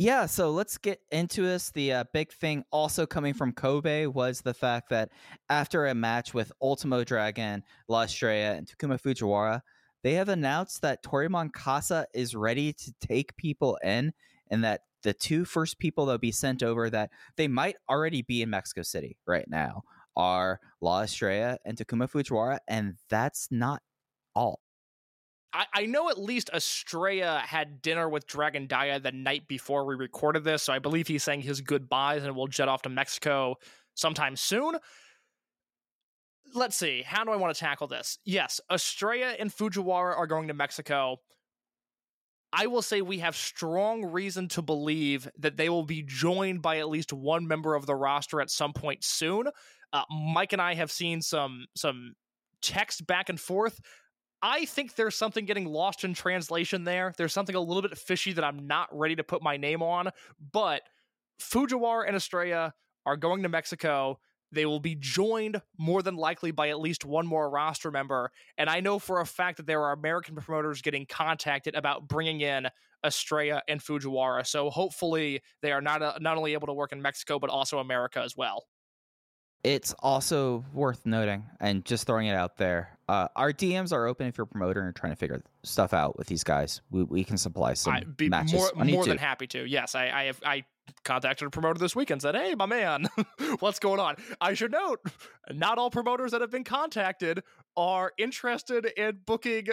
Yeah, 0.01 0.27
so 0.27 0.51
let's 0.51 0.77
get 0.77 1.01
into 1.11 1.41
this. 1.41 1.71
The 1.71 1.91
uh, 1.91 2.03
big 2.13 2.31
thing 2.31 2.63
also 2.71 3.05
coming 3.05 3.33
from 3.33 3.51
Kobe 3.51 4.05
was 4.05 4.39
the 4.39 4.53
fact 4.53 4.89
that 4.91 5.09
after 5.49 5.87
a 5.87 5.93
match 5.93 6.33
with 6.33 6.53
Ultimo 6.61 7.03
Dragon, 7.03 7.61
La 7.89 8.03
Estrella, 8.03 8.55
and 8.55 8.65
Takuma 8.65 8.97
Fujiwara, 8.97 9.59
they 10.01 10.13
have 10.13 10.29
announced 10.29 10.81
that 10.83 11.03
Toryumon 11.03 11.51
Casa 11.51 12.07
is 12.13 12.33
ready 12.33 12.71
to 12.71 12.93
take 13.01 13.35
people 13.35 13.77
in, 13.83 14.13
and 14.49 14.63
that 14.63 14.83
the 15.03 15.13
two 15.13 15.43
first 15.43 15.79
people 15.79 16.05
that'll 16.05 16.17
be 16.17 16.31
sent 16.31 16.63
over 16.63 16.89
that 16.89 17.09
they 17.35 17.49
might 17.49 17.75
already 17.89 18.21
be 18.21 18.41
in 18.41 18.49
Mexico 18.49 18.83
City 18.83 19.17
right 19.27 19.49
now 19.49 19.83
are 20.15 20.61
La 20.79 21.01
Estrella 21.01 21.57
and 21.65 21.77
Takuma 21.77 22.09
Fujiwara, 22.09 22.59
and 22.69 22.95
that's 23.09 23.49
not 23.51 23.81
all. 24.33 24.61
I, 25.51 25.65
I 25.73 25.85
know 25.85 26.09
at 26.09 26.19
least 26.19 26.49
Estrella 26.53 27.39
had 27.39 27.81
dinner 27.81 28.07
with 28.07 28.27
Dragon 28.27 28.67
Dia 28.67 28.99
the 28.99 29.11
night 29.11 29.47
before 29.47 29.85
we 29.85 29.95
recorded 29.95 30.43
this, 30.43 30.63
so 30.63 30.73
I 30.73 30.79
believe 30.79 31.07
he's 31.07 31.23
saying 31.23 31.41
his 31.41 31.61
goodbyes 31.61 32.23
and 32.23 32.35
will 32.35 32.47
jet 32.47 32.67
off 32.67 32.83
to 32.83 32.89
Mexico 32.89 33.55
sometime 33.95 34.35
soon. 34.35 34.77
Let's 36.53 36.75
see, 36.75 37.03
how 37.03 37.23
do 37.23 37.31
I 37.31 37.35
want 37.35 37.53
to 37.53 37.59
tackle 37.59 37.87
this? 37.87 38.17
Yes, 38.25 38.59
Estrella 38.71 39.35
and 39.39 39.51
Fujiwara 39.51 40.17
are 40.17 40.27
going 40.27 40.47
to 40.47 40.53
Mexico. 40.53 41.17
I 42.51 42.65
will 42.67 42.81
say 42.81 43.01
we 43.01 43.19
have 43.19 43.35
strong 43.35 44.05
reason 44.05 44.47
to 44.49 44.61
believe 44.63 45.29
that 45.37 45.57
they 45.57 45.69
will 45.69 45.83
be 45.83 46.01
joined 46.01 46.63
by 46.63 46.79
at 46.79 46.89
least 46.89 47.13
one 47.13 47.47
member 47.47 47.75
of 47.75 47.85
the 47.85 47.95
roster 47.95 48.41
at 48.41 48.49
some 48.49 48.73
point 48.73 49.03
soon. 49.03 49.47
Uh, 49.93 50.03
Mike 50.09 50.53
and 50.53 50.61
I 50.61 50.73
have 50.73 50.91
seen 50.91 51.21
some 51.21 51.65
some 51.75 52.13
text 52.61 53.05
back 53.05 53.29
and 53.29 53.39
forth. 53.39 53.79
I 54.41 54.65
think 54.65 54.95
there's 54.95 55.15
something 55.15 55.45
getting 55.45 55.65
lost 55.65 56.03
in 56.03 56.13
translation 56.13 56.83
there. 56.83 57.13
There's 57.17 57.33
something 57.33 57.55
a 57.55 57.59
little 57.59 57.81
bit 57.81 57.97
fishy 57.97 58.33
that 58.33 58.43
I'm 58.43 58.67
not 58.67 58.87
ready 58.91 59.15
to 59.15 59.23
put 59.23 59.43
my 59.43 59.57
name 59.57 59.83
on, 59.83 60.09
but 60.51 60.83
Fujiwara 61.41 62.07
and 62.07 62.15
Estrella 62.15 62.73
are 63.05 63.17
going 63.17 63.43
to 63.43 63.49
Mexico. 63.49 64.19
They 64.51 64.65
will 64.65 64.79
be 64.79 64.95
joined 64.95 65.61
more 65.77 66.01
than 66.01 66.15
likely 66.15 66.51
by 66.51 66.69
at 66.69 66.79
least 66.79 67.05
one 67.05 67.27
more 67.27 67.49
roster 67.49 67.91
member. 67.91 68.31
And 68.57 68.69
I 68.69 68.79
know 68.79 68.97
for 68.97 69.19
a 69.19 69.25
fact 69.25 69.57
that 69.57 69.67
there 69.67 69.83
are 69.83 69.91
American 69.91 70.35
promoters 70.35 70.81
getting 70.81 71.05
contacted 71.05 71.75
about 71.75 72.07
bringing 72.07 72.41
in 72.41 72.67
Estrella 73.05 73.61
and 73.67 73.79
Fujiwara. 73.79 74.45
So 74.45 74.69
hopefully 74.69 75.41
they 75.61 75.71
are 75.71 75.81
not, 75.81 76.01
uh, 76.01 76.17
not 76.19 76.37
only 76.37 76.53
able 76.53 76.67
to 76.67 76.73
work 76.73 76.91
in 76.91 77.01
Mexico, 77.01 77.39
but 77.39 77.49
also 77.49 77.79
America 77.79 78.21
as 78.21 78.35
well. 78.35 78.65
It's 79.63 79.93
also 79.99 80.63
worth 80.73 81.05
noting 81.05 81.43
and 81.59 81.83
just 81.83 82.07
throwing 82.07 82.27
it 82.27 82.35
out 82.35 82.57
there. 82.57 82.97
Uh, 83.09 83.27
our 83.35 83.51
DMs 83.51 83.91
are 83.91 84.07
open 84.07 84.27
if 84.27 84.37
you're 84.37 84.45
a 84.45 84.47
promoter 84.47 84.81
and 84.81 84.95
trying 84.95 85.11
to 85.11 85.17
figure 85.17 85.43
stuff 85.63 85.93
out 85.93 86.17
with 86.17 86.27
these 86.27 86.43
guys. 86.43 86.81
We, 86.91 87.03
we 87.03 87.23
can 87.25 87.37
supply 87.37 87.73
some 87.73 87.93
I'd 87.93 88.15
be 88.15 88.29
matches. 88.29 88.53
more, 88.53 88.85
more 88.85 89.05
than 89.05 89.17
happy 89.17 89.47
to. 89.47 89.67
Yes, 89.67 89.95
I, 89.95 90.09
I 90.09 90.23
have. 90.25 90.39
I 90.45 90.63
contacted 91.03 91.47
a 91.47 91.51
promoter 91.51 91.79
this 91.79 91.95
week 91.95 92.09
and 92.09 92.21
said, 92.21 92.35
"Hey, 92.35 92.55
my 92.55 92.65
man, 92.65 93.09
what's 93.59 93.79
going 93.79 93.99
on?" 93.99 94.15
I 94.39 94.53
should 94.53 94.71
note, 94.71 94.99
not 95.51 95.77
all 95.77 95.89
promoters 95.89 96.31
that 96.31 96.41
have 96.41 96.51
been 96.51 96.63
contacted 96.63 97.43
are 97.75 98.13
interested 98.17 98.85
in 98.85 99.19
booking 99.25 99.67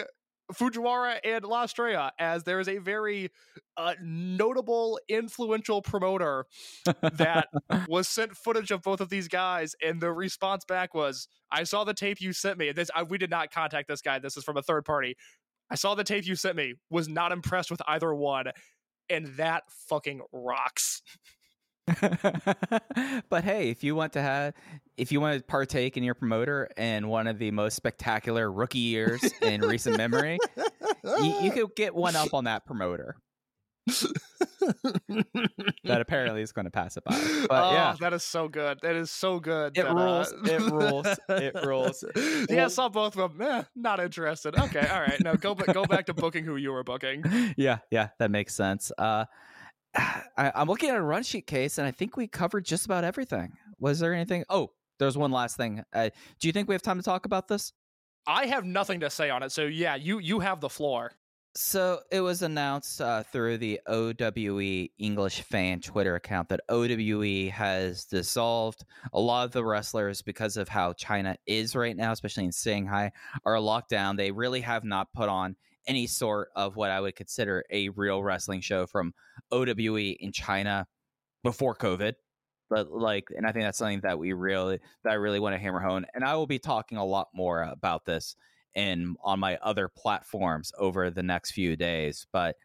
Fujiwara 0.53 1.17
and 1.23 1.43
La 1.43 1.63
Estrella, 1.63 2.11
as 2.19 2.43
there 2.43 2.59
is 2.59 2.67
a 2.67 2.77
very 2.77 3.31
uh, 3.75 3.95
notable, 4.01 4.99
influential 5.09 5.81
promoter 5.81 6.45
that 6.85 7.47
was 7.87 8.07
sent 8.07 8.35
footage 8.35 8.71
of 8.71 8.81
both 8.81 9.01
of 9.01 9.09
these 9.09 9.27
guys, 9.27 9.75
and 9.83 10.01
the 10.01 10.11
response 10.11 10.63
back 10.65 10.93
was, 10.93 11.27
"I 11.51 11.63
saw 11.63 11.83
the 11.83 11.93
tape 11.93 12.21
you 12.21 12.33
sent 12.33 12.57
me. 12.57 12.71
This 12.71 12.89
I, 12.95 13.03
we 13.03 13.17
did 13.17 13.29
not 13.29 13.51
contact 13.51 13.87
this 13.87 14.01
guy. 14.01 14.19
This 14.19 14.37
is 14.37 14.43
from 14.43 14.57
a 14.57 14.61
third 14.61 14.85
party. 14.85 15.17
I 15.69 15.75
saw 15.75 15.95
the 15.95 16.03
tape 16.03 16.25
you 16.25 16.35
sent 16.35 16.55
me. 16.55 16.75
Was 16.89 17.09
not 17.09 17.31
impressed 17.31 17.69
with 17.69 17.81
either 17.87 18.13
one, 18.13 18.45
and 19.09 19.27
that 19.37 19.63
fucking 19.89 20.21
rocks." 20.31 21.01
but 23.29 23.43
hey, 23.43 23.69
if 23.69 23.83
you 23.83 23.95
want 23.95 24.13
to 24.13 24.21
have, 24.21 24.53
if 24.97 25.11
you 25.11 25.21
want 25.21 25.37
to 25.37 25.43
partake 25.43 25.95
in 25.95 26.03
your 26.03 26.15
promoter 26.15 26.69
and 26.75 27.07
one 27.07 27.27
of 27.27 27.37
the 27.37 27.51
most 27.51 27.75
spectacular 27.75 28.51
rookie 28.51 28.79
years 28.79 29.23
in 29.41 29.61
recent 29.61 29.97
memory, 29.97 30.39
you, 31.03 31.35
you 31.41 31.51
could 31.51 31.75
get 31.75 31.95
one 31.95 32.15
up 32.15 32.33
on 32.33 32.45
that 32.45 32.65
promoter. 32.65 33.15
that 35.83 36.01
apparently 36.01 36.41
is 36.41 36.51
going 36.51 36.65
to 36.65 36.71
pass 36.71 36.97
it 36.97 37.03
by. 37.03 37.11
But 37.47 37.63
oh, 37.63 37.71
yeah, 37.71 37.95
that 38.01 38.11
is 38.11 38.23
so 38.23 38.49
good. 38.49 38.79
That 38.81 38.95
is 38.95 39.11
so 39.11 39.39
good. 39.39 39.77
It 39.77 39.83
that, 39.83 39.91
uh, 39.91 39.95
rules. 39.95 40.33
It 40.43 40.61
rules. 40.61 41.19
It 41.29 41.55
rules. 41.65 42.03
yeah, 42.49 42.65
I 42.65 42.67
saw 42.67 42.89
both 42.89 43.17
of 43.17 43.37
them. 43.37 43.47
Eh, 43.47 43.63
not 43.75 43.99
interested. 43.99 44.57
Okay, 44.57 44.85
all 44.87 45.01
right. 45.01 45.21
Now 45.21 45.35
go 45.35 45.55
go 45.55 45.85
back 45.85 46.07
to 46.07 46.13
booking 46.13 46.43
who 46.43 46.57
you 46.57 46.71
were 46.71 46.83
booking. 46.83 47.23
yeah, 47.57 47.77
yeah, 47.91 48.09
that 48.19 48.29
makes 48.31 48.55
sense. 48.55 48.91
Uh, 48.97 49.25
I, 49.95 50.51
I'm 50.55 50.67
looking 50.67 50.89
at 50.89 50.95
a 50.95 51.01
run 51.01 51.23
sheet 51.23 51.47
case, 51.47 51.77
and 51.77 51.87
I 51.87 51.91
think 51.91 52.17
we 52.17 52.27
covered 52.27 52.65
just 52.65 52.85
about 52.85 53.03
everything. 53.03 53.53
Was 53.79 53.99
there 53.99 54.13
anything? 54.13 54.43
Oh, 54.49 54.71
there's 54.99 55.17
one 55.17 55.31
last 55.31 55.57
thing. 55.57 55.83
Uh, 55.93 56.09
do 56.39 56.47
you 56.47 56.51
think 56.51 56.67
we 56.67 56.75
have 56.75 56.81
time 56.81 56.97
to 56.97 57.03
talk 57.03 57.25
about 57.25 57.47
this? 57.47 57.73
I 58.27 58.47
have 58.47 58.65
nothing 58.65 58.99
to 59.01 59.09
say 59.09 59.29
on 59.29 59.43
it. 59.43 59.51
So 59.51 59.63
yeah, 59.63 59.95
you 59.95 60.19
you 60.19 60.39
have 60.39 60.59
the 60.59 60.69
floor. 60.69 61.13
So 61.55 62.01
it 62.11 62.21
was 62.21 62.43
announced 62.43 63.01
uh, 63.01 63.23
through 63.23 63.57
the 63.57 63.79
OWE 63.87 64.89
English 64.99 65.41
fan 65.41 65.79
Twitter 65.79 66.13
account 66.13 66.49
that 66.49 66.59
OWE 66.69 67.49
has 67.49 68.05
dissolved. 68.05 68.85
A 69.11 69.19
lot 69.19 69.45
of 69.45 69.53
the 69.53 69.65
wrestlers, 69.65 70.21
because 70.21 70.55
of 70.55 70.69
how 70.69 70.93
China 70.93 71.35
is 71.47 71.75
right 71.75 71.97
now, 71.97 72.11
especially 72.11 72.45
in 72.45 72.51
Shanghai, 72.51 73.11
are 73.43 73.59
locked 73.59 73.89
down. 73.89 74.17
They 74.17 74.29
really 74.29 74.61
have 74.61 74.83
not 74.83 75.11
put 75.13 75.29
on 75.29 75.55
any 75.87 76.05
sort 76.05 76.49
of 76.55 76.75
what 76.75 76.91
I 76.91 77.01
would 77.01 77.15
consider 77.15 77.63
a 77.71 77.89
real 77.89 78.21
wrestling 78.21 78.61
show 78.61 78.85
from 78.85 79.13
OWE 79.51 80.15
in 80.19 80.31
China 80.31 80.85
before 81.43 81.73
COVID. 81.75 82.13
But 82.69 82.91
like, 82.91 83.29
and 83.35 83.45
I 83.45 83.51
think 83.51 83.65
that's 83.65 83.77
something 83.77 84.01
that 84.01 84.19
we 84.19 84.33
really, 84.33 84.79
that 85.03 85.11
I 85.11 85.15
really 85.15 85.39
want 85.39 85.55
to 85.55 85.59
hammer 85.59 85.79
home. 85.79 86.05
And 86.13 86.23
I 86.23 86.35
will 86.35 86.47
be 86.47 86.59
talking 86.59 86.97
a 86.97 87.05
lot 87.05 87.29
more 87.33 87.63
about 87.63 88.05
this 88.05 88.35
in 88.75 89.15
on 89.23 89.39
my 89.39 89.57
other 89.61 89.87
platforms 89.87 90.71
over 90.77 91.09
the 91.09 91.23
next 91.23 91.51
few 91.51 91.75
days. 91.75 92.27
But 92.31 92.55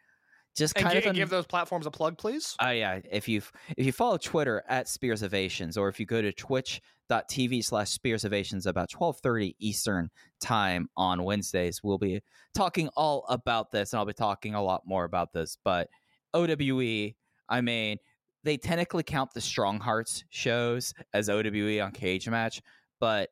just 0.54 0.76
And 0.76 0.84
kind 0.84 0.98
of 0.98 1.06
an- 1.06 1.14
give 1.14 1.30
those 1.30 1.46
platforms 1.46 1.86
a 1.86 1.90
plug, 1.90 2.18
please. 2.18 2.54
Oh 2.60 2.70
yeah, 2.70 3.00
if 3.10 3.26
you 3.28 3.42
if 3.76 3.86
you 3.86 3.92
follow 3.92 4.18
Twitter 4.18 4.62
at 4.68 4.86
Spears 4.86 5.22
Ovations, 5.22 5.78
or 5.78 5.88
if 5.88 5.98
you 5.98 6.04
go 6.04 6.20
to 6.20 6.30
twitch.tv 6.32 7.64
slash 7.64 7.90
Spears 7.90 8.24
Ovations 8.24 8.66
about 8.66 8.90
twelve 8.90 9.18
thirty 9.20 9.56
Eastern 9.58 10.10
time 10.40 10.88
on 10.96 11.24
Wednesdays, 11.24 11.82
we'll 11.82 11.96
be 11.96 12.20
talking 12.54 12.88
all 12.96 13.24
about 13.30 13.70
this, 13.72 13.92
and 13.92 13.98
I'll 13.98 14.04
be 14.04 14.12
talking 14.12 14.54
a 14.54 14.62
lot 14.62 14.82
more 14.84 15.04
about 15.04 15.32
this. 15.32 15.56
But 15.64 15.88
OWE, 16.34 17.12
I 17.48 17.60
mean, 17.62 17.96
they 18.44 18.56
technically 18.56 19.02
count 19.02 19.32
the 19.32 19.40
Strong 19.40 19.80
Hearts 19.80 20.24
shows 20.30 20.94
as 21.14 21.28
OWE 21.28 21.80
on 21.80 21.92
Cage 21.92 22.28
Match, 22.28 22.60
but 23.00 23.30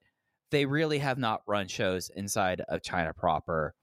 they 0.51 0.67
really 0.67 0.99
have 0.99 1.19
not 1.19 1.43
run 1.47 1.69
shows 1.69 2.11
inside 2.17 2.61
of 2.69 2.83
China 2.83 3.13
proper 3.13 3.75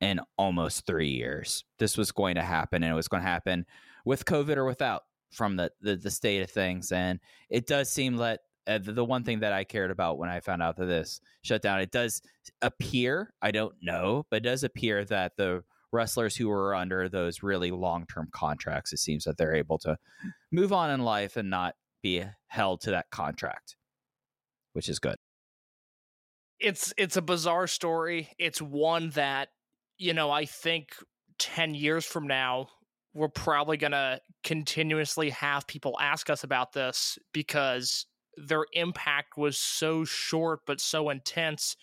in 0.00 0.20
almost 0.36 0.86
three 0.86 1.10
years. 1.10 1.64
This 1.78 1.96
was 1.96 2.12
going 2.12 2.34
to 2.34 2.42
happen, 2.42 2.82
and 2.82 2.92
it 2.92 2.96
was 2.96 3.08
going 3.08 3.22
to 3.22 3.28
happen 3.28 3.64
with 4.04 4.24
COVID 4.24 4.56
or 4.56 4.64
without 4.64 5.02
from 5.30 5.56
the, 5.56 5.70
the, 5.80 5.96
the 5.96 6.10
state 6.10 6.42
of 6.42 6.50
things. 6.50 6.92
And 6.92 7.18
it 7.48 7.66
does 7.66 7.90
seem 7.90 8.16
that 8.16 8.40
uh, 8.66 8.78
the, 8.78 8.92
the 8.92 9.04
one 9.04 9.24
thing 9.24 9.40
that 9.40 9.52
I 9.52 9.64
cared 9.64 9.90
about 9.90 10.18
when 10.18 10.28
I 10.28 10.40
found 10.40 10.62
out 10.62 10.76
that 10.76 10.86
this 10.86 11.20
shut 11.42 11.62
down, 11.62 11.80
it 11.80 11.90
does 11.90 12.22
appear, 12.60 13.32
I 13.40 13.50
don't 13.50 13.74
know, 13.82 14.26
but 14.30 14.38
it 14.38 14.44
does 14.44 14.64
appear 14.64 15.04
that 15.06 15.36
the 15.36 15.64
wrestlers 15.92 16.34
who 16.36 16.48
were 16.48 16.74
under 16.74 17.08
those 17.08 17.42
really 17.42 17.70
long 17.70 18.06
term 18.06 18.28
contracts, 18.32 18.92
it 18.92 18.98
seems 18.98 19.24
that 19.24 19.36
they're 19.36 19.54
able 19.54 19.78
to 19.78 19.96
move 20.50 20.72
on 20.72 20.90
in 20.90 21.00
life 21.02 21.36
and 21.36 21.50
not 21.50 21.74
be 22.02 22.24
held 22.46 22.80
to 22.82 22.90
that 22.92 23.10
contract, 23.10 23.76
which 24.72 24.88
is 24.88 24.98
good. 24.98 25.16
it's 26.60 26.92
it's 26.96 27.16
a 27.16 27.22
bizarre 27.22 27.66
story. 27.66 28.30
It's 28.38 28.62
one 28.62 29.10
that 29.10 29.48
you 29.98 30.14
know 30.14 30.30
I 30.30 30.44
think 30.46 30.90
ten 31.38 31.74
years 31.74 32.04
from 32.04 32.26
now 32.26 32.68
we're 33.14 33.28
probably 33.28 33.76
gonna 33.76 34.20
continuously 34.42 35.30
have 35.30 35.66
people 35.66 35.96
ask 36.00 36.30
us 36.30 36.44
about 36.44 36.72
this 36.72 37.18
because 37.32 38.06
their 38.36 38.64
impact 38.72 39.36
was 39.36 39.58
so 39.58 40.04
short 40.04 40.60
but 40.66 40.80
so 40.80 41.10
intense 41.10 41.76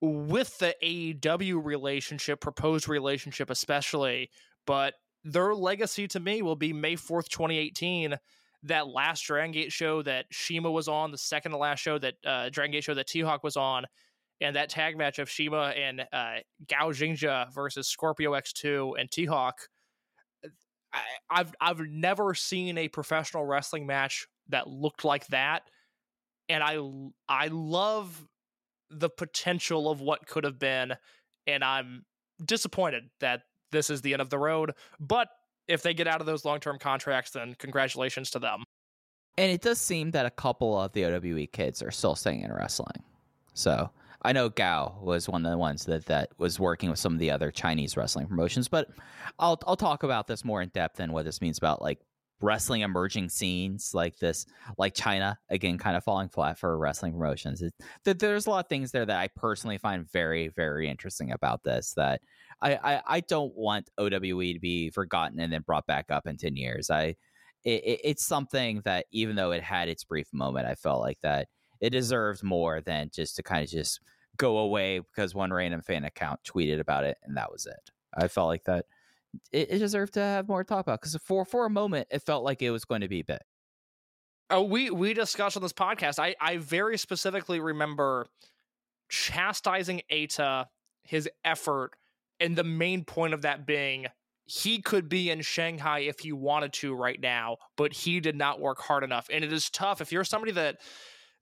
with 0.00 0.58
the 0.58 0.74
AEW 0.82 1.64
relationship, 1.64 2.40
proposed 2.40 2.88
relationship 2.88 3.50
especially. 3.50 4.30
But 4.66 4.94
their 5.24 5.54
legacy 5.54 6.06
to 6.08 6.20
me 6.20 6.42
will 6.42 6.56
be 6.56 6.72
May 6.72 6.96
fourth, 6.96 7.28
twenty 7.28 7.58
eighteen. 7.58 8.16
That 8.64 8.88
last 8.88 9.22
Dragon 9.22 9.52
Gate 9.52 9.72
show 9.72 10.02
that 10.02 10.26
CIMA 10.32 10.70
was 10.70 10.88
on, 10.88 11.12
the 11.12 11.18
second 11.18 11.52
to 11.52 11.58
last 11.58 11.78
show 11.78 11.96
that 11.98 12.14
uh, 12.26 12.48
Dragon 12.50 12.72
Gate 12.72 12.84
show 12.84 12.94
that 12.94 13.06
T 13.06 13.20
Hawk 13.20 13.44
was 13.44 13.56
on, 13.56 13.86
and 14.40 14.56
that 14.56 14.68
tag 14.68 14.96
match 14.96 15.18
of 15.18 15.30
CIMA 15.30 15.74
and 15.76 16.00
uh, 16.12 16.36
Gao 16.68 16.90
Jingjia 16.90 17.52
versus 17.54 17.88
Scorpio 17.88 18.32
X2 18.32 18.94
and 18.98 19.10
T 19.10 19.26
Hawk. 19.26 19.56
I've 21.30 21.52
I've 21.60 21.80
never 21.80 22.34
seen 22.34 22.78
a 22.78 22.88
professional 22.88 23.44
wrestling 23.44 23.86
match 23.86 24.26
that 24.48 24.66
looked 24.66 25.04
like 25.04 25.26
that, 25.28 25.62
and 26.48 26.62
I 26.62 26.78
I 27.28 27.48
love 27.48 28.26
the 28.90 29.10
potential 29.10 29.90
of 29.90 30.00
what 30.00 30.26
could 30.26 30.44
have 30.44 30.58
been, 30.58 30.94
and 31.46 31.64
I'm 31.64 32.04
disappointed 32.44 33.04
that 33.20 33.42
this 33.72 33.90
is 33.90 34.00
the 34.00 34.12
end 34.12 34.22
of 34.22 34.30
the 34.30 34.38
road. 34.38 34.72
But 34.98 35.28
if 35.66 35.82
they 35.82 35.94
get 35.94 36.06
out 36.06 36.20
of 36.20 36.26
those 36.26 36.44
long 36.44 36.60
term 36.60 36.78
contracts, 36.78 37.32
then 37.32 37.54
congratulations 37.58 38.30
to 38.30 38.38
them. 38.38 38.64
And 39.36 39.52
it 39.52 39.60
does 39.60 39.80
seem 39.80 40.10
that 40.12 40.26
a 40.26 40.30
couple 40.30 40.78
of 40.80 40.92
the 40.92 41.04
OWE 41.04 41.46
kids 41.52 41.82
are 41.82 41.92
still 41.92 42.16
staying 42.16 42.42
in 42.42 42.52
wrestling. 42.52 43.04
So 43.54 43.90
I 44.22 44.32
know 44.32 44.48
Gao 44.48 44.98
was 45.00 45.28
one 45.28 45.46
of 45.46 45.52
the 45.52 45.58
ones 45.58 45.84
that, 45.84 46.06
that 46.06 46.30
was 46.38 46.58
working 46.58 46.90
with 46.90 46.98
some 46.98 47.12
of 47.12 47.20
the 47.20 47.30
other 47.30 47.52
Chinese 47.52 47.96
wrestling 47.96 48.26
promotions, 48.26 48.66
but 48.68 48.88
I'll 49.38 49.58
I'll 49.66 49.76
talk 49.76 50.02
about 50.02 50.26
this 50.26 50.44
more 50.44 50.60
in 50.60 50.70
depth 50.70 50.98
and 50.98 51.12
what 51.12 51.24
this 51.24 51.40
means 51.40 51.58
about 51.58 51.80
like 51.80 52.00
wrestling 52.40 52.82
emerging 52.82 53.28
scenes 53.28 53.92
like 53.94 54.16
this, 54.18 54.46
like 54.76 54.94
China 54.94 55.38
again, 55.50 55.78
kind 55.78 55.96
of 55.96 56.04
falling 56.04 56.28
flat 56.28 56.58
for 56.58 56.78
wrestling 56.78 57.12
promotions. 57.12 57.62
There's 58.04 58.46
a 58.46 58.50
lot 58.50 58.64
of 58.64 58.68
things 58.68 58.92
there 58.92 59.06
that 59.06 59.18
I 59.18 59.28
personally 59.28 59.78
find 59.78 60.10
very 60.10 60.48
very 60.48 60.88
interesting 60.88 61.32
about 61.32 61.62
this. 61.64 61.92
That 61.96 62.20
I, 62.60 62.76
I 62.76 63.02
I 63.06 63.20
don't 63.20 63.54
want 63.56 63.90
OWE 63.98 64.10
to 64.10 64.60
be 64.60 64.90
forgotten 64.90 65.40
and 65.40 65.52
then 65.52 65.62
brought 65.62 65.86
back 65.86 66.10
up 66.10 66.26
in 66.26 66.36
ten 66.36 66.56
years. 66.56 66.90
I 66.90 67.16
it, 67.64 67.84
it, 67.84 68.00
it's 68.04 68.24
something 68.24 68.82
that 68.84 69.06
even 69.10 69.36
though 69.36 69.52
it 69.52 69.62
had 69.62 69.88
its 69.88 70.04
brief 70.04 70.28
moment, 70.32 70.66
I 70.66 70.74
felt 70.74 71.00
like 71.00 71.18
that 71.22 71.48
it 71.80 71.90
deserved 71.90 72.42
more 72.42 72.80
than 72.80 73.10
just 73.12 73.36
to 73.36 73.42
kind 73.42 73.62
of 73.62 73.70
just 73.70 74.00
go 74.36 74.58
away 74.58 75.00
because 75.00 75.34
one 75.34 75.52
random 75.52 75.82
fan 75.82 76.04
account 76.04 76.40
tweeted 76.44 76.80
about 76.80 77.04
it 77.04 77.16
and 77.24 77.36
that 77.36 77.50
was 77.50 77.66
it. 77.66 77.90
I 78.16 78.28
felt 78.28 78.48
like 78.48 78.64
that 78.64 78.86
it, 79.52 79.70
it 79.70 79.78
deserved 79.78 80.14
to 80.14 80.20
have 80.20 80.48
more 80.48 80.64
talk 80.64 80.80
about 80.80 81.00
because 81.00 81.16
for 81.22 81.44
for 81.44 81.66
a 81.66 81.70
moment 81.70 82.08
it 82.10 82.20
felt 82.20 82.44
like 82.44 82.62
it 82.62 82.70
was 82.70 82.84
going 82.84 83.00
to 83.00 83.08
be 83.08 83.22
big. 83.22 83.40
Oh, 84.50 84.62
we 84.62 84.90
we 84.90 85.14
discussed 85.14 85.56
on 85.56 85.62
this 85.62 85.72
podcast. 85.72 86.18
I 86.18 86.34
I 86.40 86.56
very 86.56 86.98
specifically 86.98 87.60
remember 87.60 88.26
chastising 89.08 90.02
Ata, 90.10 90.68
his 91.02 91.28
effort, 91.44 91.92
and 92.40 92.56
the 92.56 92.64
main 92.64 93.04
point 93.04 93.34
of 93.34 93.42
that 93.42 93.66
being 93.66 94.06
he 94.48 94.80
could 94.80 95.10
be 95.10 95.30
in 95.30 95.42
Shanghai 95.42 96.00
if 96.00 96.20
he 96.20 96.32
wanted 96.32 96.72
to 96.72 96.94
right 96.94 97.20
now, 97.20 97.58
but 97.76 97.92
he 97.92 98.18
did 98.18 98.34
not 98.34 98.60
work 98.60 98.80
hard 98.80 99.04
enough. 99.04 99.28
And 99.30 99.44
it 99.44 99.52
is 99.52 99.68
tough 99.68 100.00
if 100.00 100.10
you're 100.10 100.24
somebody 100.24 100.52
that 100.52 100.78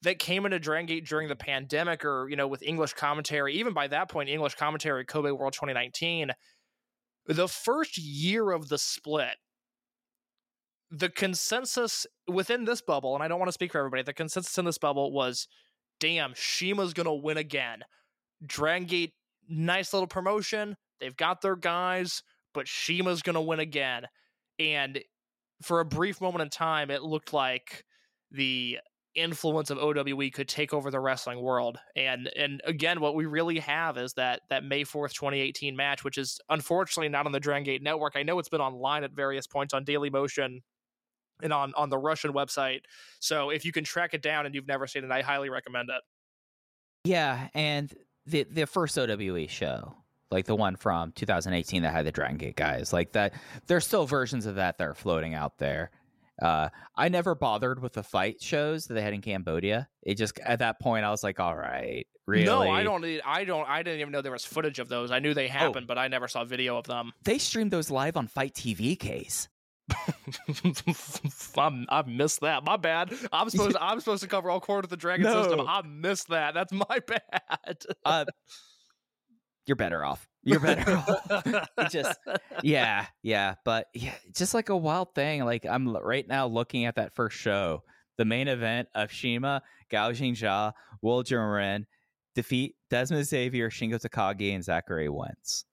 that 0.03 0.19
came 0.19 0.45
into 0.45 0.59
Dragon 0.59 0.87
Gate 0.87 1.07
during 1.07 1.29
the 1.29 1.37
pandemic 1.37 2.05
or, 2.05 2.29
you 2.29 2.37
know, 2.37 2.49
with 2.49 2.63
English 2.63 2.95
commentary, 2.95 3.55
even 3.55 3.73
by 3.73 3.87
that 3.89 4.09
point, 4.09 4.29
English 4.29 4.57
commentary, 4.57 5.05
Kobe 5.05 5.31
World 5.31 5.53
2019, 5.53 6.33
the 7.27 7.49
first 7.49 7.99
year 7.99 8.51
of 8.51 8.69
the 8.69 8.79
split, 8.79 9.37
the 10.91 11.09
consensus 11.09 12.07
within 12.29 12.65
this 12.65 12.81
bubble, 12.81 13.15
and 13.15 13.23
I 13.23 13.29
don't 13.29 13.39
want 13.39 13.49
to 13.49 13.55
speak 13.55 13.73
for 13.73 13.79
everybody, 13.79 14.03
the 14.03 14.13
consensus 14.13 14.57
in 14.59 14.65
this 14.65 14.79
bubble 14.79 15.13
was 15.13 15.49
damn, 15.99 16.35
CIMA's 16.35 16.93
gonna 16.93 17.15
win 17.15 17.39
again. 17.39 17.81
Dragon 18.45 18.87
Gate, 18.87 19.15
nice 19.49 19.93
little 19.93 20.07
promotion. 20.07 20.77
They've 21.01 21.17
got 21.17 21.41
their 21.41 21.57
guys, 21.57 22.23
but 22.53 22.67
CIMA's 22.67 23.23
gonna 23.23 23.43
win 23.43 23.61
again. 23.61 24.07
And 24.59 25.01
for 25.63 25.81
a 25.81 25.85
brief 25.85 26.21
moment 26.21 26.43
in 26.43 26.51
time, 26.51 26.91
it 26.91 27.03
looked 27.03 27.33
like 27.33 27.85
the 28.31 28.79
influence 29.17 29.71
of 29.71 29.79
OWE 29.79 30.31
could 30.33 30.49
take 30.49 30.73
over 30.73 30.91
the 30.91 31.01
wrestling 31.01 31.41
world. 31.41 31.79
And 31.97 32.31
and 32.37 32.61
again, 32.65 33.01
what 33.01 33.15
we 33.15 33.27
really 33.27 33.59
have 33.61 33.97
is 33.99 34.13
that 34.15 34.43
that 34.51 34.65
May 34.65 34.83
4th, 34.83 35.13
2018 35.15 35.75
match, 35.75 36.05
which 36.05 36.19
is 36.19 36.41
unfortunately 36.49 37.09
not 37.09 37.27
on 37.27 37.33
the 37.33 37.41
Dragon 37.41 37.65
Gate 37.65 37.83
network. 37.83 38.15
I 38.17 38.23
know 38.23 38.39
it's 38.39 38.49
been 38.49 38.61
online 38.61 39.05
at 39.05 39.13
various 39.13 39.47
points 39.47 39.75
on 39.75 39.85
Daily 39.85 40.11
Motion 40.11 40.63
and 41.43 41.53
on 41.53 41.73
on 41.75 41.91
the 41.91 41.99
Russian 41.99 42.33
website. 42.33 42.81
So 43.21 43.51
if 43.51 43.65
you 43.65 43.73
can 43.73 43.85
track 43.85 44.15
it 44.15 44.23
down 44.23 44.47
and 44.47 44.55
you've 44.55 44.69
never 44.69 44.87
seen 44.87 45.05
it, 45.05 45.11
I 45.11 45.23
highly 45.23 45.51
recommend 45.51 45.89
it. 45.91 46.03
Yeah, 47.05 47.49
and 47.55 47.93
the 48.27 48.47
the 48.51 48.67
first 48.67 48.99
OWE 48.99 49.47
show, 49.49 49.97
like 50.31 50.47
the 50.47 50.57
one 50.57 50.77
from 50.77 51.13
2018 51.13 51.83
that 51.83 51.93
had 51.93 52.07
the 52.07 52.13
Dragon 52.13 52.37
Gate 52.37 52.57
guys, 52.57 52.93
like 52.93 53.13
that. 53.13 53.35
There's 53.67 53.87
still 53.87 54.07
versions 54.07 54.47
of 54.47 54.57
that 54.57 54.79
that 54.79 54.87
are 54.87 54.95
floating 54.95 55.35
out 55.35 55.59
there. 55.59 55.91
Uh, 56.41 56.69
I 56.95 57.09
never 57.09 57.35
bothered 57.35 57.81
with 57.81 57.95
the 57.95 58.03
fight 58.03 58.43
shows 58.43 58.87
that 58.87 58.95
they 58.95 59.03
had 59.03 59.15
in 59.15 59.23
Cambodia. 59.23 59.89
It 60.03 60.17
just 60.17 60.39
at 60.41 60.59
that 60.59 60.79
point 60.81 61.05
I 61.05 61.11
was 61.11 61.23
like, 61.25 61.41
all 61.41 61.57
right, 61.57 62.07
really? 62.27 62.45
No, 62.45 62.71
I 62.71 62.83
don't 62.83 63.01
need 63.01 63.23
I 63.25 63.45
don't 63.45 63.67
I 63.69 63.83
didn't 63.83 64.01
even 64.01 64.13
know 64.13 64.21
there 64.23 64.33
was 64.33 64.45
footage 64.45 64.79
of 64.79 64.89
those. 64.89 65.11
I 65.11 65.19
knew 65.19 65.31
Oh. 65.31 65.35
they 65.35 65.49
happened, 65.49 65.87
but 65.87 65.97
I 65.99 66.09
never 66.09 66.29
saw 66.29 66.45
video 66.45 66.77
of 66.77 66.87
them. 66.87 67.13
They 67.25 67.39
streamed 67.39 67.71
those 67.71 67.91
live 67.91 68.17
on 68.17 68.27
Fight 68.29 68.53
TV 68.55 68.99
case. 68.99 69.49
I'm, 71.57 71.87
I 71.89 72.03
missed 72.07 72.41
that. 72.41 72.65
My 72.65 72.77
bad. 72.77 73.13
I'm 73.33 73.49
supposed 73.51 73.77
I'm 73.81 74.01
supposed 74.01 74.23
to 74.23 74.29
cover 74.29 74.51
all 74.51 74.61
core 74.61 74.81
of 74.81 74.89
the 74.89 74.97
Dragon 74.97 75.27
system. 75.33 75.61
I 75.61 75.83
missed 75.83 76.29
that. 76.29 76.55
That's 76.55 76.73
my 76.73 76.99
bad. 77.07 77.77
Uh, 78.05 78.25
you're 79.67 79.77
better 79.77 80.05
off. 80.05 80.29
You're 80.47 80.61
better 80.61 80.97
off. 80.97 81.69
Just 81.91 82.19
yeah, 82.63 83.07
yeah, 83.23 83.57
but 83.65 83.89
yeah, 83.93 84.15
just 84.35 84.55
like 84.55 84.69
a 84.69 84.77
wild 84.77 85.15
thing. 85.15 85.45
Like 85.45 85.67
I'm 85.67 85.89
right 85.97 86.27
now 86.27 86.47
looking 86.47 86.85
at 86.87 86.95
that 86.95 87.15
first 87.15 87.37
show, 87.37 87.83
the 88.17 88.25
main 88.25 88.47
event 88.49 88.89
of 88.95 89.11
CIMA, 89.13 89.61
Gao 89.91 90.13
Jingjia, 90.13 90.73
Will 91.03 91.25
Ren 91.31 91.85
defeat 92.37 92.77
Desmond 92.91 93.27
Xavier, 93.27 93.71
Shingo 93.71 94.01
Takagi, 94.01 94.55
and 94.55 94.63
Zachary 94.63 95.09
Wentz. 95.09 95.65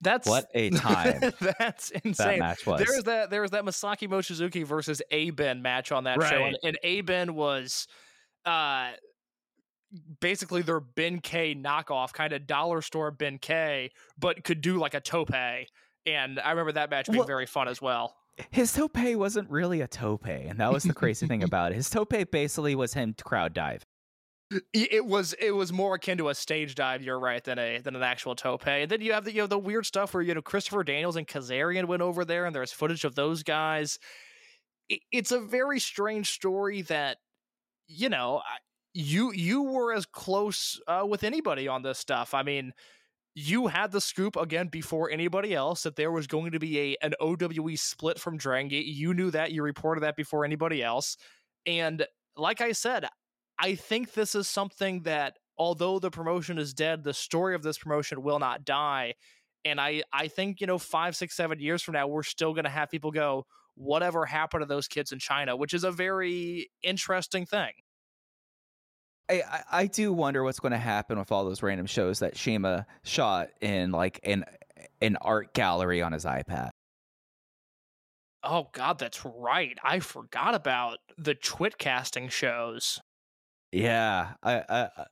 That's 0.00 0.28
What 0.28 0.46
a 0.54 0.70
time 0.70 1.20
That's 1.58 1.90
that 1.90 2.04
insane. 2.04 2.38
match 2.40 2.66
was. 2.66 2.80
There 2.80 2.94
was 2.94 3.04
that 3.04 3.30
there 3.30 3.40
was 3.40 3.52
that 3.52 3.64
Masaki 3.64 4.08
Mochizuki 4.08 4.64
versus 4.64 5.00
A 5.10 5.30
Ben 5.30 5.62
match 5.62 5.92
on 5.92 6.04
that 6.04 6.20
show, 6.22 6.36
Right. 6.38 6.54
and, 6.64 6.76
A 6.82 7.00
Ben 7.02 7.34
was 7.34 7.86
uh 8.44 8.90
basically 10.20 10.62
their 10.62 10.80
Ben 10.80 11.20
K 11.20 11.54
knockoff, 11.54 12.12
kind 12.12 12.32
of 12.32 12.46
dollar 12.46 12.82
store 12.82 13.10
Ben 13.10 13.38
K, 13.38 13.90
but 14.18 14.44
could 14.44 14.60
do 14.60 14.78
like 14.78 14.94
a 14.94 15.00
tope. 15.00 15.32
And 15.34 16.38
I 16.40 16.50
remember 16.50 16.72
that 16.72 16.90
match 16.90 17.06
being 17.06 17.18
Well- 17.18 17.26
very 17.26 17.46
fun 17.46 17.68
as 17.68 17.80
well. 17.82 18.16
His 18.50 18.70
tope 18.72 18.98
wasn't 18.98 19.48
really 19.48 19.80
a 19.80 19.88
tope, 19.88 20.26
and 20.26 20.60
that 20.60 20.70
was 20.70 20.82
the 20.84 20.92
crazy 20.92 21.26
thing 21.26 21.42
about 21.42 21.72
it. 21.72 21.76
His 21.76 21.88
tope 21.88 22.12
basically 22.30 22.74
was 22.74 22.92
him 22.92 23.14
crowd 23.24 23.54
dive. 23.54 23.82
It 24.74 25.04
was 25.06 25.32
it 25.40 25.52
was 25.52 25.72
more 25.72 25.94
akin 25.94 26.18
to 26.18 26.28
a 26.28 26.34
stage 26.34 26.74
dive. 26.76 27.02
You're 27.02 27.18
right 27.18 27.42
than 27.42 27.58
a 27.58 27.78
than 27.78 27.96
an 27.96 28.02
actual 28.02 28.36
tope. 28.36 28.66
And 28.68 28.88
then 28.90 29.00
you 29.00 29.12
have 29.14 29.24
the 29.24 29.32
you 29.32 29.40
know 29.40 29.46
the 29.48 29.58
weird 29.58 29.86
stuff 29.86 30.12
where 30.14 30.22
you 30.22 30.34
know 30.34 30.42
Christopher 30.42 30.84
Daniels 30.84 31.16
and 31.16 31.26
Kazarian 31.26 31.86
went 31.86 32.02
over 32.02 32.24
there, 32.26 32.44
and 32.44 32.54
there's 32.54 32.70
footage 32.72 33.04
of 33.04 33.14
those 33.14 33.42
guys. 33.42 33.98
It's 35.10 35.32
a 35.32 35.40
very 35.40 35.80
strange 35.80 36.30
story 36.30 36.82
that 36.82 37.16
you 37.88 38.08
know 38.08 38.42
I- 38.44 38.58
you 38.96 39.32
you 39.32 39.62
were 39.62 39.92
as 39.92 40.06
close 40.06 40.80
uh, 40.88 41.04
with 41.08 41.22
anybody 41.24 41.68
on 41.68 41.82
this 41.82 41.98
stuff. 41.98 42.34
I 42.34 42.42
mean. 42.42 42.72
You 43.38 43.66
had 43.66 43.92
the 43.92 44.00
scoop 44.00 44.34
again 44.34 44.68
before 44.68 45.10
anybody 45.10 45.52
else 45.52 45.82
that 45.82 45.96
there 45.96 46.10
was 46.10 46.26
going 46.26 46.52
to 46.52 46.58
be 46.58 46.80
a 46.80 46.96
an 47.02 47.12
OWE 47.20 47.76
split 47.76 48.18
from 48.18 48.38
Dragon 48.38 48.68
Gate. 48.68 48.86
You 48.86 49.12
knew 49.12 49.30
that. 49.30 49.52
You 49.52 49.62
reported 49.62 50.04
that 50.04 50.16
before 50.16 50.46
anybody 50.46 50.82
else. 50.82 51.18
And 51.66 52.06
like 52.34 52.62
I 52.62 52.72
said, 52.72 53.04
I 53.58 53.74
think 53.74 54.14
this 54.14 54.34
is 54.34 54.48
something 54.48 55.02
that 55.02 55.36
although 55.58 55.98
the 55.98 56.10
promotion 56.10 56.56
is 56.56 56.72
dead, 56.72 57.04
the 57.04 57.12
story 57.12 57.54
of 57.54 57.62
this 57.62 57.76
promotion 57.76 58.22
will 58.22 58.38
not 58.38 58.64
die. 58.64 59.14
And 59.66 59.80
I, 59.80 60.02
I 60.14 60.28
think, 60.28 60.60
you 60.62 60.66
know, 60.66 60.78
five, 60.78 61.16
six, 61.16 61.36
seven 61.36 61.60
years 61.60 61.82
from 61.82 61.92
now, 61.92 62.06
we're 62.06 62.22
still 62.22 62.54
going 62.54 62.64
to 62.64 62.70
have 62.70 62.90
people 62.90 63.10
go, 63.10 63.44
whatever 63.74 64.24
happened 64.24 64.62
to 64.62 64.66
those 64.66 64.88
kids 64.88 65.12
in 65.12 65.18
China, 65.18 65.56
which 65.56 65.74
is 65.74 65.84
a 65.84 65.90
very 65.90 66.70
interesting 66.82 67.44
thing. 67.44 67.72
I, 69.28 69.42
I, 69.42 69.62
I 69.72 69.86
do 69.86 70.12
wonder 70.12 70.44
what's 70.44 70.60
going 70.60 70.72
to 70.72 70.78
happen 70.78 71.18
with 71.18 71.32
all 71.32 71.44
those 71.44 71.62
random 71.62 71.86
shows 71.86 72.20
that 72.20 72.36
CIMA 72.36 72.86
shot 73.04 73.48
in 73.60 73.90
like 73.92 74.20
an 74.22 74.44
an 75.00 75.16
art 75.20 75.52
gallery 75.54 76.00
on 76.02 76.12
his 76.12 76.24
iPad. 76.24 76.70
Oh, 78.42 78.68
God, 78.72 78.98
that's 78.98 79.24
right. 79.24 79.76
I 79.82 79.98
forgot 79.98 80.54
about 80.54 80.98
the 81.18 81.34
twit 81.34 81.78
casting 81.78 82.28
shows. 82.28 83.00
Yeah, 83.72 84.34
I, 84.42 84.54
I, 84.60 84.80
I- 84.96 85.06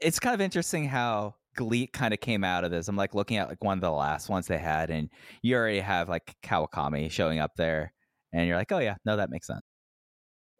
it's 0.00 0.20
kind 0.20 0.34
of 0.34 0.40
interesting 0.40 0.84
how 0.86 1.34
GLEAT 1.56 1.92
kind 1.92 2.14
of 2.14 2.20
came 2.20 2.44
out 2.44 2.62
of 2.62 2.70
this. 2.70 2.86
I'm 2.86 2.94
like 2.94 3.14
looking 3.16 3.36
at 3.38 3.48
like 3.48 3.64
one 3.64 3.78
of 3.78 3.82
the 3.82 3.90
last 3.90 4.28
ones 4.28 4.46
they 4.46 4.58
had, 4.58 4.90
and 4.90 5.10
you 5.42 5.56
already 5.56 5.80
have 5.80 6.08
like 6.08 6.36
Kawakami 6.44 7.10
showing 7.10 7.40
up 7.40 7.50
there, 7.56 7.92
and 8.32 8.46
you're 8.46 8.56
like, 8.56 8.70
oh 8.70 8.78
yeah, 8.78 8.94
no, 9.04 9.16
that 9.16 9.28
makes 9.30 9.48
sense. 9.48 9.62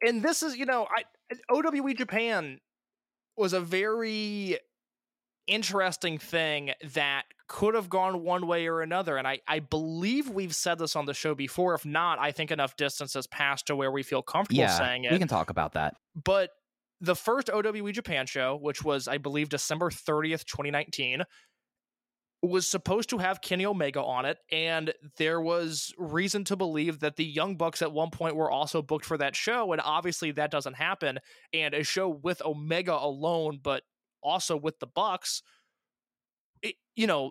and 0.02 0.22
this 0.24 0.42
is 0.42 0.56
you 0.56 0.66
know 0.66 0.88
I 0.90 1.04
OWE 1.50 1.94
Japan 1.94 2.58
was 3.36 3.52
a 3.52 3.60
very 3.60 4.58
interesting 5.46 6.18
thing 6.18 6.72
that 6.94 7.24
could 7.48 7.74
have 7.74 7.88
gone 7.90 8.22
one 8.22 8.46
way 8.46 8.68
or 8.68 8.80
another 8.80 9.16
and 9.16 9.26
I 9.26 9.40
I 9.48 9.58
believe 9.58 10.30
we've 10.30 10.54
said 10.54 10.78
this 10.78 10.94
on 10.94 11.04
the 11.04 11.12
show 11.14 11.34
before 11.34 11.74
if 11.74 11.84
not 11.84 12.18
I 12.20 12.30
think 12.30 12.50
enough 12.52 12.76
distance 12.76 13.14
has 13.14 13.26
passed 13.26 13.66
to 13.66 13.76
where 13.76 13.90
we 13.90 14.02
feel 14.04 14.22
comfortable 14.22 14.60
Yeah, 14.62 14.78
saying 14.78 15.04
it. 15.04 15.12
we 15.12 15.18
can 15.18 15.26
talk 15.28 15.50
about 15.50 15.72
that. 15.72 15.96
but 16.24 16.50
the 17.00 17.16
first 17.16 17.50
OWE 17.52 17.90
Japan 17.90 18.26
show, 18.26 18.54
which 18.54 18.84
was, 18.84 19.08
I 19.08 19.18
believe, 19.18 19.48
December 19.48 19.90
30th, 19.90 20.44
2019, 20.44 21.24
was 22.42 22.68
supposed 22.68 23.08
to 23.10 23.18
have 23.18 23.40
Kenny 23.40 23.64
Omega 23.64 24.02
on 24.02 24.24
it, 24.24 24.38
and 24.50 24.92
there 25.16 25.40
was 25.40 25.94
reason 25.96 26.42
to 26.44 26.56
believe 26.56 26.98
that 27.00 27.14
the 27.14 27.24
Young 27.24 27.56
Bucks 27.56 27.82
at 27.82 27.92
one 27.92 28.10
point 28.10 28.34
were 28.34 28.50
also 28.50 28.82
booked 28.82 29.04
for 29.04 29.16
that 29.18 29.36
show, 29.36 29.72
and 29.72 29.80
obviously 29.84 30.32
that 30.32 30.50
doesn't 30.50 30.74
happen. 30.74 31.20
And 31.52 31.72
a 31.72 31.84
show 31.84 32.08
with 32.08 32.42
Omega 32.42 32.94
alone, 32.94 33.60
but 33.62 33.84
also 34.22 34.56
with 34.56 34.80
the 34.80 34.88
Bucks, 34.88 35.42
it, 36.62 36.74
you 36.96 37.06
know, 37.06 37.30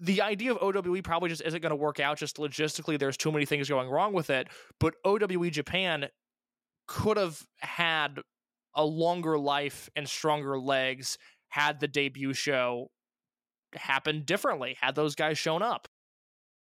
the 0.00 0.20
idea 0.20 0.52
of 0.52 0.58
OWE 0.62 1.02
probably 1.02 1.30
just 1.30 1.42
isn't 1.42 1.62
going 1.62 1.70
to 1.70 1.76
work 1.76 1.98
out. 1.98 2.18
Just 2.18 2.36
logistically, 2.36 2.98
there's 2.98 3.16
too 3.16 3.32
many 3.32 3.46
things 3.46 3.68
going 3.68 3.88
wrong 3.88 4.12
with 4.12 4.30
it. 4.30 4.48
But 4.78 4.94
OWE 5.04 5.50
Japan 5.50 6.06
could 6.86 7.16
have 7.16 7.42
had 7.58 8.20
a 8.74 8.84
longer 8.84 9.38
life 9.38 9.88
and 9.96 10.08
stronger 10.08 10.58
legs 10.58 11.18
had 11.48 11.80
the 11.80 11.88
debut 11.88 12.34
show 12.34 12.90
happened 13.74 14.26
differently 14.26 14.76
had 14.80 14.94
those 14.94 15.14
guys 15.14 15.38
shown 15.38 15.62
up. 15.62 15.88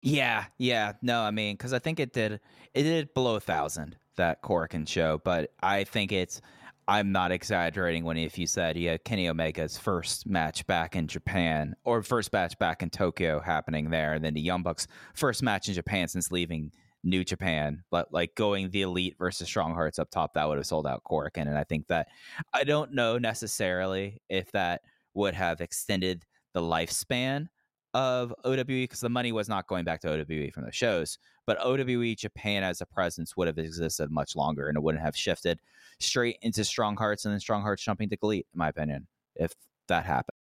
Yeah, 0.02 0.44
yeah. 0.59 0.93
No, 1.01 1.22
I 1.22 1.31
mean, 1.31 1.55
because 1.55 1.72
I 1.72 1.78
think 1.78 1.98
it 1.98 2.12
did 2.12 2.40
it 2.74 2.82
did 2.82 3.14
below 3.14 3.36
a 3.36 3.40
thousand 3.40 3.97
that 4.16 4.43
Korakuen 4.43 4.86
show, 4.86 5.20
but 5.24 5.52
I 5.62 5.85
think 5.85 6.12
it's 6.12 6.40
I'm 6.86 7.12
not 7.12 7.32
exaggerating 7.32 8.05
when 8.05 8.18
if 8.18 8.36
you 8.36 8.47
said 8.47 8.76
yeah, 8.76 8.98
Kenny 8.98 9.28
Omega's 9.28 9.78
first 9.78 10.26
match 10.26 10.66
back 10.66 10.94
in 10.94 11.06
Japan 11.06 11.74
or 11.85 12.02
first 12.02 12.32
match 12.32 12.59
back 12.59 12.82
in 12.82 12.90
Tokyo 12.90 13.40
happening 13.40 13.89
there, 13.90 14.12
and 14.12 14.24
then 14.24 14.35
the 14.35 14.43
Young 14.43 14.62
Bucks 14.62 14.86
first 15.14 15.43
match 15.43 15.68
in 15.68 15.74
Japan 15.74 16.09
since 16.09 16.31
leaving 16.31 16.70
New 17.02 17.24
Japan, 17.24 17.82
but 17.90 18.12
like 18.12 18.35
going 18.35 18.70
the 18.70 18.82
elite 18.82 19.16
versus 19.18 19.47
Strong 19.47 19.74
Hearts 19.74 19.98
up 19.98 20.10
top, 20.10 20.35
that 20.35 20.48
would 20.48 20.59
have 20.59 20.66
sold 20.66 20.86
out 20.86 21.02
Korakuen. 21.05 21.48
And 21.48 21.59
I 21.59 21.64
think 21.64 21.86
that 21.89 22.09
I 22.52 22.64
don't 22.64 22.93
know 22.93 23.18
necessarily 23.18 24.20
if 24.28 24.51
that 24.52 24.82
would 25.14 25.35
have 25.35 25.60
extended 25.60 26.24
the 26.55 26.60
lifespan 26.60 27.48
of 27.93 28.35
OWE 28.44 28.64
because 28.64 29.01
the 29.01 29.09
money 29.09 29.31
was 29.32 29.48
not 29.48 29.68
going 29.68 29.85
back 29.85 30.01
to 30.01 30.09
OWE 30.09 30.51
from 30.52 30.64
the 30.64 30.72
shows, 30.72 31.18
but 31.47 31.59
OWE 31.60 32.14
Japan 32.16 32.64
as 32.64 32.81
a 32.81 32.86
presence 32.86 33.36
would 33.36 33.47
have 33.47 33.59
existed 33.59 34.10
much 34.10 34.35
longer 34.35 34.68
and 34.68 34.76
it 34.76 34.82
wouldn't 34.82 35.05
have 35.05 35.16
shifted 35.16 35.60
straight 36.01 36.39
into 36.43 36.64
Strong 36.64 36.97
Hearts 36.97 37.24
and 37.24 37.32
then 37.32 37.40
Strong 37.40 37.62
Hearts 37.62 37.82
jumping 37.82 38.09
to 38.10 38.16
Elite, 38.22 38.47
in 38.52 38.59
my 38.59 38.68
opinion, 38.68 39.06
if 39.36 39.52
that 39.89 40.05
happened. 40.05 40.36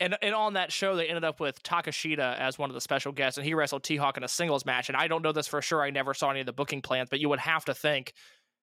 And 0.00 0.16
and 0.20 0.34
on 0.34 0.54
that 0.54 0.72
show, 0.72 0.96
they 0.96 1.06
ended 1.06 1.22
up 1.22 1.38
with 1.38 1.62
Takeshita 1.62 2.36
as 2.36 2.58
one 2.58 2.68
of 2.68 2.74
the 2.74 2.80
special 2.80 3.12
guests, 3.12 3.38
and 3.38 3.46
he 3.46 3.54
wrestled 3.54 3.84
T 3.84 3.96
Hawk 3.96 4.16
in 4.16 4.24
a 4.24 4.28
singles 4.28 4.64
match. 4.64 4.88
And 4.88 4.96
I 4.96 5.06
don't 5.06 5.22
know 5.22 5.30
this 5.30 5.46
for 5.46 5.62
sure. 5.62 5.80
I 5.82 5.90
never 5.90 6.12
saw 6.12 6.30
any 6.30 6.40
of 6.40 6.46
the 6.46 6.52
booking 6.52 6.82
plans, 6.82 7.08
but 7.08 7.20
you 7.20 7.28
would 7.28 7.38
have 7.38 7.64
to 7.66 7.74
think 7.74 8.12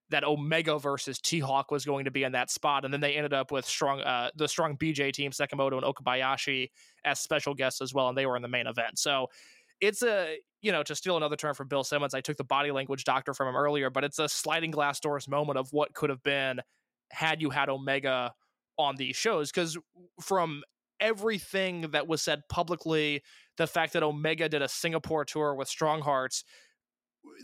that 0.10 0.24
Omega 0.24 0.80
versus 0.80 1.20
T 1.20 1.40
Hawk 1.40 1.72
was 1.72 1.86
going 1.86 2.06
to 2.06 2.12
be 2.12 2.24
in 2.24 2.32
that 2.32 2.50
spot. 2.50 2.86
And 2.86 2.94
then 2.94 3.02
they 3.02 3.16
ended 3.16 3.34
up 3.34 3.52
with 3.52 3.66
strong 3.66 4.02
uh, 4.02 4.32
the 4.36 4.48
strong 4.48 4.78
BJ 4.78 5.14
team, 5.14 5.32
Sekimoto 5.32 5.74
and 5.74 5.84
Okabayashi 5.84 6.72
as 7.06 7.20
special 7.20 7.54
guests 7.54 7.82
as 7.82 7.94
well, 7.94 8.10
and 8.10 8.18
they 8.18 8.26
were 8.26 8.36
in 8.36 8.42
the 8.42 8.48
main 8.48 8.68
event. 8.68 8.98
So 8.98 9.28
it's 9.82 10.04
a 10.04 10.38
you 10.62 10.72
know 10.72 10.84
to 10.84 10.96
steal 10.96 11.18
another 11.18 11.36
term 11.36 11.54
from 11.54 11.68
Bill 11.68 11.84
Simmons. 11.84 12.14
I 12.14 12.22
took 12.22 12.38
the 12.38 12.44
body 12.44 12.72
language 12.72 13.04
doctor 13.04 13.34
from 13.34 13.48
him 13.48 13.56
earlier, 13.56 13.90
but 13.90 14.04
it's 14.04 14.20
a 14.20 14.28
sliding 14.28 14.72
glass 14.72 15.00
doors 15.00 15.28
moment 15.28 15.58
of 15.58 15.72
what 15.72 15.94
could 15.94 16.10
have 16.10 16.24
been 16.24 16.62
had 17.12 17.42
you 17.42 17.50
had 17.50 17.70
Omega 17.70 18.34
on 18.78 18.96
these 18.96 19.16
shows 19.16 19.52
because 19.52 19.78
from 20.22 20.64
everything 21.00 21.82
that 21.92 22.08
was 22.08 22.22
said 22.22 22.42
publicly, 22.50 23.22
the 23.58 23.68
fact 23.68 23.94
that 23.94 24.04
Omega 24.04 24.50
did 24.50 24.62
a 24.62 24.68
Singapore 24.68 25.26
tour 25.26 25.56
with 25.56 25.68
Strong 25.68 26.02
Hearts, 26.02 26.44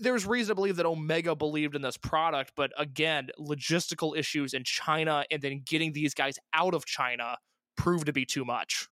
there's 0.01 0.25
reason 0.25 0.49
to 0.49 0.55
believe 0.55 0.75
that 0.77 0.85
Omega 0.85 1.35
believed 1.35 1.75
in 1.75 1.81
this 1.81 1.97
product, 1.97 2.53
but 2.55 2.71
again, 2.77 3.29
logistical 3.39 4.17
issues 4.17 4.53
in 4.53 4.63
China 4.63 5.25
and 5.31 5.41
then 5.41 5.61
getting 5.65 5.93
these 5.93 6.13
guys 6.13 6.37
out 6.53 6.73
of 6.73 6.85
China 6.85 7.37
proved 7.77 8.05
to 8.07 8.13
be 8.13 8.25
too 8.25 8.45
much. 8.45 8.87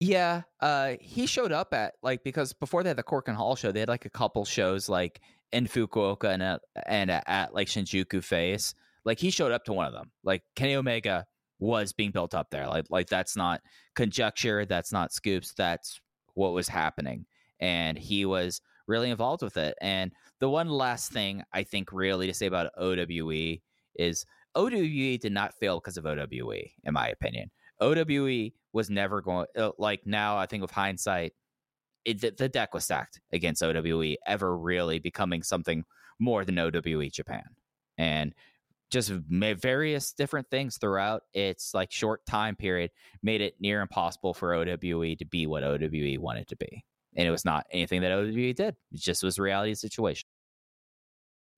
Yeah, 0.00 0.42
uh, 0.60 0.94
he 1.00 1.26
showed 1.26 1.52
up 1.52 1.74
at 1.74 1.94
like 2.02 2.24
because 2.24 2.54
before 2.54 2.82
they 2.82 2.88
had 2.88 2.96
the 2.96 3.02
Korakuen 3.02 3.34
Hall 3.34 3.54
show, 3.54 3.70
they 3.70 3.80
had 3.80 3.88
like 3.88 4.06
a 4.06 4.10
couple 4.10 4.46
shows 4.46 4.88
like 4.88 5.20
in 5.52 5.66
Fukuoka 5.66 6.32
and 6.32 6.42
at, 6.42 6.60
and 6.86 7.10
at, 7.10 7.24
at 7.26 7.54
like 7.54 7.68
Shinjuku 7.68 8.24
Face. 8.24 8.74
Like 9.04 9.18
he 9.18 9.30
showed 9.30 9.52
up 9.52 9.64
to 9.64 9.74
one 9.74 9.86
of 9.86 9.92
them. 9.92 10.10
Like 10.24 10.42
Kenny 10.56 10.74
Omega 10.74 11.26
was 11.58 11.92
being 11.92 12.12
built 12.12 12.34
up 12.34 12.50
there. 12.50 12.66
Like 12.66 12.86
like 12.88 13.08
that's 13.08 13.36
not 13.36 13.60
conjecture, 13.94 14.64
that's 14.64 14.90
not 14.90 15.12
scoops, 15.12 15.52
that's 15.54 16.00
what 16.32 16.54
was 16.54 16.68
happening. 16.68 17.26
And 17.60 17.98
he 17.98 18.24
was 18.24 18.62
really 18.90 19.10
involved 19.10 19.42
with 19.42 19.56
it. 19.56 19.74
And 19.80 20.12
the 20.40 20.50
one 20.50 20.68
last 20.68 21.12
thing 21.12 21.42
I 21.52 21.62
think 21.62 21.92
really 21.92 22.26
to 22.26 22.34
say 22.34 22.46
about 22.46 22.72
OWE 22.76 23.56
is 23.94 24.26
OWE 24.54 25.16
did 25.18 25.32
not 25.32 25.54
fail 25.54 25.78
because 25.78 25.96
of 25.96 26.04
OWE, 26.04 26.62
in 26.84 26.92
my 26.92 27.08
opinion. 27.08 27.50
OWE 27.80 28.50
was 28.72 28.90
never 28.90 29.22
going 29.22 29.46
uh, 29.56 29.70
like 29.78 30.06
now. 30.06 30.36
I 30.36 30.46
think 30.46 30.60
with 30.60 30.70
hindsight, 30.70 31.32
it, 32.04 32.20
the, 32.20 32.34
the 32.36 32.48
deck 32.48 32.74
was 32.74 32.84
stacked 32.84 33.20
against 33.32 33.62
OWE 33.62 34.16
ever 34.26 34.58
really 34.58 34.98
becoming 34.98 35.42
something 35.42 35.84
more 36.18 36.44
than 36.44 36.58
OWE 36.58 37.08
Japan, 37.10 37.44
and 37.96 38.34
just 38.90 39.10
various 39.10 40.12
different 40.12 40.50
things 40.50 40.76
throughout 40.76 41.22
its 41.32 41.72
like 41.74 41.92
short 41.92 42.26
time 42.26 42.56
period 42.56 42.90
made 43.22 43.40
it 43.40 43.54
near 43.60 43.80
impossible 43.82 44.34
for 44.34 44.52
OWE 44.54 45.14
to 45.14 45.26
be 45.30 45.46
what 45.46 45.62
OWE 45.62 46.16
wanted 46.18 46.48
to 46.48 46.56
be. 46.56 46.84
And 47.16 47.26
it 47.26 47.30
was 47.30 47.44
not 47.44 47.66
anything 47.70 48.02
that 48.02 48.12
OWE 48.12 48.52
did. 48.52 48.76
It 48.92 49.00
just 49.00 49.22
was 49.22 49.38
reality 49.38 49.74
situation. 49.74 50.26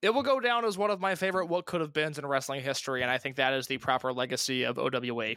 It 0.00 0.12
will 0.12 0.22
go 0.22 0.40
down 0.40 0.64
as 0.64 0.76
one 0.76 0.90
of 0.90 1.00
my 1.00 1.14
favorite 1.14 1.46
what 1.46 1.64
could 1.64 1.80
have 1.80 1.92
beens 1.92 2.18
in 2.18 2.26
wrestling 2.26 2.60
history, 2.60 3.02
and 3.02 3.10
I 3.10 3.18
think 3.18 3.36
that 3.36 3.52
is 3.52 3.68
the 3.68 3.78
proper 3.78 4.12
legacy 4.12 4.64
of 4.64 4.78
OWE. 4.78 5.36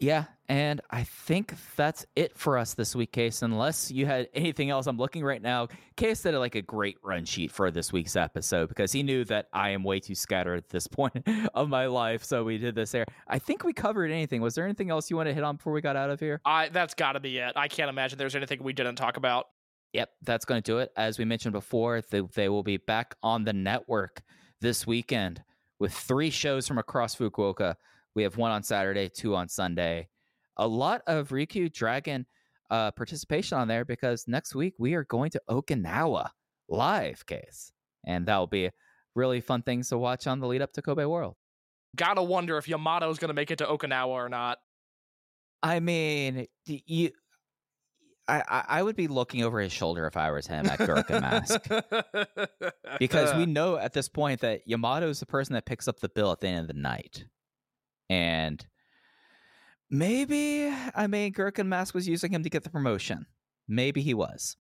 Yeah, 0.00 0.24
and 0.48 0.80
I 0.90 1.04
think 1.04 1.54
that's 1.76 2.06
it 2.16 2.36
for 2.36 2.56
us 2.56 2.72
this 2.72 2.96
week, 2.96 3.12
Case. 3.12 3.42
Unless 3.42 3.90
you 3.90 4.06
had 4.06 4.28
anything 4.32 4.70
else, 4.70 4.86
I'm 4.86 4.96
looking 4.96 5.22
right 5.22 5.42
now. 5.42 5.68
Case 5.96 6.22
did 6.22 6.34
like 6.36 6.54
a 6.54 6.62
great 6.62 6.96
run 7.04 7.26
sheet 7.26 7.52
for 7.52 7.70
this 7.70 7.92
week's 7.92 8.16
episode 8.16 8.70
because 8.70 8.92
he 8.92 9.02
knew 9.02 9.24
that 9.26 9.48
I 9.52 9.70
am 9.70 9.84
way 9.84 10.00
too 10.00 10.14
scattered 10.14 10.56
at 10.56 10.70
this 10.70 10.86
point 10.88 11.28
of 11.54 11.68
my 11.68 11.84
life. 11.84 12.24
So 12.24 12.42
we 12.42 12.56
did 12.56 12.74
this 12.74 12.92
there. 12.92 13.04
I 13.28 13.38
think 13.38 13.62
we 13.62 13.74
covered 13.74 14.10
anything. 14.10 14.40
Was 14.40 14.54
there 14.54 14.64
anything 14.64 14.88
else 14.88 15.10
you 15.10 15.16
want 15.16 15.28
to 15.28 15.34
hit 15.34 15.44
on 15.44 15.56
before 15.56 15.74
we 15.74 15.82
got 15.82 15.96
out 15.96 16.08
of 16.08 16.18
here? 16.18 16.40
I 16.46 16.70
that's 16.70 16.94
got 16.94 17.12
to 17.12 17.20
be 17.20 17.36
it. 17.36 17.52
I 17.54 17.68
can't 17.68 17.90
imagine 17.90 18.18
there's 18.18 18.34
anything 18.34 18.62
we 18.62 18.72
didn't 18.72 18.96
talk 18.96 19.18
about. 19.18 19.48
Yep, 19.92 20.08
that's 20.22 20.46
going 20.46 20.62
to 20.62 20.72
do 20.72 20.78
it. 20.78 20.92
As 20.96 21.18
we 21.18 21.26
mentioned 21.26 21.52
before, 21.52 22.00
they, 22.10 22.22
they 22.34 22.48
will 22.48 22.62
be 22.62 22.78
back 22.78 23.16
on 23.22 23.44
the 23.44 23.52
network 23.52 24.22
this 24.62 24.86
weekend 24.86 25.42
with 25.78 25.92
three 25.92 26.30
shows 26.30 26.66
from 26.66 26.78
across 26.78 27.14
Fukuoka. 27.14 27.74
We 28.14 28.22
have 28.24 28.36
one 28.36 28.50
on 28.50 28.62
Saturday, 28.62 29.08
two 29.08 29.34
on 29.34 29.48
Sunday. 29.48 30.08
A 30.56 30.66
lot 30.66 31.02
of 31.06 31.28
Riku 31.28 31.72
Dragon 31.72 32.26
uh, 32.70 32.90
participation 32.92 33.58
on 33.58 33.68
there 33.68 33.84
because 33.84 34.26
next 34.26 34.54
week 34.54 34.74
we 34.78 34.94
are 34.94 35.04
going 35.04 35.30
to 35.30 35.42
Okinawa 35.48 36.30
live 36.68 37.26
case. 37.26 37.72
And 38.06 38.26
that 38.26 38.38
will 38.38 38.46
be 38.46 38.70
really 39.14 39.40
fun 39.40 39.62
things 39.62 39.88
to 39.88 39.98
watch 39.98 40.26
on 40.26 40.40
the 40.40 40.46
lead 40.46 40.62
up 40.62 40.72
to 40.74 40.82
Kobe 40.82 41.04
World. 41.04 41.36
Gotta 41.96 42.22
wonder 42.22 42.56
if 42.56 42.66
Yamato's 42.66 43.18
going 43.18 43.28
to 43.28 43.34
make 43.34 43.50
it 43.50 43.58
to 43.58 43.66
Okinawa 43.66 44.06
or 44.06 44.28
not. 44.28 44.58
I 45.62 45.80
mean, 45.80 46.46
you. 46.64 47.10
I, 48.28 48.42
I 48.48 48.64
I 48.68 48.82
would 48.82 48.94
be 48.94 49.08
looking 49.08 49.42
over 49.42 49.60
his 49.60 49.72
shoulder 49.72 50.06
if 50.06 50.16
I 50.16 50.30
was 50.30 50.46
him 50.46 50.66
at 50.66 50.78
Gurkha 50.78 51.20
Mask. 51.20 51.60
because 52.98 53.34
we 53.34 53.44
know 53.46 53.76
at 53.76 53.92
this 53.92 54.08
point 54.08 54.40
that 54.40 54.62
Yamato 54.66 55.08
is 55.08 55.20
the 55.20 55.26
person 55.26 55.54
that 55.54 55.66
picks 55.66 55.88
up 55.88 55.98
the 55.98 56.08
bill 56.08 56.30
at 56.30 56.40
the 56.40 56.48
end 56.48 56.60
of 56.60 56.68
the 56.68 56.80
night. 56.80 57.24
And 58.10 58.66
maybe, 59.88 60.70
I 60.94 61.06
mean, 61.06 61.32
Gurkha 61.32 61.64
Mask 61.64 61.94
was 61.94 62.06
using 62.08 62.32
him 62.32 62.42
to 62.42 62.50
get 62.50 62.64
the 62.64 62.70
promotion. 62.70 63.24
Maybe 63.68 64.02
he 64.02 64.14
was. 64.14 64.56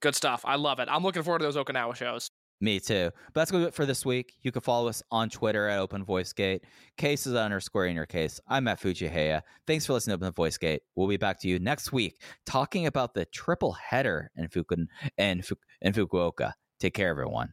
Good 0.00 0.14
stuff. 0.14 0.42
I 0.44 0.56
love 0.56 0.78
it. 0.78 0.88
I'm 0.90 1.02
looking 1.02 1.22
forward 1.22 1.40
to 1.40 1.44
those 1.44 1.56
Okinawa 1.56 1.94
shows. 1.94 2.30
Me 2.58 2.80
too. 2.80 3.10
But 3.34 3.40
that's 3.40 3.50
going 3.50 3.62
to 3.62 3.66
do 3.66 3.68
it 3.68 3.74
for 3.74 3.84
this 3.84 4.06
week. 4.06 4.32
You 4.40 4.50
can 4.50 4.62
follow 4.62 4.88
us 4.88 5.02
on 5.10 5.28
Twitter 5.28 5.68
at 5.68 5.78
Open 5.78 6.02
Voice 6.02 6.32
Gate. 6.32 6.64
Case 6.96 7.26
is 7.26 7.34
underscore 7.34 7.84
in 7.84 7.94
your 7.94 8.06
case. 8.06 8.40
I'm 8.48 8.66
at 8.66 8.80
Fujiiheya. 8.80 9.42
Thanks 9.66 9.84
for 9.84 9.92
listening 9.92 10.18
to 10.18 10.24
Open 10.24 10.32
Voice 10.34 10.56
Gate. 10.56 10.80
We'll 10.94 11.06
be 11.06 11.18
back 11.18 11.38
to 11.42 11.48
you 11.48 11.58
next 11.58 11.92
week 11.92 12.22
talking 12.46 12.86
about 12.86 13.12
the 13.12 13.26
triple 13.26 13.72
header 13.72 14.30
in, 14.36 14.48
Fuku- 14.48 14.86
in, 15.18 15.42
Fu- 15.42 15.56
in 15.82 15.92
Fukuoka. 15.92 16.52
Take 16.80 16.94
care, 16.94 17.10
everyone. 17.10 17.52